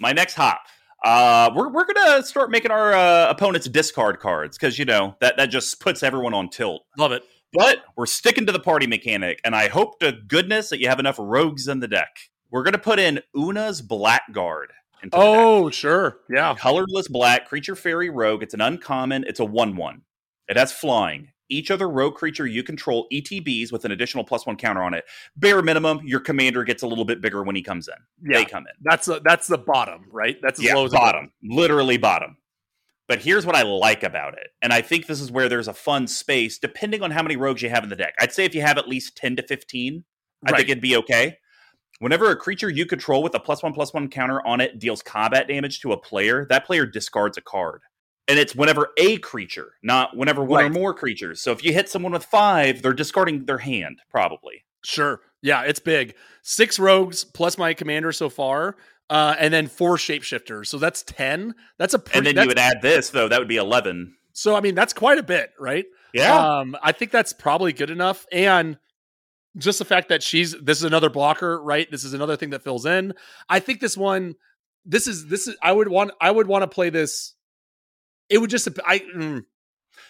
my 0.01 0.13
next 0.13 0.35
hop. 0.35 0.61
Uh, 1.05 1.53
we're 1.55 1.69
we're 1.69 1.85
gonna 1.87 2.21
start 2.25 2.51
making 2.51 2.73
our 2.73 2.93
uh, 2.95 3.31
opponents 3.31 3.69
discard 3.69 4.19
cards 4.19 4.59
because 4.59 4.77
you 4.77 4.85
know 4.85 5.15
that 5.21 5.37
that 5.37 5.51
just 5.51 5.79
puts 5.79 6.03
everyone 6.03 6.35
on 6.35 6.49
tilt. 6.49 6.83
Love 6.99 7.13
it. 7.13 7.23
But 7.53 7.85
we're 7.97 8.07
sticking 8.07 8.45
to 8.47 8.53
the 8.53 8.59
party 8.59 8.89
mechanic, 8.89 9.41
and 9.45 9.55
I 9.55 9.69
hope 9.69 10.01
to 10.01 10.11
goodness 10.27 10.69
that 10.71 10.81
you 10.81 10.89
have 10.89 10.99
enough 10.99 11.17
rogues 11.21 11.69
in 11.69 11.79
the 11.79 11.87
deck. 11.87 12.09
We're 12.51 12.65
gonna 12.65 12.79
put 12.79 12.99
in 12.99 13.21
Oona's 13.37 13.83
Blackguard. 13.83 14.73
Into 15.03 15.17
the 15.17 15.23
deck. 15.23 15.37
Oh 15.39 15.71
sure, 15.71 16.19
yeah. 16.29 16.57
colorless 16.59 17.07
black 17.07 17.47
creature 17.47 17.77
fairy 17.77 18.11
rogue. 18.11 18.43
It's 18.43 18.55
an 18.55 18.61
uncommon. 18.63 19.25
It's 19.29 19.39
a 19.39 19.45
one 19.45 19.77
one. 19.77 20.03
It 20.49 20.57
has 20.57 20.73
flying. 20.73 21.29
Each 21.51 21.71
other 21.71 21.89
rogue 21.89 22.15
creature 22.15 22.47
you 22.47 22.63
control 22.63 23.07
ETBs 23.13 23.71
with 23.71 23.85
an 23.85 23.93
additional 23.93 24.25
plus 24.25 24.47
one 24.47 24.57
counter 24.57 24.83
on 24.83 24.95
it. 24.95 25.05
Bare 25.37 25.63
minimum, 25.63 26.01
your 26.05 26.21
commander 26.21 26.65
gets 26.65 26.83
a 26.83 26.87
little 26.87 27.05
bit 27.05 27.21
bigger 27.21 27.43
when 27.43 27.55
he 27.55 27.63
comes 27.63 27.87
in. 27.89 27.95
Yeah, 28.31 28.39
They 28.39 28.45
come 28.47 28.65
in. 28.67 28.73
that's 28.83 29.09
a, 29.09 29.21
that's 29.25 29.47
the 29.47 29.59
bottom, 29.59 30.07
right? 30.11 30.37
That's 30.43 30.59
as 30.59 30.65
Yeah, 30.65 30.75
low 30.75 30.87
as 30.87 30.93
bottom, 30.93 31.33
literally 31.43 31.99
bottom. 31.99 32.39
But 33.07 33.21
here's 33.21 33.45
what 33.45 33.55
I 33.55 33.63
like 33.63 34.03
about 34.03 34.33
it, 34.39 34.49
and 34.63 34.73
I 34.73 34.81
think 34.81 35.07
this 35.07 35.21
is 35.21 35.31
where 35.31 35.51
there's 35.51 35.69
a 35.69 35.75
fun 35.75 36.07
space, 36.07 36.59
depending 36.59 37.03
on 37.03 37.11
how 37.11 37.23
many 37.23 37.37
rogues 37.37 37.61
you 37.61 37.69
have 37.69 37.85
in 37.85 37.91
the 37.91 37.97
deck. 37.97 38.15
I'd 38.19 38.33
say 38.33 38.47
if 38.47 38.55
you 38.55 38.63
have 38.63 38.79
at 38.79 38.89
least 38.89 39.15
ten 39.19 39.37
to 39.37 39.43
fifteen, 39.43 40.05
I 40.47 40.53
Right. 40.53 40.57
think 40.61 40.71
it'd 40.71 40.83
be 40.83 40.97
okay. 40.97 41.37
Whenever 41.99 42.31
a 42.31 42.37
creature 42.37 42.71
you 42.71 42.87
control 42.87 43.23
with 43.23 43.35
a 43.35 43.41
plus 43.41 43.63
one 43.63 43.75
plus 43.75 43.93
one 43.93 44.09
counter 44.09 44.41
on 44.47 44.61
it 44.63 44.79
deals 44.79 45.03
combat 45.03 45.47
damage 45.49 45.81
to 45.81 45.93
a 45.93 45.99
player, 45.99 46.47
that 46.49 46.65
player 46.65 46.87
discards 46.87 47.37
a 47.37 47.43
card. 47.43 47.83
And 48.27 48.39
it's 48.39 48.55
whenever 48.55 48.89
a 48.97 49.19
creature, 49.19 49.73
not 49.83 50.17
whenever 50.17 50.43
one 50.43 50.65
or 50.65 50.71
more 50.71 50.95
creatures. 50.95 51.41
So 51.43 51.53
if 51.53 51.63
you 51.63 51.73
hit 51.73 51.89
someone 51.89 52.13
with 52.13 52.25
five, 52.25 52.81
they're 52.81 52.95
discarding 52.95 53.45
their 53.45 53.59
hand, 53.59 54.01
probably. 54.11 54.65
Sure. 54.85 55.21
Yeah, 55.43 55.63
it's 55.63 55.81
big. 55.81 56.15
Six 56.43 56.79
rogues 56.79 57.25
plus 57.25 57.59
my 57.59 57.75
commander 57.75 58.13
so 58.13 58.31
far. 58.31 58.77
uh, 59.11 59.35
and 59.39 59.53
then 59.53 59.67
four 59.67 59.97
shapeshifters. 59.97 60.67
So 60.67 60.79
that's 60.79 61.03
ten. 61.03 61.55
That's 61.79 61.95
a 61.95 61.99
pretty, 61.99 62.29
and 62.31 62.39
then 62.39 62.45
you 62.45 62.49
would 62.49 62.59
add 62.59 62.81
this 62.83 63.11
though. 63.11 63.29
That 63.29 63.39
would 63.39 63.49
be 63.49 63.57
eleven. 63.57 64.15
So 64.33 64.55
I 64.55 64.61
mean, 64.61 64.75
that's 64.75 64.93
quite 64.93 65.19
a 65.19 65.23
bit, 65.23 65.51
right? 65.59 65.85
Yeah. 66.13 66.59
Um, 66.59 66.77
I 66.83 66.93
think 66.93 67.11
that's 67.11 67.33
probably 67.33 67.73
good 67.73 67.91
enough, 67.91 68.27
and 68.33 68.79
just 69.57 69.79
the 69.79 69.85
fact 69.85 70.09
that 70.09 70.23
she's 70.23 70.53
this 70.61 70.79
is 70.79 70.85
another 70.85 71.11
blocker, 71.11 71.63
right? 71.63 71.91
This 71.91 72.05
is 72.05 72.15
another 72.15 72.37
thing 72.37 72.51
that 72.51 72.63
fills 72.63 72.87
in. 72.87 73.13
I 73.49 73.61
think 73.61 73.81
this 73.81 73.97
one, 73.97 74.35
this 74.85 75.07
is 75.07 75.27
this 75.29 75.47
is. 75.47 75.57
I 75.63 75.73
would 75.73 75.89
want 75.89 76.13
I 76.21 76.31
would 76.31 76.47
want 76.47 76.63
to 76.63 76.69
play 76.69 76.91
this. 76.91 77.35
It 78.29 78.39
would 78.39 78.51
just 78.51 78.69
I. 78.87 79.01
Mm, 79.01 79.45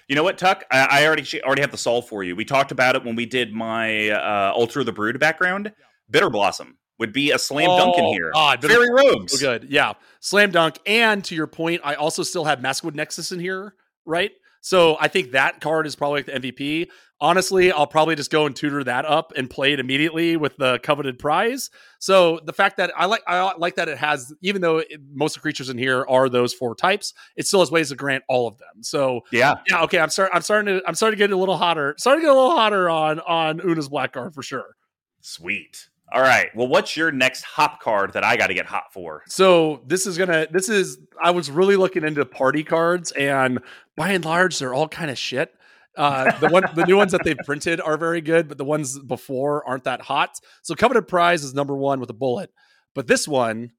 you 0.08 0.16
know 0.16 0.22
what, 0.22 0.38
Tuck? 0.38 0.64
I, 0.70 1.02
I 1.02 1.06
already 1.06 1.42
already 1.42 1.62
have 1.62 1.70
the 1.70 1.78
solve 1.78 2.08
for 2.08 2.22
you. 2.22 2.36
We 2.36 2.44
talked 2.44 2.72
about 2.72 2.96
it 2.96 3.04
when 3.04 3.16
we 3.16 3.26
did 3.26 3.52
my 3.52 4.10
uh, 4.10 4.52
Ultra 4.54 4.84
the 4.84 4.92
Brood 4.92 5.18
background. 5.18 5.72
Bitterblossom 6.12 6.74
would 6.98 7.12
be 7.12 7.30
a 7.32 7.38
slam 7.38 7.66
dunk 7.76 7.96
in 7.98 8.04
Oh, 8.04 8.12
here. 8.12 8.30
God, 8.32 8.62
Fairy 8.62 8.90
Rogues. 8.92 9.32
So 9.32 9.38
good. 9.38 9.66
Yeah. 9.70 9.94
Slam 10.20 10.50
dunk. 10.50 10.78
And 10.86 11.24
to 11.24 11.34
your 11.34 11.46
point, 11.46 11.80
I 11.84 11.94
also 11.94 12.22
still 12.22 12.44
have 12.44 12.60
Maskwood 12.60 12.94
Nexus 12.94 13.32
in 13.32 13.40
here, 13.40 13.74
right? 14.04 14.30
So 14.64 14.96
I 14.98 15.08
think 15.08 15.32
that 15.32 15.60
card 15.60 15.86
is 15.86 15.94
probably 15.94 16.20
like 16.22 16.26
the 16.26 16.40
MVP. 16.40 16.88
Honestly, 17.20 17.70
I'll 17.70 17.86
probably 17.86 18.16
just 18.16 18.30
go 18.30 18.46
and 18.46 18.56
tutor 18.56 18.82
that 18.84 19.04
up 19.04 19.34
and 19.36 19.48
play 19.50 19.74
it 19.74 19.78
immediately 19.78 20.38
with 20.38 20.56
the 20.56 20.78
coveted 20.82 21.18
prize. 21.18 21.68
So 21.98 22.40
the 22.46 22.54
fact 22.54 22.78
that 22.78 22.90
I 22.96 23.04
like 23.04 23.22
I 23.26 23.54
like 23.58 23.74
that 23.74 23.90
it 23.90 23.98
has, 23.98 24.32
even 24.40 24.62
though 24.62 24.78
it, 24.78 24.88
most 25.12 25.36
of 25.36 25.42
the 25.42 25.42
creatures 25.42 25.68
in 25.68 25.76
here 25.76 26.06
are 26.08 26.30
those 26.30 26.54
four 26.54 26.74
types, 26.74 27.12
it 27.36 27.46
still 27.46 27.60
has 27.60 27.70
ways 27.70 27.90
to 27.90 27.94
grant 27.94 28.24
all 28.26 28.48
of 28.48 28.56
them. 28.56 28.82
So 28.82 29.20
Yeah. 29.32 29.56
yeah, 29.68 29.82
okay, 29.82 29.98
I'm 29.98 30.08
starting. 30.08 30.34
I'm 30.34 30.40
starting 30.42 30.78
to. 30.78 30.88
I'm 30.88 30.94
starting 30.94 31.18
to 31.18 31.22
get 31.22 31.30
a 31.30 31.36
little 31.36 31.58
hotter. 31.58 31.94
Starting 31.98 32.22
to 32.22 32.26
get 32.28 32.34
a 32.34 32.40
little 32.40 32.56
hotter 32.56 32.88
on 32.88 33.20
on 33.20 33.60
Oona's 33.60 33.90
Blackguard 33.90 34.32
for 34.32 34.42
sure. 34.42 34.76
Sweet. 35.20 35.90
All 36.12 36.20
right. 36.20 36.54
Well, 36.54 36.68
what's 36.68 36.96
your 36.96 37.10
next 37.10 37.42
hop 37.42 37.80
card 37.80 38.12
that 38.12 38.24
I 38.24 38.36
got 38.36 38.48
to 38.48 38.54
get 38.54 38.66
hot 38.66 38.92
for? 38.92 39.22
So 39.26 39.82
this 39.86 40.06
is 40.06 40.18
gonna. 40.18 40.46
This 40.50 40.68
is. 40.68 40.98
I 41.22 41.30
was 41.30 41.50
really 41.50 41.76
looking 41.76 42.04
into 42.04 42.24
party 42.24 42.62
cards, 42.62 43.10
and 43.12 43.60
by 43.96 44.10
and 44.10 44.24
large, 44.24 44.58
they're 44.58 44.74
all 44.74 44.88
kind 44.88 45.10
of 45.10 45.18
shit. 45.18 45.52
Uh, 45.96 46.36
the 46.38 46.48
one, 46.48 46.64
the 46.74 46.84
new 46.86 46.96
ones 46.96 47.12
that 47.12 47.22
they've 47.24 47.38
printed 47.44 47.80
are 47.80 47.96
very 47.96 48.20
good, 48.20 48.48
but 48.48 48.58
the 48.58 48.64
ones 48.64 48.98
before 48.98 49.66
aren't 49.66 49.84
that 49.84 50.02
hot. 50.02 50.38
So 50.62 50.74
coveted 50.74 51.08
prize 51.08 51.44
is 51.44 51.54
number 51.54 51.76
one 51.76 52.00
with 52.00 52.10
a 52.10 52.14
bullet, 52.14 52.50
but 52.94 53.06
this 53.06 53.28
one 53.28 53.72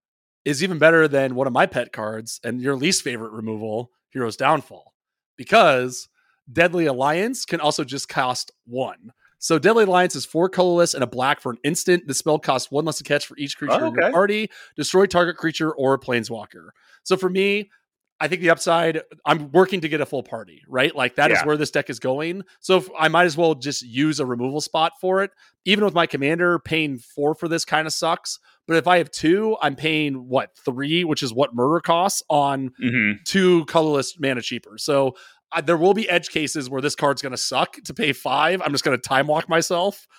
is 0.46 0.64
even 0.64 0.78
better 0.78 1.08
than 1.08 1.36
one 1.36 1.48
of 1.48 1.54
my 1.54 1.66
pet 1.66 1.92
cards 1.92 2.40
and 2.44 2.62
your 2.62 2.76
least 2.76 3.02
favorite 3.02 3.32
removal, 3.32 3.92
Hero's 4.12 4.38
Downfall, 4.38 4.94
because 5.38 6.08
Deadly 6.52 6.86
Alliance 6.86 7.46
can 7.46 7.60
also 7.60 7.84
just 7.84 8.08
cost 8.08 8.52
one. 8.66 9.12
So 9.46 9.60
Deadly 9.60 9.84
Alliance 9.84 10.16
is 10.16 10.26
four 10.26 10.50
colorless 10.50 10.96
and 10.96 11.04
a 11.04 11.08
black 11.08 11.40
for 11.40 11.52
an 11.52 11.60
instant. 11.64 12.08
The 12.08 12.16
spell 12.16 12.40
costs 12.40 12.72
one 12.72 12.84
less 12.84 12.98
to 12.98 13.04
catch 13.04 13.28
for 13.28 13.38
each 13.38 13.60
creature 13.60 13.78
Oh, 13.80 13.86
in 13.90 13.94
your 13.94 14.12
party. 14.12 14.50
Destroy 14.76 15.06
target 15.06 15.38
creature 15.38 15.72
or 15.72 16.00
planeswalker. 16.00 16.70
So 17.04 17.16
for 17.16 17.30
me, 17.30 17.70
I 18.20 18.28
think 18.28 18.42
the 18.42 18.50
upside, 18.50 19.04
I'm 19.24 19.52
working 19.52 19.82
to 19.82 19.88
get 19.88 20.02
a 20.02 20.06
full 20.08 20.24
party, 20.24 20.64
right? 20.68 20.96
Like 20.96 21.14
that 21.18 21.30
is 21.30 21.38
Yeah. 21.42 21.46
where 21.46 21.58
this 21.58 21.70
deck 21.70 21.92
is 21.92 22.00
going. 22.00 22.42
So 22.60 22.78
if, 22.78 22.90
I 22.98 23.08
might 23.08 23.26
as 23.26 23.38
well 23.38 23.54
just 23.54 23.84
use 23.84 24.20
a 24.20 24.26
removal 24.26 24.62
spot 24.62 24.94
for 25.00 25.22
it. 25.22 25.30
Even 25.64 25.86
with 25.86 25.94
my 25.94 26.08
commander, 26.08 26.58
paying 26.58 26.98
four 26.98 27.36
for 27.36 27.48
this 27.48 27.66
kind 27.66 27.86
of 27.86 27.94
sucks. 27.94 28.40
But 28.68 28.78
if 28.78 28.88
I 28.88 28.98
have 28.98 29.12
two, 29.12 29.58
I'm 29.62 29.76
paying 29.76 30.28
what 30.28 30.58
three, 30.58 31.04
which 31.04 31.22
is 31.22 31.32
what 31.34 31.54
murder 31.54 31.82
costs 31.82 32.24
on 32.32 32.72
Mm-hmm. 32.84 33.18
two 33.26 33.64
colorless 33.66 34.18
mana 34.20 34.42
cheaper. 34.42 34.80
So 34.80 35.16
uh, 35.56 35.62
there 35.62 35.78
will 35.78 35.94
be 35.94 36.08
edge 36.10 36.30
cases 36.30 36.70
where 36.70 36.82
this 36.82 36.96
card's 36.96 37.22
going 37.22 37.32
to 37.32 37.38
suck 37.38 37.76
to 37.86 37.94
pay 37.94 38.14
five. 38.14 38.62
I'm 38.64 38.72
just 38.72 38.84
going 38.84 38.98
to 38.98 39.02
time 39.02 39.28
walk 39.28 39.50
myself. 39.50 40.08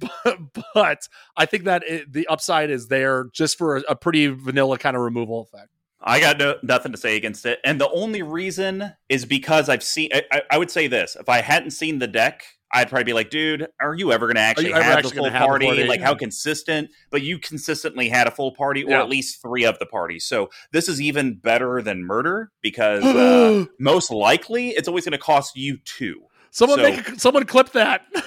But, 0.00 0.38
but 0.74 1.08
I 1.36 1.44
think 1.44 1.64
that 1.64 1.82
it, 1.88 2.12
the 2.12 2.28
upside 2.28 2.70
is 2.70 2.86
there 2.86 3.24
just 3.32 3.58
for 3.58 3.78
a, 3.78 3.82
a 3.90 3.96
pretty 3.96 4.28
vanilla 4.28 4.78
kind 4.78 4.96
of 4.96 5.02
removal 5.02 5.40
effect. 5.42 5.70
I 6.00 6.20
got 6.20 6.38
no, 6.38 6.54
nothing 6.62 6.92
to 6.92 6.98
say 6.98 7.16
against 7.16 7.44
it. 7.46 7.58
And 7.64 7.80
the 7.80 7.90
only 7.90 8.22
reason 8.22 8.92
is 9.08 9.24
because 9.24 9.68
I've 9.68 9.82
seen, 9.82 10.10
I, 10.14 10.22
I- 10.30 10.42
I 10.52 10.58
would 10.58 10.70
say 10.70 10.86
this 10.86 11.16
if 11.16 11.28
I 11.28 11.40
hadn't 11.40 11.72
seen 11.72 11.98
the 11.98 12.06
deck, 12.06 12.44
I'd 12.76 12.88
probably 12.88 13.04
be 13.04 13.12
like, 13.12 13.30
dude, 13.30 13.66
are 13.80 13.94
you 13.94 14.12
ever 14.12 14.26
going 14.26 14.36
to 14.36 14.40
actually 14.42 14.72
have 14.72 14.82
actually 14.82 15.10
the 15.10 15.16
full 15.16 15.30
party? 15.30 15.66
party? 15.66 15.84
Like, 15.84 16.00
how 16.00 16.14
consistent? 16.14 16.90
But 17.10 17.22
you 17.22 17.38
consistently 17.38 18.08
had 18.08 18.26
a 18.26 18.30
full 18.30 18.52
party, 18.52 18.84
or 18.84 18.90
Yeah. 18.90 19.00
at 19.00 19.08
least 19.08 19.40
three 19.40 19.64
of 19.64 19.78
the 19.78 19.86
parties. 19.86 20.24
So 20.24 20.50
this 20.72 20.88
is 20.88 21.00
even 21.00 21.34
better 21.34 21.80
than 21.82 22.04
murder 22.04 22.52
because 22.62 23.02
uh, 23.04 23.64
most 23.80 24.10
likely 24.10 24.68
it's 24.70 24.88
always 24.88 25.04
going 25.04 25.12
to 25.12 25.18
cost 25.18 25.56
you 25.56 25.78
two. 25.84 26.22
someone 26.50 26.78
so- 26.78 26.82
make 26.82 27.08
a, 27.08 27.18
someone 27.18 27.44
clip 27.44 27.70
that. 27.72 28.02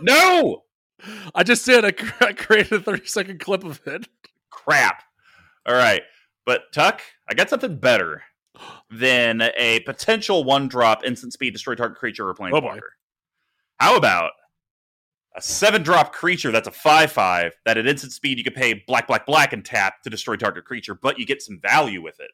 No 0.00 0.64
I 1.34 1.44
just 1.44 1.64
did. 1.64 1.84
I 1.84 1.92
I 2.20 2.32
created 2.32 2.72
a 2.72 2.80
30 2.80 3.06
second 3.06 3.40
clip 3.40 3.62
of 3.64 3.80
it. 3.86 4.08
crap. 4.50 5.02
All 5.66 5.74
right. 5.74 6.02
But 6.44 6.72
Tuck, 6.72 7.00
I 7.30 7.34
got 7.34 7.48
something 7.50 7.76
better 7.78 8.22
than 8.90 9.42
a 9.56 9.80
potential 9.80 10.42
one 10.44 10.66
drop 10.68 11.04
instant 11.04 11.32
speed 11.32 11.52
destroy 11.52 11.74
target 11.76 11.98
creature 11.98 12.28
or 12.28 12.34
planeswalker. 12.34 12.54
Oh, 12.56 12.60
boy. 12.60 12.78
How 13.78 13.96
about 13.96 14.32
a 15.36 15.42
seven 15.42 15.82
drop 15.82 16.12
creature 16.12 16.50
that's 16.50 16.66
a 16.66 16.72
five 16.72 17.12
five 17.12 17.54
that 17.64 17.78
at 17.78 17.86
instant 17.86 18.12
speed 18.12 18.38
you 18.38 18.44
can 18.44 18.52
pay 18.52 18.74
black 18.86 19.06
black 19.06 19.24
black 19.24 19.52
and 19.52 19.64
tap 19.64 20.02
to 20.02 20.10
destroy 20.10 20.36
target 20.36 20.64
creature, 20.64 20.94
but 20.94 21.18
you 21.18 21.24
get 21.24 21.42
some 21.42 21.60
value 21.60 22.02
with 22.02 22.18
it. 22.18 22.32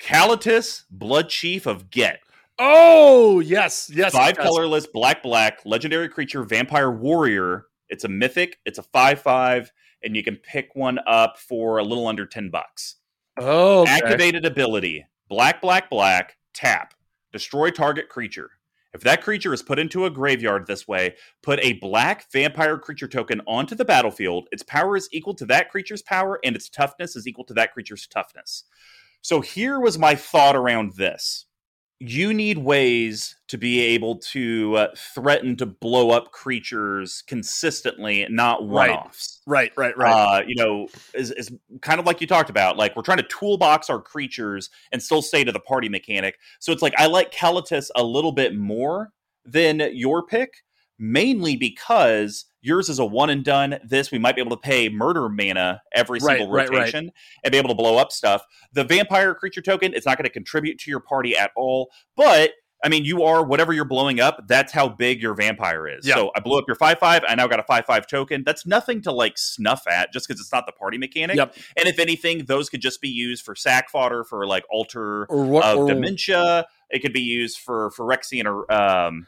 Kalitas, 0.00 0.84
Blood 0.90 1.28
Chief 1.28 1.66
of 1.66 1.90
Get. 1.90 2.20
Oh 2.58 3.40
yes, 3.40 3.90
yes. 3.92 4.12
Five 4.12 4.36
yes. 4.38 4.46
colorless, 4.46 4.86
black, 4.86 5.22
black, 5.22 5.60
legendary 5.66 6.08
creature, 6.08 6.42
vampire 6.44 6.90
warrior. 6.90 7.66
It's 7.90 8.04
a 8.04 8.08
mythic. 8.08 8.58
It's 8.64 8.78
a 8.78 8.82
five 8.82 9.20
five, 9.20 9.70
and 10.02 10.16
you 10.16 10.24
can 10.24 10.36
pick 10.36 10.74
one 10.74 10.98
up 11.06 11.38
for 11.38 11.78
a 11.78 11.84
little 11.84 12.06
under 12.06 12.24
ten 12.24 12.48
bucks. 12.48 12.96
Oh, 13.38 13.82
okay. 13.82 13.92
Activated 13.92 14.46
ability: 14.46 15.04
black, 15.28 15.60
black, 15.60 15.90
black. 15.90 16.38
Tap. 16.54 16.94
Destroy 17.32 17.70
target 17.70 18.08
creature. 18.08 18.52
If 18.96 19.02
that 19.02 19.22
creature 19.22 19.52
is 19.52 19.62
put 19.62 19.78
into 19.78 20.06
a 20.06 20.10
graveyard 20.10 20.66
this 20.66 20.88
way, 20.88 21.16
put 21.42 21.60
a 21.60 21.74
black 21.74 22.32
vampire 22.32 22.78
creature 22.78 23.06
token 23.06 23.42
onto 23.46 23.74
the 23.74 23.84
battlefield. 23.84 24.48
Its 24.52 24.62
power 24.62 24.96
is 24.96 25.06
equal 25.12 25.34
to 25.34 25.44
that 25.44 25.68
creature's 25.70 26.00
power, 26.00 26.40
and 26.42 26.56
its 26.56 26.70
toughness 26.70 27.14
is 27.14 27.26
equal 27.26 27.44
to 27.44 27.52
that 27.52 27.74
creature's 27.74 28.06
toughness. 28.06 28.64
So 29.20 29.42
here 29.42 29.78
was 29.80 29.98
my 29.98 30.14
thought 30.14 30.56
around 30.56 30.94
this 30.96 31.44
you 31.98 32.34
need 32.34 32.58
ways 32.58 33.36
to 33.48 33.56
be 33.56 33.80
able 33.80 34.18
to 34.18 34.76
uh, 34.76 34.88
threaten 35.14 35.56
to 35.56 35.64
blow 35.64 36.10
up 36.10 36.30
creatures 36.30 37.22
consistently, 37.26 38.26
not 38.28 38.66
one 38.66 38.88
Right. 38.90 39.10
Right, 39.46 39.72
right, 39.76 39.96
right. 39.96 40.12
Uh, 40.12 40.42
you 40.46 40.56
know, 40.56 40.88
is, 41.14 41.30
is 41.30 41.50
kind 41.80 41.98
of 41.98 42.06
like 42.06 42.20
you 42.20 42.26
talked 42.26 42.50
about. 42.50 42.76
Like 42.76 42.96
we're 42.96 43.02
trying 43.02 43.18
to 43.18 43.28
toolbox 43.28 43.88
our 43.88 44.00
creatures 44.00 44.68
and 44.92 45.02
still 45.02 45.22
stay 45.22 45.44
to 45.44 45.52
the 45.52 45.60
party 45.60 45.88
mechanic. 45.88 46.36
So 46.58 46.72
it's 46.72 46.82
like 46.82 46.94
I 46.98 47.06
like 47.06 47.32
Kalitas 47.32 47.90
a 47.96 48.04
little 48.04 48.32
bit 48.32 48.54
more 48.54 49.10
than 49.44 49.80
your 49.94 50.22
pick, 50.26 50.64
mainly 50.98 51.56
because 51.56 52.46
yours 52.66 52.88
is 52.88 52.98
a 52.98 53.04
one 53.04 53.30
and 53.30 53.44
done. 53.44 53.78
This 53.84 54.10
we 54.10 54.18
might 54.18 54.34
be 54.34 54.40
able 54.40 54.56
to 54.56 54.60
pay 54.60 54.88
murder 54.88 55.28
mana 55.28 55.82
every 55.92 56.18
Right, 56.20 56.38
single 56.38 56.54
right, 56.54 56.68
right. 56.68 56.78
rotation 56.78 57.12
and 57.44 57.52
be 57.52 57.58
able 57.58 57.68
to 57.70 57.74
blow 57.74 57.96
up 57.96 58.12
stuff. 58.12 58.44
The 58.72 58.84
vampire 58.84 59.34
creature 59.34 59.62
token, 59.62 59.94
it's 59.94 60.06
not 60.06 60.18
going 60.18 60.24
to 60.24 60.30
contribute 60.30 60.78
to 60.80 60.90
your 60.90 61.00
party 61.00 61.36
at 61.36 61.50
all, 61.56 61.90
but 62.16 62.52
I 62.84 62.90
mean, 62.90 63.06
you 63.06 63.22
are 63.22 63.42
whatever 63.44 63.72
you're 63.72 63.86
blowing 63.86 64.20
up. 64.20 64.44
That's 64.48 64.70
how 64.70 64.88
big 64.88 65.22
your 65.22 65.34
vampire 65.34 65.88
is. 65.88 66.06
Yeah. 66.06 66.16
So 66.16 66.30
I 66.36 66.40
blew 66.40 66.58
up 66.58 66.64
your 66.68 66.76
five 66.76 66.98
five. 66.98 67.22
I 67.26 67.34
now 67.34 67.46
got 67.46 67.58
a 67.58 67.62
five 67.62 67.86
five 67.86 68.06
token. 68.06 68.42
That's 68.44 68.66
nothing 68.66 69.00
to 69.02 69.12
like 69.12 69.38
snuff 69.38 69.86
at, 69.88 70.12
just 70.12 70.28
because 70.28 70.40
it's 70.40 70.52
not 70.52 70.66
the 70.66 70.72
party 70.72 70.98
mechanic. 70.98 71.36
Yep. 71.36 71.56
And 71.78 71.88
if 71.88 71.98
anything, 71.98 72.44
those 72.44 72.68
could 72.68 72.82
just 72.82 73.00
be 73.00 73.08
used 73.08 73.44
for 73.44 73.54
sack 73.54 73.88
fodder 73.90 74.24
for 74.24 74.46
like 74.46 74.64
what? 74.70 75.64
of 75.64 75.78
or, 75.78 75.88
dementia. 75.88 76.66
It 76.90 77.00
could 77.00 77.14
be 77.14 77.22
used 77.22 77.58
for 77.58 77.90
Phyrexian 77.96 78.44
or 78.44 78.70
um, 78.70 79.26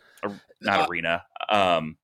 not 0.61 0.80
Uh, 0.80 0.86
arena. 0.91 1.24
Um, 1.49 1.97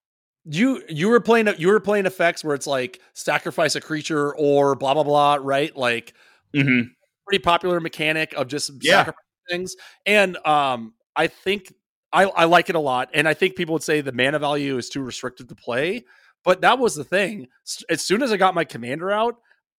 you 0.44 0.82
you 0.88 1.08
were 1.08 1.20
playing 1.20 1.48
you 1.58 1.68
were 1.68 1.80
playing 1.80 2.06
effects 2.06 2.44
where 2.44 2.54
it's 2.54 2.66
like 2.66 3.00
sacrifice 3.14 3.76
a 3.76 3.80
creature 3.80 4.34
or 4.36 4.74
blah 4.74 4.94
blah 4.94 5.02
blah, 5.02 5.38
right? 5.40 5.74
Like 5.76 6.12
mhm. 6.54 6.90
pretty 7.26 7.42
popular 7.42 7.80
mechanic 7.80 8.34
of 8.34 8.48
just 8.48 8.70
Yeah. 8.80 8.98
sacrificing 9.04 9.16
things. 9.48 9.76
And 10.06 10.36
um, 10.46 10.94
I 11.16 11.26
think 11.28 11.72
I, 12.12 12.24
I 12.24 12.44
like 12.44 12.68
it 12.68 12.76
a 12.76 12.80
lot. 12.80 13.10
And 13.14 13.26
I 13.26 13.34
think 13.34 13.56
people 13.56 13.72
would 13.72 13.82
say 13.82 14.00
the 14.00 14.12
mana 14.12 14.38
value 14.38 14.76
is 14.78 14.88
too 14.88 15.02
restricted 15.02 15.48
to 15.48 15.54
play. 15.54 16.04
But 16.44 16.60
that 16.60 16.78
was 16.78 16.94
the 16.94 17.04
thing. 17.04 17.48
As 17.88 18.02
soon 18.02 18.22
as 18.22 18.30
I 18.30 18.36
got 18.36 18.54
my 18.54 18.64
commander 18.64 19.10
out, 19.10 19.36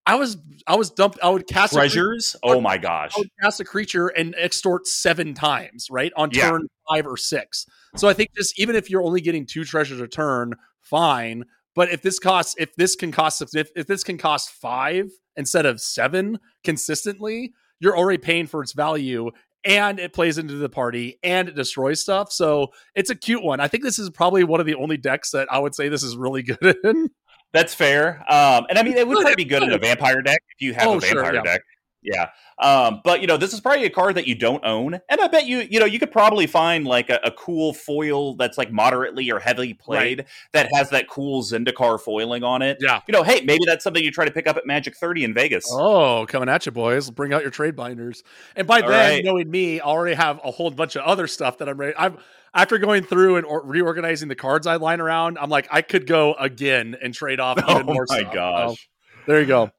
I 0.08 0.16
was 0.16 0.38
I 0.68 0.76
was 0.76 0.92
dumped. 0.92 1.20
I 1.24 1.30
would 1.30 1.48
cast 1.48 1.74
treasures. 1.74 2.36
Oh 2.44 2.62
my 2.62 2.78
gosh. 2.78 3.12
I 3.16 3.20
would 3.20 3.30
cast 3.42 3.60
a 3.60 3.66
creature 3.66 4.08
and 4.08 4.36
extort 4.38 4.88
seven 4.88 5.34
times, 5.34 5.88
right? 5.90 6.12
On 6.16 6.30
Yeah. 6.32 6.50
turn 6.50 6.68
five 6.90 7.08
or 7.08 7.18
six. 7.18 7.66
So 7.96 8.08
I 8.08 8.14
think 8.14 8.30
just 8.36 8.60
even 8.60 8.76
if 8.76 8.90
you're 8.90 9.02
only 9.04 9.22
getting 9.22 9.46
two 9.46 9.64
treasures 9.64 10.00
a 10.02 10.08
turn, 10.08 10.54
fine. 10.82 11.46
But 11.76 11.90
if 11.92 12.02
this 12.02 12.20
costs, 12.20 12.56
if 12.58 12.76
this 12.76 12.96
can 12.96 13.12
cost, 13.12 13.42
if, 13.54 13.70
if 13.76 13.88
this 13.88 14.04
can 14.04 14.18
cost 14.18 14.50
five 14.52 15.10
instead 15.36 15.66
of 15.66 15.82
seven 15.82 16.40
consistently, 16.64 17.54
you're 17.80 17.98
already 17.98 18.18
paying 18.18 18.48
for 18.48 18.62
its 18.62 18.74
value 18.74 19.32
and 19.66 20.00
it 20.00 20.14
plays 20.14 20.38
into 20.38 20.54
the 20.56 20.70
party 20.70 21.18
and 21.24 21.50
it 21.50 21.56
destroys 21.56 22.00
stuff. 22.02 22.32
So 22.32 22.68
it's 22.94 23.10
a 23.10 23.16
cute 23.16 23.44
one. 23.44 23.60
I 23.60 23.68
think 23.68 23.84
this 23.84 23.98
is 24.00 24.10
probably 24.12 24.44
one 24.44 24.60
of 24.60 24.66
the 24.68 24.76
only 24.76 24.96
decks 24.98 25.32
that 25.32 25.52
I 25.52 25.58
would 25.58 25.74
say 25.74 25.90
this 25.90 26.04
is 26.04 26.16
really 26.16 26.44
good 26.44 26.78
in. 26.84 27.10
That's 27.56 27.74
fair. 27.74 28.20
Um, 28.32 28.66
and 28.70 28.78
I 28.78 28.84
mean, 28.84 28.98
it 28.98 29.08
would 29.08 29.16
probably 29.16 29.36
be 29.36 29.46
good 29.46 29.64
in 29.64 29.72
a 29.72 29.78
vampire 29.78 30.22
deck 30.22 30.42
if 30.50 30.62
you 30.62 30.74
have 30.74 30.88
Oh, 30.88 30.98
a 30.98 31.02
sure, 31.02 31.24
vampire 31.24 31.36
yeah. 31.36 31.42
deck. 31.42 31.62
Yeah. 32.04 32.30
Um, 32.60 33.02
but 33.04 33.20
you 33.22 33.28
know, 33.28 33.36
this 33.36 33.52
is 33.54 33.60
probably 33.60 33.86
a 33.86 33.90
card 33.90 34.16
that 34.16 34.28
you 34.28 34.36
don't 34.36 34.64
own, 34.64 35.00
and 35.10 35.20
I 35.20 35.28
bet 35.28 35.46
you, 35.48 35.60
you 35.60 35.80
know, 35.80 35.86
you 35.86 36.00
could 36.00 36.12
probably 36.12 36.48
find 36.48 36.86
like 36.86 37.10
a, 37.10 37.20
a 37.24 37.32
cool 37.32 37.74
foil 37.74 38.36
that's 38.36 38.58
like 38.58 38.72
moderately 38.72 39.32
or 39.32 39.40
heavily 39.40 39.74
played 39.74 40.26
that 40.54 40.70
has 40.74 40.90
that 40.92 41.10
cool 41.10 41.42
Zendikar 41.44 42.00
foiling 42.00 42.44
on 42.44 42.62
it. 42.62 42.78
Yeah. 42.80 43.02
You 43.08 43.12
know, 43.12 43.24
hey, 43.24 43.42
maybe 43.42 43.64
that's 43.66 43.84
something 43.84 44.04
you 44.04 44.12
try 44.12 44.26
to 44.26 44.32
pick 44.32 44.48
up 44.48 44.56
at 44.56 44.68
Magic 44.68 44.96
Thirty 44.96 45.24
in 45.24 45.34
Vegas. 45.34 45.66
Oh, 45.72 46.26
coming 46.30 46.48
at 46.48 46.66
you, 46.66 46.72
boys! 46.72 47.10
Bring 47.10 47.34
out 47.34 47.42
your 47.42 47.52
trade 47.52 47.76
binders. 47.76 48.24
And 48.56 48.68
by 48.68 48.82
All 48.82 48.90
then, 48.90 49.16
right. 49.16 49.26
knowing 49.26 49.50
me, 49.50 49.80
I 49.80 49.86
already 49.86 50.16
have 50.16 50.40
a 50.44 50.52
whole 50.52 50.70
bunch 50.72 50.96
of 50.96 51.04
other 51.04 51.28
stuff 51.28 51.58
that 51.58 51.68
I'm 51.68 51.78
ready. 51.78 51.94
I'm 51.98 52.18
after 52.56 52.78
going 52.80 53.04
through 53.04 53.36
and 53.36 53.46
or- 53.46 53.64
reorganizing 53.66 54.28
the 54.30 54.36
cards 54.36 54.66
I 54.66 54.78
line 54.78 55.00
around. 55.02 55.38
I'm 55.38 55.50
like, 55.50 55.68
I 55.70 55.82
could 55.82 56.08
go 56.08 56.34
again 56.36 56.96
and 57.04 57.14
trade 57.14 57.40
off 57.40 57.60
Oh 57.68 57.76
even 57.76 57.86
more. 57.86 58.06
my 58.10 58.20
stuff. 58.20 58.34
gosh. 58.34 58.90
There 59.28 59.40
you 59.40 59.46
go. 59.46 59.72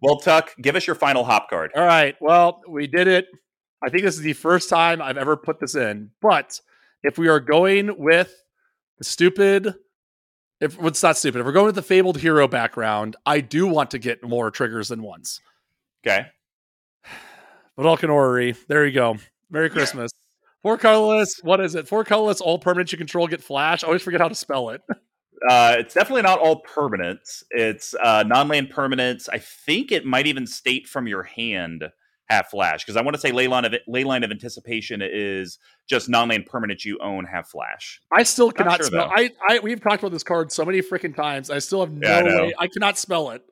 Well, 0.00 0.16
Tuck, 0.18 0.52
give 0.60 0.74
us 0.74 0.86
your 0.86 0.96
final 0.96 1.22
hop 1.24 1.48
card. 1.50 1.70
All 1.76 1.84
right. 1.84 2.16
Well, 2.20 2.62
we 2.68 2.86
did 2.88 3.06
it. 3.06 3.26
I 3.84 3.88
think 3.90 4.02
this 4.02 4.16
is 4.16 4.22
the 4.22 4.32
first 4.32 4.68
time 4.68 5.00
I've 5.02 5.18
ever 5.18 5.36
put 5.36 5.60
this 5.60 5.74
in. 5.76 6.10
But 6.20 6.58
if 7.04 7.18
we 7.18 7.28
are 7.28 7.38
going 7.40 7.98
with 7.98 8.34
the 8.98 9.04
stupid, 9.04 9.74
if 10.60 10.76
it's 10.82 11.02
not 11.02 11.16
stupid, 11.16 11.40
if 11.40 11.46
we're 11.46 11.52
going 11.52 11.66
with 11.66 11.74
the 11.74 11.82
fabled 11.82 12.18
hero 12.18 12.48
background, 12.48 13.16
I 13.26 13.40
do 13.40 13.66
want 13.66 13.90
to 13.92 13.98
get 13.98 14.22
more 14.22 14.50
triggers 14.50 14.88
than 14.88 15.02
once. 15.02 15.40
Okay. 16.06 16.26
Vedalken 17.78 18.08
Orrery. 18.10 18.56
There 18.68 18.86
you 18.86 18.92
go. 18.92 19.16
Merry 19.50 19.70
Christmas. 19.70 20.10
Four 20.62 20.78
colorless. 20.78 21.40
What 21.42 21.60
is 21.60 21.74
it? 21.74 21.88
Four 21.88 22.04
colorless. 22.04 22.40
All 22.40 22.58
permanents 22.58 22.92
you 22.92 22.98
control 22.98 23.26
get 23.26 23.42
flash. 23.42 23.82
I 23.82 23.88
always 23.88 24.02
forget 24.02 24.20
how 24.20 24.28
to 24.28 24.34
spell 24.34 24.70
it. 24.70 24.82
Uh, 25.50 25.74
it's 25.76 25.92
definitely 25.92 26.22
not 26.22 26.38
all 26.38 26.62
permanents. 26.62 27.42
It's 27.50 27.96
uh, 28.00 28.22
non-land 28.22 28.70
permanents. 28.70 29.28
I 29.28 29.38
think 29.38 29.90
it 29.90 30.04
might 30.06 30.28
even 30.28 30.46
state 30.46 30.86
from 30.86 31.08
your 31.08 31.24
hand 31.24 31.84
have 32.28 32.46
flash 32.46 32.84
because 32.84 32.96
I 32.96 33.02
want 33.02 33.14
to 33.16 33.20
say 33.20 33.32
Leyline 33.32 33.66
of 33.66 33.74
Leyline 33.88 34.24
of 34.24 34.30
Anticipation 34.30 35.00
is 35.02 35.58
just 35.88 36.08
non-land 36.08 36.48
permanents 36.48 36.84
you 36.84 36.96
own 37.02 37.24
have 37.24 37.48
flash. 37.48 38.00
I 38.12 38.22
still 38.22 38.52
cannot 38.52 38.76
sure, 38.76 38.86
spell. 38.86 39.08
though. 39.08 39.14
I, 39.14 39.30
I 39.48 39.58
we've 39.58 39.80
talked 39.80 40.00
about 40.02 40.12
this 40.12 40.22
card 40.22 40.52
so 40.52 40.64
many 40.64 40.80
freaking 40.80 41.14
times. 41.14 41.50
I 41.50 41.58
still 41.58 41.80
have 41.80 41.92
no 41.92 42.08
Yeah, 42.08 42.22
way. 42.22 42.54
I 42.58 42.68
cannot 42.68 42.96
spell 42.96 43.30
it. 43.30 43.42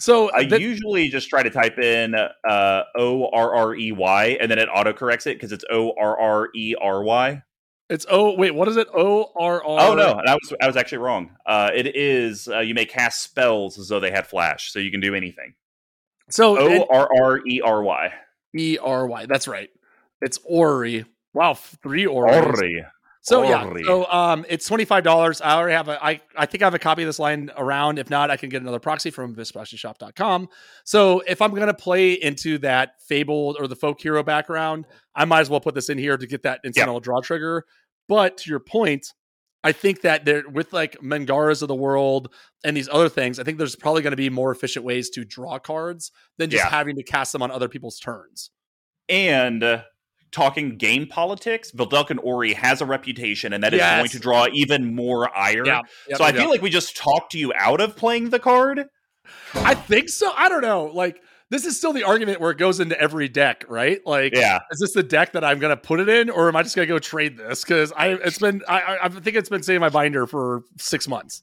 So 0.00 0.32
I 0.32 0.44
the- 0.44 0.60
usually 0.60 1.08
just 1.08 1.28
try 1.28 1.42
to 1.42 1.50
type 1.50 1.78
in 1.78 2.14
uh, 2.14 2.82
O 2.96 3.28
R 3.32 3.54
R 3.54 3.74
E 3.74 3.92
Y 3.92 4.38
and 4.40 4.50
then 4.50 4.58
it 4.58 4.68
autocorrects 4.68 5.26
it 5.26 5.36
because 5.36 5.52
it's 5.52 5.64
O 5.70 5.92
R 6.00 6.18
R 6.18 6.48
E 6.54 6.74
R 6.80 7.02
Y. 7.04 7.42
it's 7.90 8.06
oh 8.10 8.34
wait, 8.34 8.54
what 8.54 8.66
is 8.68 8.76
it? 8.76 8.88
O 8.94 9.30
R 9.38 9.62
R. 9.62 9.90
Oh 9.90 9.94
no, 9.94 10.20
I 10.26 10.34
was 10.34 10.52
I 10.62 10.66
was 10.66 10.76
actually 10.76 10.98
wrong. 10.98 11.36
Uh, 11.44 11.70
it 11.74 11.94
is 11.94 12.48
uh, 12.48 12.60
you 12.60 12.74
may 12.74 12.86
cast 12.86 13.22
spells 13.22 13.78
as 13.78 13.88
though 13.88 14.00
they 14.00 14.10
had 14.10 14.26
flash, 14.26 14.72
so 14.72 14.78
you 14.78 14.90
can 14.90 15.00
do 15.00 15.14
anything. 15.14 15.54
So 16.30 16.58
O 16.58 16.86
R 16.90 17.08
R 17.22 17.40
E 17.46 17.60
R 17.60 17.82
Y. 17.82 18.12
E 18.56 18.78
R 18.80 19.06
Y. 19.06 19.26
That's 19.26 19.46
right. 19.46 19.68
It's 20.22 20.38
Ori. 20.44 21.04
Wow, 21.34 21.54
three 21.54 22.06
Ori. 22.06 22.36
Ori. 22.36 22.84
So 23.30 23.42
yeah, 23.44 23.72
so 23.86 24.06
um, 24.10 24.44
it's 24.48 24.66
twenty 24.66 24.84
five 24.84 25.02
dollars. 25.04 25.40
I 25.40 25.54
already 25.54 25.74
have 25.74 25.88
a. 25.88 26.04
I 26.04 26.20
I 26.36 26.46
think 26.46 26.62
I 26.62 26.66
have 26.66 26.74
a 26.74 26.78
copy 26.78 27.02
of 27.02 27.08
this 27.08 27.18
line 27.18 27.50
around. 27.56 27.98
If 27.98 28.10
not, 28.10 28.30
I 28.30 28.36
can 28.36 28.48
get 28.50 28.60
another 28.60 28.78
proxy 28.80 29.10
from 29.10 29.34
abyssproxyshop.com. 29.34 30.48
So 30.84 31.20
if 31.26 31.40
I'm 31.40 31.54
gonna 31.54 31.72
play 31.74 32.12
into 32.12 32.58
that 32.58 33.00
fabled 33.08 33.56
or 33.58 33.66
the 33.66 33.76
folk 33.76 34.00
hero 34.00 34.22
background, 34.22 34.86
I 35.14 35.24
might 35.24 35.40
as 35.40 35.50
well 35.50 35.60
put 35.60 35.74
this 35.74 35.88
in 35.88 35.96
here 35.98 36.16
to 36.16 36.26
get 36.26 36.42
that 36.42 36.60
incidental 36.64 37.00
draw 37.00 37.20
trigger. 37.20 37.64
But 38.08 38.36
to 38.38 38.50
your 38.50 38.60
point, 38.60 39.06
I 39.62 39.72
think 39.72 40.00
that 40.02 40.24
there 40.24 40.42
with 40.48 40.72
like 40.72 40.98
Mangaras 41.00 41.62
of 41.62 41.68
the 41.68 41.74
world 41.74 42.32
and 42.64 42.76
these 42.76 42.88
other 42.90 43.08
things, 43.08 43.38
I 43.38 43.44
think 43.44 43.58
there's 43.58 43.76
probably 43.76 44.02
going 44.02 44.12
to 44.12 44.16
be 44.16 44.30
more 44.30 44.50
efficient 44.50 44.84
ways 44.84 45.10
to 45.10 45.24
draw 45.24 45.58
cards 45.58 46.10
than 46.38 46.50
just 46.50 46.64
Yeah. 46.64 46.70
having 46.70 46.96
to 46.96 47.02
cast 47.02 47.32
them 47.32 47.42
on 47.42 47.50
other 47.50 47.68
people's 47.68 47.98
turns. 47.98 48.50
and 49.08 49.62
uh, 49.62 49.82
talking 50.32 50.76
game 50.76 51.06
politics, 51.06 51.70
Vedalken 51.72 52.18
Orrery 52.22 52.52
has 52.54 52.80
a 52.80 52.86
reputation, 52.86 53.52
and 53.52 53.62
that 53.64 53.74
is 53.74 53.78
Yes. 53.78 53.98
going 53.98 54.08
to 54.10 54.18
draw 54.18 54.46
even 54.52 54.94
more 54.94 55.36
ire. 55.36 55.64
Yeah, 55.66 55.80
so 56.14 56.22
I 56.24 56.32
feel 56.32 56.48
like 56.48 56.62
we 56.62 56.70
just 56.70 56.96
talked 56.96 57.34
you 57.34 57.52
out 57.56 57.80
of 57.80 57.96
playing 57.96 58.30
the 58.30 58.38
card. 58.38 58.84
I 59.54 59.74
think 59.74 60.08
so. 60.08 60.32
I 60.36 60.48
don't 60.48 60.62
know. 60.62 60.84
Like 60.86 61.20
this 61.50 61.66
is 61.66 61.76
still 61.76 61.92
the 61.92 62.04
argument 62.04 62.40
where 62.40 62.52
it 62.52 62.58
goes 62.58 62.78
into 62.78 62.98
every 63.00 63.28
deck, 63.28 63.64
right? 63.68 64.00
Like, 64.06 64.34
Yeah, 64.36 64.60
is 64.70 64.78
this 64.78 64.92
the 64.92 65.02
deck 65.02 65.32
that 65.32 65.42
I'm 65.42 65.58
gonna 65.58 65.76
put 65.76 65.98
it 65.98 66.08
in, 66.08 66.30
or 66.30 66.46
am 66.48 66.54
I 66.54 66.62
just 66.62 66.76
gonna 66.76 66.86
go 66.86 67.00
trade 67.00 67.36
this? 67.36 67.64
Because 67.64 67.92
I, 67.96 68.10
it's 68.10 68.38
been, 68.38 68.62
I, 68.68 68.80
I- 68.80 69.04
I 69.06 69.08
think 69.08 69.36
it's 69.36 69.48
been 69.48 69.62
sitting 69.64 69.76
in 69.76 69.80
my 69.80 69.88
binder 69.88 70.26
for 70.28 70.62
six 70.78 71.08
months. 71.08 71.42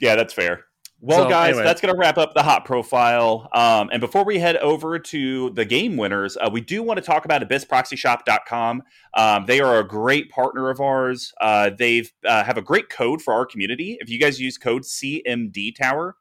yeah, 0.00 0.14
that's 0.14 0.34
fair. 0.34 0.64
Well, 1.00 1.24
So, 1.24 1.28
guys, 1.28 1.50
anyway. 1.50 1.64
that's 1.64 1.80
going 1.80 1.94
to 1.94 1.98
wrap 1.98 2.18
up 2.18 2.34
the 2.34 2.42
hop 2.42 2.64
profile. 2.64 3.48
Um, 3.52 3.88
and 3.92 4.00
before 4.00 4.24
we 4.24 4.40
head 4.40 4.56
over 4.56 4.98
to 4.98 5.50
the 5.50 5.64
game 5.64 5.96
winners, 5.96 6.36
uh, 6.36 6.50
we 6.52 6.60
do 6.60 6.82
want 6.82 6.98
to 6.98 7.04
talk 7.06 7.24
about 7.24 7.40
abyssproxyshop.com. 7.48 8.82
Um, 9.14 9.46
they 9.46 9.60
are 9.60 9.78
a 9.78 9.86
great 9.86 10.28
partner 10.30 10.70
of 10.70 10.80
ours. 10.80 11.32
Uh, 11.40 11.70
they've 11.76 12.12
uh, 12.26 12.42
have 12.42 12.58
a 12.58 12.62
great 12.62 12.88
code 12.88 13.22
for 13.22 13.32
our 13.32 13.46
community. 13.46 13.96
If 14.00 14.10
you 14.10 14.18
guys 14.18 14.40
use 14.40 14.58
code 14.58 14.82
CMD 14.82 15.74
Tower, 15.76 16.16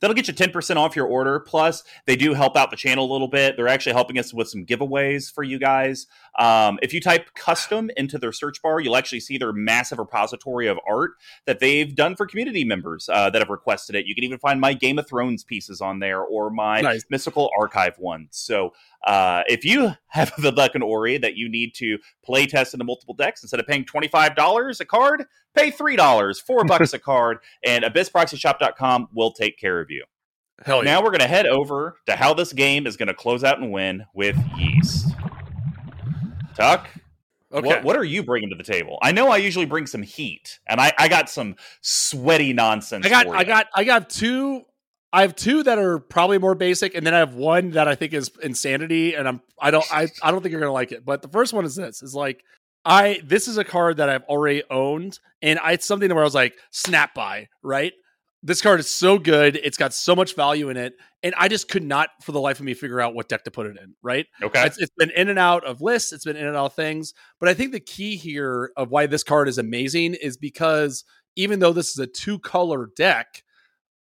That'll 0.00 0.14
get 0.14 0.28
you 0.28 0.34
10% 0.34 0.76
off 0.76 0.96
your 0.96 1.06
order. 1.06 1.40
Plus, 1.40 1.84
they 2.06 2.16
do 2.16 2.34
help 2.34 2.56
out 2.56 2.70
the 2.70 2.76
channel 2.76 3.08
a 3.08 3.12
little 3.12 3.28
bit. 3.28 3.56
They're 3.56 3.68
actually 3.68 3.92
helping 3.92 4.18
us 4.18 4.34
with 4.34 4.48
some 4.48 4.66
giveaways 4.66 5.32
for 5.32 5.44
you 5.44 5.58
guys. 5.58 6.06
Um, 6.38 6.78
if 6.82 6.94
you 6.94 7.00
type 7.00 7.34
custom 7.34 7.90
into 7.96 8.16
their 8.16 8.32
search 8.32 8.62
bar, 8.62 8.80
you'll 8.80 8.96
actually 8.96 9.20
see 9.20 9.38
their 9.38 9.52
massive 9.52 9.98
repository 9.98 10.68
of 10.68 10.78
art 10.88 11.12
that 11.46 11.58
they've 11.58 11.94
done 11.94 12.14
for 12.14 12.26
community 12.26 12.64
members 12.64 13.08
uh, 13.12 13.28
that 13.30 13.40
have 13.40 13.50
requested 13.50 13.96
it. 13.96 14.06
You 14.06 14.14
can 14.14 14.24
even 14.24 14.38
find 14.38 14.60
my 14.60 14.72
Game 14.72 14.98
of 14.98 15.08
Thrones 15.08 15.42
pieces 15.42 15.80
on 15.80 15.98
there 15.98 16.22
or 16.22 16.50
my 16.50 16.80
Nice. 16.80 17.04
Mystical 17.10 17.50
Archive 17.58 17.98
ones. 17.98 18.28
So 18.32 18.72
uh, 19.04 19.42
if 19.48 19.64
you 19.64 19.92
have 20.06 20.32
the 20.38 20.52
Vedalken 20.52 20.82
Orrery 20.82 21.18
that 21.18 21.36
you 21.36 21.48
need 21.48 21.74
to 21.76 21.98
play 22.24 22.46
test 22.46 22.72
into 22.72 22.84
multiple 22.84 23.14
decks, 23.14 23.42
instead 23.42 23.58
of 23.60 23.66
paying 23.66 23.84
$25 23.84 24.80
a 24.80 24.84
card, 24.84 25.24
pay 25.54 25.72
$3, 25.72 26.42
4 26.42 26.64
bucks 26.66 26.92
a 26.92 26.98
card, 26.98 27.38
and 27.64 27.84
abyssproxyshop.com 27.84 29.08
will 29.12 29.32
take 29.32 29.58
care 29.58 29.80
of 29.80 29.90
you. 29.90 30.04
Hell 30.64 30.78
yeah! 30.78 30.94
Now 30.94 31.02
we're 31.02 31.10
going 31.10 31.20
to 31.20 31.28
head 31.28 31.46
over 31.46 31.98
to 32.06 32.16
how 32.16 32.34
this 32.34 32.52
game 32.52 32.88
is 32.88 32.96
going 32.96 33.06
to 33.06 33.14
close 33.14 33.44
out 33.44 33.60
and 33.60 33.70
win 33.70 34.06
with 34.12 34.36
Yeast. 34.56 35.14
Tuck, 36.58 36.88
okay. 37.52 37.66
what, 37.66 37.84
what 37.84 37.96
are 37.96 38.04
you 38.04 38.22
bringing 38.24 38.50
to 38.50 38.56
the 38.56 38.64
table? 38.64 38.98
I 39.00 39.12
know 39.12 39.28
I 39.30 39.36
usually 39.36 39.64
bring 39.64 39.86
some 39.86 40.02
heat, 40.02 40.58
and 40.66 40.80
I, 40.80 40.92
I 40.98 41.08
got 41.08 41.30
some 41.30 41.54
sweaty 41.80 42.52
nonsense. 42.52 43.06
I 43.06 43.08
got, 43.08 43.28
I 43.28 43.44
got, 43.44 43.66
I 43.74 43.84
got 43.84 44.10
two. 44.10 44.64
I 45.12 45.22
have 45.22 45.36
two 45.36 45.62
that 45.62 45.78
are 45.78 46.00
probably 46.00 46.38
more 46.38 46.54
basic, 46.54 46.94
and 46.94 47.06
then 47.06 47.14
I 47.14 47.20
have 47.20 47.34
one 47.34 47.70
that 47.70 47.88
I 47.88 47.94
think 47.94 48.12
is 48.12 48.30
insanity, 48.42 49.14
and 49.14 49.26
I'm, 49.26 49.40
I 49.58 49.70
don't, 49.70 49.86
I, 49.90 50.08
I 50.22 50.30
don't 50.30 50.42
think 50.42 50.50
you're 50.50 50.60
gonna 50.60 50.72
like 50.72 50.92
it. 50.92 51.04
But 51.04 51.22
the 51.22 51.28
first 51.28 51.54
one 51.54 51.64
is 51.64 51.76
this: 51.76 52.02
is 52.02 52.14
like, 52.14 52.44
I, 52.84 53.20
this 53.24 53.48
is 53.48 53.56
a 53.56 53.64
card 53.64 53.98
that 53.98 54.08
I've 54.08 54.24
already 54.24 54.64
owned, 54.68 55.18
and 55.40 55.58
I, 55.60 55.72
it's 55.72 55.86
something 55.86 56.10
where 56.10 56.22
I 56.22 56.24
was 56.24 56.34
like, 56.34 56.56
snap 56.72 57.14
by, 57.14 57.48
right? 57.62 57.92
This 58.42 58.62
card 58.62 58.78
is 58.80 58.88
so 58.88 59.18
good; 59.18 59.56
it's 59.56 59.76
got 59.76 59.92
so 59.92 60.14
much 60.14 60.36
value 60.36 60.68
in 60.68 60.76
it, 60.76 60.94
and 61.22 61.34
I 61.36 61.48
just 61.48 61.68
could 61.68 61.82
not, 61.82 62.10
for 62.22 62.32
the 62.32 62.40
life 62.40 62.60
of 62.60 62.64
me, 62.64 62.74
figure 62.74 63.00
out 63.00 63.14
what 63.14 63.28
deck 63.28 63.44
to 63.44 63.50
put 63.50 63.66
it 63.66 63.76
in, 63.76 63.94
right? 64.02 64.26
Okay. 64.42 64.64
It's, 64.64 64.78
it's 64.78 64.92
been 64.96 65.10
in 65.10 65.28
and 65.28 65.38
out 65.38 65.64
of 65.64 65.80
lists. 65.80 66.12
It's 66.12 66.24
been 66.24 66.36
in 66.36 66.46
and 66.46 66.56
out 66.56 66.66
of 66.66 66.74
things. 66.74 67.14
But 67.40 67.48
I 67.48 67.54
think 67.54 67.72
the 67.72 67.80
key 67.80 68.16
here 68.16 68.70
of 68.76 68.90
why 68.90 69.06
this 69.06 69.24
card 69.24 69.48
is 69.48 69.58
amazing 69.58 70.14
is 70.14 70.36
because 70.36 71.04
even 71.34 71.58
though 71.58 71.72
this 71.72 71.90
is 71.90 71.98
a 71.98 72.06
two 72.06 72.38
color 72.38 72.90
deck, 72.96 73.42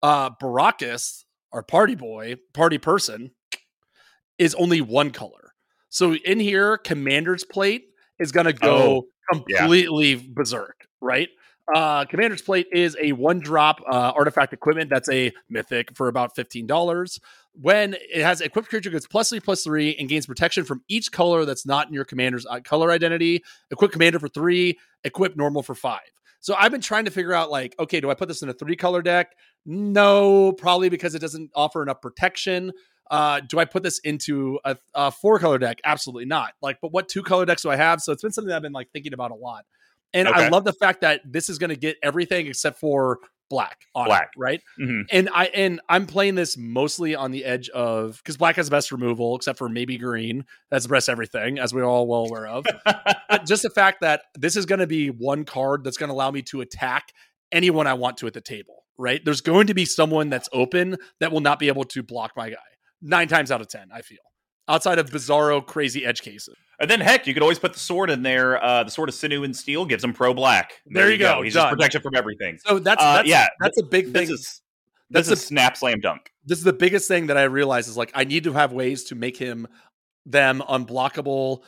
uh, 0.04 0.32
Burakos, 0.42 1.24
our 1.54 1.64
party 1.64 1.96
boy, 1.96 2.36
party 2.54 2.78
person, 2.78 3.32
is 4.38 4.54
only 4.56 4.82
one 4.82 5.12
color. 5.12 5.54
So 5.90 6.14
in 6.14 6.42
here, 6.42 6.78
Commander's 6.78 7.46
Plate 7.46 7.86
is 8.20 8.34
going 8.34 8.48
to 8.48 8.54
go 8.54 9.06
completely 9.32 10.16
berserk, 10.16 10.88
right? 11.02 11.30
Uh, 11.74 12.06
Commander's 12.06 12.42
Plate 12.42 12.68
is 12.72 12.96
a 13.02 13.14
one 13.14 13.40
drop 13.40 13.82
uh, 13.88 14.12
artifact 14.16 14.54
equipment 14.54 14.90
that's 14.90 15.10
a 15.10 15.32
mythic 15.50 15.96
for 15.96 16.08
about 16.08 16.36
$15 16.36 17.20
when 17.54 17.94
it 17.94 18.22
has 18.22 18.42
equipped 18.42 18.70
creature 18.70 18.90
gets 18.90 19.08
plus 19.08 19.30
three 19.30 19.40
plus 19.40 19.64
three 19.64 19.96
and 19.96 20.10
gains 20.10 20.26
protection 20.26 20.66
from 20.66 20.84
each 20.88 21.12
color 21.12 21.46
that's 21.46 21.66
not 21.66 21.88
in 21.88 21.94
your 21.94 22.06
commander's 22.06 22.46
uh, 22.46 22.60
color 22.60 22.92
identity. 22.92 23.44
Equip 23.72 23.92
commander 23.92 24.20
for 24.20 24.28
three, 24.28 24.78
equip 25.04 25.36
normal 25.36 25.64
for 25.64 25.76
five. 25.76 26.02
So 26.40 26.54
I've 26.56 26.72
been 26.72 26.82
trying 26.82 27.06
to 27.06 27.12
figure 27.12 27.34
out 27.34 27.50
like, 27.50 27.74
okay, 27.80 28.00
do 28.00 28.10
I 28.12 28.14
put 28.14 28.28
this 28.28 28.42
in 28.42 28.50
a 28.50 28.54
three 28.54 28.76
color 28.76 29.02
deck? 29.02 29.32
No, 29.66 30.52
probably 30.52 30.90
because 30.90 31.16
it 31.16 31.20
doesn't 31.20 31.50
offer 31.56 31.82
enough 31.82 32.02
protection. 32.02 32.72
Uh, 33.10 33.40
do 33.40 33.60
I 33.60 33.66
put 33.66 33.84
this 33.84 34.00
into 34.00 34.60
a, 34.66 34.78
a 34.94 35.12
four 35.12 35.40
color 35.40 35.58
deck? 35.58 35.80
Absolutely 35.84 36.26
not. 36.26 36.54
Like, 36.62 36.80
but 36.82 36.92
what 36.92 37.08
two 37.08 37.24
color 37.24 37.46
decks 37.46 37.62
do 37.62 37.70
I 37.70 37.76
have? 37.76 38.02
So 38.02 38.12
it's 38.12 38.22
been 38.22 38.32
something 38.32 38.54
I've 38.54 38.62
been 38.62 38.74
like 38.74 38.92
thinking 38.92 39.14
about 39.14 39.32
a 39.32 39.36
lot. 39.36 39.66
And 40.16 40.28
I 40.28 40.50
love 40.50 40.64
the 40.64 40.74
fact 40.74 41.02
that 41.02 41.22
this 41.26 41.50
is 41.50 41.58
going 41.60 41.70
to 41.72 41.76
get 41.76 41.98
everything 42.02 42.48
except 42.48 42.80
for 42.80 43.20
black 43.48 43.82
on 43.94 44.08
it, 44.08 44.10
Black. 44.10 44.30
right? 44.38 44.62
Mhm. 44.80 45.04
and 45.12 45.30
I 45.32 45.46
and 45.54 45.80
I'm 45.88 46.08
playing 46.08 46.34
this 46.34 46.58
mostly 46.58 47.14
on 47.14 47.30
the 47.30 47.46
edge 47.46 47.70
of 47.70 48.18
because 48.18 48.38
black 48.38 48.56
has 48.56 48.66
the 48.68 48.72
best 48.72 48.92
removal, 48.92 49.36
except 49.36 49.60
for 49.60 49.70
maybe 49.70 50.00
green. 50.00 50.46
That's 50.72 50.86
the 50.86 50.90
best 50.90 51.10
everything, 51.10 51.60
as 51.60 51.72
we're 51.72 51.84
all 51.84 52.08
well 52.08 52.26
aware 52.26 52.48
of. 52.48 52.66
but 52.86 53.46
just 53.46 53.62
the 53.62 53.70
fact 53.70 54.02
that 54.02 54.24
this 54.34 54.56
is 54.56 54.66
going 54.66 54.80
to 54.80 54.88
be 54.88 55.10
one 55.10 55.46
card 55.46 55.84
that's 55.84 55.98
going 55.98 56.08
to 56.10 56.14
allow 56.14 56.32
me 56.32 56.42
to 56.44 56.62
attack 56.62 57.10
anyone 57.52 57.86
I 57.86 57.94
want 57.94 58.18
to 58.18 58.28
at 58.28 58.34
the 58.34 58.42
table, 58.42 58.84
right? 58.98 59.24
There's 59.24 59.42
going 59.42 59.68
to 59.68 59.76
be 59.76 59.86
someone 59.86 60.30
that's 60.32 60.50
open 60.52 60.98
that 61.20 61.32
will 61.32 61.42
not 61.42 61.60
be 61.60 61.68
able 61.68 61.84
to 61.84 62.02
block 62.02 62.32
my 62.36 62.50
guy. 62.50 62.56
Nine 63.04 63.28
times 63.28 63.52
out 63.52 63.62
of 63.62 63.68
ten, 63.68 63.90
I 63.94 64.02
feel. 64.02 64.18
Outside 64.68 64.98
of 65.00 65.10
bizarro, 65.12 65.66
crazy 65.66 66.06
edge 66.06 66.22
cases. 66.22 66.56
And 66.80 66.90
then 66.90 67.00
heck, 67.00 67.28
you 67.28 67.34
could 67.34 67.44
always 67.44 67.60
put 67.60 67.74
the 67.74 67.80
sword 67.80 68.10
in 68.10 68.24
there. 68.24 68.62
Uh, 68.64 68.84
the 68.84 68.92
sword 68.92 69.10
of 69.10 69.16
sinew 69.16 69.44
and 69.44 69.56
steel 69.56 69.86
gives 69.86 70.04
him 70.04 70.12
pro 70.12 70.34
black. 70.34 70.74
There 70.88 71.10
you 71.12 71.18
go, 71.18 71.42
He's 71.44 71.54
done. 71.54 71.70
just 71.70 71.78
protection 71.78 72.02
from 72.02 72.16
everything. 72.16 72.58
So 72.66 72.80
that's, 72.80 73.02
Uh, 73.02 73.14
that's 73.18 73.28
yeah, 73.30 73.48
that's 73.60 73.80
a 73.80 73.84
big 73.86 74.12
This 74.12 74.28
thing. 74.28 74.34
is 74.34 74.62
That's 75.12 75.30
this 75.30 75.40
is 75.40 75.46
snap 75.46 75.78
slam 75.78 76.00
dunk. 76.02 76.32
this 76.46 76.58
is 76.58 76.64
the 76.64 76.74
biggest 76.74 77.08
thing 77.08 77.28
that 77.28 77.38
I 77.38 77.44
realize 77.44 77.88
is 77.88 77.96
like 77.96 78.12
I 78.16 78.24
need 78.24 78.44
to 78.46 78.54
have 78.54 78.74
ways 78.74 79.04
to 79.06 79.16
make 79.16 79.38
him 79.38 79.68
them 80.26 80.64
unblockable 80.68 81.62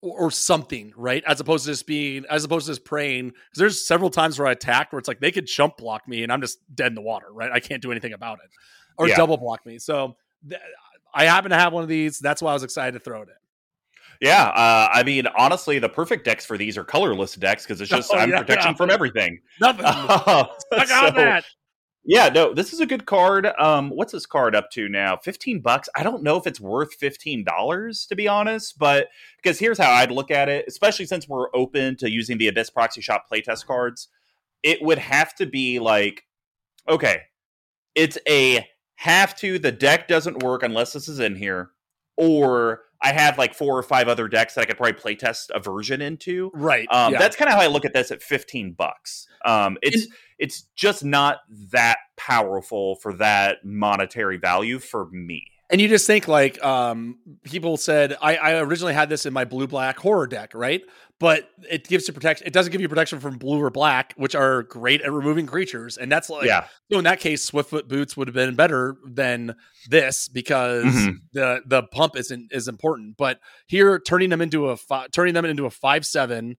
or, 0.00 0.18
or 0.26 0.30
something, 0.30 0.92
right? 0.96 1.24
As 1.26 1.40
opposed 1.40 1.64
to 1.64 1.72
just 1.72 1.86
being 1.86 2.24
as 2.30 2.44
opposed 2.44 2.66
to 2.66 2.72
just 2.72 2.84
praying. 2.84 3.30
Because 3.30 3.58
there's 3.58 3.86
several 3.86 4.10
times 4.10 4.38
where 4.38 4.46
I 4.46 4.52
attacked 4.52 4.92
where 4.92 4.98
it's 5.00 5.08
like 5.08 5.18
they 5.20 5.32
could 5.32 5.46
jump 5.46 5.76
block 5.76 6.06
me 6.08 6.22
and 6.22 6.32
I'm 6.32 6.40
just 6.40 6.58
dead 6.74 6.86
in 6.86 6.94
the 6.94 7.02
water, 7.02 7.26
right? 7.32 7.50
I 7.52 7.58
can't 7.60 7.82
do 7.82 7.90
anything 7.90 8.12
about 8.12 8.38
it. 8.44 8.50
Or 8.96 9.08
Yeah. 9.08 9.16
double 9.16 9.36
block 9.36 9.66
me. 9.66 9.78
So 9.80 10.16
I 11.14 11.24
happen 11.24 11.50
to 11.50 11.56
have 11.56 11.72
one 11.72 11.82
of 11.82 11.88
these. 11.88 12.18
That's 12.18 12.42
why 12.42 12.50
I 12.50 12.54
was 12.54 12.62
excited 12.62 12.92
to 12.92 13.00
throw 13.00 13.22
it 13.22 13.28
in. 13.28 13.34
Yeah, 14.20 14.44
uh, 14.44 14.88
I 14.92 15.02
mean, 15.02 15.26
honestly, 15.36 15.78
the 15.78 15.88
perfect 15.88 16.24
decks 16.24 16.46
for 16.46 16.56
these 16.56 16.78
are 16.78 16.84
colorless 16.84 17.34
decks 17.34 17.64
because 17.64 17.80
it's 17.80 17.90
just 17.90 18.10
Oh, 18.12 18.18
I'm 18.18 18.30
yeah, 18.30 18.38
protection 18.38 18.70
yeah. 18.72 18.76
from 18.76 18.90
everything. 18.90 19.40
Nothing. 19.60 19.84
Uh, 19.86 20.46
I 20.72 20.86
got 20.86 21.14
so- 21.14 21.20
that. 21.20 21.44
Yeah, 22.06 22.28
no, 22.28 22.52
this 22.52 22.74
is 22.74 22.80
a 22.80 22.86
good 22.86 23.06
card. 23.06 23.46
Um, 23.58 23.88
what's 23.88 24.12
this 24.12 24.26
card 24.26 24.54
up 24.54 24.70
to 24.72 24.90
now? 24.90 25.16
Fifteen 25.16 25.60
bucks. 25.60 25.88
I 25.96 26.02
don't 26.02 26.22
know 26.22 26.36
if 26.36 26.46
it's 26.46 26.60
worth 26.60 26.92
fifteen 26.94 27.44
dollars 27.44 28.04
to 28.10 28.14
be 28.14 28.28
honest, 28.28 28.78
but 28.78 29.08
because 29.42 29.58
here's 29.58 29.78
how 29.78 29.90
I'd 29.90 30.10
look 30.10 30.30
at 30.30 30.50
it, 30.50 30.66
especially 30.68 31.06
since 31.06 31.26
we're 31.26 31.48
open 31.56 31.96
to 31.96 32.10
using 32.10 32.36
the 32.36 32.48
Abyss 32.48 32.68
Proxy 32.68 33.00
Shop 33.00 33.24
playtest 33.32 33.64
cards, 33.64 34.08
it 34.62 34.82
would 34.82 34.98
have 34.98 35.34
to 35.36 35.46
be 35.46 35.78
like, 35.78 36.24
okay, 36.90 37.22
it's 37.94 38.18
a 38.28 38.66
have 39.04 39.36
to. 39.36 39.58
The 39.58 39.70
deck 39.72 40.08
doesn't 40.08 40.42
work 40.42 40.62
unless 40.62 40.94
this 40.94 41.08
is 41.08 41.20
in 41.20 41.36
here, 41.36 41.70
or 42.16 42.80
I 43.02 43.12
have 43.12 43.36
like 43.36 43.54
four 43.54 43.76
or 43.76 43.82
five 43.82 44.08
other 44.08 44.28
decks 44.28 44.54
that 44.54 44.62
I 44.62 44.64
could 44.64 44.78
probably 44.78 44.94
playtest 44.94 45.50
a 45.54 45.60
version 45.60 46.00
into. 46.00 46.50
Right. 46.54 46.88
Um, 46.90 47.12
yeah. 47.12 47.18
That's 47.18 47.36
kind 47.36 47.50
of 47.50 47.54
how 47.54 47.60
I 47.60 47.66
look 47.66 47.84
at 47.84 47.92
this 47.92 48.10
at 48.10 48.22
15 48.22 48.72
bucks. 48.72 49.28
Um, 49.44 49.76
it's 49.82 50.06
it's 50.38 50.62
just 50.74 51.04
not 51.04 51.40
that 51.70 51.98
powerful 52.16 52.96
for 52.96 53.12
that 53.14 53.58
monetary 53.62 54.38
value 54.38 54.78
for 54.78 55.06
me. 55.10 55.44
And 55.74 55.80
you 55.80 55.88
just 55.88 56.06
think 56.06 56.28
like 56.28 56.62
um 56.64 57.18
people 57.42 57.76
said 57.76 58.16
I, 58.22 58.36
I 58.36 58.60
originally 58.60 58.94
had 58.94 59.08
this 59.08 59.26
in 59.26 59.32
my 59.32 59.44
blue 59.44 59.66
black 59.66 59.98
horror 59.98 60.28
deck, 60.28 60.52
right? 60.54 60.82
But 61.18 61.48
it 61.68 61.88
gives 61.88 62.06
you 62.06 62.14
protection. 62.14 62.46
It 62.46 62.52
doesn't 62.52 62.70
give 62.70 62.80
you 62.80 62.88
protection 62.88 63.18
from 63.18 63.38
blue 63.38 63.60
or 63.60 63.70
black, 63.70 64.14
which 64.16 64.36
are 64.36 64.62
great 64.62 65.00
at 65.02 65.10
removing 65.10 65.46
creatures. 65.46 65.96
And 65.96 66.12
that's 66.12 66.30
like 66.30 66.46
yeah, 66.46 66.66
so 66.92 66.98
in 66.98 67.04
that 67.04 67.18
case, 67.18 67.50
Swiftfoot 67.50 67.88
boots 67.88 68.16
would 68.16 68.28
have 68.28 68.34
been 68.36 68.54
better 68.54 68.96
than 69.04 69.56
this 69.88 70.28
because 70.28 70.84
Mhm. 70.84 71.14
the 71.32 71.62
the 71.66 71.82
pump 71.82 72.16
isn't 72.16 72.52
is 72.52 72.68
important. 72.68 73.16
But 73.16 73.40
here, 73.66 73.98
turning 73.98 74.30
them 74.30 74.40
into 74.40 74.68
a 74.68 74.76
fi- 74.76 75.08
turning 75.08 75.34
them 75.34 75.44
into 75.44 75.66
a 75.66 75.70
five 75.70 76.06
seven 76.06 76.56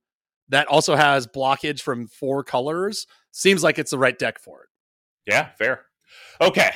that 0.49 0.67
also 0.67 0.95
has 0.97 1.25
blockage 1.25 1.79
from 1.81 2.07
four 2.07 2.43
colors 2.43 3.07
seems 3.31 3.63
like 3.63 3.79
it's 3.79 3.91
the 3.91 3.97
right 3.97 4.17
deck 4.19 4.39
for 4.39 4.63
it. 4.63 4.69
yeah, 5.31 5.49
fair. 5.57 5.85
Okay, 6.41 6.71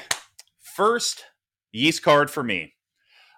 first 0.76 1.24
yeast 1.72 2.02
card 2.04 2.30
for 2.32 2.44
me. 2.44 2.74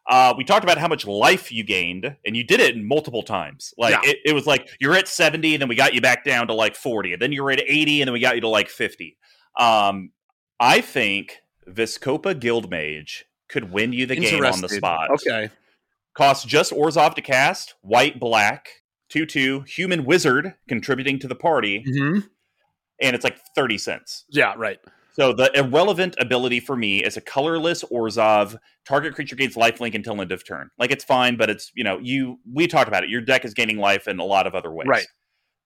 Uh, 0.09 0.33
we 0.35 0.43
talked 0.43 0.63
about 0.63 0.77
how 0.79 0.87
much 0.87 1.05
life 1.05 1.51
you 1.51 1.63
gained, 1.63 2.15
and 2.25 2.35
you 2.35 2.43
did 2.43 2.59
it 2.59 2.75
multiple 2.77 3.21
times. 3.23 3.73
Like 3.77 3.93
Yeah. 4.03 4.11
it, 4.11 4.17
it 4.25 4.33
was 4.33 4.47
like 4.47 4.67
you're 4.79 4.95
at 4.95 5.07
70, 5.07 5.53
and 5.55 5.61
then 5.61 5.69
we 5.69 5.75
got 5.75 5.93
you 5.93 6.01
back 6.01 6.23
down 6.25 6.47
to 6.47 6.53
like 6.53 6.75
40, 6.75 7.13
and 7.13 7.21
then 7.21 7.31
you 7.31 7.43
were 7.43 7.51
at 7.51 7.61
80, 7.61 8.01
and 8.01 8.07
then 8.07 8.13
we 8.13 8.19
got 8.19 8.35
you 8.35 8.41
to 8.41 8.47
like 8.47 8.69
50. 8.69 9.15
Um, 9.59 10.11
I 10.59 10.81
think 10.81 11.37
Vizkopa 11.67 12.33
Guildmage 12.39 13.23
could 13.47 13.71
win 13.71 13.93
you 13.93 14.05
the 14.07 14.15
game 14.15 14.43
on 14.43 14.61
the 14.61 14.69
spot. 14.69 15.09
Okay. 15.11 15.49
Costs 16.13 16.45
just 16.45 16.71
Orzhov 16.73 17.13
to 17.15 17.21
cast, 17.21 17.75
white, 17.81 18.19
black, 18.19 18.69
2 19.09 19.25
2, 19.25 19.61
human 19.61 20.03
wizard 20.03 20.55
contributing 20.67 21.19
to 21.19 21.27
the 21.27 21.35
party, 21.35 21.85
Mm-hmm. 21.87 22.19
and 23.01 23.15
it's 23.15 23.23
like 23.23 23.37
30 23.55 23.77
cents. 23.77 24.25
Yeah. 24.29 24.53
Right. 24.57 24.79
So 25.21 25.33
the 25.33 25.55
irrelevant 25.55 26.15
ability 26.17 26.59
for 26.59 26.75
me 26.75 27.03
is 27.03 27.15
a 27.15 27.21
colorless 27.21 27.83
Orzhov. 27.83 28.57
Target 28.87 29.13
creature 29.13 29.35
gains 29.35 29.53
lifelink 29.53 29.93
until 29.93 30.19
end 30.19 30.31
of 30.31 30.43
turn. 30.43 30.71
Like 30.79 30.89
it's 30.89 31.03
fine, 31.03 31.37
but 31.37 31.47
it's 31.47 31.71
you 31.75 31.83
know 31.83 31.99
you 32.01 32.39
we 32.51 32.65
talked 32.65 32.87
about 32.87 33.03
it. 33.03 33.11
Your 33.11 33.21
deck 33.21 33.45
is 33.45 33.53
gaining 33.53 33.77
life 33.77 34.07
in 34.07 34.19
a 34.19 34.23
lot 34.23 34.47
of 34.47 34.55
other 34.55 34.71
ways. 34.71 34.87
Right. 34.87 35.05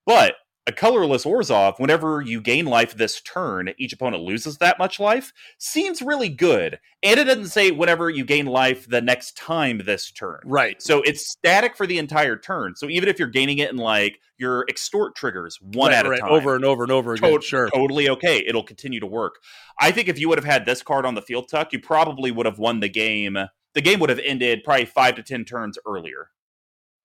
But 0.06 0.36
a 0.68 0.72
colorless 0.72 1.26
Orzhov, 1.26 1.80
whenever 1.80 2.22
you 2.22 2.42
gain 2.42 2.66
life 2.66 2.96
this 2.96 3.22
turn, 3.22 3.72
each 3.78 3.94
opponent 3.94 4.24
loses 4.24 4.58
that 4.58 4.80
much 4.80 5.00
life. 5.00 5.32
Seems 5.60 6.02
really 6.02 6.30
good, 6.30 6.80
and 7.04 7.20
it 7.20 7.26
doesn't 7.26 7.50
say 7.50 7.70
whenever 7.70 8.10
you 8.10 8.26
gain 8.26 8.48
life 8.48 8.88
the 8.88 9.02
next 9.02 9.38
time 9.38 9.82
this 9.86 10.12
turn. 10.12 10.40
Right. 10.44 10.82
So 10.82 11.02
it's 11.04 11.30
static 11.30 11.78
for 11.78 11.86
the 11.86 12.00
entire 12.00 12.36
turn. 12.36 12.76
So 12.76 12.90
even 12.90 13.10
if 13.10 13.20
you're 13.20 13.28
gaining 13.28 13.60
it 13.60 13.70
in 13.70 13.78
like 13.78 14.20
your 14.38 14.66
extort 14.68 15.16
triggers 15.16 15.60
one 15.62 15.92
right, 15.92 16.04
at 16.04 16.12
a 16.12 16.18
time, 16.18 16.32
over 16.32 16.56
and 16.56 16.66
over 16.66 16.82
and 16.84 16.92
over 16.92 17.14
again. 17.14 17.32
Tot- 17.32 17.44
sure. 17.44 17.70
totally 17.70 18.10
okay. 18.10 18.44
It'll 18.46 18.64
continue 18.64 19.00
to 19.00 19.08
work. 19.08 19.36
I 19.80 19.92
think 19.92 20.08
if 20.08 20.20
you 20.20 20.30
would 20.30 20.38
have 20.40 20.46
had 20.46 20.66
this 20.66 20.82
card 20.82 21.06
on 21.06 21.14
the 21.14 21.22
field 21.22 21.48
tuck, 21.48 21.74
you 21.74 21.80
probably 21.80 22.32
would 22.32 22.46
have 22.48 22.58
won 22.58 22.80
the 22.80 22.90
game. 22.90 23.38
The 23.76 23.82
game 23.82 24.00
would 24.00 24.10
have 24.10 24.20
ended 24.20 24.64
probably 24.64 24.86
five 24.86 25.16
to 25.16 25.24
ten 25.24 25.46
turns 25.46 25.78
earlier, 25.86 26.30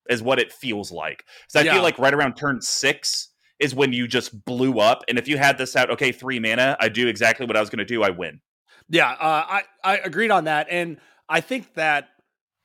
is 0.08 0.22
what 0.22 0.38
it 0.38 0.50
feels 0.52 0.90
like. 0.90 1.24
So 1.48 1.60
I 1.60 1.64
Yeah. 1.64 1.74
feel 1.74 1.82
like 1.82 1.98
right 1.98 2.14
around 2.14 2.36
turn 2.36 2.62
six 2.62 3.29
is 3.60 3.74
when 3.74 3.92
you 3.92 4.08
just 4.08 4.44
blew 4.44 4.78
up. 4.80 5.02
And 5.08 5.18
if 5.18 5.28
you 5.28 5.38
had 5.38 5.58
this 5.58 5.76
out, 5.76 5.90
okay, 5.90 6.12
three 6.12 6.40
mana, 6.40 6.76
I 6.80 6.88
do 6.88 7.06
exactly 7.08 7.46
what 7.46 7.56
I 7.56 7.60
was 7.60 7.70
going 7.70 7.78
to 7.78 7.84
do. 7.84 8.02
I 8.02 8.10
win. 8.10 8.40
Yeah, 8.88 9.10
uh, 9.10 9.16
I 9.20 9.62
I 9.84 9.98
agreed 9.98 10.30
on 10.32 10.44
that, 10.44 10.66
and 10.68 10.96
I 11.28 11.40
think 11.40 11.74
that 11.74 12.08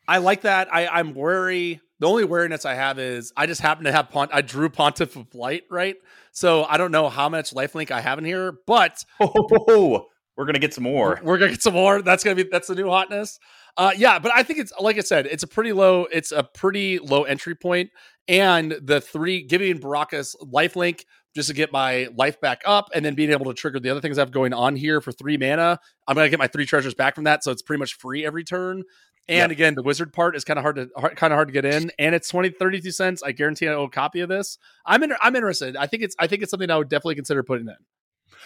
I 0.07 0.17
like 0.17 0.41
that. 0.41 0.73
I 0.73 0.87
I'm 0.87 1.13
wary. 1.13 1.81
The 1.99 2.07
only 2.07 2.25
wariness 2.25 2.65
I 2.65 2.73
have 2.73 2.97
is 2.99 3.31
I 3.37 3.45
just 3.45 3.61
happen 3.61 3.85
to 3.85 3.91
have 3.91 4.09
Pont. 4.09 4.31
I 4.33 4.41
drew 4.41 4.69
Pontiff 4.69 5.15
of 5.15 5.29
Blight, 5.29 5.63
right? 5.69 5.95
So 6.31 6.63
I 6.63 6.77
don't 6.77 6.91
know 6.91 7.09
how 7.09 7.29
much 7.29 7.51
lifelink 7.53 7.91
I 7.91 8.01
have 8.01 8.17
in 8.17 8.25
here, 8.25 8.53
but 8.67 9.03
Oh, 9.21 10.07
we're 10.35 10.45
gonna 10.45 10.59
get 10.59 10.73
some 10.73 10.83
more. 10.83 11.19
we're 11.23 11.37
gonna 11.37 11.51
get 11.51 11.61
some 11.61 11.73
more. 11.75 12.01
That's 12.01 12.23
gonna 12.23 12.35
be 12.35 12.43
that's 12.43 12.67
the 12.67 12.75
new 12.75 12.89
hotness. 12.89 13.39
Uh, 13.77 13.91
yeah, 13.97 14.19
but 14.19 14.31
I 14.33 14.43
think 14.43 14.59
it's 14.59 14.71
like 14.79 14.97
I 14.97 15.01
said, 15.01 15.25
it's 15.25 15.43
a 15.43 15.47
pretty 15.47 15.73
low. 15.73 16.07
It's 16.11 16.31
a 16.31 16.43
pretty 16.43 16.99
low 16.99 17.23
entry 17.23 17.55
point, 17.55 17.89
and 18.27 18.71
the 18.81 19.01
three 19.01 19.41
giving 19.41 19.79
Burakos 19.79 20.35
lifelink 20.41 21.03
just 21.35 21.49
to 21.49 21.53
get 21.53 21.73
my 21.73 22.07
life 22.15 22.39
back 22.39 22.61
up, 22.65 22.89
and 22.93 23.03
then 23.03 23.15
being 23.15 23.31
able 23.31 23.45
to 23.45 23.53
trigger 23.53 23.79
the 23.79 23.89
other 23.89 23.99
things 23.99 24.17
I 24.17 24.21
have 24.21 24.31
going 24.31 24.53
on 24.53 24.77
here 24.77 25.01
for 25.01 25.11
three 25.11 25.37
mana. 25.37 25.79
I'm 26.07 26.15
gonna 26.15 26.29
get 26.29 26.39
my 26.39 26.47
three 26.47 26.65
treasures 26.65 26.93
back 26.93 27.15
from 27.15 27.25
that, 27.25 27.43
so 27.43 27.51
it's 27.51 27.61
pretty 27.61 27.79
much 27.79 27.95
free 27.95 28.25
every 28.25 28.45
turn. 28.45 28.83
And 29.27 29.49
Yep. 29.49 29.51
again, 29.51 29.75
the 29.75 29.83
wizard 29.83 30.13
part 30.13 30.35
is 30.35 30.43
kind 30.45 30.59
of 30.59 30.63
hard 30.63 30.75
to 30.75 30.87
kind 31.15 31.33
of 31.33 31.37
hard 31.37 31.49
to 31.49 31.51
get 31.51 31.65
in, 31.65 31.91
and 31.99 32.15
it's 32.15 32.29
20 32.29 32.51
32 32.51 32.91
cents. 32.91 33.23
I 33.23 33.33
guarantee 33.33 33.67
I 33.67 33.73
owe 33.73 33.83
a 33.83 33.89
copy 33.89 34.21
of 34.21 34.29
this. 34.29 34.57
I'm 34.85 35.03
in, 35.03 35.13
I'm 35.21 35.35
interested. 35.35 35.75
I 35.75 35.87
think 35.87 36.03
it's 36.03 36.15
I 36.19 36.27
think 36.27 36.43
it's 36.43 36.51
something 36.51 36.69
I 36.69 36.77
would 36.77 36.89
definitely 36.89 37.15
consider 37.15 37.43
putting 37.43 37.67
in. 37.67 37.75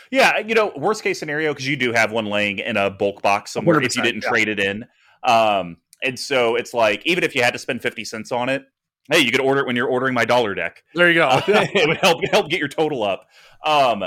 Yeah, 0.09 0.39
you 0.39 0.55
know, 0.55 0.71
worst 0.75 1.03
case 1.03 1.19
scenario 1.19 1.51
because 1.53 1.67
you 1.67 1.75
do 1.75 1.91
have 1.91 2.11
one 2.11 2.25
laying 2.25 2.59
in 2.59 2.77
a 2.77 2.89
bulk 2.89 3.21
box 3.21 3.51
somewhere 3.51 3.81
if 3.81 3.95
you 3.95 4.01
didn't 4.01 4.23
yeah. 4.23 4.29
trade 4.29 4.47
it 4.47 4.59
in. 4.59 4.85
Um, 5.23 5.77
and 6.03 6.17
so 6.17 6.55
it's 6.55 6.73
like 6.73 7.01
even 7.05 7.23
if 7.23 7.35
you 7.35 7.43
had 7.43 7.53
to 7.53 7.59
spend 7.59 7.81
fifty 7.81 8.05
cents 8.05 8.31
on 8.31 8.49
it, 8.49 8.63
hey, 9.11 9.19
you 9.19 9.31
could 9.31 9.41
order 9.41 9.61
it 9.61 9.67
when 9.67 9.75
you're 9.75 9.87
ordering 9.87 10.13
my 10.13 10.25
dollar 10.25 10.55
deck. 10.55 10.83
There 10.95 11.09
you 11.09 11.15
go. 11.15 11.27
Uh, 11.27 11.41
it 11.47 11.87
would 11.87 11.97
help 11.97 12.23
help 12.31 12.49
get 12.49 12.59
your 12.59 12.69
total 12.69 13.03
up. 13.03 13.27
Um, 13.65 14.03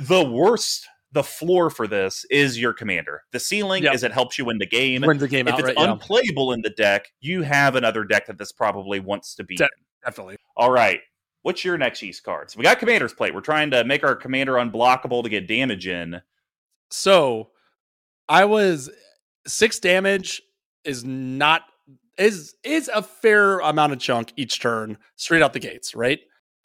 the 0.00 0.24
worst, 0.24 0.86
the 1.12 1.22
floor 1.22 1.70
for 1.70 1.86
this 1.86 2.24
is 2.30 2.60
your 2.60 2.72
commander. 2.72 3.22
The 3.32 3.40
ceiling 3.40 3.84
Yep. 3.84 3.94
is 3.94 4.02
it 4.02 4.12
helps 4.12 4.38
you 4.38 4.44
win 4.44 4.58
the 4.58 4.66
game. 4.66 5.02
Wins 5.02 5.20
the 5.20 5.28
game 5.28 5.48
if 5.48 5.58
it's 5.58 5.68
yeah. 5.68 5.92
unplayable 5.92 6.52
in 6.52 6.62
the 6.62 6.70
deck, 6.70 7.06
you 7.20 7.42
have 7.42 7.76
another 7.76 8.04
deck 8.04 8.26
that 8.26 8.38
this 8.38 8.52
probably 8.52 9.00
wants 9.00 9.34
to 9.36 9.44
be. 9.44 9.56
De- 9.56 9.68
definitely. 10.04 10.36
All 10.56 10.70
right. 10.70 11.00
What's 11.42 11.62
your 11.64 11.76
next 11.76 12.00
yeast 12.00 12.22
card? 12.24 12.50
So 12.50 12.58
we 12.58 12.62
got 12.62 12.78
Commander's 12.78 13.12
Plate. 13.12 13.34
We're 13.34 13.42
trying 13.42 13.70
to 13.72 13.84
make 13.84 14.02
our 14.02 14.16
commander 14.16 14.54
unblockable 14.54 15.22
to 15.22 15.28
get 15.28 15.46
damage 15.46 15.86
in. 15.86 16.22
So 16.90 17.50
I 18.30 18.46
was 18.46 18.88
six 19.46 19.78
damage 19.78 20.42
is 20.84 21.04
not 21.04 21.62
is 22.18 22.54
is 22.62 22.88
a 22.92 23.02
fair 23.02 23.58
amount 23.60 23.92
of 23.92 23.98
chunk 23.98 24.32
each 24.36 24.60
turn 24.60 24.98
straight 25.16 25.42
out 25.42 25.52
the 25.52 25.60
gates, 25.60 25.94
right? 25.94 26.20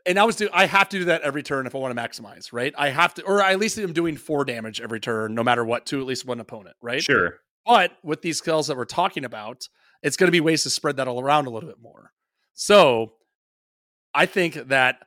And 0.06 0.18
I 0.18 0.24
was 0.24 0.36
do 0.36 0.50
I 0.54 0.66
have 0.66 0.90
to 0.90 1.00
do 1.00 1.06
that 1.06 1.22
every 1.22 1.44
turn 1.44 1.68
if 1.68 1.76
I 1.76 1.78
want 1.78 1.96
to 1.96 2.02
maximize, 2.02 2.54
right? 2.54 2.74
I 2.78 2.90
have 2.90 3.14
to, 3.16 3.24
or 3.24 3.42
at 3.42 3.60
least 3.60 3.78
I'm 3.78 3.94
doing 3.94 4.18
four 4.18 4.46
damage 4.46 4.82
every 4.82 5.00
turn, 5.00 5.36
no 5.36 5.44
matter 5.44 5.66
what, 5.66 5.86
to 5.88 6.00
at 6.00 6.08
least 6.08 6.26
one 6.26 6.40
opponent, 6.40 6.76
right? 6.82 7.04
Sure. 7.04 7.40
But 7.66 7.92
with 8.04 8.22
these 8.22 8.38
skills 8.38 8.68
that 8.68 8.78
we're 8.78 8.86
talking 8.86 9.26
about, 9.26 9.68
it's 10.02 10.18
going 10.18 10.28
to 10.28 10.32
be 10.32 10.40
ways 10.40 10.64
to 10.64 10.70
spread 10.70 10.98
that 10.98 11.08
all 11.08 11.22
around 11.22 11.48
a 11.48 11.50
little 11.50 11.70
bit 11.70 11.82
more. 11.82 12.12
So 12.54 13.14
I 14.14 14.26
think 14.26 14.56
that 14.70 15.06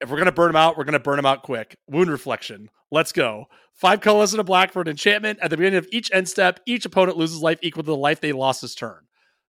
if 0.00 0.10
we're 0.10 0.16
to 0.26 0.32
burn 0.32 0.48
them 0.48 0.56
out, 0.56 0.76
we're 0.76 0.84
to 0.92 1.00
burn 1.00 1.16
them 1.16 1.26
out 1.26 1.42
quick. 1.42 1.76
Wound 1.88 2.10
reflection. 2.10 2.70
Let's 2.90 3.12
go. 3.12 3.46
Five 3.72 4.00
colors 4.00 4.32
and 4.32 4.40
a 4.40 4.44
black 4.44 4.72
for 4.72 4.82
an 4.82 4.88
enchantment. 4.88 5.38
At 5.40 5.50
the 5.50 5.56
beginning 5.56 5.78
of 5.78 5.88
each 5.90 6.10
end 6.12 6.28
step, 6.28 6.60
each 6.66 6.84
opponent 6.84 7.16
loses 7.16 7.40
life 7.40 7.58
equal 7.62 7.82
to 7.82 7.90
the 7.90 7.96
life 7.96 8.20
they 8.20 8.32
lost 8.32 8.62
this 8.62 8.74
turn. 8.74 9.05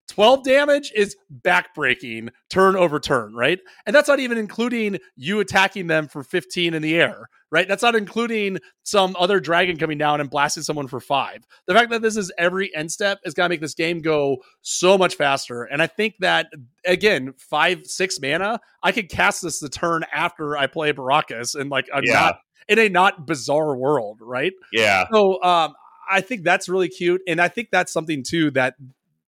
12 0.10 0.44
damage 0.44 0.92
is 0.96 1.16
backbreaking 1.44 2.30
turn 2.50 2.76
over 2.76 3.00
turn, 3.00 3.34
right? 3.34 3.60
And 3.86 3.96
that's 3.96 4.08
not 4.08 4.20
even 4.20 4.38
including 4.38 4.98
you 5.16 5.40
attacking 5.40 5.88
them 5.88 6.08
for 6.08 6.24
15 6.24 6.74
in 6.74 6.82
the 6.82 6.96
air, 6.96 7.28
right? 7.52 7.68
That's 7.68 7.84
not 7.84 7.96
including 7.96 8.60
some 8.84 9.16
other 9.20 9.40
dragon 9.40 9.78
coming 9.78 9.98
down 9.98 10.22
and 10.22 10.30
blasting 10.30 10.64
someone 10.64 10.88
for 10.88 11.00
five. 11.00 11.44
The 11.66 11.74
fact 11.74 11.90
that 11.92 12.02
this 12.02 12.16
is 12.16 12.32
every 12.38 12.74
end 12.74 12.92
step 12.92 13.20
is 13.26 13.34
going 13.34 13.46
to 13.48 13.54
make 13.54 13.62
this 13.62 13.74
game 13.74 14.00
go 14.02 14.38
so 14.62 14.98
much 14.98 15.16
faster. 15.16 15.64
And 15.64 15.82
I 15.82 15.88
think 15.88 16.16
that, 16.20 16.48
again, 16.86 17.34
five, 17.38 17.86
six 17.86 18.20
mana, 18.22 18.60
I 18.82 18.92
could 18.94 19.10
cast 19.10 19.42
this 19.42 19.60
the 19.60 19.70
turn 19.70 20.06
after 20.14 20.58
I 20.58 20.68
play 20.68 20.94
Burakos 20.94 21.54
and 21.60 21.70
like 21.70 21.88
a 21.94 22.02
Yeah. 22.04 22.14
not 22.14 22.40
in 22.70 22.80
a 22.80 22.90
not 22.90 23.26
bizarre 23.28 23.76
world, 23.76 24.20
right? 24.22 24.54
Yeah. 24.72 25.06
So 25.12 25.42
um, 25.44 25.74
I 26.10 26.22
think 26.22 26.44
that's 26.44 26.70
really 26.70 26.90
cute, 26.90 27.22
and 27.28 27.40
I 27.42 27.48
think 27.50 27.70
that's 27.72 27.92
something 27.92 28.24
too 28.24 28.52
that 28.52 28.76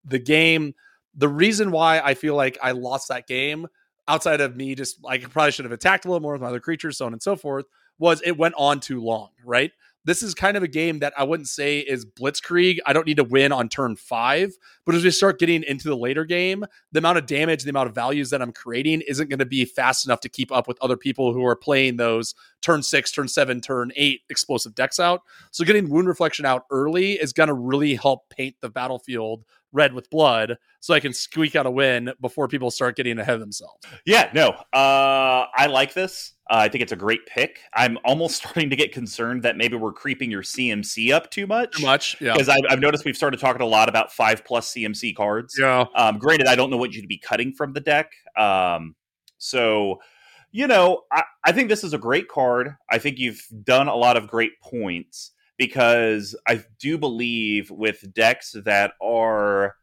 the 0.08 0.18
game. 0.18 0.74
The 1.14 1.28
reason 1.28 1.70
why 1.70 2.00
I 2.00 2.14
feel 2.14 2.34
like 2.34 2.58
I 2.62 2.72
lost 2.72 3.08
that 3.08 3.26
game, 3.26 3.66
outside 4.06 4.40
of 4.40 4.56
me 4.56 4.74
just 4.74 5.02
like 5.02 5.24
I 5.24 5.28
probably 5.28 5.52
should 5.52 5.64
have 5.64 5.72
attacked 5.72 6.04
a 6.04 6.08
little 6.08 6.22
more 6.22 6.32
with 6.32 6.42
my 6.42 6.48
other 6.48 6.60
creatures, 6.60 6.98
so 6.98 7.06
on 7.06 7.12
and 7.12 7.22
so 7.22 7.36
forth, 7.36 7.66
was 7.98 8.22
it 8.24 8.38
went 8.38 8.54
on 8.56 8.80
too 8.80 9.00
long. 9.02 9.30
Right. 9.44 9.72
This 10.04 10.22
is 10.22 10.32
kind 10.32 10.56
of 10.56 10.62
a 10.62 10.68
game 10.68 11.00
that 11.00 11.12
I 11.18 11.24
wouldn't 11.24 11.48
say 11.48 11.80
is 11.80 12.06
blitzkrieg. 12.06 12.78
I 12.86 12.94
don't 12.94 13.06
need 13.06 13.18
to 13.18 13.24
win 13.24 13.52
on 13.52 13.68
turn 13.68 13.94
five, 13.94 14.52
but 14.86 14.94
as 14.94 15.04
we 15.04 15.10
start 15.10 15.38
getting 15.38 15.62
into 15.64 15.88
the 15.88 15.96
later 15.96 16.24
game, 16.24 16.64
the 16.92 17.00
amount 17.00 17.18
of 17.18 17.26
damage, 17.26 17.64
the 17.64 17.70
amount 17.70 17.90
of 17.90 17.94
values 17.94 18.30
that 18.30 18.40
I'm 18.40 18.52
creating 18.52 19.02
isn't 19.06 19.28
going 19.28 19.40
to 19.40 19.44
be 19.44 19.66
fast 19.66 20.06
enough 20.06 20.20
to 20.20 20.30
keep 20.30 20.50
up 20.50 20.66
with 20.66 20.78
other 20.80 20.96
people 20.96 21.34
who 21.34 21.44
are 21.44 21.56
playing 21.56 21.96
those 21.96 22.34
turn 22.62 22.82
six, 22.82 23.12
turn 23.12 23.28
seven, 23.28 23.60
turn 23.60 23.92
eight 23.96 24.22
explosive 24.30 24.74
decks 24.74 24.98
out. 24.98 25.20
So 25.50 25.62
getting 25.62 25.90
wound 25.90 26.08
reflection 26.08 26.46
out 26.46 26.64
early 26.70 27.14
is 27.14 27.34
going 27.34 27.48
to 27.48 27.54
really 27.54 27.94
help 27.94 28.30
paint 28.30 28.54
the 28.62 28.70
battlefield 28.70 29.44
red 29.72 29.92
with 29.92 30.08
blood 30.10 30.56
so 30.80 30.94
I 30.94 31.00
can 31.00 31.12
squeak 31.12 31.56
out 31.56 31.66
a 31.66 31.70
win 31.70 32.10
before 32.20 32.48
people 32.48 32.70
start 32.70 32.96
getting 32.96 33.18
ahead 33.18 33.34
of 33.34 33.40
themselves. 33.40 33.84
Yeah, 34.06 34.30
no, 34.34 34.50
uh, 34.72 35.46
I 35.54 35.66
like 35.68 35.94
this. 35.94 36.34
Uh, 36.50 36.56
I 36.56 36.68
think 36.68 36.82
it's 36.82 36.92
a 36.92 36.96
great 36.96 37.26
pick. 37.26 37.60
I'm 37.74 37.98
almost 38.04 38.36
starting 38.42 38.70
to 38.70 38.76
get 38.76 38.92
concerned 38.92 39.42
that 39.42 39.56
maybe 39.56 39.76
we're 39.76 39.92
creeping 39.92 40.30
your 40.30 40.42
CMC 40.42 41.12
up 41.12 41.30
too 41.30 41.46
much. 41.46 41.76
Too 41.76 41.84
much. 41.84 42.20
Yeah. 42.20 42.32
Because 42.32 42.48
I've, 42.48 42.62
I've 42.70 42.80
noticed 42.80 43.04
we've 43.04 43.16
started 43.16 43.40
talking 43.40 43.62
a 43.62 43.66
lot 43.66 43.88
about 43.88 44.12
five 44.12 44.44
plus 44.44 44.72
CMC 44.72 45.14
cards. 45.14 45.56
Yeah. 45.58 45.84
Um, 45.94 46.18
granted, 46.18 46.46
I 46.46 46.56
don't 46.56 46.70
know 46.70 46.76
what 46.76 46.92
you'd 46.92 47.08
be 47.08 47.18
cutting 47.18 47.52
from 47.52 47.72
the 47.72 47.80
deck. 47.80 48.12
Um, 48.36 48.94
so, 49.36 49.98
you 50.50 50.66
know, 50.66 51.02
I, 51.12 51.24
I 51.44 51.52
think 51.52 51.68
this 51.68 51.84
is 51.84 51.92
a 51.92 51.98
great 51.98 52.28
card. 52.28 52.74
I 52.90 52.98
think 52.98 53.18
you've 53.18 53.42
done 53.64 53.88
a 53.88 53.94
lot 53.94 54.16
of 54.16 54.26
great 54.28 54.52
points 54.62 55.32
because 55.58 56.36
I 56.46 56.64
do 56.78 56.98
believe 56.98 57.70
with 57.70 58.12
decks 58.14 58.54
that 58.64 58.92
are 59.02 59.74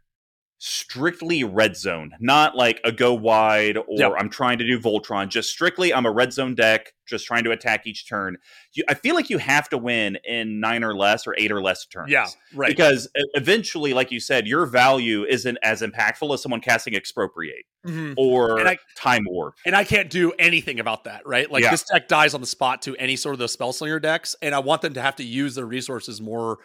strictly 0.57 1.43
red 1.43 1.75
zone, 1.75 2.11
not 2.19 2.55
like 2.55 2.79
a 2.85 2.91
go 2.91 3.13
wide 3.13 3.77
or 3.77 3.83
Yep. 3.89 4.13
I'm 4.17 4.29
trying 4.29 4.57
to 4.59 4.65
do 4.65 4.79
Voltron, 4.79 5.27
just 5.27 5.49
strictly 5.49 5.93
I'm 5.93 6.05
a 6.05 6.11
red 6.11 6.31
zone 6.31 6.55
deck, 6.55 6.93
just 7.07 7.25
trying 7.25 7.43
to 7.43 7.51
attack 7.51 7.85
each 7.85 8.07
turn. 8.07 8.37
You, 8.73 8.83
I 8.87 8.93
feel 8.93 9.15
like 9.15 9.29
you 9.29 9.37
have 9.37 9.67
to 9.69 9.77
win 9.77 10.17
in 10.23 10.59
nine 10.61 10.83
or 10.83 10.95
less 10.95 11.27
or 11.27 11.35
eight 11.37 11.51
or 11.51 11.61
less 11.61 11.85
turns. 11.85 12.09
Yeah. 12.09 12.27
Right. 12.53 12.69
Because 12.69 13.09
eventually, 13.33 13.93
like 13.93 14.11
you 14.11 14.19
said, 14.21 14.47
your 14.47 14.65
value 14.65 15.25
isn't 15.25 15.57
as 15.61 15.81
impactful 15.81 16.33
as 16.33 16.41
someone 16.41 16.61
casting 16.61 16.95
expropriate 16.95 17.65
Mhm. 17.85 18.13
or 18.17 18.65
I- 18.65 18.77
time 18.97 19.25
warp. 19.27 19.55
And 19.65 19.75
I 19.75 19.83
can't 19.83 20.09
do 20.09 20.31
anything 20.39 20.79
about 20.79 21.03
that, 21.03 21.27
right? 21.27 21.51
Like 21.51 21.63
Yeah. 21.63 21.71
this 21.71 21.83
deck 21.83 22.07
dies 22.07 22.33
on 22.33 22.41
the 22.41 22.47
spot 22.47 22.81
to 22.83 22.95
any 22.95 23.17
sort 23.17 23.33
of 23.33 23.39
those 23.39 23.55
spellslinger 23.55 24.01
decks, 24.01 24.35
and 24.41 24.55
I 24.55 24.59
want 24.59 24.81
them 24.81 24.93
to 24.93 25.01
have 25.01 25.17
to 25.17 25.23
use 25.23 25.55
their 25.55 25.65
resources 25.65 26.21
more 26.21 26.59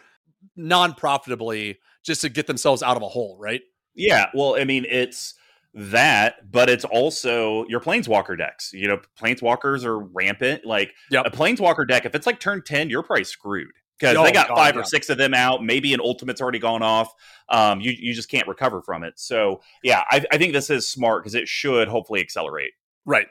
non-profitably 0.55 1.77
just 2.03 2.21
to 2.21 2.29
get 2.29 2.47
themselves 2.47 2.81
out 2.81 2.97
of 2.97 3.03
a 3.03 3.07
hole, 3.09 3.37
right? 3.39 3.61
Yeah, 3.95 4.27
well, 4.33 4.55
I 4.55 4.63
mean, 4.63 4.85
it's 4.89 5.35
that, 5.73 6.51
but 6.51 6.69
it's 6.69 6.85
also 6.85 7.65
your 7.67 7.79
planeswalker 7.79 8.37
decks. 8.37 8.71
You 8.73 8.87
know, 8.87 8.99
planeswalkers 9.19 9.83
are 9.85 9.99
rampant. 9.99 10.65
Like 10.65 10.93
Yep. 11.11 11.25
a 11.27 11.29
planeswalker 11.31 11.87
deck, 11.87 12.05
if 12.05 12.13
it's 12.15 12.25
like 12.27 12.39
turn 12.39 12.61
10, 12.63 12.89
you're 12.89 13.03
probably 13.03 13.23
screwed. 13.23 13.71
Because 13.99 14.17
Oh, 14.17 14.23
they 14.23 14.31
got 14.31 14.47
God, 14.47 14.55
five 14.55 14.75
yeah. 14.75 14.81
or 14.81 14.83
six 14.83 15.09
of 15.09 15.17
them 15.19 15.33
out. 15.35 15.63
Maybe 15.63 15.93
an 15.93 15.99
ultimate's 16.01 16.41
already 16.41 16.57
gone 16.59 16.81
off. 16.81 17.13
Um, 17.49 17.79
you 17.81 17.93
you 17.95 18.13
just 18.15 18.31
can't 18.31 18.47
recover 18.47 18.81
from 18.81 19.03
it. 19.03 19.13
So 19.17 19.61
yeah, 19.83 20.03
I, 20.09 20.25
I 20.31 20.37
think 20.39 20.53
this 20.53 20.69
is 20.71 20.89
smart 20.89 21.21
because 21.23 21.35
it 21.35 21.47
should 21.47 21.87
hopefully 21.87 22.19
accelerate. 22.19 22.71
Right. 23.05 23.27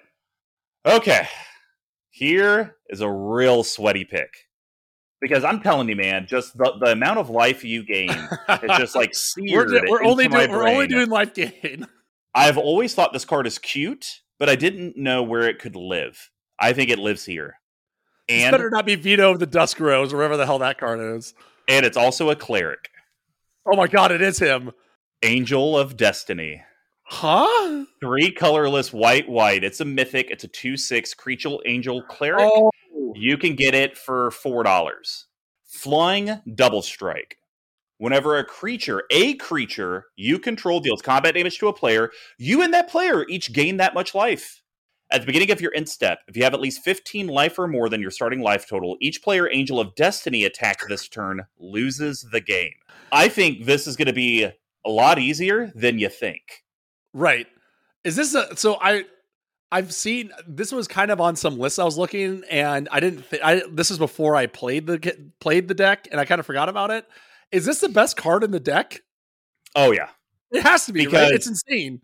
Okay. 0.86 1.26
Here 2.10 2.76
is 2.88 3.00
a 3.00 3.10
real 3.10 3.64
sweaty 3.64 4.04
pick. 4.04 4.30
Because 5.20 5.44
I'm 5.44 5.60
telling 5.60 5.88
you, 5.88 5.96
man, 5.96 6.26
just 6.26 6.56
the, 6.56 6.72
the 6.80 6.92
amount 6.92 7.18
of 7.18 7.28
life 7.28 7.62
you 7.62 7.84
gain 7.84 8.10
is 8.10 8.70
just 8.78 8.94
like 8.94 9.14
we're, 9.36 9.88
we're 9.88 10.02
only 10.02 10.28
doing 10.28 10.50
we're 10.50 10.66
only 10.66 10.86
doing 10.86 11.10
life 11.10 11.34
gain. 11.34 11.86
I've 12.34 12.56
always 12.56 12.94
thought 12.94 13.12
this 13.12 13.24
card 13.24 13.46
is 13.46 13.58
cute, 13.58 14.20
but 14.38 14.48
I 14.48 14.54
didn't 14.56 14.96
know 14.96 15.22
where 15.22 15.48
it 15.48 15.58
could 15.58 15.76
live. 15.76 16.30
I 16.58 16.72
think 16.72 16.90
it 16.90 16.98
lives 16.98 17.24
here. 17.24 17.56
This 18.28 18.50
better 18.50 18.70
not 18.70 18.86
be 18.86 18.94
Vito 18.94 19.32
of 19.32 19.40
the 19.40 19.46
Dusk 19.46 19.80
Rose, 19.80 20.12
or 20.12 20.18
whatever 20.18 20.36
the 20.36 20.46
hell 20.46 20.60
that 20.60 20.78
card 20.78 21.00
is. 21.00 21.34
and 21.68 21.84
it's 21.84 21.96
also 21.96 22.30
a 22.30 22.36
cleric. 22.36 22.88
Oh 23.66 23.76
my 23.76 23.88
god, 23.88 24.12
it 24.12 24.22
is 24.22 24.38
him. 24.38 24.70
Angel 25.22 25.76
of 25.76 25.96
Destiny. 25.96 26.62
Huh? 27.02 27.84
Three 28.00 28.30
colorless 28.30 28.92
white 28.92 29.28
white. 29.28 29.64
It's 29.64 29.80
a 29.80 29.84
mythic. 29.84 30.30
It's 30.30 30.44
a 30.44 30.48
2 30.48 30.76
6 30.76 31.14
creature 31.14 31.56
angel 31.66 32.02
cleric. 32.02 32.48
Oh, 32.48 32.70
You 33.16 33.36
can 33.38 33.54
get 33.54 33.74
it 33.74 33.96
for 33.96 34.30
$4. 34.30 35.24
Flying 35.64 36.40
double 36.54 36.82
strike. 36.82 37.36
Whenever 37.98 38.38
a 38.38 38.44
creature, 38.44 39.02
a 39.10 39.34
creature 39.34 40.06
you 40.16 40.38
control 40.38 40.80
deals 40.80 41.02
combat 41.02 41.34
damage 41.34 41.58
to 41.58 41.68
a 41.68 41.72
player, 41.72 42.10
you 42.38 42.62
and 42.62 42.72
that 42.72 42.88
player 42.88 43.26
each 43.28 43.52
gain 43.52 43.76
that 43.76 43.92
much 43.92 44.14
life. 44.14 44.62
At 45.12 45.20
the 45.20 45.26
beginning 45.26 45.50
of 45.50 45.60
your 45.60 45.74
end 45.74 45.88
step, 45.88 46.20
if 46.28 46.36
you 46.36 46.44
have 46.44 46.54
at 46.54 46.60
least 46.60 46.82
15 46.82 47.26
life 47.26 47.58
or 47.58 47.66
more 47.66 47.88
than 47.88 48.00
your 48.00 48.12
starting 48.12 48.40
life 48.40 48.66
total, 48.68 48.96
each 49.00 49.22
player 49.22 49.50
Angel 49.52 49.80
of 49.80 49.94
Destiny 49.96 50.44
attack 50.44 50.78
this 50.88 51.08
turn 51.08 51.42
loses 51.58 52.26
the 52.32 52.40
game. 52.40 52.72
I 53.12 53.28
think 53.28 53.66
this 53.66 53.86
is 53.86 53.96
going 53.96 54.06
to 54.06 54.12
be 54.12 54.44
a 54.44 54.90
lot 54.90 55.18
easier 55.18 55.72
than 55.74 55.98
you 55.98 56.08
think. 56.08 56.64
right. 57.12 57.46
Is 58.02 58.16
this 58.16 58.34
a 58.34 58.56
so 58.56 58.78
I 58.80 59.04
I've 59.72 59.94
seen 59.94 60.30
this 60.46 60.72
was 60.72 60.88
kind 60.88 61.10
of 61.10 61.20
on 61.20 61.36
some 61.36 61.58
lists 61.58 61.78
I 61.78 61.84
was 61.84 61.96
looking 61.96 62.42
and 62.50 62.88
I 62.90 63.00
didn't 63.00 63.28
th- 63.30 63.42
I 63.44 63.62
this 63.70 63.90
is 63.90 63.98
before 63.98 64.34
I 64.36 64.46
played 64.46 64.86
the 64.86 65.30
played 65.40 65.68
the 65.68 65.74
deck 65.74 66.08
and 66.10 66.20
I 66.20 66.24
kind 66.24 66.40
of 66.40 66.46
forgot 66.46 66.68
about 66.68 66.90
it. 66.90 67.06
Is 67.52 67.64
this 67.66 67.80
the 67.80 67.88
best 67.88 68.16
card 68.16 68.42
in 68.44 68.50
the 68.50 68.60
deck? 68.60 69.00
Oh, 69.76 69.92
yeah. 69.92 70.08
It 70.52 70.62
has 70.62 70.86
to 70.86 70.92
be, 70.92 71.06
right? 71.06 71.32
It's 71.32 71.46
insane. 71.46 72.00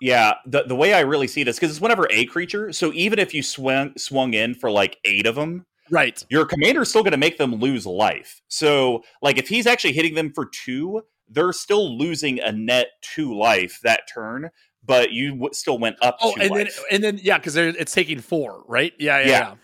Yeah, 0.00 0.34
the 0.46 0.64
the 0.64 0.76
way 0.76 0.92
I 0.92 1.00
really 1.00 1.26
see 1.26 1.42
this 1.42 1.56
because 1.56 1.70
it's 1.70 1.80
whenever 1.80 2.06
a 2.10 2.26
creature. 2.26 2.72
So 2.72 2.92
even 2.92 3.18
if 3.18 3.32
you 3.34 3.42
swung 3.42 3.92
swung 3.96 4.34
in 4.34 4.54
for 4.54 4.70
like 4.70 4.98
eight 5.04 5.26
of 5.26 5.34
them, 5.34 5.64
Right. 5.90 6.22
your 6.28 6.44
commander's 6.44 6.90
still 6.90 7.02
going 7.02 7.12
to 7.12 7.16
make 7.18 7.38
them 7.38 7.54
lose 7.54 7.86
life. 7.86 8.40
So 8.48 9.02
like 9.22 9.38
if 9.38 9.48
he's 9.48 9.66
actually 9.66 9.94
hitting 9.94 10.14
them 10.14 10.32
for 10.34 10.46
two, 10.46 11.02
they're 11.30 11.52
still 11.52 11.96
losing 11.98 12.38
a 12.40 12.52
net 12.52 12.88
two 13.02 13.36
life 13.36 13.80
that 13.82 14.02
turn, 14.12 14.50
but 14.84 15.12
you 15.12 15.30
w- 15.32 15.50
still 15.52 15.78
went 15.78 15.96
up. 16.02 16.18
Oh, 16.20 16.34
and 16.40 16.50
life. 16.50 16.74
then 16.76 16.84
and 16.90 17.04
then 17.04 17.20
yeah, 17.22 17.38
because 17.38 17.56
it's 17.56 17.92
taking 17.92 18.20
four, 18.20 18.64
right? 18.68 18.92
Yeah, 18.98 19.20
yeah, 19.20 19.26
Yeah. 19.26 19.30
yeah. 19.38 19.54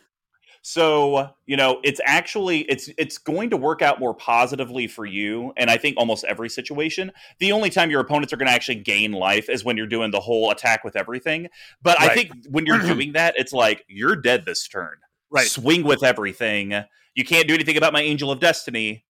So 0.66 1.28
you 1.44 1.58
know, 1.58 1.78
it's 1.84 2.00
actually 2.06 2.60
it's 2.60 2.88
it's 2.96 3.18
going 3.18 3.50
to 3.50 3.56
work 3.58 3.82
out 3.82 4.00
more 4.00 4.14
positively 4.14 4.86
for 4.86 5.04
you, 5.04 5.52
and 5.58 5.70
I 5.70 5.76
think 5.76 5.96
almost 5.98 6.24
every 6.24 6.48
situation. 6.48 7.12
The 7.38 7.52
only 7.52 7.68
time 7.68 7.90
your 7.90 8.00
opponents 8.00 8.32
are 8.32 8.38
going 8.38 8.46
to 8.48 8.52
actually 8.54 8.76
gain 8.76 9.12
life 9.12 9.50
is 9.50 9.62
when 9.62 9.76
you're 9.76 9.86
doing 9.86 10.10
the 10.10 10.20
whole 10.20 10.50
attack 10.50 10.82
with 10.82 10.96
everything. 10.96 11.48
But 11.82 12.00
I 12.00 12.14
think 12.14 12.30
when 12.48 12.64
you're 12.64 12.78
doing 12.94 13.12
that, 13.12 13.34
it's 13.36 13.52
like 13.52 13.84
you're 13.88 14.16
dead 14.16 14.46
this 14.46 14.66
turn. 14.66 14.96
Right. 15.30 15.46
Swing 15.46 15.84
with 15.84 16.02
everything. 16.02 16.72
You 17.14 17.24
can't 17.24 17.46
do 17.46 17.52
anything 17.52 17.76
about 17.76 17.92
my 17.92 18.00
Angel 18.00 18.30
of 18.30 18.40
Destiny. 18.40 19.04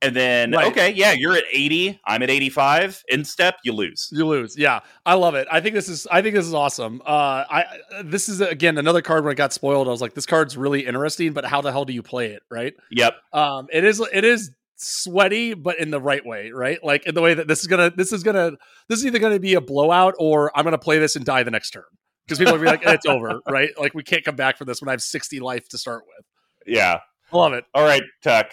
And 0.00 0.14
then 0.14 0.52
Right. 0.52 0.66
okay, 0.68 0.92
yeah, 0.92 1.12
you're 1.12 1.34
at 1.36 1.42
80. 1.52 1.98
I'm 2.06 2.22
at 2.22 2.30
85. 2.30 3.02
End 3.10 3.26
step, 3.26 3.56
you 3.64 3.72
lose. 3.72 4.08
You 4.12 4.26
lose. 4.26 4.56
Yeah, 4.56 4.80
I 5.04 5.14
love 5.14 5.34
it. 5.34 5.48
I 5.50 5.60
think 5.60 5.74
this 5.74 5.88
is. 5.88 6.06
I 6.08 6.22
think 6.22 6.36
this 6.36 6.46
is 6.46 6.54
awesome. 6.54 7.02
Uh, 7.04 7.44
I 7.50 7.64
this 8.04 8.28
is 8.28 8.40
again 8.40 8.78
another 8.78 9.02
card 9.02 9.24
where 9.24 9.32
it 9.32 9.36
got 9.36 9.52
spoiled. 9.52 9.88
I 9.88 9.90
was 9.90 10.00
like, 10.00 10.14
this 10.14 10.26
card's 10.26 10.56
really 10.56 10.86
interesting, 10.86 11.32
but 11.32 11.44
how 11.44 11.60
the 11.62 11.72
hell 11.72 11.84
do 11.84 11.92
you 11.92 12.02
play 12.04 12.26
it? 12.30 12.42
Right. 12.48 12.74
Yep. 12.92 13.14
Um, 13.32 13.66
it 13.72 13.82
is. 13.84 14.00
It 14.12 14.24
is 14.24 14.52
sweaty, 14.76 15.54
but 15.54 15.80
in 15.80 15.90
the 15.90 16.00
right 16.00 16.24
way. 16.24 16.52
Right. 16.52 16.78
Like 16.82 17.04
in 17.06 17.16
the 17.16 17.20
way 17.20 17.34
that 17.34 17.48
this 17.48 17.60
is 17.62 17.66
gonna. 17.66 17.90
This 17.90 18.12
is 18.12 18.22
gonna. 18.22 18.52
This 18.88 19.00
is 19.00 19.06
either 19.06 19.18
gonna 19.18 19.40
be 19.40 19.54
a 19.54 19.60
blowout 19.60 20.14
or 20.20 20.56
I'm 20.56 20.62
gonna 20.62 20.78
play 20.78 21.00
this 21.00 21.16
and 21.16 21.24
die 21.24 21.42
the 21.42 21.50
next 21.50 21.70
turn 21.70 21.82
because 22.24 22.38
people 22.38 22.52
will 22.54 22.60
be 22.60 22.66
like, 22.66 22.82
it's 22.84 23.06
over. 23.08 23.40
Right. 23.48 23.70
Like 23.76 23.94
we 23.94 24.04
can't 24.04 24.24
come 24.24 24.36
back 24.36 24.58
from 24.58 24.68
this 24.68 24.80
when 24.80 24.88
I 24.88 24.92
have 24.92 25.02
60 25.02 25.40
life 25.40 25.68
to 25.70 25.78
start 25.78 26.04
with. 26.06 26.24
Yeah. 26.72 27.00
I 27.32 27.36
love 27.36 27.52
it. 27.52 27.64
All 27.74 27.82
right, 27.84 28.02
Tuck. 28.22 28.52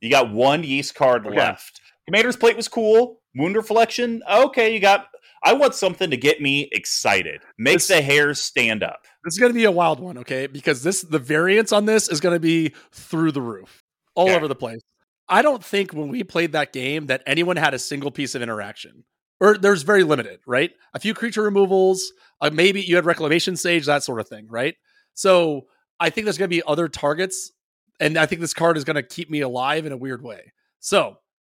You 0.00 0.10
got 0.10 0.32
one 0.32 0.62
yeast 0.64 0.94
card 0.94 1.26
Okay. 1.26 1.36
left. 1.36 1.80
Commander's 2.06 2.36
plate 2.36 2.56
was 2.56 2.68
cool. 2.68 3.20
Wound 3.34 3.56
reflection. 3.56 4.22
Okay, 4.30 4.72
you 4.72 4.80
got. 4.80 5.06
I 5.44 5.52
want 5.52 5.74
something 5.74 6.10
to 6.10 6.16
get 6.16 6.40
me 6.40 6.68
excited. 6.72 7.42
Makes 7.58 7.86
the 7.88 8.00
hairs 8.02 8.40
stand 8.42 8.82
up. 8.82 9.04
This 9.24 9.34
is 9.34 9.38
going 9.38 9.52
to 9.52 9.56
be 9.58 9.64
a 9.64 9.70
wild 9.70 10.00
one, 10.00 10.18
okay? 10.18 10.46
Because 10.48 10.82
this 10.82 11.02
the 11.02 11.18
variance 11.18 11.70
on 11.72 11.84
this 11.84 12.08
is 12.08 12.20
going 12.20 12.34
to 12.34 12.40
be 12.40 12.72
through 12.92 13.32
the 13.32 13.42
roof, 13.42 13.84
all 14.14 14.26
Okay. 14.28 14.36
over 14.36 14.48
the 14.48 14.54
place. 14.56 14.80
I 15.28 15.42
don't 15.42 15.62
think 15.62 15.92
when 15.92 16.08
we 16.08 16.24
played 16.24 16.52
that 16.52 16.72
game 16.72 17.06
that 17.06 17.22
anyone 17.26 17.56
had 17.56 17.74
a 17.74 17.78
single 17.78 18.10
piece 18.10 18.34
of 18.34 18.42
interaction. 18.42 19.04
or 19.40 19.56
there's 19.56 19.82
very 19.82 20.02
limited, 20.02 20.40
right? 20.48 20.72
A 20.94 20.98
few 20.98 21.14
creature 21.14 21.42
removals, 21.42 22.12
uh, 22.40 22.50
maybe 22.52 22.80
you 22.80 22.96
had 22.96 23.04
Reclamation 23.04 23.54
Sage, 23.56 23.86
that 23.86 24.02
sort 24.02 24.18
of 24.18 24.26
thing, 24.28 24.48
right? 24.48 24.74
So 25.14 25.66
I 26.00 26.10
think 26.10 26.24
there's 26.24 26.38
going 26.38 26.50
to 26.50 26.56
be 26.56 26.62
other 26.66 26.88
targets, 26.88 27.52
and 28.00 28.18
I 28.18 28.26
think 28.26 28.40
this 28.40 28.54
card 28.54 28.76
is 28.76 28.84
going 28.84 28.96
to 28.96 29.02
keep 29.02 29.30
me 29.30 29.40
alive 29.40 29.86
in 29.86 29.92
a 29.92 29.96
weird 29.96 30.22
way. 30.22 30.52
So 30.80 31.18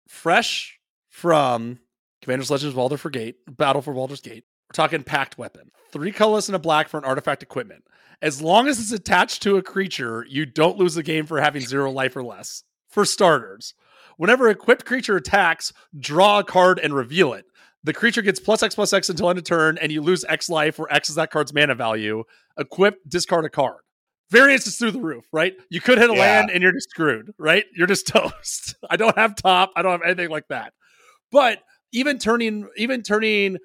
fresh 0.09 0.79
from 1.09 1.79
Commander's 2.23 2.51
Legends 2.51 2.75
Walder 2.75 2.97
for 2.97 3.11
Gate, 3.11 3.37
Battle 3.49 3.83
for 3.83 3.95
Baldur's 3.95 4.21
Gate. 4.21 4.45
We're 4.69 4.75
talking 4.75 5.03
Pact 5.03 5.39
Weapon. 5.39 5.71
Three 5.93 6.13
colors 6.13 6.49
and 6.49 6.57
a 6.57 6.59
black 6.59 6.89
for 6.89 6.99
an 6.99 7.05
artifact 7.05 7.43
equipment. 7.43 7.85
As 8.21 8.43
long 8.43 8.69
as 8.69 8.81
it's 8.81 8.93
attached 8.93 9.43
to 9.43 9.57
a 9.57 9.63
creature, 9.63 10.27
you 10.29 10.45
don't 10.45 10.77
lose 10.77 10.95
the 10.95 11.03
game 11.03 11.25
for 11.25 11.41
having 11.41 11.63
zero 11.63 11.91
life 11.91 12.17
or 12.17 12.23
less. 12.23 12.65
For 12.89 13.05
starters, 13.05 13.75
whenever 14.17 14.49
equipped 14.49 14.85
creature 14.85 15.17
attacks, 15.17 15.73
draw 15.99 16.41
a 16.41 16.45
card 16.45 16.79
and 16.81 16.93
reveal 16.93 17.33
it. 17.33 17.45
The 17.85 17.93
creature 17.93 18.23
gets 18.23 18.41
plus 18.41 18.63
X 18.63 18.75
plus 18.75 18.93
X 18.93 19.09
until 19.09 19.31
end 19.31 19.39
of 19.39 19.45
turn, 19.45 19.79
and 19.79 19.93
you 19.93 20.03
lose 20.03 20.25
X 20.29 20.51
life, 20.51 20.79
where 20.79 20.93
X 20.93 21.09
is 21.09 21.15
that 21.15 21.31
card's 21.31 21.55
mana 21.55 21.75
value. 21.75 22.25
Equip, 22.59 22.97
discard 23.09 23.45
a 23.45 23.51
card. 23.51 23.81
Variance 24.31 24.67
is 24.67 24.77
through 24.77 24.91
the 24.91 25.01
roof, 25.01 25.25
right? 25.33 25.55
You 25.71 25.81
could 25.81 25.99
hit 25.99 26.11
a 26.11 26.13
Yeah. 26.13 26.19
land 26.21 26.51
and 26.51 26.63
you're 26.63 26.73
just 26.73 26.91
screwed, 26.91 27.33
right? 27.39 27.65
You're 27.75 27.87
just 27.87 28.07
toast. 28.09 28.75
I 28.91 28.97
don't 28.97 29.17
have 29.17 29.35
top. 29.37 29.73
I 29.77 29.83
don't 29.83 29.93
have 29.93 30.03
anything 30.03 30.29
like 30.31 30.49
that. 30.49 30.73
But 31.33 31.63
even 31.93 32.19
turning, 32.19 32.69
even 32.77 33.03
turning 33.03 33.57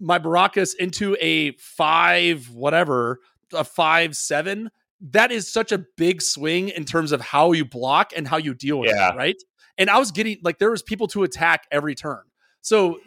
my 0.00 0.18
Burakos 0.18 0.74
into 0.76 1.16
a 1.20 1.52
five, 1.58 2.48
whatever, 2.50 3.20
a 3.52 3.62
five 3.64 4.16
seven, 4.16 4.70
that 5.12 5.30
is 5.32 5.50
such 5.52 5.72
a 5.72 5.84
big 5.96 6.22
swing 6.22 6.68
in 6.70 6.84
terms 6.84 7.12
of 7.12 7.20
how 7.20 7.52
you 7.52 7.64
block 7.64 8.12
and 8.16 8.26
how 8.26 8.36
you 8.36 8.54
deal 8.54 8.80
with 8.80 8.90
Yeah. 8.90 9.12
it, 9.12 9.16
right? 9.16 9.36
And 9.78 9.88
I 9.88 9.98
was 9.98 10.10
getting 10.10 10.38
like 10.42 10.58
there 10.58 10.70
was 10.70 10.82
people 10.82 11.06
to 11.08 11.22
attack 11.22 11.64
every 11.70 11.94
turn. 11.94 12.22
So, 12.60 12.98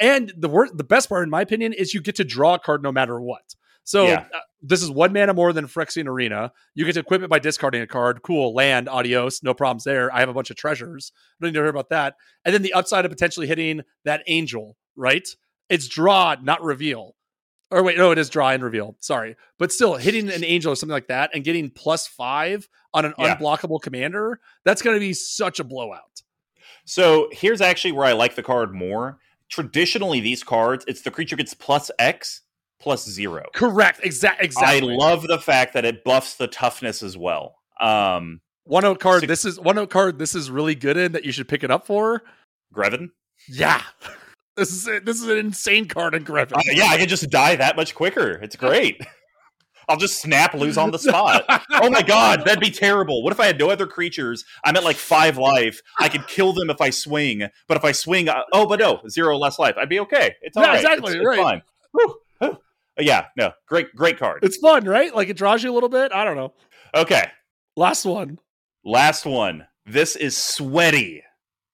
and 0.00 0.32
the 0.36 0.48
worst, 0.48 0.76
the 0.76 0.84
best 0.84 1.08
part, 1.08 1.22
in 1.24 1.30
my 1.30 1.42
opinion, 1.42 1.72
is 1.72 1.92
you 1.92 2.00
get 2.00 2.16
to 2.16 2.24
draw 2.24 2.54
a 2.54 2.58
card 2.58 2.82
no 2.82 2.90
matter 2.92 3.20
what. 3.20 3.42
So 3.84 4.06
Yeah. 4.06 4.26
uh, 4.32 4.40
this 4.60 4.82
is 4.82 4.90
one 4.90 5.12
mana 5.12 5.34
more 5.34 5.52
than 5.52 5.66
Phyrexian 5.66 6.06
Arena. 6.06 6.52
You 6.74 6.84
get 6.84 6.92
to 6.94 7.00
equip 7.00 7.22
it 7.22 7.28
by 7.30 7.38
discarding 7.40 7.82
a 7.82 7.86
card. 7.86 8.22
Cool, 8.22 8.54
land, 8.54 8.88
adios, 8.88 9.42
no 9.42 9.54
problems 9.54 9.84
there. 9.84 10.12
I 10.14 10.20
have 10.20 10.28
a 10.28 10.34
bunch 10.34 10.50
of 10.50 10.56
treasures. 10.56 11.12
I 11.16 11.44
don't 11.44 11.48
need 11.52 11.54
to 11.58 11.60
hear 11.62 11.68
about 11.68 11.90
that. 11.90 12.14
And 12.44 12.54
then 12.54 12.62
the 12.62 12.72
upside 12.74 13.04
of 13.04 13.10
potentially 13.10 13.46
hitting 13.46 13.82
that 14.04 14.22
angel, 14.28 14.76
right? 14.94 15.26
It's 15.68 15.88
draw, 15.88 16.36
not 16.40 16.62
reveal. 16.62 17.16
Or 17.72 17.82
wait, 17.82 17.96
no, 17.96 18.10
it 18.10 18.18
is 18.18 18.28
draw 18.28 18.50
and 18.50 18.62
reveal. 18.62 18.96
Sorry, 19.00 19.34
but 19.58 19.72
still 19.72 19.94
hitting 19.96 20.30
an 20.30 20.44
angel 20.44 20.72
or 20.72 20.76
something 20.76 20.92
like 20.92 21.08
that 21.08 21.30
and 21.34 21.42
getting 21.42 21.70
plus 21.70 22.06
five 22.06 22.68
on 22.92 23.06
an 23.06 23.14
Yeah. 23.18 23.34
unblockable 23.36 23.80
commander. 23.80 24.40
That's 24.64 24.82
going 24.82 24.94
to 24.94 25.00
be 25.00 25.14
such 25.14 25.58
a 25.58 25.64
blowout. 25.64 26.20
So 26.84 27.28
here's 27.32 27.60
actually 27.60 27.92
where 27.92 28.04
I 28.06 28.12
like 28.12 28.34
the 28.34 28.42
card 28.42 28.74
more. 28.74 29.18
Traditionally, 29.48 30.20
these 30.20 30.44
cards, 30.44 30.84
it's 30.86 31.02
the 31.02 31.10
creature 31.10 31.36
gets 31.36 31.54
plus 31.54 31.90
X 31.98 32.42
plus 32.82 33.08
zero. 33.08 33.44
Correct. 33.54 34.00
Exact. 34.02 34.42
Exactly. 34.42 34.92
I 34.92 34.96
love 34.96 35.22
the 35.22 35.38
fact 35.38 35.72
that 35.74 35.84
it 35.84 36.04
buffs 36.04 36.34
the 36.34 36.48
toughness 36.48 37.02
as 37.02 37.16
well. 37.16 37.54
Um, 37.80 38.40
one 38.64 38.82
note 38.82 39.00
card. 39.00 39.20
Six- 39.20 39.28
This 39.28 39.44
is 39.44 39.60
one 39.60 39.76
note 39.76 39.90
card. 39.90 40.18
This 40.18 40.34
is 40.34 40.50
really 40.50 40.74
good 40.74 40.96
in 40.96 41.12
that 41.12 41.24
you 41.24 41.32
should 41.32 41.48
pick 41.48 41.64
it 41.64 41.70
up 41.70 41.86
for. 41.86 42.22
Greven. 42.74 43.10
Yeah. 43.48 43.82
This 44.54 44.70
is 44.70 44.86
it. 44.86 45.06
This 45.06 45.16
is 45.16 45.28
an 45.28 45.38
insane 45.38 45.88
card 45.88 46.14
in 46.14 46.24
Griffin. 46.24 46.58
Uh, 46.58 46.62
yeah, 46.66 46.88
I 46.88 46.98
can 46.98 47.08
just 47.08 47.30
die 47.30 47.56
that 47.56 47.74
much 47.74 47.94
quicker. 47.94 48.32
It's 48.42 48.54
great. 48.54 49.00
I'll 49.88 49.96
just 49.96 50.20
snap, 50.20 50.52
lose 50.52 50.76
on 50.76 50.90
the 50.90 50.98
spot. 50.98 51.44
oh 51.70 51.88
my 51.88 52.02
god, 52.02 52.44
that'd 52.44 52.60
be 52.60 52.70
terrible. 52.70 53.22
What 53.24 53.32
if 53.32 53.40
I 53.40 53.46
had 53.46 53.58
no 53.58 53.70
other 53.70 53.86
creatures? 53.86 54.44
I'm 54.62 54.76
at 54.76 54.84
like 54.84 54.96
five 54.96 55.38
life. 55.38 55.80
I 56.00 56.10
could 56.10 56.28
kill 56.28 56.52
them 56.52 56.68
if 56.68 56.82
I 56.82 56.90
swing, 56.90 57.48
but 57.66 57.78
if 57.78 57.84
I 57.84 57.92
swing, 57.92 58.28
uh, 58.28 58.42
oh, 58.52 58.66
but 58.66 58.78
no, 58.78 59.00
zero 59.08 59.38
less 59.38 59.58
life. 59.58 59.74
I'd 59.80 59.88
be 59.88 60.00
okay. 60.00 60.34
It's 60.42 60.54
all 60.54 60.64
Yeah, 60.64 60.68
right. 60.72 60.80
exactly, 60.82 61.16
It's, 61.16 61.26
it's 61.26 61.36
fine. 61.42 61.62
Whew. 61.92 62.16
Yeah, 63.02 63.26
no, 63.36 63.52
great, 63.68 63.94
great 63.94 64.18
card. 64.18 64.40
It's 64.42 64.56
fun, 64.58 64.84
right? 64.84 65.14
Like 65.14 65.28
it 65.28 65.36
draws 65.36 65.62
you 65.62 65.70
a 65.72 65.74
little 65.74 65.88
bit. 65.88 66.12
I 66.12 66.24
don't 66.24 66.36
know. 66.36 66.54
Okay, 66.94 67.24
Last 67.76 68.04
one. 68.04 68.38
last 68.84 69.24
one. 69.26 69.66
This 69.86 70.14
is 70.14 70.36
sweaty, 70.36 71.22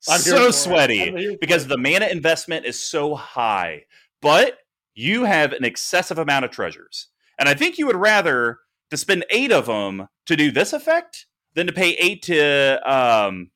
I'm 0.09 0.20
so 0.20 0.51
sweaty 0.51 1.03
I'm 1.09 1.16
here 1.16 1.33
for 1.33 1.39
because 1.39 1.66
the 1.66 1.76
mana 1.76 2.07
investment 2.07 2.64
is 2.64 2.83
so 2.83 3.14
high, 3.14 3.83
but 4.22 4.59
you 4.95 5.24
have 5.24 5.53
an 5.53 5.64
excessive 5.64 6.18
amount 6.18 6.45
of 6.47 6.51
treasures, 6.51 7.09
and 7.39 7.49
I 7.49 7.55
think 7.55 7.76
you 7.79 7.87
would 7.87 7.97
rather 7.97 8.59
to 8.91 8.97
spend 8.97 9.26
eight 9.31 9.53
of 9.53 9.66
them 9.66 10.09
to 10.26 10.37
do 10.37 10.51
this 10.51 10.72
effect 10.72 11.26
than 11.55 11.66
to 11.66 11.72
pay 11.72 11.91
eight 11.95 12.22
to 12.22 12.81
um, 12.91 13.51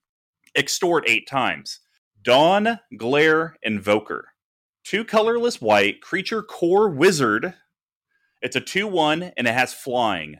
extort 0.54 1.08
eight 1.08 1.26
times. 1.28 1.80
Dawn 2.22 2.78
Glare 2.96 3.56
Invoker, 3.62 4.28
two 4.84 5.04
colorless 5.04 5.60
white 5.60 6.00
creature 6.02 6.42
Kor 6.42 6.88
wizard. 6.90 7.54
It's 8.42 8.56
a 8.56 8.60
two-one 8.60 9.32
and 9.36 9.46
it 9.46 9.54
has 9.54 9.72
flying. 9.72 10.36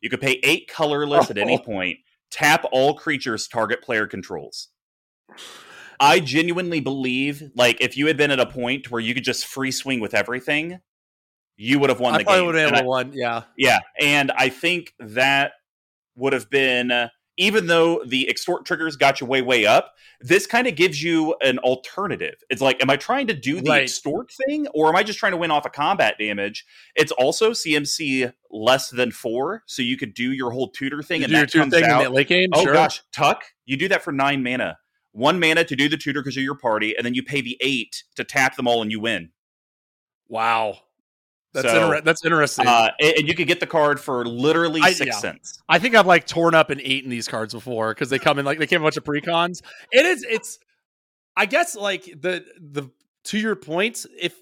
You 0.00 0.08
could 0.08 0.20
pay 0.20 0.40
eight 0.44 0.68
colorless 0.68 1.30
at 1.30 1.36
any 1.38 1.58
Oh. 1.58 1.62
point. 1.62 1.98
Tap 2.30 2.64
all 2.72 2.94
creatures 2.94 3.48
target 3.48 3.82
player 3.82 4.06
controls. 4.06 4.68
I 5.98 6.20
genuinely 6.20 6.80
believe, 6.80 7.42
like, 7.54 7.80
if 7.80 7.96
you 7.96 8.06
had 8.06 8.16
been 8.16 8.30
at 8.30 8.40
a 8.40 8.46
point 8.46 8.90
where 8.90 9.00
you 9.00 9.12
could 9.14 9.24
just 9.24 9.44
free 9.46 9.70
swing 9.70 10.00
with 10.00 10.14
everything, 10.14 10.80
you 11.56 11.78
would 11.78 11.90
have 11.90 12.00
won 12.00 12.14
I 12.14 12.18
the 12.18 12.24
game. 12.24 12.46
would 12.46 12.54
have 12.54 12.72
I- 12.72 12.82
one. 12.82 13.12
Yeah. 13.12 13.42
yeah, 13.58 13.80
and 14.00 14.30
I 14.32 14.48
think 14.48 14.94
that 14.98 15.52
would 16.16 16.32
have 16.32 16.48
been, 16.48 16.90
uh, 16.90 17.08
even 17.40 17.66
though 17.66 18.02
the 18.06 18.28
extort 18.28 18.66
triggers 18.66 18.96
got 18.96 19.20
you 19.20 19.26
way, 19.26 19.40
way 19.40 19.64
up, 19.64 19.94
this 20.20 20.46
kind 20.46 20.66
of 20.66 20.74
gives 20.76 21.02
you 21.02 21.34
an 21.40 21.58
alternative. 21.60 22.34
It's 22.50 22.60
like, 22.60 22.82
am 22.82 22.90
I 22.90 22.96
trying 22.96 23.26
to 23.28 23.34
do 23.34 23.62
the 23.62 23.70
Right. 23.70 23.82
extort 23.82 24.30
thing, 24.46 24.66
or 24.74 24.88
am 24.90 24.96
I 24.96 25.02
just 25.02 25.18
trying 25.18 25.32
to 25.32 25.38
win 25.38 25.50
off 25.50 25.64
of 25.64 25.72
combat 25.72 26.16
damage? 26.18 26.66
It's 26.94 27.10
also 27.12 27.52
CMC 27.52 28.30
less 28.50 28.90
than 28.90 29.10
four, 29.10 29.62
so 29.66 29.80
you 29.80 29.96
could 29.96 30.12
do 30.12 30.30
your 30.32 30.50
whole 30.50 30.68
tutor 30.70 31.02
thing, 31.02 31.20
You 31.22 31.24
and 31.24 31.34
that 31.34 31.50
comes 31.50 31.72
thing 31.72 31.84
in 31.84 31.90
out. 31.90 32.02
the 32.04 32.10
late 32.10 32.28
game. 32.28 32.50
Oh 32.52 32.62
sure. 32.62 32.74
gosh, 32.74 33.02
Tuck, 33.12 33.42
you 33.64 33.76
do 33.78 33.88
that 33.88 34.02
for 34.02 34.12
nine 34.12 34.42
mana. 34.42 34.78
One 35.12 35.40
mana 35.40 35.64
to 35.64 35.74
do 35.74 35.88
the 35.88 35.96
tutor 35.96 36.20
because 36.20 36.36
you're 36.36 36.44
your 36.44 36.54
party, 36.58 36.94
and 36.94 37.04
then 37.06 37.14
you 37.14 37.22
pay 37.22 37.40
the 37.40 37.56
eight 37.62 38.04
to 38.16 38.22
tap 38.22 38.56
them 38.56 38.68
all 38.68 38.82
and 38.82 38.92
you 38.92 39.00
win. 39.00 39.30
Wow. 40.28 40.78
That's 41.52 41.68
So, 41.68 41.84
inter- 41.84 42.00
that's 42.02 42.24
interesting. 42.24 42.66
Uh, 42.66 42.90
and, 43.00 43.26
you 43.26 43.34
could 43.34 43.48
get 43.48 43.58
the 43.60 43.66
card 43.66 43.98
for 43.98 44.24
literally 44.24 44.80
I- 44.82 44.92
six 44.92 45.08
yeah. 45.14 45.18
cents. 45.18 45.60
I 45.68 45.78
think 45.78 45.94
I've 45.94 46.06
like 46.06 46.26
torn 46.26 46.54
up 46.54 46.70
and 46.70 46.80
eaten 46.80 47.10
these 47.10 47.26
cards 47.26 47.52
before 47.52 47.92
because 47.92 48.08
they 48.10 48.18
come 48.18 48.38
in 48.38 48.44
like 48.44 48.58
they 48.58 48.66
came 48.66 48.80
a 48.80 48.84
bunch 48.84 48.96
of 48.96 49.04
precons. 49.04 49.62
It 49.90 50.06
is 50.06 50.24
it's 50.28 50.58
I 51.36 51.46
guess 51.46 51.74
like 51.74 52.04
the 52.04 52.44
the 52.60 52.90
to 53.24 53.38
your 53.38 53.56
point, 53.56 54.06
if 54.18 54.34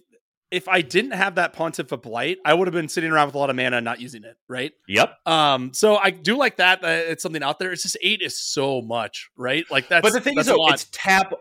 if 0.51 0.68
I 0.68 0.80
didn't 0.80 1.12
have 1.12 1.34
that 1.34 1.53
Pontiff 1.53 1.92
of 1.92 2.03
Blight, 2.03 2.38
I 2.44 2.55
would 2.55 2.66
have 2.66 2.72
been 2.72 2.88
sitting 2.88 3.11
around 3.11 3.26
with 3.26 3.34
a 3.34 3.38
lot 3.38 3.51
of 3.51 3.57
mana 3.57 3.76
and 3.76 3.84
not 3.84 4.01
using 4.01 4.24
it, 4.24 4.36
right? 4.49 4.72
Yep. 4.88 5.14
Um, 5.26 5.72
so 5.74 5.96
I 5.96 6.11
do 6.11 6.36
like 6.36 6.57
that. 6.57 6.82
Uh, 6.82 6.88
it's 6.88 7.22
something 7.22 7.42
out 7.42 7.59
there. 7.59 7.72
It's 7.72 7.82
just 7.82 7.99
eight 8.03 8.22
is 8.22 8.38
so 8.38 8.80
much, 8.80 9.30
right? 9.36 9.64
Like 9.70 9.88
that's 9.88 10.03
but 10.03 10.12
the 10.12 10.20
thing 10.20 10.38
is, 10.38 10.46
though, 10.46 10.68
it's 10.68 10.86
tap. 10.90 11.32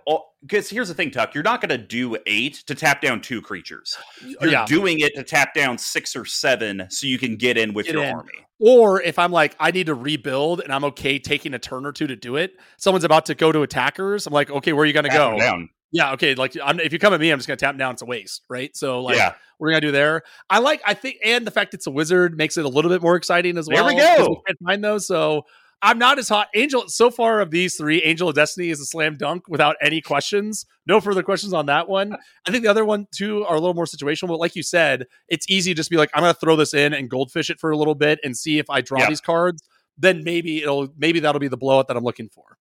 Because 0.42 0.70
here's 0.70 0.90
the 0.90 0.94
thing, 0.94 1.12
Tuck. 1.12 1.34
You're 1.34 1.44
not 1.44 1.62
going 1.62 1.70
to 1.70 1.78
do 1.78 2.18
eight 2.26 2.64
to 2.68 2.76
tap 2.76 3.02
down 3.02 3.22
two 3.22 3.42
creatures. 3.42 3.98
You're 4.22 4.52
yeah. 4.52 4.66
doing 4.66 5.00
it 5.00 5.16
to 5.16 5.24
tap 5.24 5.54
down 5.54 5.78
six 5.78 6.16
or 6.16 6.26
seven 6.26 6.88
so 6.90 7.08
you 7.08 7.18
can 7.18 7.38
get 7.38 7.58
in 7.58 7.74
with 7.74 7.86
Get 7.86 7.96
your 7.96 8.04
in. 8.04 8.16
army. 8.16 8.32
Or 8.60 9.02
if 9.02 9.20
I'm 9.20 9.32
like, 9.32 9.56
I 9.60 9.72
need 9.72 9.86
to 9.86 9.94
rebuild 9.94 10.62
and 10.62 10.74
I'm 10.74 10.84
okay 10.86 11.20
taking 11.20 11.54
a 11.54 11.60
turn 11.60 11.86
or 11.86 11.92
two 11.92 12.08
to 12.08 12.16
do 12.16 12.38
it. 12.38 12.54
Someone's 12.78 13.04
about 13.04 13.28
to 13.28 13.36
go 13.36 13.52
to 13.52 13.62
attackers. 13.62 14.26
I'm 14.26 14.34
like, 14.34 14.50
okay, 14.50 14.74
where 14.74 14.84
are 14.84 14.86
you 14.86 14.94
going 14.94 15.06
to 15.06 15.10
go? 15.10 15.38
down. 15.38 15.70
Yeah, 15.92 16.12
okay. 16.14 16.36
Like, 16.36 16.54
I'm, 16.64 16.80
if 16.80 16.92
you 16.94 17.00
come 17.00 17.14
at 17.14 17.20
me, 17.20 17.32
I'm 17.32 17.40
just 17.40 17.48
gonna 17.48 17.58
tap 17.58 17.78
down. 17.78 17.94
It's 17.94 18.02
a 18.02 18.06
waste, 18.06 18.44
right? 18.50 18.76
So, 18.76 19.02
like, 19.02 19.16
yeah. 19.16 19.34
we're 19.60 19.70
gonna 19.70 19.82
do 19.82 19.92
there. 19.92 20.24
I 20.50 20.60
like, 20.60 20.82
I 20.86 20.94
think, 20.94 21.18
and 21.24 21.48
the 21.48 21.52
fact 21.52 21.74
it's 21.74 21.88
a 21.88 21.92
wizard 21.92 22.38
makes 22.38 22.58
it 22.58 22.66
a 22.66 22.70
little 22.70 22.92
bit 22.92 23.02
more 23.02 23.16
exciting 23.16 23.58
as 23.58 23.68
There 23.68 23.76
well. 23.84 23.88
we 23.88 23.96
go. 23.96 24.26
'cause 24.28 24.44
can't 24.48 24.60
find 24.66 24.84
those, 24.84 25.08
so 25.08 25.44
I'm 25.82 25.98
not 26.00 26.18
as 26.20 26.28
hot. 26.28 26.48
Angel, 26.56 26.84
so 26.90 27.10
far 27.12 27.40
of 27.40 27.52
these 27.52 27.76
three, 27.76 28.02
Angel 28.04 28.28
of 28.28 28.36
Destiny 28.36 28.70
is 28.70 28.80
a 28.82 28.86
slam 28.86 29.16
dunk 29.16 29.44
without 29.48 29.76
any 29.82 30.02
questions. 30.02 30.66
No 30.88 31.00
further 31.00 31.22
questions 31.24 31.54
on 31.54 31.68
that 31.68 31.88
one. 31.88 32.18
I 32.48 32.52
think 32.52 32.64
the 32.64 32.70
other 32.70 32.84
one 32.84 33.06
too 33.16 33.46
are 33.46 33.56
a 33.56 33.60
little 33.60 33.76
more 33.76 33.86
situational, 33.86 34.28
but 34.30 34.40
like 34.40 34.56
you 34.56 34.64
said, 34.64 35.06
it's 35.30 35.46
easy 35.50 35.72
to 35.72 35.76
just 35.76 35.90
be 35.92 35.96
like, 35.98 36.10
I'm 36.16 36.22
gonna 36.24 36.34
throw 36.34 36.56
this 36.58 36.74
in 36.74 36.94
and 36.94 37.10
goldfish 37.10 37.50
it 37.50 37.60
for 37.60 37.72
a 37.72 37.78
little 37.78 37.96
bit 37.96 38.20
and 38.24 38.36
see 38.36 38.58
if 38.60 38.70
I 38.70 38.82
draw 38.82 39.00
Yeah. 39.02 39.10
these 39.10 39.22
cards. 39.22 39.62
Then 39.98 40.24
maybe 40.24 40.62
it'll, 40.64 40.90
maybe 40.98 41.20
that'll 41.22 41.40
be 41.40 41.48
the 41.48 41.58
blowout 41.58 41.88
that 41.88 41.96
I'm 41.98 42.04
looking 42.04 42.30
for. 42.30 42.58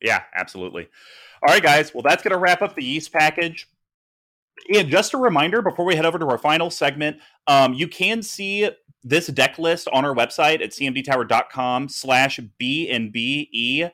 Yeah, 0.00 0.22
absolutely. 0.34 0.88
All 1.46 1.52
right, 1.52 1.62
guys. 1.62 1.92
Well, 1.92 2.02
that's 2.02 2.22
going 2.22 2.32
to 2.32 2.38
wrap 2.38 2.62
up 2.62 2.74
the 2.74 2.82
yeast 2.82 3.12
package. 3.12 3.68
And 4.74 4.88
just 4.88 5.12
a 5.12 5.18
reminder 5.18 5.60
before 5.60 5.84
we 5.84 5.94
head 5.94 6.06
over 6.06 6.18
to 6.18 6.26
our 6.26 6.38
final 6.38 6.70
segment, 6.70 7.18
um, 7.46 7.74
you 7.74 7.86
can 7.86 8.22
see 8.22 8.70
this 9.02 9.26
deck 9.26 9.58
list 9.58 9.86
on 9.92 10.06
our 10.06 10.14
website 10.14 10.62
at 10.62 10.70
cmdtower.com 10.70 11.90
slash 11.90 12.40
BNBE143. 12.60 13.90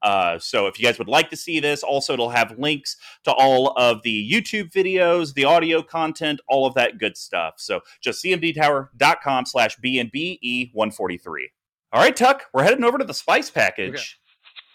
Uh, 0.00 0.38
so 0.38 0.66
if 0.66 0.78
you 0.78 0.86
guys 0.86 0.98
would 0.98 1.08
like 1.08 1.28
to 1.28 1.36
see 1.36 1.60
this, 1.60 1.82
also 1.82 2.14
it'll 2.14 2.30
have 2.30 2.58
links 2.58 2.96
to 3.24 3.32
all 3.32 3.72
of 3.76 4.00
the 4.02 4.30
YouTube 4.30 4.72
videos, 4.72 5.34
the 5.34 5.44
audio 5.44 5.82
content, 5.82 6.40
all 6.48 6.64
of 6.66 6.72
that 6.74 6.98
good 6.98 7.16
stuff. 7.16 7.54
So 7.58 7.80
just 8.00 8.24
cmdtower.com 8.24 9.44
slash 9.44 9.76
BNBE143. 9.78 11.46
All 11.92 12.00
right, 12.00 12.16
Tuck, 12.16 12.46
we're 12.54 12.62
heading 12.62 12.84
over 12.84 12.96
to 12.96 13.04
the 13.04 13.14
spice 13.14 13.50
package. 13.50 14.18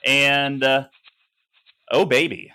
Okay. 0.05 0.13
And 0.13 0.63
uh, 0.63 0.85
oh 1.93 2.05
baby, 2.05 2.51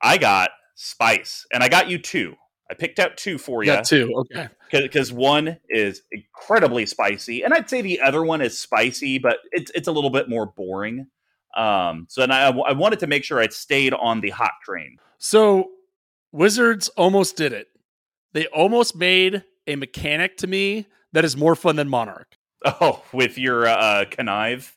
I 0.00 0.16
got 0.16 0.50
spice, 0.74 1.44
and 1.52 1.62
I 1.62 1.68
got 1.68 1.90
you 1.90 1.98
two. 1.98 2.36
I 2.70 2.74
picked 2.74 2.98
out 2.98 3.16
two 3.16 3.38
for 3.38 3.62
you. 3.62 3.72
Yeah, 3.72 3.82
two. 3.82 4.12
Okay. 4.14 4.48
Because 4.72 5.12
one 5.12 5.58
is 5.68 6.02
incredibly 6.10 6.86
spicy, 6.86 7.42
and 7.42 7.52
I'd 7.52 7.68
say 7.68 7.82
the 7.82 8.00
other 8.00 8.24
one 8.24 8.40
is 8.40 8.58
spicy, 8.58 9.18
but 9.18 9.38
it's 9.52 9.70
it's 9.74 9.88
a 9.88 9.92
little 9.92 10.10
bit 10.10 10.28
more 10.28 10.46
boring. 10.46 11.06
Um, 11.54 12.06
so 12.08 12.22
then 12.22 12.30
I, 12.30 12.48
I 12.48 12.72
wanted 12.72 12.98
to 13.00 13.06
make 13.06 13.24
sure 13.24 13.38
I 13.40 13.48
stayed 13.48 13.94
on 13.94 14.20
the 14.20 14.30
hot 14.30 14.52
train. 14.64 14.98
So 15.18 15.70
Wizards 16.32 16.88
almost 16.90 17.36
did 17.36 17.52
it. 17.52 17.68
They 18.32 18.46
almost 18.48 18.94
made 18.96 19.44
a 19.66 19.76
mechanic 19.76 20.36
to 20.38 20.46
me 20.46 20.86
that 21.12 21.24
is 21.24 21.36
more 21.36 21.54
fun 21.54 21.76
than 21.76 21.88
Monarch. 21.88 22.36
Oh, 22.64 23.02
with 23.12 23.38
your 23.38 23.66
uh, 23.66 24.04
connive 24.10 24.72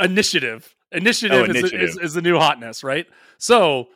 initiative. 0.00 0.74
Initiative, 0.90 1.42
oh, 1.42 1.44
initiative. 1.44 1.82
Is, 1.82 1.96
is, 1.96 2.02
is 2.02 2.14
the 2.14 2.22
new 2.22 2.38
hotness, 2.38 2.82
right? 2.82 3.06
So 3.38 3.88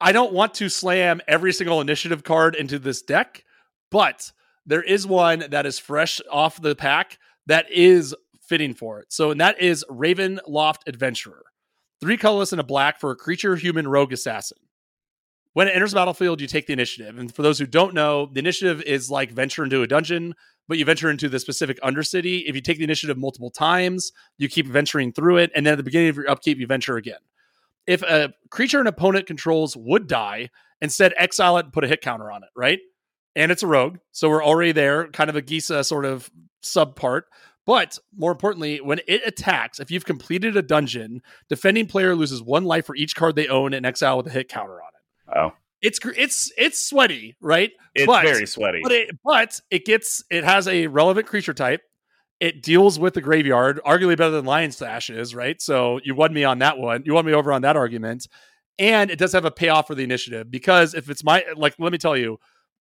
I 0.00 0.12
don't 0.12 0.32
want 0.32 0.54
to 0.54 0.68
slam 0.68 1.20
every 1.26 1.52
single 1.52 1.80
initiative 1.80 2.24
card 2.24 2.54
into 2.54 2.78
this 2.78 3.02
deck, 3.02 3.44
but 3.90 4.32
there 4.66 4.82
is 4.82 5.06
one 5.06 5.44
that 5.50 5.66
is 5.66 5.78
fresh 5.78 6.20
off 6.30 6.60
the 6.60 6.74
pack 6.74 7.18
that 7.46 7.70
is 7.70 8.14
fitting 8.40 8.74
for 8.74 9.00
it. 9.00 9.12
So, 9.12 9.30
and 9.30 9.40
that 9.40 9.60
is 9.60 9.84
Ravenloft 9.90 10.86
Adventurer. 10.86 11.42
Three 12.00 12.16
colorless 12.16 12.52
and 12.52 12.60
a 12.60 12.64
black 12.64 13.00
for 13.00 13.10
a 13.10 13.16
creature, 13.16 13.56
human, 13.56 13.88
rogue, 13.88 14.12
assassin. 14.12 14.58
When 15.54 15.68
it 15.68 15.74
enters 15.74 15.92
the 15.92 15.96
battlefield, 15.96 16.40
you 16.40 16.48
take 16.48 16.66
the 16.66 16.72
initiative. 16.72 17.16
And 17.16 17.32
for 17.32 17.42
those 17.42 17.58
who 17.58 17.66
don't 17.66 17.94
know, 17.94 18.26
the 18.26 18.40
initiative 18.40 18.82
is 18.82 19.10
like 19.10 19.30
venture 19.30 19.62
into 19.62 19.82
a 19.82 19.86
dungeon, 19.86 20.34
but 20.66 20.78
you 20.78 20.84
venture 20.84 21.10
into 21.10 21.28
the 21.28 21.38
specific 21.38 21.80
undercity. 21.80 22.42
If 22.46 22.56
you 22.56 22.60
take 22.60 22.78
the 22.78 22.84
initiative 22.84 23.16
multiple 23.16 23.50
times, 23.50 24.12
you 24.36 24.48
keep 24.48 24.66
venturing 24.66 25.12
through 25.12 25.38
it. 25.38 25.52
And 25.54 25.64
then 25.64 25.72
at 25.72 25.76
the 25.76 25.84
beginning 25.84 26.08
of 26.08 26.16
your 26.16 26.28
upkeep, 26.28 26.58
you 26.58 26.66
venture 26.66 26.96
again 26.96 27.20
if 27.86 28.02
a 28.02 28.32
creature 28.50 28.80
an 28.80 28.86
opponent 28.86 29.26
controls 29.26 29.76
would 29.76 30.06
die, 30.06 30.50
instead 30.80 31.14
exile 31.16 31.56
it 31.58 31.66
and 31.66 31.72
put 31.72 31.84
a 31.84 31.88
hit 31.88 32.00
counter 32.00 32.30
on 32.30 32.42
it, 32.42 32.50
right? 32.56 32.78
And 33.36 33.50
it's 33.50 33.62
a 33.62 33.66
rogue, 33.66 33.98
so 34.12 34.28
we're 34.28 34.44
already 34.44 34.72
there, 34.72 35.08
kind 35.08 35.28
of 35.28 35.36
a 35.36 35.42
Gisa 35.42 35.84
sort 35.84 36.04
of 36.04 36.30
sub 36.60 36.94
part. 36.96 37.26
But 37.66 37.98
more 38.16 38.30
importantly, 38.30 38.80
when 38.80 39.00
it 39.08 39.22
attacks, 39.24 39.80
if 39.80 39.90
you've 39.90 40.04
completed 40.04 40.56
a 40.56 40.62
dungeon, 40.62 41.22
defending 41.48 41.86
player 41.86 42.14
loses 42.14 42.42
one 42.42 42.64
life 42.64 42.84
for 42.84 42.94
each 42.94 43.16
card 43.16 43.36
they 43.36 43.48
own 43.48 43.72
and 43.72 43.86
exile 43.86 44.18
with 44.18 44.26
a 44.26 44.30
hit 44.30 44.48
counter 44.48 44.74
on 44.74 44.88
it. 44.88 45.38
Oh. 45.38 45.52
It's 45.80 45.98
it's 46.16 46.52
it's 46.56 46.82
sweaty, 46.82 47.36
right? 47.40 47.70
It's 47.94 48.06
but, 48.06 48.24
very 48.24 48.46
sweaty. 48.46 48.80
But 48.82 48.92
it 48.92 49.18
but 49.22 49.60
it 49.70 49.84
gets 49.84 50.24
it 50.30 50.42
has 50.42 50.66
a 50.66 50.86
relevant 50.86 51.26
creature 51.26 51.52
type 51.52 51.82
it 52.44 52.62
deals 52.62 52.98
with 52.98 53.14
the 53.14 53.22
graveyard, 53.22 53.80
arguably 53.86 54.18
better 54.18 54.32
than 54.32 54.44
Lion 54.44 54.70
Sash 54.70 55.08
is, 55.08 55.34
right? 55.34 55.62
So 55.62 55.98
you 56.04 56.14
won 56.14 56.34
me 56.34 56.44
on 56.44 56.58
that 56.58 56.76
one. 56.76 57.02
You 57.06 57.14
won 57.14 57.24
me 57.24 57.32
over 57.32 57.50
on 57.50 57.62
that 57.62 57.74
argument. 57.74 58.28
And 58.78 59.10
it 59.10 59.18
does 59.18 59.32
have 59.32 59.46
a 59.46 59.50
payoff 59.50 59.86
for 59.86 59.94
the 59.94 60.04
initiative 60.04 60.50
because 60.50 60.92
if 60.92 61.08
it's 61.08 61.24
my, 61.24 61.42
like, 61.56 61.74
let 61.78 61.90
me 61.90 61.96
tell 61.96 62.18
you, 62.18 62.36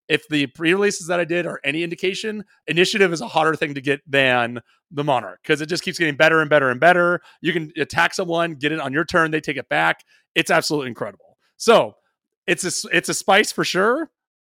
if 0.10 0.28
the 0.28 0.48
pre 0.48 0.74
releases 0.74 1.08
that 1.08 1.22
I 1.22 1.24
did 1.24 1.46
are 1.46 1.62
any 1.64 1.82
indication, 1.82 2.44
initiative 2.68 3.14
is 3.14 3.22
a 3.22 3.28
hotter 3.30 3.56
thing 3.56 3.74
to 3.76 3.80
get 3.80 4.02
than 4.06 4.60
the 4.92 5.02
Monarch 5.06 5.40
because 5.42 5.62
it 5.62 5.68
just 5.68 5.82
keeps 5.82 5.98
getting 5.98 6.18
better 6.18 6.42
and 6.42 6.50
better 6.50 6.70
and 6.70 6.82
better. 6.82 7.22
You 7.40 7.54
can 7.54 7.72
attack 7.78 8.14
someone, 8.14 8.56
get 8.56 8.74
it 8.74 8.82
on 8.82 8.92
your 8.92 9.06
turn, 9.06 9.32
they 9.32 9.40
take 9.40 9.56
it 9.56 9.70
back. 9.70 10.04
It's 10.36 10.52
absolutely 10.52 10.90
incredible. 10.90 11.38
So 11.56 11.94
it's 12.48 12.66
a, 12.66 12.90
it's 12.92 13.08
a 13.08 13.14
spice 13.14 13.54
for 13.54 13.64
sure, 13.64 14.12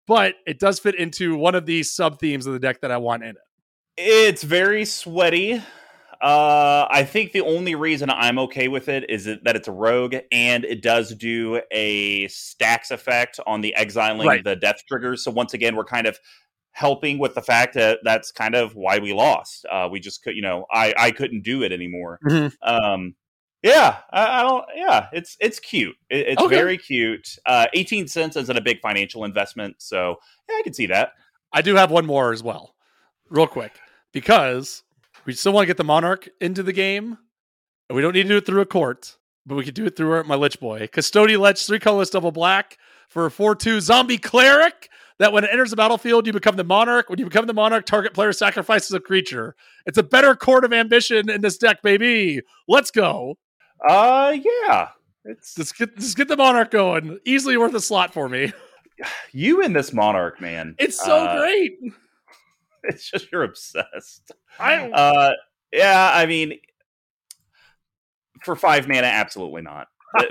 but 0.06 0.34
it 0.46 0.58
does 0.58 0.78
fit 0.78 0.96
into 0.96 1.34
one 1.34 1.54
of 1.54 1.64
these 1.64 1.94
sub 1.94 2.20
themes 2.20 2.46
of 2.46 2.52
the 2.52 2.60
deck 2.60 2.82
that 2.82 2.90
I 2.90 2.98
want 2.98 3.22
in 3.22 3.30
it. 3.30 3.36
It's 4.00 4.44
very 4.44 4.84
sweaty. 4.84 5.60
Uh, 6.20 6.86
I 6.88 7.02
think 7.02 7.32
the 7.32 7.40
only 7.40 7.74
reason 7.74 8.10
I'm 8.10 8.38
okay 8.38 8.68
with 8.68 8.88
it 8.88 9.10
is 9.10 9.24
that 9.24 9.56
it's 9.56 9.66
a 9.66 9.72
rogue 9.72 10.14
and 10.30 10.64
it 10.64 10.82
does 10.82 11.12
do 11.16 11.60
a 11.72 12.28
stacks 12.28 12.92
effect 12.92 13.40
on 13.44 13.60
the 13.60 13.74
exiling 13.74 14.28
right. 14.28 14.44
the 14.44 14.54
death 14.54 14.84
triggers. 14.86 15.24
So 15.24 15.32
once 15.32 15.52
again, 15.52 15.74
we're 15.74 15.84
kind 15.84 16.06
of 16.06 16.20
helping 16.70 17.18
with 17.18 17.34
the 17.34 17.42
fact 17.42 17.74
that 17.74 17.98
that's 18.04 18.30
kind 18.30 18.54
of 18.54 18.76
why 18.76 19.00
we 19.00 19.12
lost. 19.12 19.66
Uh, 19.68 19.88
we 19.90 19.98
just 19.98 20.22
could, 20.22 20.36
you 20.36 20.42
know, 20.42 20.64
I 20.72 20.94
I 20.96 21.10
couldn't 21.10 21.42
do 21.42 21.64
it 21.64 21.72
anymore. 21.72 22.20
Mm-hmm. 22.24 22.68
Um, 22.68 23.16
yeah, 23.64 23.96
I, 24.12 24.40
I, 24.40 24.42
don't. 24.42 24.64
Yeah, 24.76 25.06
it's 25.12 25.36
it's 25.40 25.58
cute. 25.58 25.96
It, 26.08 26.28
it's 26.28 26.42
okay. 26.42 26.54
very 26.54 26.78
cute. 26.78 27.36
Uh, 27.46 27.66
Eighteen 27.74 28.06
cents 28.06 28.36
isn't 28.36 28.56
a 28.56 28.62
big 28.62 28.80
financial 28.80 29.24
investment, 29.24 29.76
so 29.78 30.16
yeah, 30.48 30.54
I 30.56 30.62
can 30.62 30.72
see 30.72 30.86
that. 30.86 31.14
I 31.52 31.62
do 31.62 31.74
have 31.74 31.90
one 31.90 32.06
more 32.06 32.32
as 32.32 32.44
well, 32.44 32.76
real 33.28 33.48
quick 33.48 33.72
because 34.12 34.82
we 35.24 35.32
still 35.32 35.52
want 35.52 35.64
to 35.64 35.66
get 35.66 35.76
the 35.76 35.84
Monarch 35.84 36.28
into 36.40 36.62
the 36.62 36.72
game. 36.72 37.18
And 37.88 37.96
we 37.96 38.02
don't 38.02 38.12
need 38.12 38.24
to 38.24 38.28
do 38.28 38.36
it 38.36 38.46
through 38.46 38.60
a 38.60 38.66
court, 38.66 39.16
but 39.46 39.54
we 39.54 39.64
could 39.64 39.74
do 39.74 39.86
it 39.86 39.96
through 39.96 40.12
our, 40.12 40.24
my 40.24 40.34
Lich 40.34 40.60
Boy. 40.60 40.88
Custodian 40.88 41.40
Lich, 41.40 41.66
three 41.66 41.78
colorless 41.78 42.10
double 42.10 42.32
black 42.32 42.76
for 43.08 43.26
a 43.26 43.30
4 43.30 43.54
2 43.54 43.80
zombie 43.80 44.18
cleric. 44.18 44.90
That 45.18 45.32
when 45.32 45.42
it 45.42 45.50
enters 45.50 45.70
the 45.70 45.76
battlefield, 45.76 46.28
you 46.28 46.32
become 46.32 46.56
the 46.56 46.62
monarch. 46.62 47.10
When 47.10 47.18
you 47.18 47.24
become 47.24 47.46
the 47.46 47.54
monarch, 47.54 47.86
target 47.86 48.14
player 48.14 48.32
sacrifices 48.32 48.92
a 48.92 49.00
creature. 49.00 49.56
It's 49.84 49.98
a 49.98 50.02
better 50.02 50.36
court 50.36 50.64
of 50.64 50.72
ambition 50.72 51.28
in 51.28 51.40
this 51.40 51.58
deck, 51.58 51.82
baby. 51.82 52.40
Let's 52.68 52.92
go. 52.92 53.36
Uh, 53.88 54.36
yeah. 54.66 54.90
It's 55.24 55.58
let's 55.58 55.72
get 55.72 55.90
let's 55.96 56.14
get 56.14 56.28
the 56.28 56.36
monarch 56.36 56.70
going. 56.70 57.18
Easily 57.24 57.56
worth 57.56 57.74
a 57.74 57.80
slot 57.80 58.12
for 58.12 58.28
me. 58.28 58.52
You 59.30 59.62
and 59.62 59.76
this 59.76 59.92
monarch, 59.92 60.40
man. 60.40 60.74
It's 60.76 61.00
so 61.00 61.18
uh, 61.18 61.38
great. 61.38 61.78
it's 62.84 63.10
just 63.10 63.30
you're 63.32 63.44
obsessed. 63.44 64.32
I 64.58 64.90
uh, 64.90 65.32
yeah, 65.72 66.10
I 66.12 66.26
mean, 66.26 66.58
for 68.42 68.56
five 68.56 68.88
mana, 68.88 69.06
absolutely 69.06 69.62
not. 69.62 69.88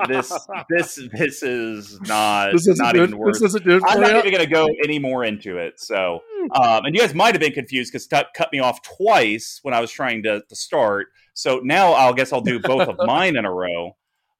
this 0.07 0.31
this 0.69 0.99
this 1.13 1.43
is 1.43 1.99
not 2.01 2.51
this 2.51 2.67
is 2.67 2.79
not 2.79 2.95
good. 2.95 3.09
even 3.09 3.19
worth. 3.19 3.41
I'm 3.85 4.01
not 4.01 4.11
even 4.11 4.31
going 4.31 4.43
to 4.43 4.47
go 4.47 4.67
any 4.83 4.99
more 4.99 5.23
into 5.23 5.57
it. 5.57 5.79
So, 5.79 6.21
hmm. 6.29 6.51
um, 6.61 6.85
and 6.85 6.95
you 6.95 7.01
guys 7.01 7.13
might 7.13 7.35
have 7.35 7.41
been 7.41 7.53
confused 7.53 7.91
because 7.91 8.07
Tuck 8.07 8.27
cut 8.35 8.51
me 8.51 8.59
off 8.59 8.81
twice 8.81 9.59
when 9.61 9.73
I 9.73 9.79
was 9.79 9.91
trying 9.91 10.23
to, 10.23 10.41
to 10.47 10.55
start. 10.55 11.07
So 11.33 11.61
now 11.63 11.91
I'll 11.91 12.13
guess 12.13 12.33
I'll 12.33 12.41
do 12.41 12.59
both 12.59 12.87
of 12.87 12.97
mine 13.05 13.35
in 13.35 13.45
a 13.45 13.51
row. 13.51 13.95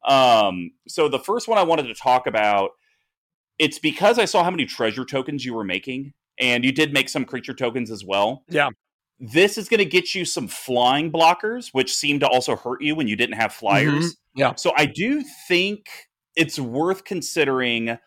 Um, 0.08 0.72
so 0.88 1.10
the 1.10 1.20
first 1.20 1.48
one 1.48 1.58
I 1.58 1.64
wanted 1.64 1.84
to 1.84 1.94
talk 1.94 2.28
about, 2.28 2.72
it's 3.60 3.78
because 3.78 4.18
I 4.18 4.26
saw 4.26 4.44
how 4.44 4.52
many 4.52 4.66
treasure 4.66 5.06
tokens 5.06 5.46
you 5.46 5.54
were 5.54 5.64
making 5.64 6.14
and 6.40 6.64
you 6.64 6.72
did 6.72 6.94
make 6.94 7.10
some 7.10 7.26
creature 7.26 7.54
tokens 7.54 7.92
as 7.92 8.04
well. 8.04 8.44
Yeah. 8.50 8.70
This 9.20 9.58
is 9.58 9.68
going 9.68 9.80
to 9.80 9.86
get 9.86 10.14
you 10.14 10.26
some 10.26 10.48
flying 10.48 11.12
blockers, 11.12 11.70
which 11.72 11.96
seem 11.96 12.20
to 12.20 12.28
also 12.28 12.56
hurt 12.56 12.82
you 12.82 12.96
when 12.96 13.08
you 13.08 13.16
didn't 13.16 13.36
have 13.36 13.52
flyers. 13.52 14.14
Mm-hmm. 14.14 14.40
Yeah. 14.40 14.56
So 14.56 14.74
I 14.78 14.86
do 14.86 15.24
think 15.48 15.88
it's 16.36 16.60
worth 16.60 17.04
considering 17.04 17.98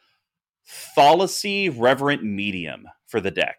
Thalisse 0.96 1.74
Reverent 1.76 2.22
Medium 2.22 2.86
for 3.06 3.20
the 3.20 3.32
deck. 3.32 3.56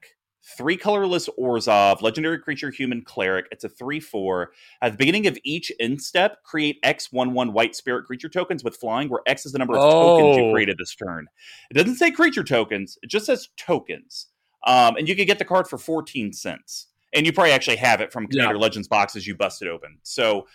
Three 0.57 0.75
colorless 0.75 1.29
Orzhov, 1.39 2.01
legendary 2.01 2.39
creature, 2.39 2.71
human 2.71 3.03
cleric. 3.03 3.45
It's 3.51 3.63
a 3.63 3.69
3 3.69 3.99
4. 3.99 4.51
At 4.81 4.93
the 4.93 4.97
beginning 4.97 5.27
of 5.27 5.37
each 5.43 5.71
end 5.79 6.01
step, 6.01 6.43
create 6.43 6.77
X 6.83 7.11
1 7.11 7.33
1 7.33 7.53
white 7.53 7.75
spirit 7.75 8.05
creature 8.05 8.27
tokens 8.27 8.63
with 8.63 8.75
flying, 8.75 9.07
where 9.09 9.21
X 9.27 9.45
is 9.45 9.51
the 9.51 9.59
number 9.59 9.77
of 9.77 9.83
oh. 9.83 10.17
tokens 10.17 10.37
you 10.37 10.43
oh. 10.45 10.51
created 10.51 10.77
this 10.77 10.95
turn. 10.95 11.27
It 11.69 11.75
doesn't 11.75 11.95
say 11.95 12.11
creature 12.11 12.43
tokens, 12.43 12.97
it 13.01 13.09
just 13.09 13.27
says 13.27 13.49
tokens. 13.55 14.27
Um, 14.65 14.95
and 14.95 15.07
you 15.07 15.15
could 15.15 15.27
get 15.27 15.39
the 15.39 15.45
card 15.45 15.67
for 15.67 15.77
14 15.77 16.33
cents. 16.33 16.87
And 17.13 17.25
you 17.25 17.33
probably 17.33 17.51
actually 17.51 17.77
have 17.77 17.99
it 17.99 18.13
from 18.13 18.27
Commander 18.27 18.55
yeah. 18.55 18.61
Legends 18.61 18.87
boxes 18.87 19.27
you 19.27 19.35
busted 19.35 19.67
open. 19.67 19.97
So 20.03 20.47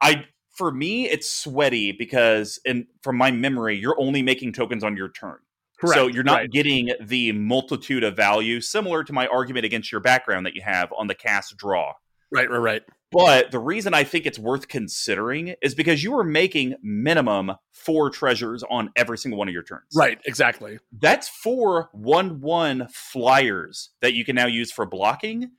I 0.00 0.24
for 0.52 0.70
me, 0.70 1.08
it's 1.08 1.28
sweaty 1.28 1.92
because 1.92 2.60
and 2.64 2.86
from 3.02 3.16
my 3.16 3.30
memory, 3.30 3.76
you're 3.76 3.98
only 3.98 4.22
making 4.22 4.52
tokens 4.52 4.84
on 4.84 4.96
your 4.96 5.10
turn. 5.10 5.36
Correct. 5.80 5.98
So 5.98 6.06
you're 6.06 6.22
not 6.22 6.40
right. 6.40 6.50
getting 6.50 6.92
the 7.00 7.32
multitude 7.32 8.04
of 8.04 8.14
value, 8.14 8.60
similar 8.60 9.02
to 9.02 9.12
my 9.12 9.26
argument 9.26 9.66
against 9.66 9.90
your 9.90 10.00
background 10.00 10.46
that 10.46 10.54
you 10.54 10.62
have 10.62 10.92
on 10.96 11.08
the 11.08 11.14
cast 11.14 11.56
draw. 11.56 11.92
Right, 12.30 12.48
right, 12.48 12.58
right. 12.58 12.82
But 13.12 13.50
the 13.50 13.58
reason 13.58 13.94
I 13.94 14.04
think 14.04 14.26
it's 14.26 14.38
worth 14.38 14.68
considering 14.68 15.54
is 15.62 15.74
because 15.74 16.02
you 16.02 16.16
are 16.16 16.24
making 16.24 16.76
minimum 16.82 17.52
four 17.72 18.10
treasures 18.10 18.64
on 18.70 18.90
every 18.96 19.18
single 19.18 19.38
one 19.38 19.48
of 19.48 19.54
your 19.54 19.62
turns. 19.62 19.92
Right, 19.94 20.18
exactly. 20.24 20.78
That's 20.92 21.28
four 21.28 21.90
one 21.92 22.40
one 22.40 22.88
flyers 22.90 23.90
that 24.00 24.14
you 24.14 24.24
can 24.24 24.34
now 24.34 24.46
use 24.46 24.72
for 24.72 24.86
blocking 24.86 25.50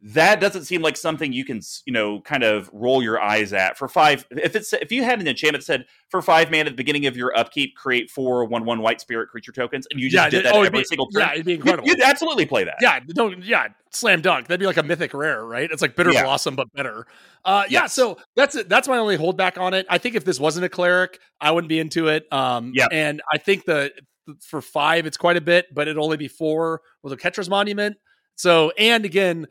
that 0.00 0.40
doesn't 0.40 0.64
seem 0.64 0.80
like 0.80 0.96
something 0.96 1.32
you 1.32 1.44
can 1.44 1.60
you 1.84 1.92
know 1.92 2.20
kind 2.20 2.44
of 2.44 2.70
roll 2.72 3.02
your 3.02 3.20
eyes 3.20 3.52
at 3.52 3.76
for 3.76 3.88
five 3.88 4.24
if 4.30 4.54
it's 4.54 4.72
if 4.72 4.92
you 4.92 5.02
had 5.02 5.20
an 5.20 5.26
enchantment 5.26 5.60
that 5.60 5.66
said 5.66 5.86
for 6.08 6.22
five 6.22 6.52
man 6.52 6.66
at 6.66 6.72
the 6.72 6.76
beginning 6.76 7.06
of 7.06 7.16
your 7.16 7.36
upkeep 7.36 7.74
create 7.74 8.08
four 8.08 8.44
one 8.44 8.64
one 8.64 8.80
white 8.80 9.00
spirit 9.00 9.28
creature 9.28 9.50
tokens 9.50 9.88
and 9.90 10.00
you 10.00 10.08
just 10.08 10.22
yeah, 10.24 10.30
did 10.30 10.44
that 10.44 10.54
oh, 10.54 10.62
every 10.62 10.80
be, 10.80 10.84
single 10.84 11.08
turn 11.08 11.22
yeah 11.22 11.32
it'd 11.32 11.46
be 11.46 11.54
incredible 11.54 11.88
you'd, 11.88 11.98
you'd, 11.98 12.06
absolutely 12.06 12.46
play 12.46 12.62
that. 12.62 12.76
Yeah 12.80 13.00
no 13.16 13.30
yeah 13.30 13.68
slam 13.90 14.20
dunk 14.20 14.46
that'd 14.46 14.60
be 14.60 14.66
like 14.66 14.76
a 14.76 14.82
mythic 14.82 15.14
rare 15.14 15.44
right? 15.44 15.68
It's 15.70 15.82
like 15.82 15.96
Bitter 15.96 16.12
yeah. 16.12 16.22
blossom 16.22 16.54
but 16.54 16.72
better. 16.72 17.06
Uh 17.44 17.64
yeah 17.68 17.86
so 17.86 18.18
that's 18.36 18.54
it 18.54 18.68
that's 18.68 18.86
my 18.86 18.98
only 18.98 19.18
holdback 19.18 19.58
on 19.58 19.74
it. 19.74 19.86
I 19.90 19.98
think 19.98 20.14
if 20.14 20.24
this 20.24 20.38
wasn't 20.38 20.64
a 20.64 20.68
cleric 20.68 21.18
i 21.40 21.50
wouldn't 21.50 21.68
be 21.68 21.78
into 21.78 22.08
it 22.08 22.30
um 22.32 22.72
yeah. 22.74 22.86
and 22.90 23.22
i 23.32 23.38
think 23.38 23.64
the 23.64 23.92
for 24.40 24.60
five 24.60 25.06
it's 25.06 25.16
quite 25.16 25.36
a 25.36 25.40
bit 25.40 25.66
but 25.72 25.88
it'd 25.88 25.98
only 25.98 26.16
be 26.16 26.28
four 26.28 26.82
with 27.02 27.12
a 27.12 27.16
Oketra's 27.16 27.48
Monument. 27.48 27.96
So, 28.38 28.70
and 28.78 29.04
again, 29.04 29.48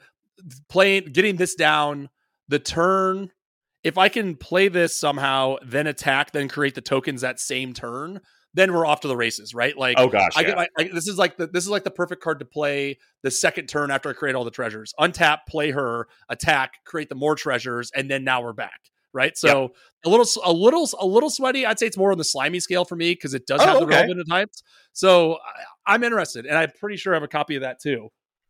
playing 0.70 1.06
getting 1.12 1.36
this 1.36 1.56
down 1.56 2.10
the 2.48 2.60
turn 2.60 3.32
if 3.84 3.98
i 3.98 4.10
can 4.10 4.36
play 4.36 4.68
this 4.68 5.00
somehow 5.00 5.56
then 5.66 5.88
attack 5.88 6.32
then 6.32 6.48
create 6.48 6.76
the 6.76 6.82
tokens 6.82 7.22
that 7.22 7.40
same 7.40 7.74
turn 7.74 8.22
then 8.58 8.74
we're 8.74 8.86
off 8.88 9.02
to 9.02 9.08
the 9.08 9.16
races, 9.16 9.54
right? 9.54 9.78
Like, 9.78 10.00
oh 10.00 10.08
gosh, 10.08 10.32
I 10.36 10.42
yeah. 10.42 10.48
get 10.48 10.58
my, 10.58 10.68
I, 10.80 10.84
this 10.92 11.08
is 11.08 11.18
like 11.18 11.38
the 11.38 11.46
this 11.46 11.64
is 11.64 11.70
like 11.70 11.84
the 11.84 11.92
perfect 11.92 12.24
card 12.24 12.40
to 12.40 12.46
play 12.46 12.98
the 13.22 13.30
second 13.30 13.68
turn 13.68 13.92
after 13.92 14.10
I 14.10 14.14
create 14.14 14.36
all 14.36 14.44
the 14.44 14.52
treasures. 14.52 14.94
Untap, 15.00 15.40
play 15.48 15.72
her, 15.72 16.08
attack, 16.28 16.74
create 16.84 17.08
the 17.10 17.16
more 17.16 17.36
treasures, 17.36 17.92
and 17.96 18.10
then 18.10 18.24
now 18.24 18.42
we're 18.42 18.54
back. 18.54 18.80
Right, 19.14 19.38
so 19.38 19.72
a 20.06 20.10
little, 20.10 20.28
a 20.44 20.52
little, 20.52 20.88
a 21.00 21.06
little 21.06 21.32
sweaty. 21.32 21.66
I'd 21.66 21.80
say 21.80 21.88
it's 21.88 21.98
more 21.98 22.12
on 22.12 22.20
the 22.20 22.24
slimy 22.24 22.60
scale 22.60 22.86
for 22.86 22.96
me 22.96 23.14
because 23.14 23.34
it 23.34 23.48
does 23.48 23.62
Oh, 23.62 23.66
have 23.66 23.80
the 23.80 23.86
okay. 23.86 24.02
relevant 24.02 24.28
types. 24.30 24.62
So 24.94 25.36
I, 25.36 25.94
I'm 25.94 26.04
interested, 26.04 26.46
and 26.46 26.56
I'm 26.56 26.70
pretty 26.80 26.98
sure 26.98 27.14
I 27.14 27.16
have 27.16 27.24
a 27.24 27.28
copy 27.28 27.56
of 27.56 27.62
that 27.62 27.80
too. 27.82 28.10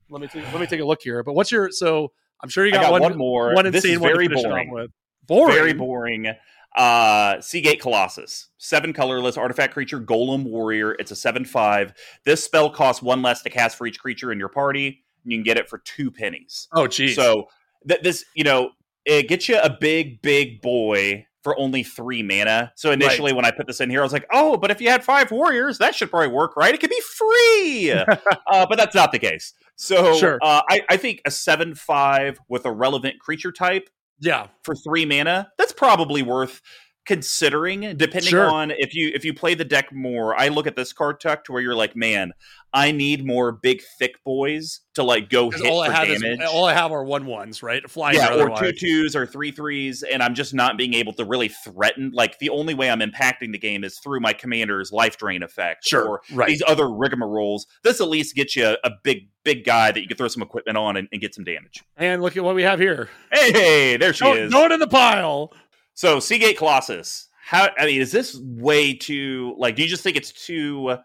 Let 0.10 0.22
me 0.22 0.28
take, 0.28 0.44
let 0.52 0.62
me 0.62 0.68
take 0.68 0.80
a 0.80 0.86
look 0.86 1.02
here. 1.02 1.24
But 1.24 1.34
what's 1.34 1.52
your? 1.52 1.72
So 1.72 2.12
I'm 2.42 2.50
sure 2.50 2.66
you 2.66 2.72
got, 2.72 2.84
got 2.84 2.92
one, 2.92 3.02
one 3.02 3.18
more. 3.18 3.54
one 3.54 3.66
This 3.72 3.84
insane 3.84 4.00
one 4.00 4.12
very 4.12 4.28
finish 4.28 4.44
it 4.44 4.48
off 4.48 4.52
boring. 4.52 4.72
with. 4.72 4.92
Boring. 5.26 5.56
Very 5.56 5.74
boring. 5.74 6.28
Uh, 6.76 7.42
Sea 7.42 7.62
Gate 7.62 7.82
Colossus, 7.82 8.50
seven 8.58 8.94
colorless 8.94 9.36
artifact 9.36 9.74
creature, 9.74 10.00
Golem 10.00 10.44
Warrior. 10.44 10.94
It's 11.00 11.12
a 11.12 11.16
seven 11.16 11.44
five. 11.44 11.94
This 12.24 12.44
spell 12.44 12.70
costs 12.70 13.02
one 13.02 13.22
less 13.22 13.42
to 13.42 13.50
cast 13.50 13.78
for 13.78 13.88
each 13.88 14.00
creature 14.00 14.32
in 14.32 14.38
your 14.40 14.50
party. 14.50 15.04
And 15.24 15.32
you 15.32 15.38
can 15.40 15.44
get 15.44 15.58
it 15.58 15.70
for 15.70 15.80
two 15.80 16.12
pennies. 16.12 16.68
Oh, 16.72 16.88
geez. 16.88 17.16
So 17.16 17.48
th- 17.88 18.02
this, 18.02 18.24
you 18.36 18.44
know, 18.44 18.72
it 19.06 19.28
gets 19.28 19.50
you 19.50 19.60
a 19.60 19.70
big, 19.70 20.22
big 20.22 20.62
boy 20.62 21.26
for 21.48 21.58
only 21.58 21.82
three 21.82 22.22
mana. 22.22 22.74
So 22.76 22.92
initially, 22.92 23.32
when 23.32 23.46
I 23.46 23.52
put 23.52 23.68
this 23.68 23.80
in 23.80 23.90
here, 23.90 24.02
I 24.02 24.04
was 24.04 24.12
like, 24.12 24.28
oh, 24.34 24.58
but 24.58 24.70
if 24.70 24.82
you 24.82 24.90
had 24.90 25.02
five 25.02 25.32
warriors, 25.32 25.78
that 25.78 25.96
should 25.96 26.10
probably 26.10 26.28
work, 26.28 26.58
right? 26.58 26.76
It 26.76 26.82
could 26.82 26.90
be 26.90 27.00
free. 27.00 27.92
uh, 28.52 28.66
but 28.66 28.76
that's 28.76 28.94
not 28.94 29.14
the 29.14 29.20
case. 29.20 29.54
So 29.78 30.18
Sure. 30.18 30.40
uh, 30.42 30.62
I, 30.70 30.82
I 30.90 30.98
think 30.98 31.22
a 31.24 31.32
seven 31.32 31.74
five 31.74 32.38
with 32.50 32.66
a 32.66 32.72
relevant 32.72 33.22
creature 33.22 33.54
type 33.54 33.90
yeah, 34.20 34.48
for 34.64 34.76
three 34.76 35.06
mana, 35.06 35.50
that's 35.58 35.72
probably 35.72 36.22
worth 36.22 36.62
considering 37.08 37.96
depending 37.98 38.30
Sure. 38.30 38.50
on 38.50 38.72
if 38.72 38.94
you 38.94 39.12
if 39.16 39.26
you 39.26 39.34
play 39.34 39.54
the 39.56 39.66
deck 39.66 39.92
more 39.94 40.40
i 40.40 40.50
look 40.50 40.68
at 40.68 40.76
this 40.76 40.94
card 40.94 41.20
tuck 41.20 41.44
to 41.46 41.52
where 41.54 41.62
you're 41.62 41.74
like 41.76 41.96
man 41.96 42.34
i 42.74 42.92
need 42.92 43.26
more 43.26 43.52
big 43.54 43.82
thick 43.98 44.22
boys 44.24 44.82
to 44.94 45.04
like 45.04 45.30
go 45.30 45.50
hit 45.52 45.66
all 45.68 45.80
I 45.82 45.88
for 45.88 45.94
have 45.94 46.08
damage 46.08 46.40
is 46.40 46.50
all 46.50 46.66
I 46.66 46.74
have 46.74 46.92
are 46.92 47.04
one 47.04 47.28
ones, 47.28 47.62
right? 47.62 47.88
Flying 47.88 48.16
yeah, 48.18 48.34
or 48.34 48.50
two 48.74 49.06
otherwise. 49.06 49.16
or 49.16 49.28
three 49.28 49.52
threes, 49.52 50.02
and 50.02 50.24
I'm 50.24 50.34
just 50.34 50.56
not 50.56 50.76
being 50.76 50.96
able 50.96 51.14
to 51.14 51.24
really 51.24 51.50
threaten. 51.50 52.10
Like 52.16 52.40
the 52.40 52.50
only 52.50 52.74
way 52.74 52.90
I'm 52.90 53.00
impacting 53.00 53.52
the 53.52 53.60
game 53.60 53.84
is 53.84 54.00
through 54.00 54.22
my 54.22 54.34
commander's 54.34 54.92
life 54.92 55.16
drain 55.18 55.44
effect, 55.44 55.86
Sure, 55.86 56.08
or 56.08 56.22
right. 56.34 56.48
these 56.48 56.64
other 56.68 56.86
rigmaroles. 56.86 57.68
This 57.84 58.02
at 58.02 58.08
least 58.10 58.36
gets 58.36 58.56
you 58.56 58.66
a, 58.70 58.78
a 58.84 58.92
big, 59.04 59.30
big 59.44 59.64
guy 59.66 59.92
that 59.92 60.02
you 60.02 60.08
can 60.08 60.18
throw 60.18 60.30
some 60.30 60.42
equipment 60.42 60.80
on 60.80 60.98
and, 60.98 61.08
and 61.12 61.22
get 61.22 61.36
some 61.36 61.44
damage. 61.44 61.84
And 61.96 62.24
look 62.24 62.36
at 62.36 62.44
what 62.44 62.56
we 62.56 62.64
have 62.64 62.80
here. 62.80 63.08
Hey, 63.32 63.52
hey 63.52 63.98
there 63.98 64.14
she 64.14 64.26
Throw, 64.26 64.34
is. 64.34 64.52
throw 64.52 64.66
it 64.66 64.72
in 64.72 64.80
the 64.80 64.88
pile. 64.88 65.54
So 65.98 66.20
Sea 66.20 66.38
Gate 66.38 66.60
Colossus. 66.60 67.28
How 67.44 67.70
I 67.76 67.88
mean, 67.88 68.00
is 68.02 68.12
this 68.12 68.40
way 68.40 68.94
too 68.94 69.56
like? 69.58 69.76
Do 69.76 69.82
you 69.82 69.88
just 69.88 70.04
think 70.04 70.16
it's 70.16 70.32
too 70.32 70.98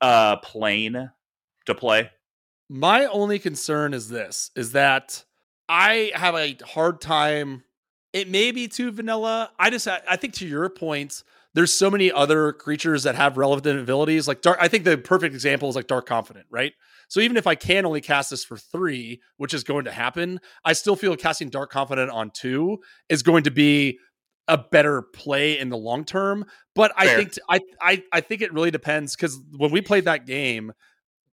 uh 0.00 0.36
plain 0.36 1.10
to 1.66 1.74
play? 1.74 2.08
My 2.68 3.06
only 3.06 3.40
concern 3.40 3.92
is 3.94 4.08
this: 4.08 4.52
is 4.54 4.70
that 4.72 5.24
I 5.68 6.12
have 6.14 6.36
a 6.36 6.56
hard 6.64 7.00
time. 7.00 7.64
It 8.12 8.28
may 8.28 8.52
be 8.52 8.68
too 8.68 8.92
vanilla. 8.92 9.50
I 9.58 9.68
just, 9.68 9.86
I 9.88 10.16
think 10.16 10.34
to 10.34 10.46
your 10.46 10.68
point, 10.70 11.24
there's 11.54 11.72
so 11.74 11.90
many 11.90 12.12
other 12.12 12.52
creatures 12.52 13.02
that 13.02 13.16
have 13.16 13.36
relevant 13.36 13.80
abilities. 13.80 14.28
Like 14.28 14.42
dark, 14.42 14.58
I 14.60 14.68
think 14.68 14.84
the 14.84 14.96
perfect 14.96 15.34
example 15.34 15.68
is 15.68 15.76
like 15.76 15.88
Dark 15.88 16.06
Confidant, 16.06 16.46
right? 16.50 16.72
So 17.08 17.20
even 17.20 17.36
if 17.36 17.46
I 17.46 17.54
can 17.54 17.86
only 17.86 18.00
cast 18.00 18.30
this 18.30 18.44
for 18.44 18.56
three, 18.56 19.20
which 19.38 19.54
is 19.54 19.64
going 19.64 19.86
to 19.86 19.92
happen, 19.92 20.40
I 20.64 20.74
still 20.74 20.94
feel 20.94 21.16
casting 21.16 21.48
Dark 21.48 21.70
Confidant 21.70 22.10
on 22.10 22.30
two 22.30 22.78
is 23.08 23.22
going 23.22 23.44
to 23.44 23.50
be 23.50 23.98
a 24.46 24.58
better 24.58 25.02
play 25.02 25.58
in 25.58 25.68
the 25.68 25.76
long 25.76 26.04
term. 26.04 26.44
But 26.74 26.92
I 26.96 27.06
Fair. 27.06 27.16
think 27.16 27.34
I 27.48 27.60
I 27.80 28.02
I 28.12 28.20
think 28.20 28.42
it 28.42 28.52
really 28.52 28.70
depends 28.70 29.16
because 29.16 29.40
when 29.56 29.70
we 29.70 29.80
played 29.80 30.04
that 30.04 30.26
game, 30.26 30.72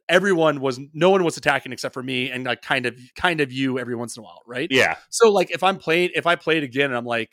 everyone 0.08 0.60
was 0.62 0.80
no 0.94 1.10
one 1.10 1.24
was 1.24 1.38
attacking 1.38 1.72
except 1.72 1.94
for 1.94 2.04
me 2.04 2.30
and 2.30 2.46
like 2.46 2.62
kind 2.62 2.86
of 2.86 2.98
kind 3.16 3.42
of 3.42 3.52
you 3.52 3.78
every 3.78 3.96
once 3.96 4.16
in 4.16 4.22
a 4.22 4.24
while, 4.24 4.42
right? 4.46 4.68
Yeah, 4.72 4.96
So 5.10 5.32
like 5.32 5.52
if 5.52 5.64
I'm 5.64 5.78
playing 5.78 6.12
if 6.16 6.26
I 6.26 6.36
played 6.36 6.64
again 6.64 6.86
and 6.86 6.98
I'm 6.98 7.06
like, 7.06 7.32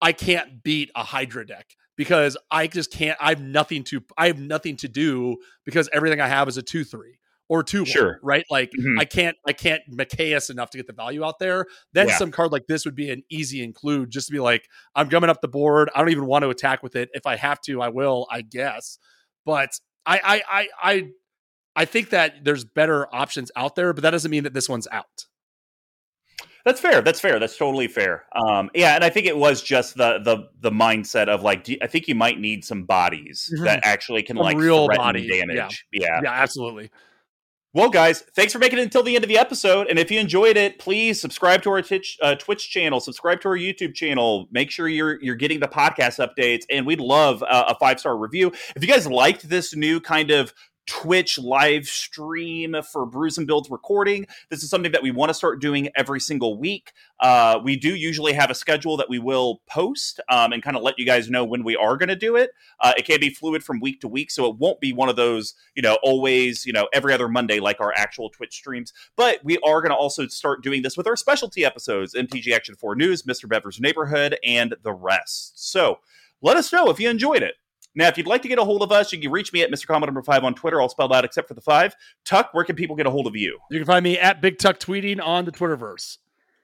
I 0.00 0.12
can't 0.12 0.62
beat 0.62 0.90
a 0.94 1.02
Hydra 1.02 1.46
deck 1.46 1.66
because 1.96 2.36
I 2.50 2.66
just 2.66 2.92
can't 2.92 3.18
I 3.20 3.30
have 3.30 3.40
nothing 3.40 3.84
to 3.84 4.02
I 4.16 4.28
have 4.28 4.38
nothing 4.38 4.76
to 4.78 4.88
do 4.88 5.36
because 5.64 5.88
everything 5.92 6.20
I 6.20 6.28
have 6.28 6.48
is 6.48 6.56
a 6.56 6.62
two 6.62 6.84
three 6.84 7.18
or 7.48 7.62
two 7.62 7.80
one, 7.80 7.86
Sure. 7.86 8.18
right? 8.22 8.44
Like 8.50 8.70
Mhm. 8.72 8.98
I 9.00 9.04
can't 9.04 9.36
I 9.46 9.52
can't 9.52 9.82
Machias 9.90 10.50
enough 10.50 10.70
to 10.70 10.78
get 10.78 10.86
the 10.86 10.92
value 10.92 11.24
out 11.24 11.38
there. 11.38 11.66
Then 11.92 12.08
Yeah. 12.08 12.16
some 12.18 12.30
card 12.30 12.50
like 12.52 12.66
this 12.66 12.84
would 12.84 12.94
be 12.96 13.10
an 13.10 13.22
easy 13.30 13.62
include 13.62 14.10
just 14.10 14.26
to 14.28 14.32
be 14.32 14.40
like, 14.40 14.68
I'm 14.94 15.08
gumming 15.08 15.30
up 15.30 15.40
the 15.40 15.48
board. 15.48 15.88
I 15.94 16.00
don't 16.00 16.10
even 16.10 16.26
want 16.26 16.42
to 16.42 16.50
attack 16.50 16.82
with 16.82 16.96
it. 16.96 17.08
If 17.14 17.26
I 17.26 17.36
have 17.36 17.60
to, 17.62 17.80
I 17.82 17.88
will, 17.88 18.26
I 18.30 18.42
guess. 18.42 18.98
But 19.44 19.70
I 20.04 20.20
I 20.22 20.42
I 20.60 20.68
I 20.82 21.08
I 21.76 21.84
think 21.84 22.10
that 22.10 22.44
there's 22.44 22.64
better 22.64 23.06
options 23.14 23.50
out 23.54 23.76
there, 23.76 23.92
but 23.92 24.02
that 24.02 24.10
doesn't 24.10 24.30
mean 24.30 24.44
that 24.44 24.54
this 24.54 24.68
one's 24.68 24.88
out. 24.90 25.26
That's 26.64 26.80
fair. 26.80 27.00
That's 27.00 27.20
fair. 27.20 27.38
That's 27.38 27.56
totally 27.56 27.86
fair. 27.86 28.24
Um, 28.34 28.70
yeah, 28.74 28.96
and 28.96 29.04
I 29.04 29.08
think 29.10 29.26
it 29.28 29.36
was 29.36 29.62
just 29.62 29.96
the 29.96 30.18
the 30.18 30.48
the 30.60 30.70
mindset 30.72 31.28
of 31.28 31.42
like, 31.42 31.62
do, 31.62 31.76
I 31.80 31.86
think 31.86 32.08
you 32.08 32.16
might 32.16 32.40
need 32.40 32.64
some 32.64 32.82
bodies 32.82 33.52
Mhm. 33.56 33.64
that 33.66 33.80
actually 33.84 34.24
can 34.24 34.36
A 34.36 34.42
like 34.42 34.56
real 34.56 34.86
threaten 34.86 35.04
body, 35.04 35.22
yeah. 35.22 35.44
damage. 35.46 35.86
Yeah. 35.92 36.20
Yeah, 36.24 36.32
absolutely. 36.32 36.90
Well, 37.76 37.90
guys, 37.90 38.22
thanks 38.34 38.54
for 38.54 38.58
making 38.58 38.78
it 38.78 38.84
until 38.84 39.02
the 39.02 39.16
end 39.16 39.22
of 39.22 39.28
the 39.28 39.36
episode. 39.36 39.88
And 39.88 39.98
if 39.98 40.10
you 40.10 40.18
enjoyed 40.18 40.56
it, 40.56 40.78
please 40.78 41.20
subscribe 41.20 41.60
to 41.64 41.70
our 41.72 41.82
Twitch, 41.82 42.16
uh, 42.22 42.34
Twitch 42.36 42.70
channel, 42.70 43.00
subscribe 43.00 43.42
to 43.42 43.48
our 43.48 43.56
YouTube 43.58 43.94
channel. 43.94 44.48
Make 44.50 44.70
sure 44.70 44.88
you're 44.88 45.22
you're 45.22 45.34
getting 45.34 45.60
the 45.60 45.68
podcast 45.68 46.26
updates, 46.26 46.64
and 46.70 46.86
we'd 46.86 47.00
love 47.00 47.42
uh, 47.42 47.64
a 47.68 47.74
five 47.74 48.00
star 48.00 48.16
review. 48.16 48.50
If 48.74 48.82
you 48.82 48.88
guys 48.88 49.06
liked 49.06 49.50
this 49.50 49.76
new 49.76 50.00
kind 50.00 50.30
of 50.30 50.54
Twitch 50.86 51.38
live 51.38 51.86
stream 51.86 52.76
for 52.92 53.06
Brews 53.06 53.38
and 53.38 53.46
Builds 53.46 53.70
recording, 53.70 54.26
this 54.50 54.62
is 54.62 54.70
something 54.70 54.92
that 54.92 55.02
we 55.02 55.10
want 55.10 55.30
to 55.30 55.34
start 55.34 55.60
doing 55.60 55.88
every 55.96 56.20
single 56.20 56.58
week. 56.58 56.92
Uh, 57.20 57.58
we 57.62 57.76
do 57.76 57.94
usually 57.94 58.32
have 58.32 58.50
a 58.50 58.54
schedule 58.54 58.96
that 58.96 59.08
we 59.08 59.18
will 59.18 59.62
post 59.68 60.20
um, 60.28 60.52
and 60.52 60.62
kind 60.62 60.76
of 60.76 60.82
let 60.82 60.98
you 60.98 61.04
guys 61.04 61.28
know 61.28 61.44
when 61.44 61.64
we 61.64 61.76
are 61.76 61.96
going 61.96 62.08
to 62.08 62.16
do 62.16 62.36
it. 62.36 62.50
Uh, 62.80 62.92
it 62.96 63.04
can 63.04 63.18
be 63.20 63.30
fluid 63.30 63.64
from 63.64 63.80
week 63.80 64.00
to 64.00 64.08
week, 64.08 64.30
so 64.30 64.46
it 64.46 64.56
won't 64.56 64.80
be 64.80 64.92
one 64.92 65.08
of 65.08 65.16
those, 65.16 65.54
you 65.74 65.82
know, 65.82 65.98
always, 66.02 66.64
you 66.64 66.72
know, 66.72 66.88
every 66.92 67.12
other 67.12 67.28
Monday 67.28 67.58
like 67.58 67.80
our 67.80 67.92
actual 67.96 68.30
Twitch 68.30 68.54
streams. 68.54 68.92
But 69.16 69.40
we 69.44 69.58
are 69.58 69.80
going 69.80 69.90
to 69.90 69.96
also 69.96 70.26
start 70.28 70.62
doing 70.62 70.82
this 70.82 70.96
with 70.96 71.06
our 71.06 71.16
specialty 71.16 71.64
episodes, 71.64 72.14
MTG 72.14 72.52
Action 72.52 72.74
4 72.76 72.94
News, 72.94 73.24
Mr. 73.24 73.48
Bever's 73.48 73.80
Neighborhood, 73.80 74.38
and 74.44 74.74
the 74.82 74.92
rest. 74.92 75.70
So 75.70 75.98
let 76.42 76.56
us 76.56 76.72
know 76.72 76.90
if 76.90 77.00
you 77.00 77.10
enjoyed 77.10 77.42
it. 77.42 77.54
Now, 77.96 78.08
if 78.08 78.18
you'd 78.18 78.26
like 78.26 78.42
to 78.42 78.48
get 78.48 78.58
a 78.58 78.64
hold 78.64 78.82
of 78.82 78.92
us, 78.92 79.12
you 79.12 79.18
can 79.18 79.32
reach 79.32 79.52
me 79.52 79.62
at 79.62 79.70
Mr. 79.70 80.00
Number 80.00 80.22
five 80.22 80.44
on 80.44 80.54
Twitter, 80.54 80.80
all 80.80 80.88
spelled 80.88 81.12
out 81.12 81.24
except 81.24 81.48
for 81.48 81.54
the 81.54 81.60
five. 81.60 81.96
Tuck, 82.24 82.50
where 82.52 82.62
can 82.62 82.76
people 82.76 82.94
get 82.94 83.06
a 83.06 83.10
hold 83.10 83.26
of 83.26 83.34
you? 83.34 83.58
You 83.70 83.78
can 83.78 83.86
find 83.86 84.04
me 84.04 84.18
at 84.18 84.40
Big 84.40 84.58
Tuck 84.58 84.78
tweeting 84.78 85.20
on 85.20 85.46
the 85.46 85.52
Twitterverse. 85.52 86.18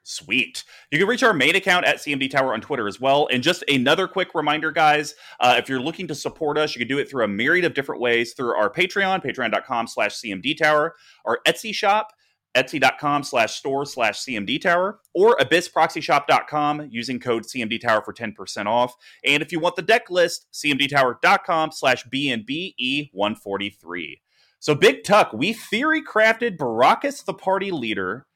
Sweet. 0.05 0.65
You 0.91 0.99
can 0.99 1.07
reach 1.07 1.23
our 1.23 1.33
main 1.33 1.55
account 1.55 1.87
at 1.87 1.99
CMD 1.99 2.29
Tower 2.29 2.53
on 2.53 2.61
Twitter 2.61 2.89
as 2.89 3.01
well. 3.01 3.29
And 3.31 3.43
just 3.43 3.63
another 3.69 4.09
quick 4.09 4.35
reminder, 4.35 4.73
guys, 4.73 5.15
uh, 5.39 5.55
if 5.59 5.69
you're 5.69 5.81
looking 5.81 6.09
to 6.09 6.15
support 6.15 6.59
us, 6.59 6.75
you 6.75 6.81
can 6.81 6.89
do 6.89 6.99
it 6.99 7.09
through 7.09 7.25
a 7.25 7.29
myriad 7.29 7.65
of 7.65 7.73
different 7.73 8.01
ways 8.01 8.33
through 8.33 8.53
our 8.55 8.69
Patreon, 8.69 9.25
patreon.com 9.25 9.87
slash 9.87 10.17
CMD 10.17 10.59
Tower, 10.59 10.97
our 11.25 11.39
Etsy 11.47 11.73
shop, 11.73 12.13
etsy.com 12.55 13.23
slash 13.23 13.57
store 13.57 13.85
slash 13.85 14.21
CMD 14.21 14.61
Tower, 14.61 15.01
or 15.15 15.37
abyssproxyshop.com 15.37 16.89
using 16.91 17.21
code 17.21 17.45
CMD 17.45 17.81
Tower 17.81 18.03
for 18.03 18.13
10% 18.13 18.67
off. 18.67 18.95
And 19.25 19.43
if 19.43 19.53
you 19.53 19.61
want 19.61 19.77
the 19.77 19.83
deck 19.83 20.11
list, 20.11 20.47
cmdtower.com 20.53 21.73
slash 21.73 22.05
BNBE143. 22.07 24.21
So, 24.59 24.75
Big 24.75 25.03
Tuck, 25.03 25.33
we 25.33 25.53
theory 25.53 26.03
crafted 26.03 26.57
Burakos 26.57 27.25
the 27.25 27.35
party 27.35 27.71
leader. 27.71 28.27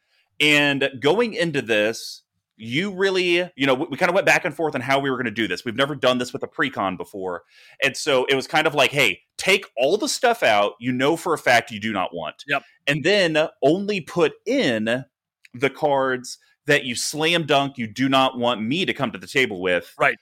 And 0.40 0.90
going 1.01 1.34
into 1.34 1.62
this, 1.62 2.22
you 2.56 2.92
really, 2.92 3.50
you 3.56 3.66
know, 3.66 3.74
we, 3.74 3.86
we 3.90 3.96
kind 3.96 4.08
of 4.08 4.14
went 4.14 4.26
back 4.26 4.44
and 4.44 4.54
forth 4.54 4.74
on 4.74 4.80
how 4.80 4.98
we 4.98 5.10
were 5.10 5.16
going 5.16 5.26
to 5.26 5.30
do 5.30 5.46
this. 5.46 5.64
We've 5.64 5.76
never 5.76 5.94
done 5.94 6.18
this 6.18 6.32
with 6.32 6.42
a 6.42 6.46
precon 6.46 6.96
before. 6.96 7.42
And 7.82 7.96
so 7.96 8.24
it 8.26 8.34
was 8.34 8.46
kind 8.46 8.66
of 8.66 8.74
like, 8.74 8.90
hey, 8.90 9.20
take 9.36 9.66
all 9.76 9.96
the 9.96 10.08
stuff 10.08 10.42
out 10.42 10.72
you 10.80 10.92
know 10.92 11.16
for 11.16 11.34
a 11.34 11.38
fact 11.38 11.70
you 11.70 11.80
do 11.80 11.92
not 11.92 12.14
want. 12.14 12.44
Yep. 12.48 12.62
And 12.86 13.04
then 13.04 13.48
only 13.62 14.00
put 14.00 14.34
in 14.46 15.04
the 15.52 15.70
cards 15.70 16.38
that 16.66 16.84
you 16.84 16.94
slam 16.94 17.46
dunk 17.46 17.78
you 17.78 17.86
do 17.86 18.08
not 18.08 18.38
want 18.38 18.62
me 18.62 18.84
to 18.84 18.92
come 18.92 19.12
to 19.12 19.18
the 19.18 19.26
table 19.26 19.60
with. 19.60 19.94
Right. 19.98 20.18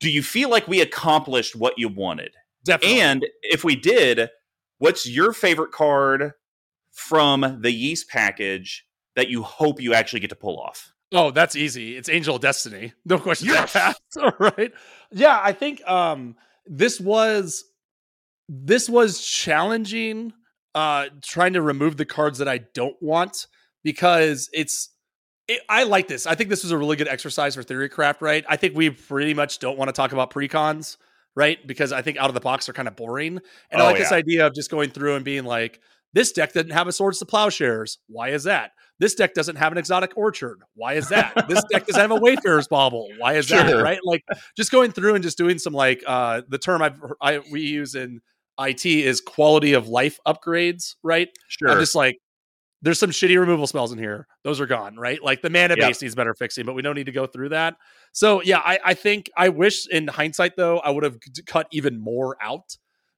Do 0.00 0.10
you 0.10 0.22
feel 0.22 0.50
like 0.50 0.68
we 0.68 0.80
accomplished 0.80 1.56
what 1.56 1.74
you 1.78 1.88
wanted? 1.88 2.34
Definitely. 2.64 3.00
And 3.00 3.26
if 3.42 3.64
we 3.64 3.76
did, 3.76 4.28
what's 4.78 5.08
your 5.08 5.32
favorite 5.32 5.72
card 5.72 6.32
from 6.92 7.60
the 7.60 7.70
yeast 7.70 8.08
package 8.08 8.86
that 9.14 9.28
you 9.28 9.42
hope 9.42 9.80
you 9.80 9.94
actually 9.94 10.20
get 10.20 10.30
to 10.30 10.36
pull 10.36 10.58
off? 10.58 10.92
Oh, 11.12 11.30
that's 11.30 11.54
easy. 11.56 11.96
It's 11.96 12.08
Angel 12.08 12.36
of 12.36 12.42
Destiny. 12.42 12.92
No 13.04 13.18
question. 13.18 13.48
Yes! 13.48 13.76
asked. 13.76 14.00
All 14.20 14.32
right. 14.40 14.72
Yeah, 15.12 15.40
I 15.42 15.52
think 15.52 15.86
um 15.88 16.36
this 16.66 17.00
was 17.00 17.64
this 18.48 18.88
was 18.88 19.24
challenging 19.24 20.32
uh 20.74 21.06
trying 21.22 21.52
to 21.52 21.62
remove 21.62 21.96
the 21.96 22.04
cards 22.04 22.38
that 22.38 22.48
I 22.48 22.58
don't 22.74 22.96
want 23.00 23.46
because 23.84 24.48
it's 24.52 24.90
it, 25.48 25.60
I 25.68 25.84
like 25.84 26.08
this. 26.08 26.26
I 26.26 26.34
think 26.34 26.50
this 26.50 26.64
was 26.64 26.72
a 26.72 26.78
really 26.78 26.96
good 26.96 27.08
exercise 27.08 27.54
for 27.54 27.62
theory 27.62 27.88
craft, 27.88 28.20
right? 28.20 28.44
I 28.48 28.56
think 28.56 28.74
we 28.74 28.90
pretty 28.90 29.32
much 29.32 29.60
don't 29.60 29.78
want 29.78 29.88
to 29.88 29.92
talk 29.92 30.12
about 30.12 30.32
precons, 30.32 30.96
right? 31.36 31.64
Because 31.64 31.92
I 31.92 32.02
think 32.02 32.18
out 32.18 32.28
of 32.28 32.34
the 32.34 32.40
box 32.40 32.68
are 32.68 32.72
kind 32.72 32.88
of 32.88 32.96
boring. 32.96 33.38
And 33.70 33.80
Oh, 33.80 33.84
I 33.84 33.88
like 33.88 33.98
this 33.98 34.10
idea 34.10 34.44
of 34.44 34.54
just 34.54 34.72
going 34.72 34.90
through 34.90 35.14
and 35.14 35.24
being 35.24 35.44
like, 35.44 35.80
this 36.16 36.32
deck 36.32 36.54
didn't 36.54 36.72
have 36.72 36.88
a 36.88 36.92
swords 36.92 37.18
to 37.18 37.26
plowshares. 37.26 37.98
Why 38.08 38.30
is 38.30 38.44
that? 38.44 38.70
This 38.98 39.14
deck 39.14 39.34
doesn't 39.34 39.56
have 39.56 39.70
an 39.70 39.76
exotic 39.76 40.16
orchard. 40.16 40.62
Why 40.74 40.94
is 40.94 41.10
that? 41.10 41.46
this 41.46 41.62
deck 41.70 41.86
doesn't 41.86 42.00
have 42.00 42.10
a 42.10 42.18
wayfarer's 42.18 42.66
bauble. 42.68 43.10
Why 43.18 43.34
is 43.34 43.48
that? 43.50 43.70
Right? 43.82 43.98
Like 44.02 44.24
just 44.56 44.72
going 44.72 44.92
through 44.92 45.14
and 45.14 45.22
just 45.22 45.36
doing 45.36 45.58
some 45.58 45.74
like 45.74 46.02
uh 46.06 46.40
the 46.48 46.56
term 46.56 46.80
I've 46.80 46.98
I 47.20 47.40
we 47.52 47.60
use 47.60 47.94
in 47.94 48.22
IT 48.58 48.86
is 48.86 49.20
quality 49.20 49.74
of 49.74 49.88
life 49.88 50.18
upgrades, 50.26 50.94
right? 51.02 51.28
Sure. 51.48 51.68
I'm 51.68 51.78
just 51.78 51.94
like, 51.94 52.16
there's 52.80 52.98
some 52.98 53.10
shitty 53.10 53.38
removal 53.38 53.66
spells 53.66 53.92
in 53.92 53.98
here. 53.98 54.26
Those 54.42 54.58
are 54.58 54.66
gone, 54.66 54.96
right? 54.96 55.22
Like 55.22 55.42
the 55.42 55.50
mana 55.50 55.76
base 55.76 56.00
needs 56.00 56.14
better 56.14 56.32
fixing, 56.34 56.64
but 56.64 56.72
we 56.72 56.80
don't 56.80 56.94
need 56.94 57.04
to 57.06 57.12
go 57.12 57.26
through 57.26 57.50
that. 57.50 57.76
So 58.12 58.40
yeah, 58.42 58.60
I, 58.64 58.78
I 58.82 58.94
think 58.94 59.28
I 59.36 59.50
wish 59.50 59.86
in 59.88 60.08
hindsight 60.08 60.56
though 60.56 60.78
I 60.78 60.88
would 60.88 61.04
have 61.04 61.18
cut 61.44 61.66
even 61.72 62.00
more 62.00 62.38
out, 62.40 62.74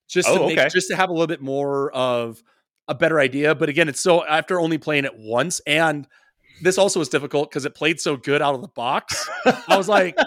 just 0.09 0.27
to 0.27 0.41
Oh, 0.41 0.49
make 0.49 0.59
okay. 0.59 0.69
just 0.69 0.89
to 0.89 0.97
have 0.97 1.11
a 1.11 1.13
little 1.13 1.29
bit 1.29 1.41
more 1.41 1.93
of 1.93 2.43
a 2.89 2.95
better 2.95 3.21
idea. 3.21 3.55
But 3.55 3.69
again, 3.69 3.89
it's 3.89 4.01
so 4.01 4.25
after 4.27 4.59
only 4.61 4.79
playing 4.79 5.05
it 5.05 5.17
once, 5.17 5.61
and 5.67 6.07
this 6.63 6.79
also 6.79 6.99
was 6.99 7.09
difficult 7.09 7.51
because 7.51 7.65
it 7.65 7.75
played 7.75 8.01
so 8.01 8.17
good 8.17 8.43
out 8.43 8.55
of 8.55 8.63
the 8.63 8.69
box. 8.69 9.29
I 9.69 9.77
was 9.77 9.89
like, 9.89 10.19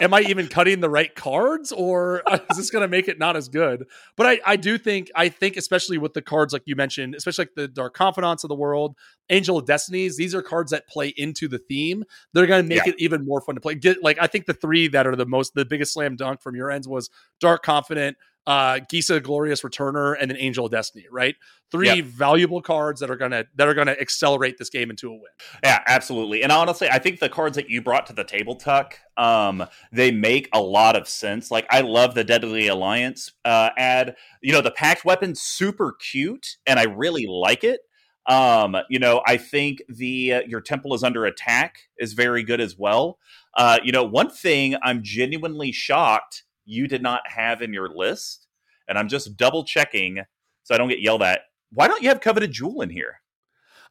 am 0.00 0.14
I 0.14 0.20
even 0.22 0.48
cutting 0.48 0.80
the 0.80 0.88
right 0.88 1.14
cards 1.14 1.72
or 1.72 2.22
is 2.50 2.56
this 2.56 2.70
going 2.70 2.80
to 2.82 2.88
make 2.88 3.06
it 3.06 3.18
not 3.18 3.36
as 3.36 3.48
good? 3.50 3.84
But 4.16 4.26
I, 4.26 4.40
I 4.46 4.56
do 4.56 4.78
think, 4.78 5.10
I 5.14 5.28
think, 5.28 5.58
especially 5.58 5.98
with 5.98 6.14
the 6.14 6.22
cards 6.22 6.54
like 6.54 6.62
you 6.64 6.74
mentioned, 6.74 7.14
especially 7.14 7.42
like 7.42 7.54
the 7.54 7.68
Dark 7.68 7.92
Confidants 7.94 8.44
of 8.44 8.48
the 8.48 8.54
world, 8.54 8.96
Angel 9.28 9.58
of 9.58 9.66
Destinies, 9.66 10.16
these 10.16 10.34
are 10.34 10.40
cards 10.40 10.70
that 10.70 10.88
play 10.88 11.12
into 11.18 11.48
the 11.48 11.58
theme. 11.58 12.04
They're 12.32 12.46
going 12.46 12.62
to 12.62 12.68
make 12.68 12.86
Yeah. 12.86 12.92
it 12.92 12.96
even 12.98 13.24
more 13.26 13.42
fun 13.42 13.54
to 13.56 13.60
play. 13.60 13.74
Get 13.74 14.02
like, 14.02 14.16
I 14.18 14.26
think 14.26 14.46
the 14.46 14.54
three 14.54 14.88
that 14.88 15.06
are 15.06 15.16
the 15.16 15.26
most, 15.26 15.52
the 15.54 15.66
biggest 15.66 15.92
slam 15.92 16.16
dunk 16.16 16.40
from 16.40 16.54
your 16.56 16.70
ends 16.70 16.88
was 16.88 17.10
Dark 17.40 17.62
Confidant, 17.62 18.16
uh, 18.46 18.80
Gisa 18.92 19.22
Glorious 19.22 19.62
Returner, 19.62 20.16
and 20.20 20.30
then 20.30 20.38
Angel 20.38 20.66
of 20.66 20.72
Destiny, 20.72 21.06
right? 21.10 21.34
Three 21.70 21.88
Yep. 21.88 22.04
valuable 22.04 22.62
cards 22.62 23.00
that 23.00 23.10
are 23.10 23.16
gonna 23.16 23.46
that 23.56 23.66
are 23.66 23.74
gonna 23.74 23.96
accelerate 24.00 24.58
this 24.58 24.70
game 24.70 24.90
into 24.90 25.08
a 25.08 25.12
win. 25.12 25.22
Yeah, 25.62 25.80
absolutely. 25.86 26.42
And 26.42 26.52
honestly, 26.52 26.88
I 26.88 26.98
think 26.98 27.20
the 27.20 27.28
cards 27.28 27.56
that 27.56 27.68
you 27.68 27.82
brought 27.82 28.06
to 28.06 28.12
the 28.12 28.22
table, 28.22 28.54
Tuck, 28.54 28.98
um, 29.16 29.64
they 29.90 30.12
make 30.12 30.48
a 30.52 30.60
lot 30.60 30.94
of 30.94 31.08
sense. 31.08 31.50
Like, 31.50 31.66
I 31.70 31.80
love 31.80 32.14
the 32.14 32.22
Deadly 32.22 32.68
Alliance 32.68 33.32
uh, 33.44 33.70
ad. 33.76 34.16
You 34.40 34.52
know, 34.52 34.60
the 34.60 34.70
Pact 34.70 35.04
Weapon's 35.04 35.42
super 35.42 35.92
cute, 35.92 36.56
and 36.66 36.78
I 36.78 36.84
really 36.84 37.26
like 37.26 37.64
it. 37.64 37.80
Um, 38.26 38.76
you 38.88 38.98
know, 38.98 39.22
I 39.26 39.36
think 39.36 39.82
the 39.88 40.34
uh, 40.34 40.40
your 40.46 40.60
temple 40.60 40.94
is 40.94 41.02
under 41.02 41.26
attack 41.26 41.76
is 41.98 42.12
very 42.14 42.42
good 42.42 42.60
as 42.60 42.78
well. 42.78 43.18
Uh, 43.56 43.78
you 43.84 43.92
know, 43.92 44.04
one 44.04 44.30
thing 44.30 44.76
I'm 44.82 45.02
genuinely 45.02 45.72
shocked 45.72 46.43
you 46.64 46.88
did 46.88 47.02
not 47.02 47.20
have 47.26 47.62
in 47.62 47.72
your 47.72 47.88
list, 47.88 48.46
and 48.88 48.98
I'm 48.98 49.08
just 49.08 49.36
double 49.36 49.64
checking 49.64 50.22
so 50.62 50.74
I 50.74 50.78
don't 50.78 50.88
get 50.88 51.00
yelled 51.00 51.22
at. 51.22 51.40
Why 51.72 51.88
don't 51.88 52.02
you 52.02 52.08
have 52.08 52.20
coveted 52.20 52.52
jewel 52.52 52.80
in 52.82 52.90
here? 52.90 53.20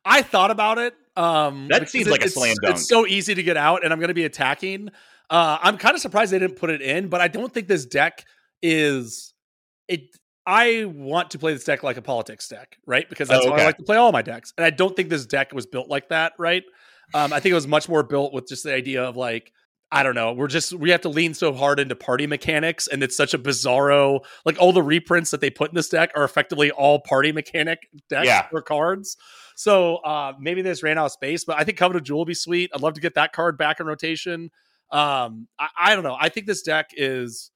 I 0.05 0.21
thought 0.21 0.51
about 0.51 0.77
it. 0.79 0.95
Um, 1.15 1.67
That 1.69 1.89
seems 1.89 2.07
like 2.07 2.23
a 2.25 2.29
slam 2.29 2.55
dunk. 2.61 2.75
It's 2.75 2.87
so 2.87 3.05
easy 3.05 3.35
to 3.35 3.43
get 3.43 3.57
out, 3.57 3.83
and 3.83 3.93
I'm 3.93 3.99
going 3.99 4.09
to 4.09 4.13
be 4.13 4.25
attacking. 4.25 4.89
Uh, 5.29 5.57
I'm 5.61 5.77
kind 5.77 5.95
of 5.95 6.01
surprised 6.01 6.31
they 6.31 6.39
didn't 6.39 6.57
put 6.57 6.69
it 6.69 6.81
in, 6.81 7.07
but 7.07 7.21
I 7.21 7.27
don't 7.27 7.53
think 7.53 7.67
this 7.67 7.85
deck 7.85 8.25
is 8.61 9.33
it. 9.87 10.01
I 10.45 10.85
want 10.85 11.31
to 11.31 11.39
play 11.39 11.53
this 11.53 11.63
deck 11.63 11.83
like 11.83 11.95
a 11.95 12.01
politics 12.01 12.49
deck, 12.49 12.77
right? 12.85 13.07
Because 13.07 13.29
that's 13.29 13.45
Oh, 13.45 13.49
how 13.51 13.55
I 13.55 13.63
like 13.63 13.77
to 13.77 13.83
play 13.83 13.95
all 13.95 14.11
my 14.11 14.21
decks, 14.21 14.53
and 14.57 14.65
I 14.65 14.71
don't 14.71 14.95
think 14.95 15.09
this 15.09 15.25
deck 15.25 15.53
was 15.53 15.65
built 15.65 15.87
like 15.87 16.09
that, 16.09 16.33
right? 16.37 16.63
Um, 17.13 17.31
I 17.31 17.39
think 17.39 17.51
it 17.51 17.55
was 17.55 17.67
much 17.67 17.87
more 17.87 18.03
built 18.03 18.33
with 18.33 18.47
just 18.47 18.63
the 18.63 18.73
idea 18.73 19.03
of 19.03 19.15
like 19.15 19.53
I 19.95 20.01
don't 20.01 20.15
know. 20.15 20.33
We're 20.33 20.47
just 20.47 20.73
we 20.73 20.89
have 20.89 21.01
to 21.01 21.09
lean 21.09 21.35
so 21.35 21.53
hard 21.53 21.79
into 21.79 21.95
party 21.95 22.25
mechanics, 22.25 22.87
and 22.87 23.03
it's 23.03 23.15
such 23.15 23.33
a 23.35 23.37
bizarro. 23.37 24.21
Like 24.43 24.59
all 24.59 24.73
the 24.73 24.81
reprints 24.81 25.29
that 25.31 25.39
they 25.39 25.51
put 25.51 25.69
in 25.69 25.75
this 25.75 25.87
deck 25.89 26.11
are 26.15 26.23
effectively 26.23 26.71
all 26.71 26.99
party 26.99 27.31
mechanic 27.31 27.87
decks 28.09 28.25
Yeah. 28.27 28.47
or 28.51 28.63
cards. 28.63 29.17
So 29.55 29.97
uh, 29.97 30.33
maybe 30.39 30.63
they 30.63 30.71
just 30.71 30.81
ran 30.81 30.97
out 30.97 31.05
of 31.05 31.11
space, 31.11 31.45
but 31.45 31.59
I 31.59 31.63
think 31.63 31.77
Coveted 31.77 32.03
Jewel 32.05 32.19
will 32.21 32.25
be 32.25 32.33
sweet. 32.33 32.71
I'd 32.73 32.81
love 32.81 32.95
to 32.95 33.01
get 33.01 33.13
that 33.15 33.33
card 33.33 33.55
back 33.55 33.79
in 33.79 33.85
rotation. 33.85 34.49
Um, 34.91 35.47
I, 35.59 35.67
I 35.77 35.93
don't 35.95 36.03
know. 36.03 36.17
I 36.19 36.29
think 36.29 36.47
this 36.47 36.63
deck 36.63 36.89
is 36.93 37.51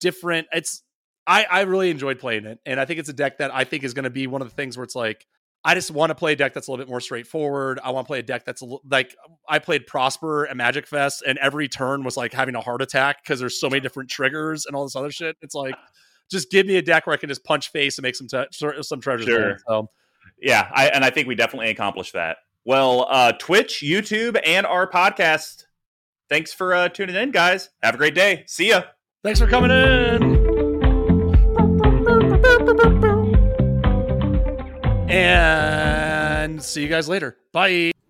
different. 0.00 0.48
It's 0.52 0.82
I 1.26 1.44
I 1.44 1.60
really 1.62 1.90
enjoyed 1.90 2.18
playing 2.18 2.44
it, 2.46 2.58
and 2.66 2.80
I 2.80 2.84
think 2.86 2.98
it's 2.98 3.08
a 3.08 3.12
deck 3.14 3.38
that 3.38 3.54
I 3.54 3.62
think 3.64 3.84
is 3.84 3.94
going 3.94 4.02
to 4.04 4.10
be 4.10 4.26
one 4.26 4.42
of 4.42 4.48
the 4.48 4.54
things 4.54 4.76
where 4.76 4.82
it's 4.84 4.96
like 4.96 5.26
I 5.64 5.74
just 5.74 5.90
want 5.90 6.10
to 6.10 6.14
play 6.14 6.32
a 6.32 6.36
deck 6.36 6.54
that's 6.54 6.66
a 6.66 6.70
little 6.70 6.84
bit 6.84 6.90
more 6.90 7.00
straightforward. 7.00 7.78
I 7.84 7.90
want 7.90 8.06
to 8.06 8.08
play 8.08 8.18
a 8.18 8.22
deck 8.22 8.44
that's 8.44 8.62
a, 8.62 8.64
li- 8.64 8.80
like 8.90 9.14
I 9.48 9.60
played 9.60 9.86
Prosper 9.86 10.46
at 10.48 10.56
Magic 10.56 10.86
Fest, 10.86 11.22
and 11.26 11.38
every 11.38 11.68
turn 11.68 12.02
was 12.02 12.16
like 12.16 12.32
having 12.32 12.54
a 12.56 12.60
heart 12.60 12.82
attack 12.82 13.22
because 13.22 13.38
there's 13.38 13.60
so 13.60 13.70
many 13.70 13.80
different 13.80 14.10
triggers 14.10 14.66
and 14.66 14.74
all 14.74 14.84
this 14.84 14.96
other 14.96 15.12
shit. 15.12 15.36
It's 15.40 15.54
like 15.54 15.76
just 16.30 16.50
give 16.50 16.66
me 16.66 16.76
a 16.76 16.82
deck 16.82 17.06
where 17.06 17.14
I 17.14 17.16
can 17.16 17.28
just 17.28 17.44
punch 17.44 17.70
face 17.70 17.98
and 17.98 18.02
make 18.02 18.16
some 18.16 18.26
te- 18.26 18.46
some 18.82 19.00
treasures. 19.00 19.26
Sure. 19.26 19.58
So 19.68 19.88
Yeah, 20.40 20.68
I, 20.74 20.88
and 20.88 21.04
I 21.04 21.10
think 21.10 21.28
we 21.28 21.34
definitely 21.36 21.70
accomplished 21.70 22.14
that. 22.14 22.38
Well, 22.64 23.06
uh, 23.08 23.32
Twitch, 23.32 23.82
YouTube, 23.84 24.40
and 24.44 24.66
our 24.66 24.90
podcast. 24.90 25.64
Thanks 26.28 26.52
for 26.52 26.74
uh, 26.74 26.88
tuning 26.88 27.16
in, 27.16 27.30
guys. 27.30 27.70
Have 27.82 27.94
a 27.94 27.98
great 27.98 28.14
day. 28.14 28.44
See 28.46 28.70
ya. 28.70 28.82
thanks 29.22 29.38
for 29.38 29.46
coming 29.46 29.70
in. 29.70 30.31
And 35.12 36.62
see 36.62 36.82
you 36.82 36.88
guys 36.88 37.08
later. 37.08 37.36
Bye. 37.52 37.92